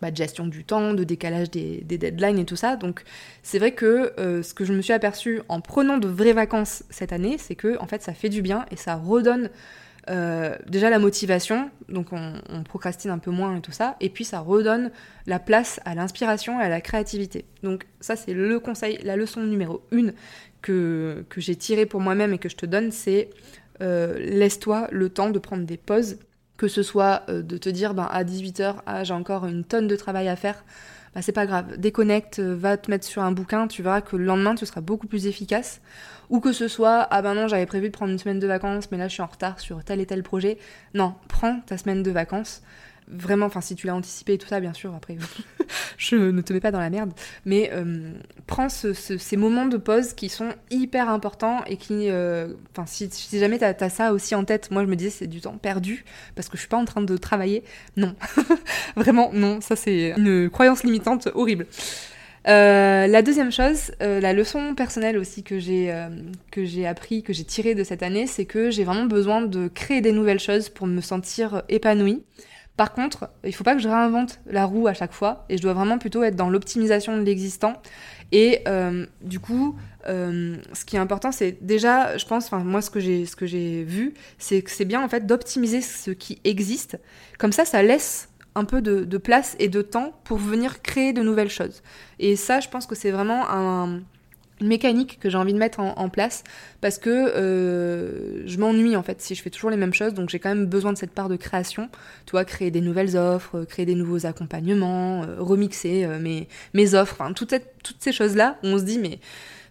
bah, 0.01 0.11
de 0.11 0.17
gestion 0.17 0.47
du 0.47 0.65
temps, 0.65 0.95
de 0.95 1.05
décalage 1.05 1.51
des, 1.51 1.83
deadlines 1.83 2.39
et 2.39 2.45
tout 2.45 2.57
ça. 2.57 2.77
Donc 2.77 3.03
c'est 3.43 3.59
vrai 3.59 3.73
que 3.73 4.13
euh, 4.19 4.43
ce 4.43 4.55
que 4.55 4.65
je 4.65 4.73
me 4.73 4.83
suis 4.83 4.93
aperçu 4.93 5.41
en 5.49 5.61
prenant 5.61 5.99
de 5.99 6.09
vraies 6.09 6.33
vacances 6.33 6.85
cette 6.91 7.13
année, 7.13 7.37
c'est 7.39 7.55
que 7.55 7.79
en 7.79 7.87
fait 7.87 8.03
ça 8.03 8.15
fait 8.15 8.29
du 8.29 8.43
bien 8.43 8.67
et 8.71 8.77
ça 8.77 8.97
redonne 8.97 9.51
euh, 10.09 10.57
déjà 10.67 10.89
la 10.91 10.99
motivation, 10.99 11.71
donc 11.89 12.09
on, 12.13 12.63
procrastine 12.65 13.11
un 13.11 13.19
peu 13.19 13.31
moins 13.31 13.57
et 13.57 13.61
tout 13.61 13.73
ça, 13.73 13.97
et 14.01 14.09
puis 14.09 14.25
ça 14.25 14.41
redonne 14.41 14.91
la 15.27 15.39
place 15.39 15.81
à 15.85 15.95
l'inspiration 15.95 16.61
et 16.61 16.65
à 16.65 16.69
la 16.69 16.81
créativité. 16.81 17.45
Donc 17.63 17.87
ça 18.01 18.17
c'est 18.17 18.33
le 18.33 18.59
conseil, 18.59 18.99
la 19.03 19.17
leçon 19.17 19.43
numéro 19.43 19.83
une 19.93 20.15
que, 20.63 21.25
que 21.29 21.41
j'ai 21.41 21.57
tirée 21.57 21.87
pour 21.87 22.01
moi-même 22.01 22.33
et 22.33 22.39
que 22.39 22.49
je 22.49 22.57
te 22.57 22.67
donne, 22.67 22.91
c'est 22.91 23.31
euh, 23.83 24.19
laisse-toi 24.19 24.89
le 24.91 25.09
temps 25.11 25.31
de 25.31 25.39
prendre 25.39 25.65
des 25.65 25.77
pauses 25.77 26.19
que 26.61 26.69
ce 26.69 26.83
soit 26.83 27.23
euh, 27.31 27.41
de 27.41 27.57
te 27.57 27.71
dire 27.71 27.95
ben, 27.95 28.07
à 28.13 28.23
18h, 28.23 28.75
ah, 28.85 29.03
j'ai 29.03 29.15
encore 29.15 29.47
une 29.47 29.65
tonne 29.65 29.89
de 29.89 29.97
travail 29.97 30.29
à 30.29 30.37
faire, 30.37 30.63
bah, 31.15 31.23
c'est 31.23 31.33
pas 31.33 31.47
grave. 31.47 31.79
Déconnecte, 31.79 32.39
euh, 32.39 32.55
va 32.55 32.77
te 32.77 32.91
mettre 32.91 33.07
sur 33.07 33.23
un 33.23 33.33
bouquin, 33.33 33.67
tu 33.67 33.83
verras 33.83 34.03
que 34.03 34.15
le 34.15 34.25
lendemain 34.25 34.55
tu 34.55 34.67
seras 34.67 34.83
beaucoup 34.83 35.07
plus 35.07 35.27
efficace. 35.27 35.81
Ou 36.29 36.39
que 36.39 36.53
ce 36.53 36.69
soit, 36.69 37.09
ah 37.11 37.23
ben 37.23 37.33
non, 37.33 37.49
j'avais 37.49 37.65
prévu 37.65 37.87
de 37.87 37.93
prendre 37.93 38.13
une 38.13 38.19
semaine 38.19 38.39
de 38.39 38.47
vacances, 38.47 38.91
mais 38.91 38.99
là 38.99 39.09
je 39.09 39.15
suis 39.15 39.23
en 39.23 39.27
retard 39.27 39.59
sur 39.59 39.83
tel 39.83 40.01
et 40.01 40.07
tel 40.07 40.23
projet. 40.23 40.59
Non, 40.93 41.15
prends 41.29 41.61
ta 41.61 41.79
semaine 41.79 42.03
de 42.03 42.11
vacances 42.11 42.61
vraiment, 43.13 43.47
enfin 43.47 43.61
si 43.61 43.75
tu 43.75 43.87
l'as 43.87 43.95
anticipé 43.95 44.35
et 44.35 44.39
tout 44.39 44.47
ça, 44.47 44.61
bien 44.61 44.73
sûr, 44.73 44.95
après, 44.95 45.17
je 45.99 46.17
ne 46.17 46.41
te 46.41 46.53
mets 46.53 46.61
pas 46.61 46.71
dans 46.71 46.81
la 46.81 46.91
merde, 46.91 47.13
mais 47.45 47.71
euh, 47.73 48.13
prends 48.47 48.69
ces 48.69 49.37
moments 49.37 49.67
de 49.67 49.77
pause 49.77 50.13
qui 50.13 50.29
sont 50.29 50.51
hyper 50.71 51.09
importants 51.09 51.65
et 51.67 51.77
qui, 51.77 52.11
euh, 52.11 52.55
enfin 52.73 52.87
si, 52.87 53.11
jamais 53.33 53.59
tu 53.59 53.65
as, 53.65 53.89
ça 53.89 54.13
aussi 54.13 54.35
en 54.35 54.45
tête, 54.45 54.71
moi 54.71 54.83
je 54.83 54.89
me 54.89 54.97
disais 54.97 55.11
c'est 55.11 55.27
du 55.27 55.41
temps 55.41 55.57
perdu 55.59 56.05
parce 56.35 56.49
que 56.49 56.57
je 56.57 56.61
suis 56.61 56.69
pas 56.69 56.77
en 56.77 56.85
train 56.85 57.03
de 57.03 57.17
travailler, 57.17 57.65
non, 57.97 58.15
vraiment 58.97 59.31
non, 59.33 59.61
ça 59.61 59.77
c'est 59.77 60.15
une 60.17 60.51
croyance 60.51 60.85
limitante 60.85 61.29
horrible. 61.35 61.67
Euh, 62.49 63.07
la 63.07 63.21
deuxième 63.21 63.53
chose, 63.53 63.93
la 64.01 64.33
leçon 64.33 64.75
personnelle 64.75 65.19
aussi 65.19 65.43
que 65.43 65.59
j'ai 65.59 65.95
que 66.51 66.65
j'ai 66.65 66.87
appris, 66.87 67.23
que 67.23 67.35
j'ai 67.35 67.45
tiré 67.45 67.75
de 67.75 67.85
cette 67.85 68.03
année, 68.03 68.27
c'est 68.27 68.47
que 68.47 68.71
j'ai 68.71 68.85
vraiment 68.85 69.05
besoin 69.05 69.43
de 69.43 69.69
créer 69.69 70.01
des 70.01 70.13
nouvelles 70.13 70.41
choses 70.41 70.71
pour 70.71 70.87
me 70.87 71.03
sentir 71.03 71.63
épanouie. 71.69 72.23
Par 72.77 72.93
contre, 72.93 73.29
il 73.45 73.55
faut 73.55 73.65
pas 73.65 73.75
que 73.75 73.83
je 73.83 73.89
réinvente 73.89 74.41
la 74.47 74.65
roue 74.65 74.87
à 74.87 74.95
chaque 74.95 75.13
fois, 75.13 75.45
et 75.49 75.59
je 75.59 75.63
dois 75.63 75.75
vraiment 75.75 75.99
plutôt 75.99 76.23
être 76.23 76.37
dans 76.37 76.49
l'optimisation 76.49 77.17
de 77.17 77.23
l'existant. 77.23 77.75
Et 78.33 78.61
euh, 78.69 79.07
du 79.23 79.39
coup, 79.39 79.77
euh, 80.09 80.57
ce 80.73 80.85
qui 80.85 80.97
est 80.97 80.99
important, 80.99 81.33
c'est 81.33 81.59
déjà, 81.61 82.17
je 82.17 82.25
pense, 82.25 82.51
moi 82.53 82.81
ce 82.81 82.91
que 82.91 83.01
j'ai 83.47 83.85
vu, 83.85 84.15
c'est 84.39 84.63
que 84.63 84.71
c'est 84.71 84.85
bien 84.85 85.03
en 85.03 85.09
fait 85.09 85.27
d'optimiser 85.27 85.83
ce 85.83 86.11
qui 86.11 86.39
existe. 86.45 86.99
Comme 87.39 87.53
ça, 87.53 87.65
ça 87.65 87.83
laisse 87.83 88.29
un 88.55 88.65
peu 88.65 88.83
de, 88.83 89.19
place 89.19 89.57
et 89.59 89.69
de 89.69 89.83
temps 89.83 90.13
pour 90.25 90.39
venir 90.39 90.83
créer 90.83 91.13
de 91.13 91.23
nouvelles 91.23 91.51
choses. 91.51 91.83
Et 92.19 92.37
ça, 92.37 92.61
je 92.61 92.69
pense 92.69 92.87
que 92.87 92.95
c'est 92.95 93.11
vraiment 93.11 93.49
un, 93.51 94.01
mécanique 94.63 95.19
que 95.21 95.31
j'ai 95.31 95.39
envie 95.39 95.53
de 95.53 95.59
mettre 95.59 95.81
en, 95.81 96.09
place 96.09 96.43
parce 96.81 96.99
que 96.99 97.11
euh, 97.11 98.47
je 98.47 98.59
m'ennuie 98.59 98.97
en 98.97 99.03
fait 99.03 99.21
si 99.21 99.35
je 99.35 99.43
fais 99.43 99.51
toujours 99.51 99.71
les 99.71 99.77
mêmes 99.77 99.95
choses. 99.95 100.15
Donc 100.15 100.31
j'ai 100.31 100.39
quand 100.39 100.49
même 100.49 100.67
besoin 100.67 100.93
de 100.93 100.99
cette 100.99 101.13
part 101.13 101.29
de 101.29 101.37
création. 101.37 101.89
Tu 102.27 102.33
vois 102.33 102.45
créer 102.45 102.71
des 102.71 102.81
nouvelles 102.81 103.17
offres 103.17 103.65
créer 103.65 103.87
des 103.87 103.95
nouveaux 103.95 104.27
accompagnements 104.27 105.23
euh, 105.23 105.37
remixer 105.39 106.05
euh, 106.05 106.19
mes, 106.19 106.49
mes 106.75 106.95
offres. 106.95 107.17
Enfin 107.21 107.33
toutes, 107.33 107.55
toutes 107.83 108.01
ces 108.01 108.13
choses 108.13 108.37
là 108.37 108.57
on 108.63 108.79
se 108.79 108.85
dit 108.85 108.99
mais 108.99 109.21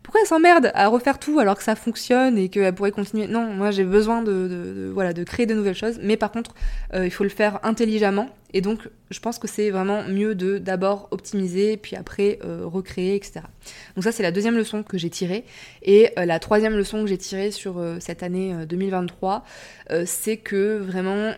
pourquoi 0.09 0.21
elle 0.21 0.27
s'emmerde 0.27 0.71
à 0.73 0.87
refaire 0.87 1.19
tout 1.19 1.39
alors 1.39 1.55
que 1.55 1.61
ça 1.61 1.75
fonctionne 1.75 2.35
et 2.35 2.49
qu'elle 2.49 2.73
pourrait 2.73 2.91
continuer? 2.91 3.27
Non, 3.27 3.53
moi 3.53 3.69
j'ai 3.69 3.83
besoin 3.83 4.23
de, 4.23 4.89
voilà, 4.91 5.13
de 5.13 5.23
créer 5.23 5.45
de 5.45 5.53
nouvelles 5.53 5.75
choses, 5.75 5.99
mais 6.01 6.17
par 6.17 6.31
contre, 6.31 6.55
euh, 6.95 7.05
il 7.05 7.11
faut 7.11 7.23
le 7.23 7.29
faire 7.29 7.59
intelligemment. 7.61 8.27
Et 8.53 8.61
donc, 8.61 8.89
je 9.11 9.19
pense 9.19 9.37
que 9.39 9.47
c'est 9.47 9.69
vraiment 9.69 10.03
mieux 10.03 10.35
de 10.35 10.57
d'abord 10.57 11.07
optimiser, 11.11 11.77
puis 11.77 11.95
après 11.95 12.39
euh, 12.43 12.61
recréer, 12.65 13.15
etc. 13.15 13.41
Donc 13.95 14.03
ça, 14.03 14.11
c'est 14.11 14.23
la 14.23 14.31
deuxième 14.31 14.57
leçon 14.57 14.83
que 14.83 14.97
j'ai 14.97 15.09
tirée. 15.09 15.45
Et 15.83 16.09
euh, 16.17 16.25
la 16.25 16.39
troisième 16.39 16.75
leçon 16.75 17.01
que 17.01 17.07
j'ai 17.07 17.17
tirée 17.17 17.51
sur 17.51 17.83
cette 17.99 18.23
année 18.23 18.53
2023, 18.67 19.43
c'est 20.05 20.37
que 20.37 20.77
vraiment, 20.77 21.33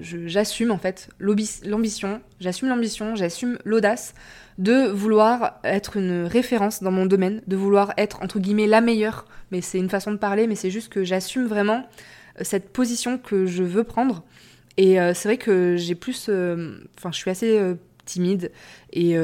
j'assume 0.00 0.70
en 0.70 0.78
fait 0.78 1.08
l'ambition, 1.18 2.20
j'assume 2.40 2.68
l'ambition, 2.68 3.14
j'assume 3.14 3.58
l'audace 3.64 4.14
de 4.58 4.88
vouloir 4.88 5.60
être 5.64 5.96
une 5.96 6.24
référence 6.24 6.82
dans 6.82 6.90
mon 6.90 7.06
domaine, 7.06 7.42
de 7.46 7.56
vouloir 7.56 7.92
être 7.96 8.22
entre 8.22 8.38
guillemets 8.38 8.66
la 8.66 8.80
meilleure. 8.80 9.26
Mais 9.50 9.60
c'est 9.60 9.78
une 9.78 9.90
façon 9.90 10.12
de 10.12 10.16
parler, 10.16 10.46
mais 10.46 10.54
c'est 10.54 10.70
juste 10.70 10.92
que 10.92 11.04
j'assume 11.04 11.46
vraiment 11.46 11.86
euh, 12.40 12.44
cette 12.44 12.70
position 12.72 13.18
que 13.18 13.46
je 13.46 13.62
veux 13.62 13.84
prendre. 13.84 14.24
Et 14.76 15.00
euh, 15.00 15.14
c'est 15.14 15.28
vrai 15.28 15.38
que 15.38 15.76
j'ai 15.76 15.94
plus, 15.94 16.26
euh, 16.28 16.78
enfin, 16.98 17.10
je 17.12 17.16
suis 17.16 17.30
assez 17.30 17.60
timide 18.04 18.52
et 18.92 19.14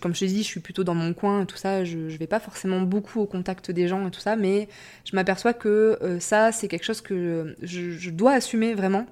comme 0.00 0.14
je 0.14 0.20
te 0.20 0.24
dis, 0.24 0.38
je 0.42 0.48
suis 0.48 0.60
plutôt 0.60 0.82
dans 0.82 0.94
mon 0.94 1.14
coin 1.14 1.42
et 1.42 1.46
tout 1.46 1.56
ça. 1.56 1.84
Je, 1.84 2.08
je 2.08 2.16
vais 2.18 2.26
pas 2.26 2.40
forcément 2.40 2.80
beaucoup 2.80 3.20
au 3.20 3.26
contact 3.26 3.70
des 3.70 3.86
gens 3.86 4.06
et 4.08 4.10
tout 4.10 4.20
ça, 4.20 4.34
mais 4.34 4.68
je 5.04 5.14
m'aperçois 5.14 5.54
que 5.54 5.96
ça, 6.18 6.50
c'est 6.50 6.66
quelque 6.66 6.84
chose 6.84 7.00
que 7.00 7.54
je 7.62 8.10
dois 8.10 8.32
assumer 8.32 8.74
vraiment 8.74 9.06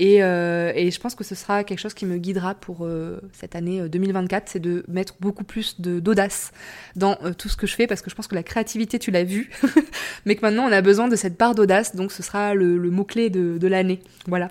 euh, 0.00 0.72
et, 0.74 0.90
je 0.90 0.98
pense 0.98 1.14
que 1.14 1.24
ce 1.24 1.34
sera 1.34 1.62
quelque 1.62 1.78
chose 1.78 1.94
qui 1.94 2.06
me 2.06 2.16
guidera 2.16 2.54
pour 2.54 2.86
euh, 2.86 3.20
cette 3.32 3.54
année 3.54 3.86
2024, 3.88 4.42
euh, 4.42 4.46
c'est 4.50 4.58
de 4.58 4.84
mettre 4.88 5.14
beaucoup 5.20 5.44
plus 5.44 5.80
d'audace 5.80 6.52
dans 6.96 7.16
tout 7.36 7.48
ce 7.48 7.56
que 7.56 7.66
je 7.66 7.74
fais, 7.74 7.86
parce 7.86 8.00
que 8.00 8.10
je 8.10 8.14
pense 8.14 8.26
que 8.26 8.34
la 8.34 8.42
créativité, 8.42 8.98
tu 8.98 9.10
l'as 9.10 9.24
vu, 9.24 9.50
mais 10.24 10.36
que 10.36 10.40
maintenant 10.42 10.64
on 10.64 10.72
a 10.72 10.80
besoin 10.80 11.08
de 11.08 11.16
cette 11.16 11.36
part 11.36 11.54
d'audace, 11.54 11.94
donc 11.94 12.12
ce 12.12 12.22
sera 12.22 12.54
le, 12.54 12.78
mot-clé 12.90 13.30
de, 13.30 13.66
l'année. 13.66 14.00
Voilà. 14.26 14.48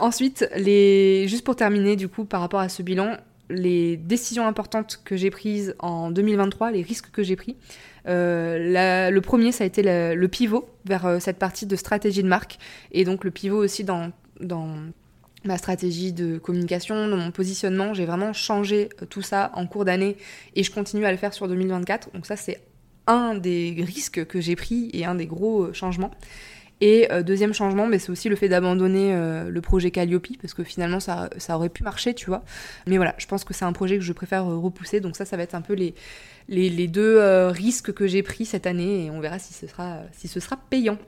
ensuite, 0.00 0.48
juste 0.56 1.44
pour 1.44 1.56
terminer, 1.56 1.96
du 1.96 2.08
coup, 2.08 2.24
par 2.24 2.40
rapport 2.40 2.60
à 2.60 2.68
ce 2.68 2.82
bilan, 2.82 3.16
les 3.50 3.96
décisions 3.96 4.46
importantes 4.46 5.00
que 5.04 5.16
j'ai 5.16 5.30
prises 5.30 5.76
en 5.78 6.10
2023, 6.10 6.72
les 6.72 6.82
risques 6.82 7.10
que 7.12 7.22
j'ai 7.22 7.36
pris. 7.36 7.56
le 8.06 9.20
premier, 9.20 9.52
ça 9.52 9.62
a 9.62 9.66
été 9.66 9.82
le 9.82 10.26
pivot 10.26 10.68
vers 10.86 11.18
cette 11.20 11.38
partie 11.38 11.66
de 11.66 11.76
stratégie 11.76 12.22
de 12.22 12.28
marque 12.28 12.58
et 12.90 13.04
donc 13.04 13.22
le 13.24 13.30
pivot 13.30 13.58
aussi 13.58 13.84
dans 13.84 14.10
dans 14.40 14.68
ma 15.44 15.58
stratégie 15.58 16.12
de 16.12 16.38
communication, 16.38 17.08
dans 17.08 17.16
mon 17.16 17.30
positionnement. 17.30 17.94
J'ai 17.94 18.06
vraiment 18.06 18.32
changé 18.32 18.88
euh, 19.02 19.06
tout 19.06 19.22
ça 19.22 19.50
en 19.54 19.66
cours 19.66 19.84
d'année 19.84 20.16
et 20.56 20.62
je 20.62 20.70
continue 20.70 21.04
à 21.04 21.12
le 21.12 21.18
faire 21.18 21.34
sur 21.34 21.48
2024. 21.48 22.12
Donc 22.12 22.26
ça, 22.26 22.36
c'est 22.36 22.62
un 23.06 23.34
des 23.34 23.74
risques 23.86 24.24
que 24.24 24.40
j'ai 24.40 24.56
pris 24.56 24.90
et 24.92 25.04
un 25.04 25.14
des 25.14 25.26
gros 25.26 25.64
euh, 25.64 25.72
changements. 25.72 26.10
Et 26.80 27.10
euh, 27.12 27.22
deuxième 27.22 27.54
changement, 27.54 27.86
mais 27.86 27.98
c'est 27.98 28.10
aussi 28.10 28.28
le 28.28 28.36
fait 28.36 28.48
d'abandonner 28.48 29.14
le 29.48 29.60
projet 29.60 29.90
Calliope, 29.92 30.26
parce 30.42 30.54
que 30.54 30.64
finalement 30.64 30.98
ça, 30.98 31.30
ça, 31.38 31.56
aurait 31.56 31.68
pu 31.68 31.84
marcher, 31.84 32.14
tu 32.14 32.26
vois. 32.26 32.42
Mais 32.86 32.96
voilà, 32.96 33.14
je 33.16 33.26
pense 33.26 33.44
que 33.44 33.54
c'est 33.54 33.64
un 33.64 33.72
projet 33.72 33.96
que 33.96 34.02
je 34.02 34.12
préfère 34.12 34.44
repousser, 34.44 35.00
donc 35.00 35.14
ça, 35.16 35.24
ça 35.24 35.36
va 35.36 35.44
être 35.44 35.54
un 35.54 35.60
peu 35.60 35.74
les, 35.74 35.94
les, 36.48 36.68
les 36.68 36.88
deux 36.88 37.46
risques 37.48 37.92
que 37.92 38.08
j'ai 38.08 38.24
pris 38.24 38.44
cette 38.44 38.66
année, 38.66 39.06
et 39.06 39.10
on 39.10 39.20
verra 39.20 39.38
si 39.38 39.54
ce 39.54 39.68
sera, 39.68 40.00
si 40.12 40.26
ce 40.26 40.40
sera 40.40 40.56
payant. 40.56 40.98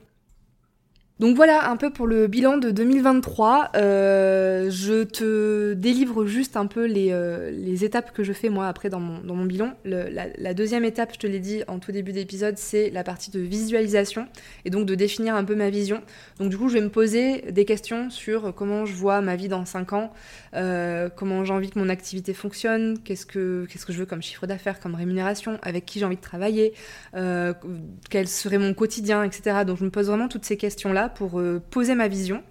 Donc 1.19 1.35
voilà 1.35 1.71
un 1.71 1.77
peu 1.77 1.89
pour 1.89 2.05
le 2.05 2.27
bilan 2.27 2.57
de 2.57 2.69
2023. 2.69 3.71
Euh, 3.75 4.69
je 4.69 5.03
te 5.03 5.73
délivre 5.73 6.27
juste 6.27 6.55
un 6.55 6.67
peu 6.67 6.85
les, 6.85 7.07
euh, 7.11 7.49
les, 7.49 7.83
étapes 7.83 8.13
que 8.13 8.23
je 8.23 8.33
fais 8.33 8.49
moi 8.49 8.67
après 8.67 8.89
dans 8.89 8.99
mon, 8.99 9.21
dans 9.21 9.33
mon 9.33 9.45
bilan. 9.45 9.73
la, 9.83 10.53
deuxième 10.53 10.85
étape, 10.85 11.13
je 11.13 11.19
te 11.19 11.25
l'ai 11.25 11.39
dit 11.39 11.63
en 11.67 11.79
tout 11.79 11.91
début 11.91 12.11
d'épisode, 12.11 12.57
c'est 12.59 12.91
la 12.91 13.03
partie 13.03 13.31
de 13.31 13.39
visualisation 13.39 14.27
et 14.63 14.69
donc 14.69 14.85
de 14.85 14.93
définir 14.93 15.33
un 15.33 15.43
peu 15.43 15.55
ma 15.55 15.71
vision. 15.71 16.03
Donc 16.39 16.49
du 16.49 16.57
coup, 16.57 16.69
je 16.69 16.75
vais 16.75 16.81
me 16.81 16.89
poser 16.89 17.51
des 17.51 17.65
questions 17.65 18.11
sur 18.11 18.53
comment 18.53 18.85
je 18.85 18.93
vois 18.93 19.21
ma 19.21 19.35
vie 19.35 19.47
dans 19.47 19.65
5 19.65 19.93
ans, 19.93 20.13
euh, 20.53 21.09
comment 21.09 21.43
j'ai 21.43 21.53
envie 21.53 21.71
que 21.71 21.79
mon 21.79 21.89
activité 21.89 22.35
fonctionne, 22.35 22.99
qu'est-ce 23.03 23.25
que, 23.25 23.65
qu'est-ce 23.71 23.87
que 23.87 23.93
je 23.93 23.97
veux 23.97 24.05
comme 24.05 24.21
chiffre 24.21 24.45
d'affaires, 24.45 24.79
comme 24.79 24.93
rémunération, 24.93 25.57
avec 25.63 25.87
qui 25.87 25.97
j'ai 25.97 26.05
envie 26.05 26.15
de 26.15 26.21
travailler, 26.21 26.73
quel 27.13 28.27
serait 28.27 28.59
mon 28.59 28.75
quotidien, 28.75 29.23
etc. 29.23 29.63
Donc 29.65 29.79
je 29.79 29.83
me 29.83 29.89
pose 29.89 30.07
vraiment 30.07 30.27
toutes 30.27 30.45
ces 30.45 30.57
questions-là 30.57 31.06
pour 31.09 31.39
euh, 31.39 31.61
poser 31.69 31.95
ma 31.95 32.07
vision. 32.07 32.43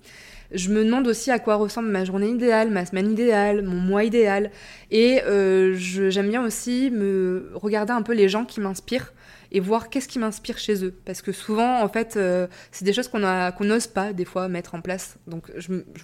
Je 0.52 0.70
me 0.70 0.84
demande 0.84 1.09
aussi 1.09 1.30
à 1.30 1.38
quoi 1.38 1.57
ressemble 1.57 1.88
ma 1.88 2.04
journée 2.04 2.28
idéale, 2.28 2.70
ma 2.70 2.86
semaine 2.86 3.11
idéale, 3.11 3.62
mon 3.62 3.76
mois 3.76 4.04
idéal. 4.04 4.50
Et 4.90 5.20
euh, 5.24 5.74
j'aime 5.76 6.28
bien 6.28 6.44
aussi 6.44 6.90
me 6.92 7.50
regarder 7.54 7.92
un 7.92 8.02
peu 8.02 8.14
les 8.14 8.28
gens 8.28 8.44
qui 8.44 8.61
m'inspirent 8.61 9.12
et 9.52 9.61
voir 9.61 9.88
qu'est-ce 9.90 10.09
qui 10.09 10.18
m'inspire 10.18 10.59
chez 10.59 10.84
eux. 10.84 10.94
Parce 11.04 11.22
que 11.22 11.32
souvent, 11.32 11.82
en 11.82 11.88
fait, 11.88 12.16
euh, 12.16 12.46
c'est 12.70 12.84
des 12.84 12.92
choses 12.92 13.09
qu'on 13.09 13.18
n'ose 13.18 13.86
pas 13.86 14.12
des 14.12 14.24
fois 14.24 14.48
mettre 14.48 14.74
en 14.74 14.80
place. 14.80 15.16
Donc 15.26 15.50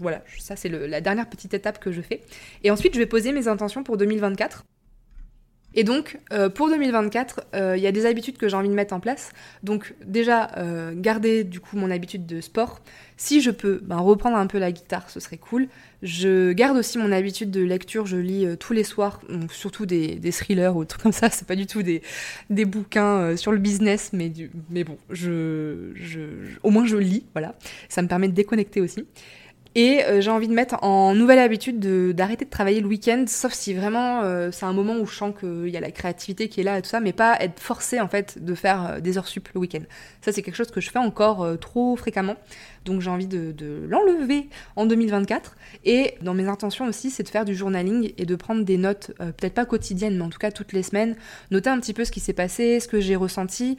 voilà, 0.01 0.23
ça 0.39 0.57
c'est 0.57 0.69
la 0.69 1.01
dernière 1.01 1.29
petite 1.29 1.55
étape 1.55 1.79
que 1.79 1.93
je 1.93 2.01
fais. 2.01 2.23
Et 2.65 2.71
ensuite, 2.71 2.95
je 2.95 2.99
vais 2.99 3.07
poser 3.07 3.33
mes 3.33 3.49
intentions 3.49 3.85
pour 3.85 3.97
2024. 3.97 4.65
Et 5.75 5.85
donc, 5.85 6.19
euh, 6.33 6.49
pour 6.49 6.69
2024, 6.69 7.47
euh, 7.55 7.77
il 7.77 7.83
y 7.83 7.87
a 7.87 7.93
des 7.93 8.07
habitudes 8.07 8.37
que 8.37 8.49
j'ai 8.49 8.57
envie 8.57 8.69
de 8.69 8.75
mettre 8.75 8.95
en 8.95 9.01
place. 9.01 9.33
Donc, 9.63 9.95
déjà, 10.05 10.51
euh, 10.59 10.93
garder 10.95 11.45
du 11.45 11.61
coup 11.61 11.77
mon 11.77 11.91
habitude 11.91 12.27
de 12.27 12.41
sport. 12.41 12.81
Si 13.17 13.41
je 13.41 13.51
peux 13.51 13.81
ben, 13.83 13.99
reprendre 13.99 14.37
un 14.37 14.47
peu 14.47 14.59
la 14.59 14.73
guitare, 14.73 15.09
ce 15.09 15.21
serait 15.21 15.39
cool. 15.39 15.69
Je 16.03 16.53
garde 16.53 16.77
aussi 16.77 16.99
mon 16.99 17.13
habitude 17.13 17.51
de 17.51 17.63
lecture. 17.63 18.05
Je 18.07 18.17
lis 18.17 18.47
tous 18.59 18.73
les 18.73 18.85
soirs, 18.85 19.21
surtout 19.51 19.87
des, 19.87 20.19
thrillers 20.33 20.77
ou 20.77 20.85
trucs 20.85 21.03
comme 21.03 21.13
ça. 21.13 21.31
C'est 21.31 21.47
pas 21.47 21.55
du 21.55 21.67
tout 21.67 21.83
des, 21.83 22.03
des 22.51 22.65
bouquins 22.65 23.37
sur 23.37 23.53
le 23.53 23.59
business, 23.59 24.11
mais, 24.13 24.33
bon, 24.85 24.99
au 26.63 26.71
moins 26.71 26.87
je 26.87 26.97
lis. 26.97 27.25
Voilà. 27.33 27.55
Ça 27.89 28.03
me 28.03 28.09
permet 28.09 28.29
de 28.29 28.35
déconnecter 28.35 28.81
aussi. 28.81 29.07
Et 29.75 30.05
euh, 30.05 30.21
j'ai 30.21 30.31
envie 30.31 30.49
de 30.49 30.53
mettre 30.53 30.83
en 30.83 31.15
nouvelle 31.15 31.39
habitude 31.39 31.79
d'arrêter 32.15 32.45
de, 32.45 32.51
travailler 32.51 32.81
le 32.81 32.87
week-end, 32.87 33.25
sauf 33.27 33.55
si 33.55 33.73
vraiment 33.73 34.21
euh, 34.23 34.51
c'est 34.53 34.67
un 34.67 34.75
moment 34.75 34.97
où 34.97 35.07
je 35.07 35.15
sens 35.15 35.33
qu'il 35.39 35.69
y 35.69 35.77
a 35.79 35.81
la 35.81 35.91
créativité 35.91 36.49
qui 36.49 36.61
est 36.61 36.65
là 36.65 36.79
et 36.79 36.83
tout 36.83 36.91
ça, 36.91 37.01
mais 37.01 37.15
pas 37.15 37.39
être 37.41 37.59
forcé 37.59 37.99
en 37.99 38.09
fait 38.09 38.45
de 38.45 38.55
faire 38.55 38.87
euh, 38.87 39.01
des 39.01 39.17
heures 39.17 39.29
sup 39.29 39.49
le 39.55 39.61
week-end. 39.61 39.83
Ça 40.21 40.31
c'est 40.31 40.43
quelque 40.43 40.57
chose 40.57 40.71
que 40.71 40.83
je 40.83 40.91
fais 40.91 40.99
encore 40.99 41.59
trop 41.59 41.97
fréquemment, 41.97 42.37
donc 42.85 43.01
j'ai 43.01 43.11
envie 43.11 43.27
de, 43.27 43.55
l'enlever 43.89 44.49
en 44.77 44.87
2024. 44.87 45.57
Et 45.85 46.15
dans 46.23 46.35
mes 46.35 46.47
intentions 46.47 46.87
aussi, 46.87 47.11
c'est 47.11 47.23
de 47.23 47.29
faire 47.29 47.45
du 47.45 47.55
journaling 47.55 48.13
et 48.19 48.27
de 48.27 48.37
prendre 48.37 48.65
des 48.65 48.77
notes, 48.77 49.13
peut-être 49.19 49.55
pas 49.55 49.65
quotidiennes, 49.65 50.17
mais 50.17 50.25
en 50.25 50.31
tout 50.31 50.39
cas 50.39 50.51
toutes 50.51 50.73
les 50.73 50.83
semaines, 50.83 51.17
noter 51.51 51.71
un 51.71 51.81
petit 51.81 51.95
peu 51.95 52.05
ce 52.05 52.13
qui 52.13 52.21
s'est 52.21 52.33
passé, 52.33 52.81
ce 52.81 52.89
que 52.89 53.01
j'ai 53.01 53.17
ressenti, 53.17 53.77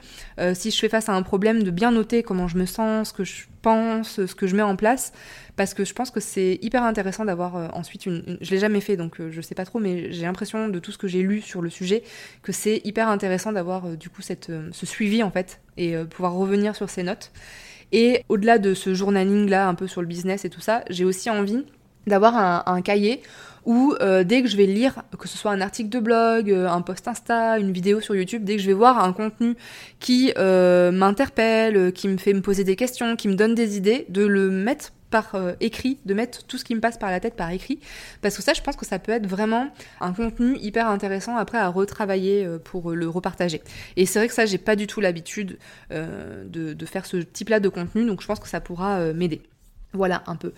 si 0.53 0.71
je 0.71 0.79
fais 0.79 0.89
face 0.89 1.09
à 1.09 1.13
un 1.13 1.21
problème, 1.21 1.63
de 1.63 1.71
bien 1.71 1.91
noter 1.91 2.23
comment 2.23 2.47
je 2.47 2.57
me 2.57 2.65
sens, 2.65 3.09
ce 3.09 3.13
que 3.13 3.23
je 3.23 3.43
pense, 3.63 4.25
ce 4.25 4.35
que 4.35 4.45
je 4.45 4.55
mets 4.55 4.61
en 4.61 4.75
place, 4.75 5.13
parce 5.55 5.73
que 5.73 5.85
je 5.85 5.93
pense 5.93 6.11
que 6.11 6.19
c'est 6.19 6.59
hyper 6.61 6.83
intéressant 6.83 7.25
d'avoir 7.25 7.55
euh, 7.55 7.67
ensuite 7.73 8.05
une, 8.05 8.37
Je 8.41 8.51
l'ai 8.51 8.59
jamais 8.59 8.81
fait, 8.81 8.97
donc 8.97 9.19
euh, 9.19 9.31
je 9.31 9.41
sais 9.41 9.55
pas 9.55 9.65
trop, 9.65 9.79
mais 9.79 10.11
j'ai 10.11 10.23
l'impression 10.23 10.67
de 10.67 10.79
tout 10.79 10.91
ce 10.91 10.97
que 10.97 11.07
j'ai 11.07 11.21
lu 11.21 11.41
sur 11.41 11.61
le 11.61 11.69
sujet 11.71 12.03
que 12.43 12.51
c'est 12.51 12.81
hyper 12.83 13.07
intéressant 13.07 13.51
d'avoir 13.51 13.85
euh, 13.85 13.95
du 13.95 14.09
coup 14.09 14.21
cette, 14.21 14.51
ce 14.71 14.85
suivi 14.85 15.23
en 15.23 15.31
fait 15.31 15.61
et 15.77 15.95
pouvoir 16.09 16.33
revenir 16.33 16.75
sur 16.75 16.89
ces 16.89 17.01
notes. 17.01 17.31
Et 17.91 18.23
au-delà 18.29 18.57
de 18.57 18.73
ce 18.73 18.93
journaling 18.93 19.49
là, 19.49 19.67
un 19.67 19.75
peu 19.75 19.87
sur 19.87 20.01
le 20.01 20.07
business 20.07 20.45
et 20.45 20.49
tout 20.49 20.61
ça, 20.61 20.83
j'ai 20.89 21.05
aussi 21.05 21.29
envie 21.29 21.65
d'avoir 22.07 22.67
un, 22.67 22.81
cahier 22.81 23.21
où 23.65 23.95
dès 24.25 24.41
que 24.41 24.49
je 24.49 24.57
vais 24.57 24.65
lire, 24.65 25.03
que 25.17 25.29
ce 25.29 25.37
soit 25.37 25.51
un 25.51 25.61
article 25.61 25.89
de 25.89 25.99
blog, 25.99 26.51
un 26.51 26.81
post 26.81 27.07
Insta, 27.07 27.57
une 27.59 27.71
vidéo 27.71 28.01
sur 28.01 28.13
YouTube, 28.13 28.43
dès 28.43 28.57
que 28.57 28.61
je 28.61 28.67
vais 28.67 28.73
voir 28.73 29.01
un 29.01 29.13
contenu 29.13 29.55
qui 29.99 30.33
m'interpelle, 30.37 31.93
qui 31.93 32.09
me 32.09 32.17
fait 32.17 32.33
me 32.33 32.41
poser 32.41 32.65
des 32.65 32.75
questions, 32.75 33.15
qui 33.15 33.29
me 33.29 33.35
donne 33.35 33.55
des 33.55 33.77
idées, 33.77 34.05
de 34.09 34.25
le 34.25 34.49
mettre 34.49 34.91
par 35.13 35.35
euh, 35.35 35.53
écrit, 35.59 35.99
de 36.05 36.15
mettre 36.15 36.43
tout 36.43 36.57
ce 36.57 36.63
qui 36.63 36.73
me 36.73 36.79
passe 36.79 36.97
par 36.97 37.11
la 37.11 37.19
tête 37.19 37.35
par 37.35 37.51
écrit, 37.51 37.79
parce 38.23 38.35
que 38.35 38.41
ça, 38.41 38.53
je 38.53 38.61
pense 38.61 38.75
que 38.75 38.85
ça 38.85 38.97
peut 38.97 39.11
être 39.11 39.27
vraiment 39.27 39.69
un 40.01 40.11
contenu 40.11 40.57
hyper 40.57 40.87
intéressant 40.87 41.37
après 41.37 41.59
à 41.59 41.67
retravailler 41.67 42.43
euh, 42.43 42.57
pour 42.57 42.91
le 42.93 43.07
repartager. 43.07 43.61
Et 43.95 44.07
c'est 44.07 44.17
vrai 44.17 44.27
que 44.27 44.33
ça, 44.33 44.47
j'ai 44.47 44.57
pas 44.57 44.75
du 44.75 44.87
tout 44.87 45.01
l'habitude 45.01 45.59
euh, 45.91 46.43
de, 46.47 46.85
faire 46.87 47.05
ce 47.05 47.17
type-là 47.17 47.59
de 47.59 47.69
contenu, 47.69 48.05
donc 48.05 48.21
je 48.21 48.27
pense 48.27 48.39
que 48.39 48.47
ça 48.47 48.59
pourra 48.59 49.13
m'aider. 49.13 49.41
Voilà 49.95 50.23
un 50.25 50.35
peu. 50.35 50.53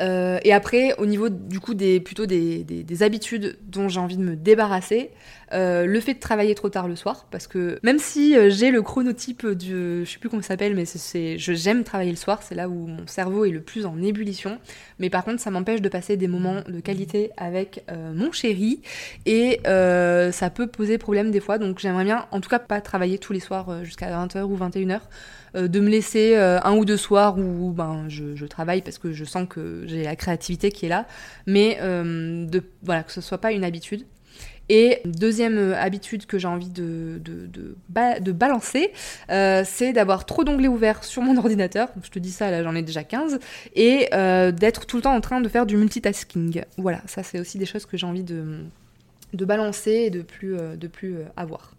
Euh, 0.00 0.38
et 0.44 0.52
après, 0.52 0.94
au 0.98 1.06
niveau 1.06 1.28
du 1.28 1.58
coup 1.58 1.74
des 1.74 1.98
plutôt 1.98 2.24
des, 2.24 2.62
des, 2.62 3.02
habitudes 3.02 3.58
dont 3.66 3.88
j'ai 3.88 3.98
envie 3.98 4.16
de 4.16 4.22
me 4.22 4.36
débarrasser, 4.36 5.10
euh, 5.52 5.86
le 5.86 6.00
fait 6.00 6.14
de 6.14 6.20
travailler 6.20 6.54
trop 6.54 6.68
tard 6.68 6.86
le 6.86 6.94
soir, 6.94 7.26
parce 7.32 7.48
que 7.48 7.80
même 7.82 7.98
si 7.98 8.36
euh, 8.36 8.48
j'ai 8.48 8.70
le 8.70 8.82
chronotype 8.82 9.44
du, 9.44 10.04
je 10.04 10.08
sais 10.08 10.18
plus 10.18 10.28
comment 10.28 10.42
ça 10.42 10.48
s'appelle, 10.48 10.76
mais 10.76 10.84
c'est, 10.84 11.36
j'aime 11.36 11.82
travailler 11.82 12.12
le 12.12 12.16
soir, 12.16 12.44
c'est 12.44 12.54
là 12.54 12.68
où 12.68 12.86
mon 12.86 13.08
cerveau 13.08 13.44
est 13.44 13.50
le 13.50 13.60
plus 13.60 13.86
en 13.86 14.00
ébullition. 14.00 14.58
Mais 15.00 15.10
par 15.10 15.24
contre, 15.24 15.40
ça 15.40 15.50
m'empêche 15.50 15.82
de 15.82 15.88
passer 15.88 16.16
des 16.16 16.28
moments 16.28 16.62
de 16.66 16.78
qualité 16.78 17.32
avec 17.36 17.84
mon 18.14 18.30
chéri, 18.30 18.82
et 19.26 19.60
ça 19.64 20.50
peut 20.50 20.68
poser 20.68 20.96
problème 20.98 21.32
des 21.32 21.40
fois. 21.40 21.58
Donc 21.58 21.80
j'aimerais 21.80 22.04
bien, 22.04 22.26
en 22.30 22.40
tout 22.40 22.48
cas, 22.48 22.60
pas 22.60 22.80
travailler 22.80 23.18
tous 23.18 23.32
les 23.32 23.40
soirs 23.40 23.84
jusqu'à 23.84 24.10
20h 24.10 24.42
ou 24.42 24.56
21h. 24.56 25.00
Euh, 25.56 25.68
de 25.68 25.80
me 25.80 25.88
laisser 25.88 26.36
euh, 26.36 26.60
un 26.62 26.76
ou 26.76 26.84
deux 26.84 26.96
soirs 26.96 27.38
où 27.38 27.70
ben, 27.70 28.04
je, 28.08 28.44
travaille 28.46 28.82
parce 28.82 28.98
que 28.98 29.12
je 29.12 29.24
sens 29.24 29.46
que 29.48 29.84
j'ai 29.86 30.04
la 30.04 30.16
créativité 30.16 30.70
qui 30.70 30.86
est 30.86 30.88
là, 30.88 31.06
mais 31.46 31.78
euh, 31.80 32.46
voilà, 32.82 33.02
que 33.02 33.12
ce 33.12 33.20
soit 33.20 33.38
pas 33.38 33.52
une 33.52 33.64
habitude. 33.64 34.06
Et 34.68 35.00
deuxième 35.04 35.74
habitude 35.74 36.26
que 36.26 36.38
j'ai 36.38 36.48
envie 36.48 36.70
de, 36.70 37.20
de, 37.22 38.32
balancer, 38.32 38.90
c'est 39.28 39.92
d'avoir 39.92 40.26
trop 40.26 40.42
d'onglets 40.42 40.66
ouverts 40.66 41.04
sur 41.04 41.22
mon 41.22 41.36
ordinateur. 41.38 41.88
Je 42.02 42.10
te 42.10 42.18
dis 42.18 42.32
ça, 42.32 42.50
là 42.50 42.64
j'en 42.64 42.74
ai 42.74 42.82
déjà 42.82 43.04
15. 43.04 43.38
Et 43.76 44.08
d'être 44.10 44.86
tout 44.86 44.96
le 44.96 45.02
temps 45.02 45.14
en 45.14 45.20
train 45.20 45.40
de 45.40 45.48
faire 45.48 45.66
du 45.66 45.76
multitasking. 45.76 46.64
Voilà, 46.78 47.00
ça 47.06 47.22
c'est 47.22 47.38
aussi 47.38 47.58
des 47.58 47.66
choses 47.66 47.86
que 47.86 47.96
j'ai 47.96 48.06
envie 48.06 48.24
de, 48.24 48.64
de 49.34 49.44
balancer 49.44 49.92
et 49.92 50.10
de 50.10 50.22
plus, 50.22 50.56
de 50.56 50.86
plus 50.88 51.18
avoir. 51.36 51.70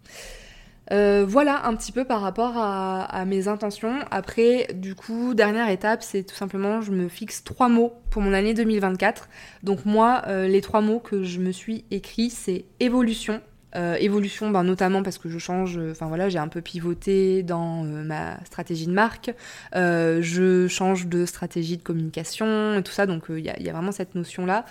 Euh, 0.92 1.26
voilà 1.28 1.66
un 1.66 1.76
petit 1.76 1.92
peu 1.92 2.06
par 2.06 2.22
rapport 2.22 2.54
à, 2.56 3.26
mes 3.26 3.48
intentions. 3.48 4.00
Après, 4.12 4.68
du 4.74 4.96
coup, 4.96 5.34
dernière 5.34 5.70
étape, 5.70 6.04
c'est 6.04 6.24
tout 6.24 6.36
simplement, 6.36 6.82
je 6.82 6.92
me 6.92 7.08
fixe 7.08 7.44
trois 7.44 7.70
mots 7.70 7.94
pour 8.10 8.22
mon 8.22 8.34
année 8.34 8.54
2024. 8.54 9.28
Donc 9.64 9.86
moi, 9.86 10.24
euh, 10.28 10.48
les 10.48 10.62
trois 10.62 10.82
mots 10.82 11.00
que 11.00 11.24
je 11.24 11.40
me 11.40 11.52
suis 11.52 11.86
écrit, 11.92 12.30
c'est 12.30 12.66
évolution. 12.80 13.42
Euh, 13.76 13.96
évolution, 13.96 14.50
ben, 14.50 14.64
notamment 14.64 15.04
parce 15.04 15.18
que 15.18 15.30
je 15.30 15.38
change, 15.38 15.78
enfin 15.92 16.08
voilà, 16.08 16.30
j'ai 16.30 16.40
un 16.40 16.48
peu 16.48 16.62
pivoté 16.62 17.44
dans 17.44 17.84
ma 17.84 18.44
stratégie 18.46 18.88
de 18.88 18.94
marque, 18.94 19.32
je 19.74 20.68
change 20.70 21.08
de 21.08 21.26
stratégie 21.26 21.78
de 21.78 21.84
communication 21.84 22.78
et 22.78 22.84
tout 22.84 22.94
ça, 22.94 23.06
donc 23.06 23.26
il 23.30 23.40
y, 23.40 23.64
y, 23.64 23.70
a 23.70 23.74
vraiment 23.74 23.92
cette 23.92 24.16
notion-là. 24.16 24.64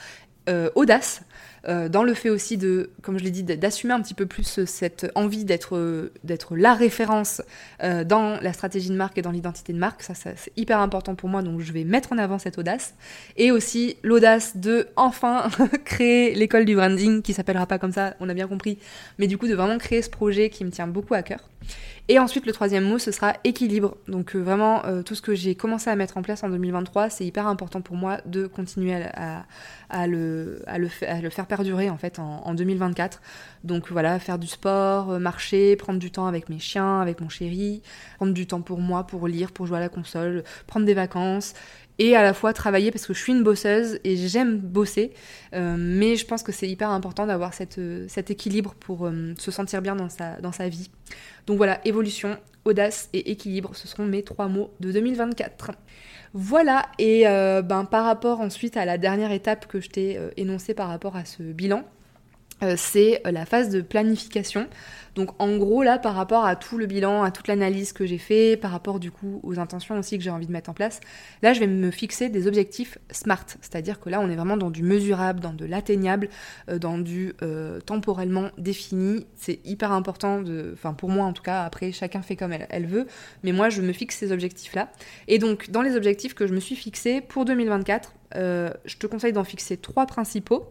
audace, 0.75 1.23
euh, 1.69 1.89
dans 1.89 2.05
le 2.05 2.15
fait 2.15 2.31
aussi 2.31 2.57
de, 2.57 2.91
comme 3.03 3.19
je 3.19 3.25
l'ai 3.25 3.31
dit, 3.31 3.43
d'assumer 3.43 3.93
un 3.93 4.01
petit 4.01 4.15
peu 4.15 4.27
plus 4.27 4.65
cette 4.65 5.11
envie 5.15 5.45
d'être 5.45 6.11
d'être 6.25 6.57
la 6.57 6.75
référence 6.75 7.43
euh, 7.83 8.05
dans 8.05 8.41
la 8.41 8.53
stratégie 8.53 8.91
de 8.91 8.95
marque 8.95 9.19
et 9.19 9.23
dans 9.23 9.31
l'identité 9.31 9.73
de 9.73 9.79
marque. 9.79 10.03
Ça, 10.03 10.15
c'est 10.15 10.53
hyper 10.57 10.81
important 10.81 11.15
pour 11.15 11.29
moi, 11.29 11.43
donc 11.43 11.61
je 11.61 11.73
vais 11.73 11.85
mettre 11.85 12.13
en 12.13 12.19
avant 12.19 12.39
cette 12.39 12.59
audace. 12.59 12.95
Et 13.37 13.51
aussi 13.51 13.97
l'audace 14.03 14.57
de 14.57 14.89
enfin 14.97 15.49
créer 15.85 16.35
l'école 16.35 16.65
du 16.65 16.77
branding, 16.77 17.23
qui 17.23 17.33
s'appellera 17.33 17.67
pas 17.67 17.79
comme 17.79 17.93
ça, 17.93 18.15
on 18.21 18.29
a 18.29 18.35
bien 18.35 18.49
compris, 18.49 18.79
mais 19.19 19.27
du 19.27 19.39
coup 19.39 19.49
de 19.49 19.55
vraiment 19.55 19.79
créer 19.79 20.03
ce 20.03 20.11
projet 20.11 20.51
qui 20.51 20.65
me 20.65 20.71
tient 20.71 20.87
beaucoup 20.87 21.15
à 21.15 21.23
cœur. 21.23 21.41
Et 22.09 22.21
ensuite, 22.21 22.47
le 22.47 22.53
troisième 22.53 22.85
mot, 22.85 22.99
ce 22.99 23.11
sera 23.11 23.35
équilibre. 23.43 23.97
Donc 24.07 24.37
euh, 24.37 24.39
vraiment, 24.39 24.85
euh, 24.85 25.03
tout 25.03 25.17
ce 25.17 25.23
que 25.23 25.35
j'ai 25.35 25.57
commencé 25.57 25.91
à 25.91 25.97
mettre 25.97 26.17
en 26.17 26.23
place 26.23 26.45
en 26.45 26.49
2023, 26.49 27.11
c'est 27.11 27.25
hyper 27.25 27.49
important 27.49 27.81
pour 27.81 27.97
moi 27.97 28.21
de 28.27 28.47
continuer 28.47 28.95
à, 28.95 30.07
le, 30.07 30.63
faire 31.31 31.47
perdurer 31.47 31.91
en 31.91 31.97
fait 31.97 32.21
en, 32.21 32.55
2024. 32.55 33.21
Donc 33.65 33.91
voilà, 33.91 34.21
faire 34.21 34.39
du 34.39 34.47
sport, 34.47 35.11
euh, 35.11 35.19
marcher, 35.19 35.75
prendre 35.75 35.99
du 35.99 36.13
temps 36.13 36.27
avec 36.27 36.49
mes 36.49 36.61
chiens, 36.61 37.01
avec 37.01 37.21
mon 37.21 37.29
chéri, 37.29 37.83
prendre 38.19 38.33
du 38.33 38.47
temps 38.47 38.61
pour 38.61 38.79
moi, 38.79 39.05
pour 39.05 39.27
lire, 39.27 39.51
pour 39.51 39.67
jouer 39.67 39.79
à 39.79 39.81
la 39.81 39.89
console, 39.89 40.45
prendre 40.69 40.87
des 40.87 40.95
vacances 40.95 41.55
et 41.99 42.17
à 42.17 42.23
la 42.23 42.35
fois 42.35 42.53
travailler 42.53 42.91
parce 42.91 43.07
que 43.07 43.15
je 43.15 43.21
suis 43.21 43.33
une 43.33 43.43
bosseuse 43.43 43.99
et 44.05 44.17
j'aime 44.17 44.59
bosser, 44.59 45.13
mais 45.53 46.17
je 46.17 46.27
pense 46.27 46.43
que 46.43 46.53
c'est 46.53 46.69
hyper 46.69 46.91
important 46.91 47.27
d'avoir 47.27 47.55
cette, 47.55 47.81
cet 48.09 48.31
équilibre 48.31 48.75
pour 48.79 49.11
se 49.39 49.51
sentir 49.51 49.81
bien 49.81 49.97
dans 49.97 50.09
sa, 50.09 50.69
vie. 50.69 50.91
Donc 51.47 51.57
voilà, 51.57 51.81
évolution, 51.87 52.37
audace 52.67 53.09
et 53.13 53.31
équilibre, 53.31 53.75
ce 53.75 53.89
seront 53.89 54.05
mes 54.05 54.23
trois 54.23 54.49
mots 54.49 54.71
de 54.81 54.93
2024. 54.93 55.73
Voilà, 56.39 56.83
et 56.99 57.27
euh, 57.27 57.63
ben, 57.63 57.87
par 57.87 58.05
rapport 58.05 58.41
ensuite 58.41 58.77
à 58.77 58.85
la 58.85 58.99
dernière 58.99 59.33
étape 59.33 59.67
que 59.67 59.81
je 59.81 59.89
t'ai 59.89 60.19
euh, 60.19 60.29
énoncée 60.37 60.75
par 60.75 60.89
rapport 60.89 61.17
à 61.17 61.25
ce 61.25 61.43
bilan, 61.43 61.79
euh, 61.79 61.83
c'est 62.77 63.21
la 63.25 63.45
phase 63.45 63.71
de 63.71 63.81
planification. 63.81 64.67
Donc 65.17 65.31
en 65.41 65.57
gros 65.57 65.83
là 65.83 65.99
par 65.99 66.15
rapport 66.15 66.45
à 66.45 66.57
tout 66.57 66.77
le 66.77 66.85
bilan, 66.85 67.23
à 67.23 67.31
toute 67.31 67.49
l'analyse 67.49 67.93
que 67.93 68.05
j'ai 68.05 68.19
fait, 68.19 68.57
par 68.57 68.71
rapport 68.71 69.01
du 69.01 69.11
coup 69.11 69.41
aux 69.43 69.59
intentions 69.59 69.99
aussi 69.99 70.19
que 70.19 70.23
j'ai 70.23 70.31
envie 70.31 70.47
de 70.47 70.53
mettre 70.53 70.69
en 70.69 70.75
place, 70.75 71.01
là 71.43 71.55
je 71.55 71.61
vais 71.61 71.67
me 71.67 71.91
fixer 71.91 72.29
des 72.29 72.47
objectifs 72.47 72.99
SMART, 73.11 73.47
c'est-à-dire 73.63 73.99
que 73.99 74.11
là 74.11 74.21
on 74.21 74.29
est 74.29 74.37
vraiment 74.37 74.59
dans 74.59 74.71
du 74.71 74.83
mesurable, 74.83 75.41
dans 75.41 75.55
de 75.55 75.65
l'atteignable, 75.65 76.29
euh, 76.69 76.79
dans 76.79 76.99
du 76.99 77.33
euh, 77.43 77.81
temporellement 77.81 78.51
défini. 78.59 79.27
C'est 79.37 79.61
hyper 79.65 79.91
important 79.91 80.43
de, 80.43 80.71
enfin 80.75 80.93
pour 80.93 81.09
moi 81.09 81.25
en 81.25 81.33
tout 81.33 81.43
cas, 81.43 81.65
après 81.65 81.93
chacun 81.93 82.21
fait 82.21 82.37
comme 82.37 82.53
elle, 82.53 82.67
elle 82.69 82.87
veut, 82.87 83.07
mais 83.43 83.53
moi 83.53 83.71
je 83.71 83.81
me 83.81 83.95
fixe 83.95 84.19
ces 84.19 84.33
objectifs 84.33 84.75
là. 84.75 84.93
Et 85.29 85.39
donc 85.39 85.71
dans 85.71 85.81
les 85.81 85.97
objectifs 85.97 86.35
que 86.35 86.47
je 86.47 86.53
me 86.53 86.61
suis 86.61 86.77
fixés 86.77 87.23
pour 87.23 87.47
2024, 87.47 88.13
je 88.35 88.97
te 88.99 89.07
conseille 89.07 89.33
d'en 89.33 89.45
fixer 89.45 89.79
trois 89.79 90.05
principaux. 90.05 90.71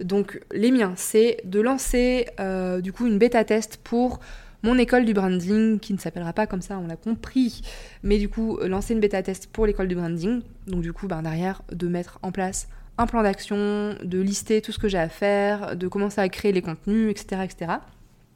Donc 0.00 0.40
les 0.52 0.70
miens, 0.70 0.94
c'est 0.96 1.38
de 1.44 1.60
lancer 1.60 2.26
euh, 2.38 2.80
du 2.80 2.92
coup 2.92 3.06
une 3.06 3.18
bêta 3.18 3.44
test 3.44 3.78
pour 3.82 4.20
mon 4.62 4.76
école 4.76 5.06
du 5.06 5.14
branding, 5.14 5.78
qui 5.78 5.94
ne 5.94 5.98
s'appellera 5.98 6.32
pas 6.32 6.46
comme 6.46 6.60
ça, 6.60 6.78
on 6.78 6.86
l'a 6.86 6.96
compris, 6.96 7.62
mais 8.02 8.18
du 8.18 8.28
coup 8.28 8.58
lancer 8.62 8.92
une 8.92 9.00
bêta 9.00 9.22
test 9.22 9.46
pour 9.46 9.66
l'école 9.66 9.88
du 9.88 9.94
branding. 9.94 10.42
Donc 10.66 10.82
du 10.82 10.92
coup, 10.92 11.06
ben, 11.06 11.22
derrière, 11.22 11.62
de 11.72 11.88
mettre 11.88 12.18
en 12.22 12.30
place 12.30 12.68
un 12.98 13.06
plan 13.06 13.22
d'action, 13.22 13.96
de 14.02 14.20
lister 14.20 14.60
tout 14.60 14.72
ce 14.72 14.78
que 14.78 14.88
j'ai 14.88 14.98
à 14.98 15.08
faire, 15.08 15.76
de 15.76 15.88
commencer 15.88 16.20
à 16.20 16.28
créer 16.28 16.52
les 16.52 16.60
contenus, 16.60 17.10
etc. 17.10 17.42
etc. 17.44 17.72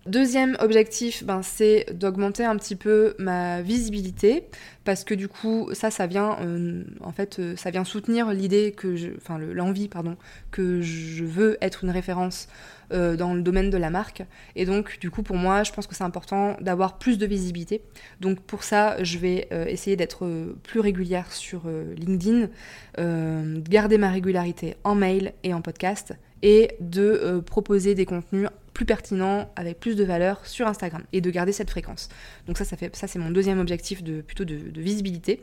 Deuxième 0.06 0.54
objectif, 0.60 1.24
ben, 1.24 1.40
c'est 1.42 1.86
d'augmenter 1.90 2.44
un 2.44 2.58
petit 2.58 2.76
peu 2.76 3.14
ma 3.18 3.62
visibilité 3.62 4.44
parce 4.84 5.02
que 5.02 5.14
du 5.14 5.28
coup, 5.28 5.70
ça, 5.72 5.90
ça 5.90 6.06
vient, 6.06 6.36
euh, 6.42 6.84
en 7.00 7.10
fait, 7.10 7.38
euh, 7.38 7.56
ça 7.56 7.70
vient 7.70 7.84
soutenir 7.84 8.30
l'idée 8.30 8.72
que 8.72 8.96
je, 8.96 9.08
enfin, 9.16 9.38
l'envie, 9.38 9.88
pardon, 9.88 10.18
que 10.50 10.82
je 10.82 11.24
veux 11.24 11.56
être 11.62 11.84
une 11.84 11.90
référence 11.90 12.48
euh, 12.92 13.16
dans 13.16 13.32
le 13.32 13.40
domaine 13.40 13.70
de 13.70 13.78
la 13.78 13.88
marque. 13.88 14.22
Et 14.56 14.66
donc, 14.66 14.98
du 15.00 15.10
coup, 15.10 15.22
pour 15.22 15.36
moi, 15.36 15.62
je 15.62 15.72
pense 15.72 15.86
que 15.86 15.94
c'est 15.94 16.04
important 16.04 16.58
d'avoir 16.60 16.98
plus 16.98 17.16
de 17.16 17.24
visibilité. 17.24 17.80
Donc, 18.20 18.40
pour 18.40 18.62
ça, 18.62 19.02
je 19.02 19.16
vais 19.16 19.48
essayer 19.68 19.96
d'être 19.96 20.28
plus 20.64 20.80
régulière 20.80 21.32
sur 21.32 21.62
LinkedIn, 21.96 22.50
garder 22.98 23.96
ma 23.96 24.10
régularité 24.10 24.76
en 24.84 24.94
mail 24.94 25.32
et 25.44 25.54
en 25.54 25.62
podcast 25.62 26.12
et 26.42 26.76
de 26.80 27.42
proposer 27.46 27.94
des 27.94 28.04
contenus 28.04 28.48
plus 28.74 28.84
pertinent, 28.84 29.50
avec 29.56 29.78
plus 29.78 29.94
de 29.94 30.04
valeur 30.04 30.44
sur 30.44 30.66
Instagram 30.66 31.02
et 31.12 31.20
de 31.20 31.30
garder 31.30 31.52
cette 31.52 31.70
fréquence. 31.70 32.08
Donc 32.46 32.58
ça, 32.58 32.64
ça, 32.64 32.76
fait, 32.76 32.94
ça 32.94 33.06
c'est 33.06 33.20
mon 33.20 33.30
deuxième 33.30 33.60
objectif 33.60 34.02
de 34.02 34.20
plutôt 34.20 34.44
de, 34.44 34.56
visibilité. 34.76 35.40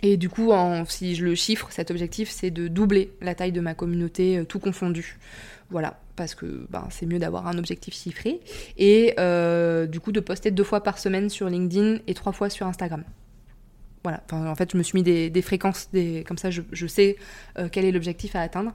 Et 0.00 0.16
du 0.16 0.28
coup, 0.28 0.52
si 0.88 1.14
je 1.14 1.24
le 1.24 1.34
chiffre, 1.34 1.68
cet 1.70 1.90
objectif, 1.90 2.30
c'est 2.30 2.50
de 2.50 2.66
doubler 2.68 3.12
la 3.20 3.34
taille 3.34 3.52
de 3.52 3.60
ma 3.60 3.74
communauté, 3.74 4.38
euh, 4.38 4.44
tout 4.44 4.58
confondu. 4.58 5.18
Voilà, 5.70 6.00
parce 6.16 6.34
que 6.34 6.66
ben, 6.70 6.88
c'est 6.90 7.06
mieux 7.06 7.20
d'avoir 7.20 7.46
un 7.46 7.56
objectif 7.56 7.94
chiffré. 7.94 8.40
Et 8.78 9.14
euh, 9.20 9.86
du 9.86 10.00
coup, 10.00 10.10
de 10.10 10.18
poster 10.18 10.50
deux 10.50 10.64
fois 10.64 10.82
par 10.82 10.98
semaine 10.98 11.28
sur 11.28 11.48
LinkedIn 11.48 11.98
et 12.08 12.14
trois 12.14 12.32
fois 12.32 12.50
sur 12.50 12.66
Instagram. 12.66 13.04
Voilà, 14.02 14.24
en 14.32 14.56
fait, 14.56 14.72
je 14.72 14.76
me 14.76 14.82
suis 14.82 15.00
mis 15.00 15.04
des, 15.04 15.42
fréquences, 15.42 15.88
des, 15.92 16.24
comme 16.26 16.38
ça, 16.38 16.50
je, 16.50 16.86
sais 16.88 17.16
euh, 17.56 17.68
quel 17.70 17.84
est 17.84 17.92
l'objectif 17.92 18.34
à 18.34 18.40
atteindre. 18.40 18.72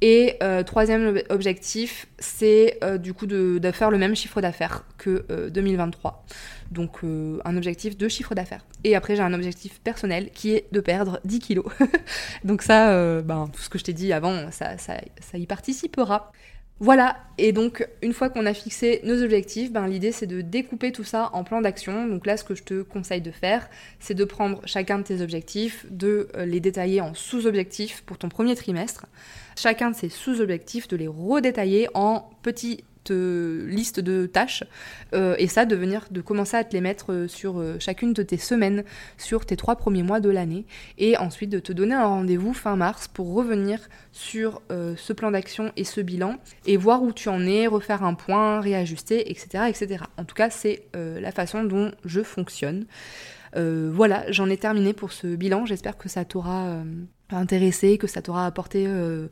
Et 0.00 0.36
euh, 0.42 0.62
troisième 0.62 1.20
objectif, 1.28 2.06
c'est 2.20 2.78
euh, 2.84 2.98
du 2.98 3.14
coup 3.14 3.26
de, 3.26 3.60
faire 3.72 3.90
le 3.90 3.98
même 3.98 4.14
chiffre 4.14 4.40
d'affaires 4.40 4.84
que 4.96 5.48
2023. 5.48 6.24
Euh, 6.24 6.34
Donc 6.70 7.00
un 7.44 7.56
objectif 7.56 7.96
de 7.96 8.08
chiffre 8.08 8.34
d'affaires. 8.34 8.64
Et 8.84 8.94
après 8.94 9.16
j'ai 9.16 9.22
un 9.22 9.34
objectif 9.34 9.80
personnel 9.80 10.30
qui 10.30 10.52
est 10.52 10.66
de 10.72 10.80
perdre 10.80 11.20
10 11.24 11.38
kilos. 11.40 11.66
Donc 12.44 12.62
ça, 12.62 13.22
ben, 13.22 13.48
tout 13.52 13.60
ce 13.60 13.68
que 13.68 13.78
je 13.78 13.84
t'ai 13.84 13.92
dit 13.92 14.12
avant, 14.12 14.50
ça, 14.52 14.78
ça, 14.78 14.94
ça 15.20 15.38
y 15.38 15.46
participera. 15.46 16.30
Voilà, 16.80 17.16
et 17.38 17.52
donc 17.52 17.88
une 18.02 18.12
fois 18.12 18.30
qu'on 18.30 18.46
a 18.46 18.54
fixé 18.54 19.00
nos 19.02 19.20
objectifs, 19.22 19.72
ben, 19.72 19.88
l'idée 19.88 20.12
c'est 20.12 20.26
de 20.26 20.42
découper 20.42 20.92
tout 20.92 21.02
ça 21.02 21.30
en 21.32 21.42
plans 21.42 21.60
d'action. 21.60 22.06
Donc 22.06 22.24
là 22.24 22.36
ce 22.36 22.44
que 22.44 22.54
je 22.54 22.62
te 22.62 22.82
conseille 22.82 23.20
de 23.20 23.32
faire, 23.32 23.68
c'est 23.98 24.14
de 24.14 24.24
prendre 24.24 24.60
chacun 24.64 24.98
de 24.98 25.02
tes 25.02 25.20
objectifs, 25.20 25.86
de 25.90 26.28
les 26.38 26.60
détailler 26.60 27.00
en 27.00 27.14
sous-objectifs 27.14 28.02
pour 28.06 28.16
ton 28.16 28.28
premier 28.28 28.54
trimestre 28.54 29.06
chacun 29.58 29.90
de 29.90 29.96
ces 29.96 30.08
sous-objectifs, 30.08 30.88
de 30.88 30.96
les 30.96 31.08
redétailler 31.08 31.88
en 31.94 32.30
petites 33.08 33.68
listes 33.68 34.00
de 34.00 34.26
tâches 34.26 34.64
euh, 35.14 35.34
et 35.38 35.46
ça 35.46 35.64
de 35.64 35.76
venir 35.76 36.06
de 36.10 36.20
commencer 36.20 36.56
à 36.56 36.64
te 36.64 36.72
les 36.72 36.80
mettre 36.80 37.12
euh, 37.12 37.28
sur 37.28 37.58
euh, 37.58 37.76
chacune 37.78 38.12
de 38.12 38.22
tes 38.22 38.38
semaines 38.38 38.84
sur 39.16 39.46
tes 39.46 39.56
trois 39.56 39.76
premiers 39.76 40.02
mois 40.02 40.20
de 40.20 40.30
l'année 40.30 40.66
et 40.98 41.16
ensuite 41.16 41.50
de 41.50 41.58
te 41.58 41.72
donner 41.72 41.94
un 41.94 42.06
rendez-vous 42.06 42.54
fin 42.54 42.76
mars 42.76 43.08
pour 43.08 43.34
revenir 43.34 43.88
sur 44.12 44.62
ce 44.68 45.12
plan 45.12 45.30
d'action 45.30 45.72
et 45.76 45.84
ce 45.84 46.00
bilan 46.00 46.36
et 46.66 46.76
voir 46.76 47.02
où 47.02 47.12
tu 47.12 47.28
en 47.28 47.46
es, 47.46 47.66
refaire 47.66 48.02
un 48.02 48.14
point, 48.14 48.60
réajuster, 48.60 49.30
etc. 49.30 49.64
etc. 49.68 50.04
En 50.16 50.24
tout 50.24 50.34
cas 50.34 50.50
c'est 50.50 50.82
la 50.94 51.30
façon 51.30 51.64
dont 51.64 51.92
je 52.04 52.22
fonctionne. 52.22 52.86
voilà, 53.54 54.30
j'en 54.30 54.48
ai 54.50 54.56
terminé 54.56 54.92
pour 54.92 55.12
ce 55.12 55.36
bilan. 55.36 55.66
J'espère 55.66 55.96
que 55.96 56.08
ça 56.08 56.24
t'aura 56.24 56.82
intéressé, 57.36 57.98
que 57.98 58.06
ça 58.06 58.22
t'aura 58.22 58.46
apporté 58.46 58.84
euh, 58.86 59.26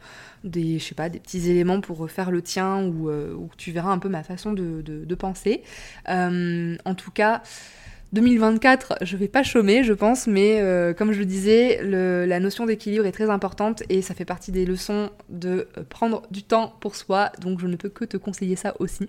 des, 0.45 0.79
je 0.79 0.85
sais 0.85 0.95
pas, 0.95 1.09
des 1.09 1.19
petits 1.19 1.51
éléments 1.51 1.81
pour 1.81 2.11
faire 2.11 2.31
le 2.31 2.43
tien 2.43 2.85
ou, 2.85 3.09
euh, 3.09 3.37
tu 3.57 3.73
verras 3.73 3.91
un 3.91 3.99
peu 3.99 4.09
ma 4.09 4.23
façon 4.23 4.53
de, 4.53 4.83
de, 4.83 5.15
penser. 5.15 5.63
Euh, 6.09 6.77
en 6.85 6.95
tout 6.95 7.11
cas, 7.11 7.43
2024, 8.13 8.99
je 9.01 9.17
vais 9.17 9.29
pas 9.29 9.43
chômer, 9.43 9.83
je 9.83 9.95
pense, 9.95 10.27
mais 10.27 10.63
comme 10.97 11.13
je 11.13 11.19
le 11.19 11.25
disais, 11.25 11.81
la 11.83 12.39
notion 12.39 12.67
d'équilibre 12.67 13.07
est 13.07 13.13
très 13.13 13.31
importante 13.31 13.83
et 13.89 14.03
ça 14.03 14.15
fait 14.15 14.25
partie 14.25 14.53
des 14.53 14.67
leçons 14.67 15.11
de 15.29 15.69
prendre 15.89 16.23
du 16.31 16.43
temps 16.43 16.75
pour 16.81 16.97
soi, 16.97 17.33
donc 17.41 17.61
je 17.61 17.67
ne 17.67 17.77
peux 17.77 17.89
que 17.89 18.05
te 18.05 18.17
conseiller 18.17 18.57
ça 18.57 18.75
aussi. 18.79 19.09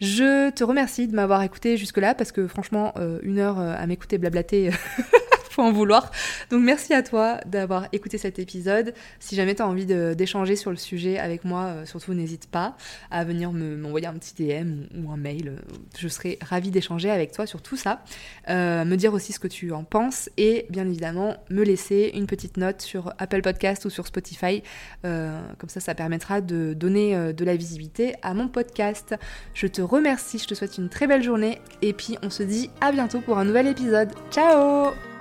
Je 0.00 0.50
te 0.50 0.64
remercie 0.64 1.06
de 1.06 1.14
m'avoir 1.14 1.42
écouté 1.42 1.76
jusque-là 1.76 2.14
parce 2.14 2.32
que 2.32 2.48
franchement, 2.48 2.94
une 3.22 3.38
heure 3.38 3.58
à 3.58 3.86
m'écouter 3.86 4.18
blablater. 4.18 4.70
en 5.62 5.72
vouloir. 5.72 6.10
Donc 6.50 6.62
merci 6.62 6.92
à 6.94 7.02
toi 7.02 7.38
d'avoir 7.46 7.88
écouté 7.92 8.18
cet 8.18 8.38
épisode. 8.38 8.94
Si 9.20 9.34
jamais 9.34 9.54
tu 9.54 9.62
as 9.62 9.68
envie 9.68 9.86
d'échanger 9.86 10.56
sur 10.56 10.70
le 10.70 10.76
sujet 10.76 11.18
avec 11.18 11.44
moi, 11.44 11.64
euh, 11.64 11.86
surtout 11.86 12.14
n'hésite 12.14 12.46
pas 12.46 12.76
à 13.10 13.24
venir 13.24 13.52
m'envoyer 13.52 14.06
un 14.06 14.14
petit 14.14 14.34
DM 14.34 14.84
ou, 14.96 15.12
un 15.12 15.16
mail. 15.16 15.56
Je 15.98 16.08
serai 16.08 16.38
ravie 16.42 16.70
d'échanger 16.70 17.10
avec 17.10 17.32
toi 17.32 17.46
sur 17.46 17.62
tout 17.62 17.76
ça. 17.76 18.02
Euh, 18.48 18.84
me 18.84 18.96
dire 18.96 19.14
aussi 19.14 19.32
ce 19.32 19.38
que 19.38 19.48
tu 19.48 19.72
en 19.72 19.84
penses 19.84 20.30
et 20.36 20.66
bien 20.70 20.86
évidemment 20.86 21.36
me 21.50 21.62
laisser 21.62 22.12
une 22.14 22.26
petite 22.26 22.56
note 22.56 22.82
sur 22.82 23.12
Apple 23.18 23.42
Podcast 23.42 23.84
ou 23.84 23.90
sur 23.90 24.06
Spotify. 24.06 24.62
Euh, 25.04 25.40
comme 25.58 25.68
ça, 25.68 25.80
ça 25.80 25.94
permettra 25.94 26.40
de 26.40 26.74
donner 26.74 27.32
de 27.32 27.44
la 27.44 27.56
visibilité 27.56 28.14
à 28.22 28.34
mon 28.34 28.48
podcast. 28.48 29.14
Je 29.54 29.66
te 29.66 29.82
remercie, 29.82 30.38
je 30.38 30.46
te 30.46 30.54
souhaite 30.54 30.78
une 30.78 30.88
très 30.88 31.06
belle 31.06 31.22
journée 31.22 31.60
et 31.82 31.92
puis 31.92 32.16
on 32.22 32.30
se 32.30 32.42
dit 32.42 32.70
à 32.80 32.92
bientôt 32.92 33.20
pour 33.20 33.38
un 33.38 33.44
nouvel 33.44 33.66
épisode. 33.66 34.10
Ciao 34.30 35.13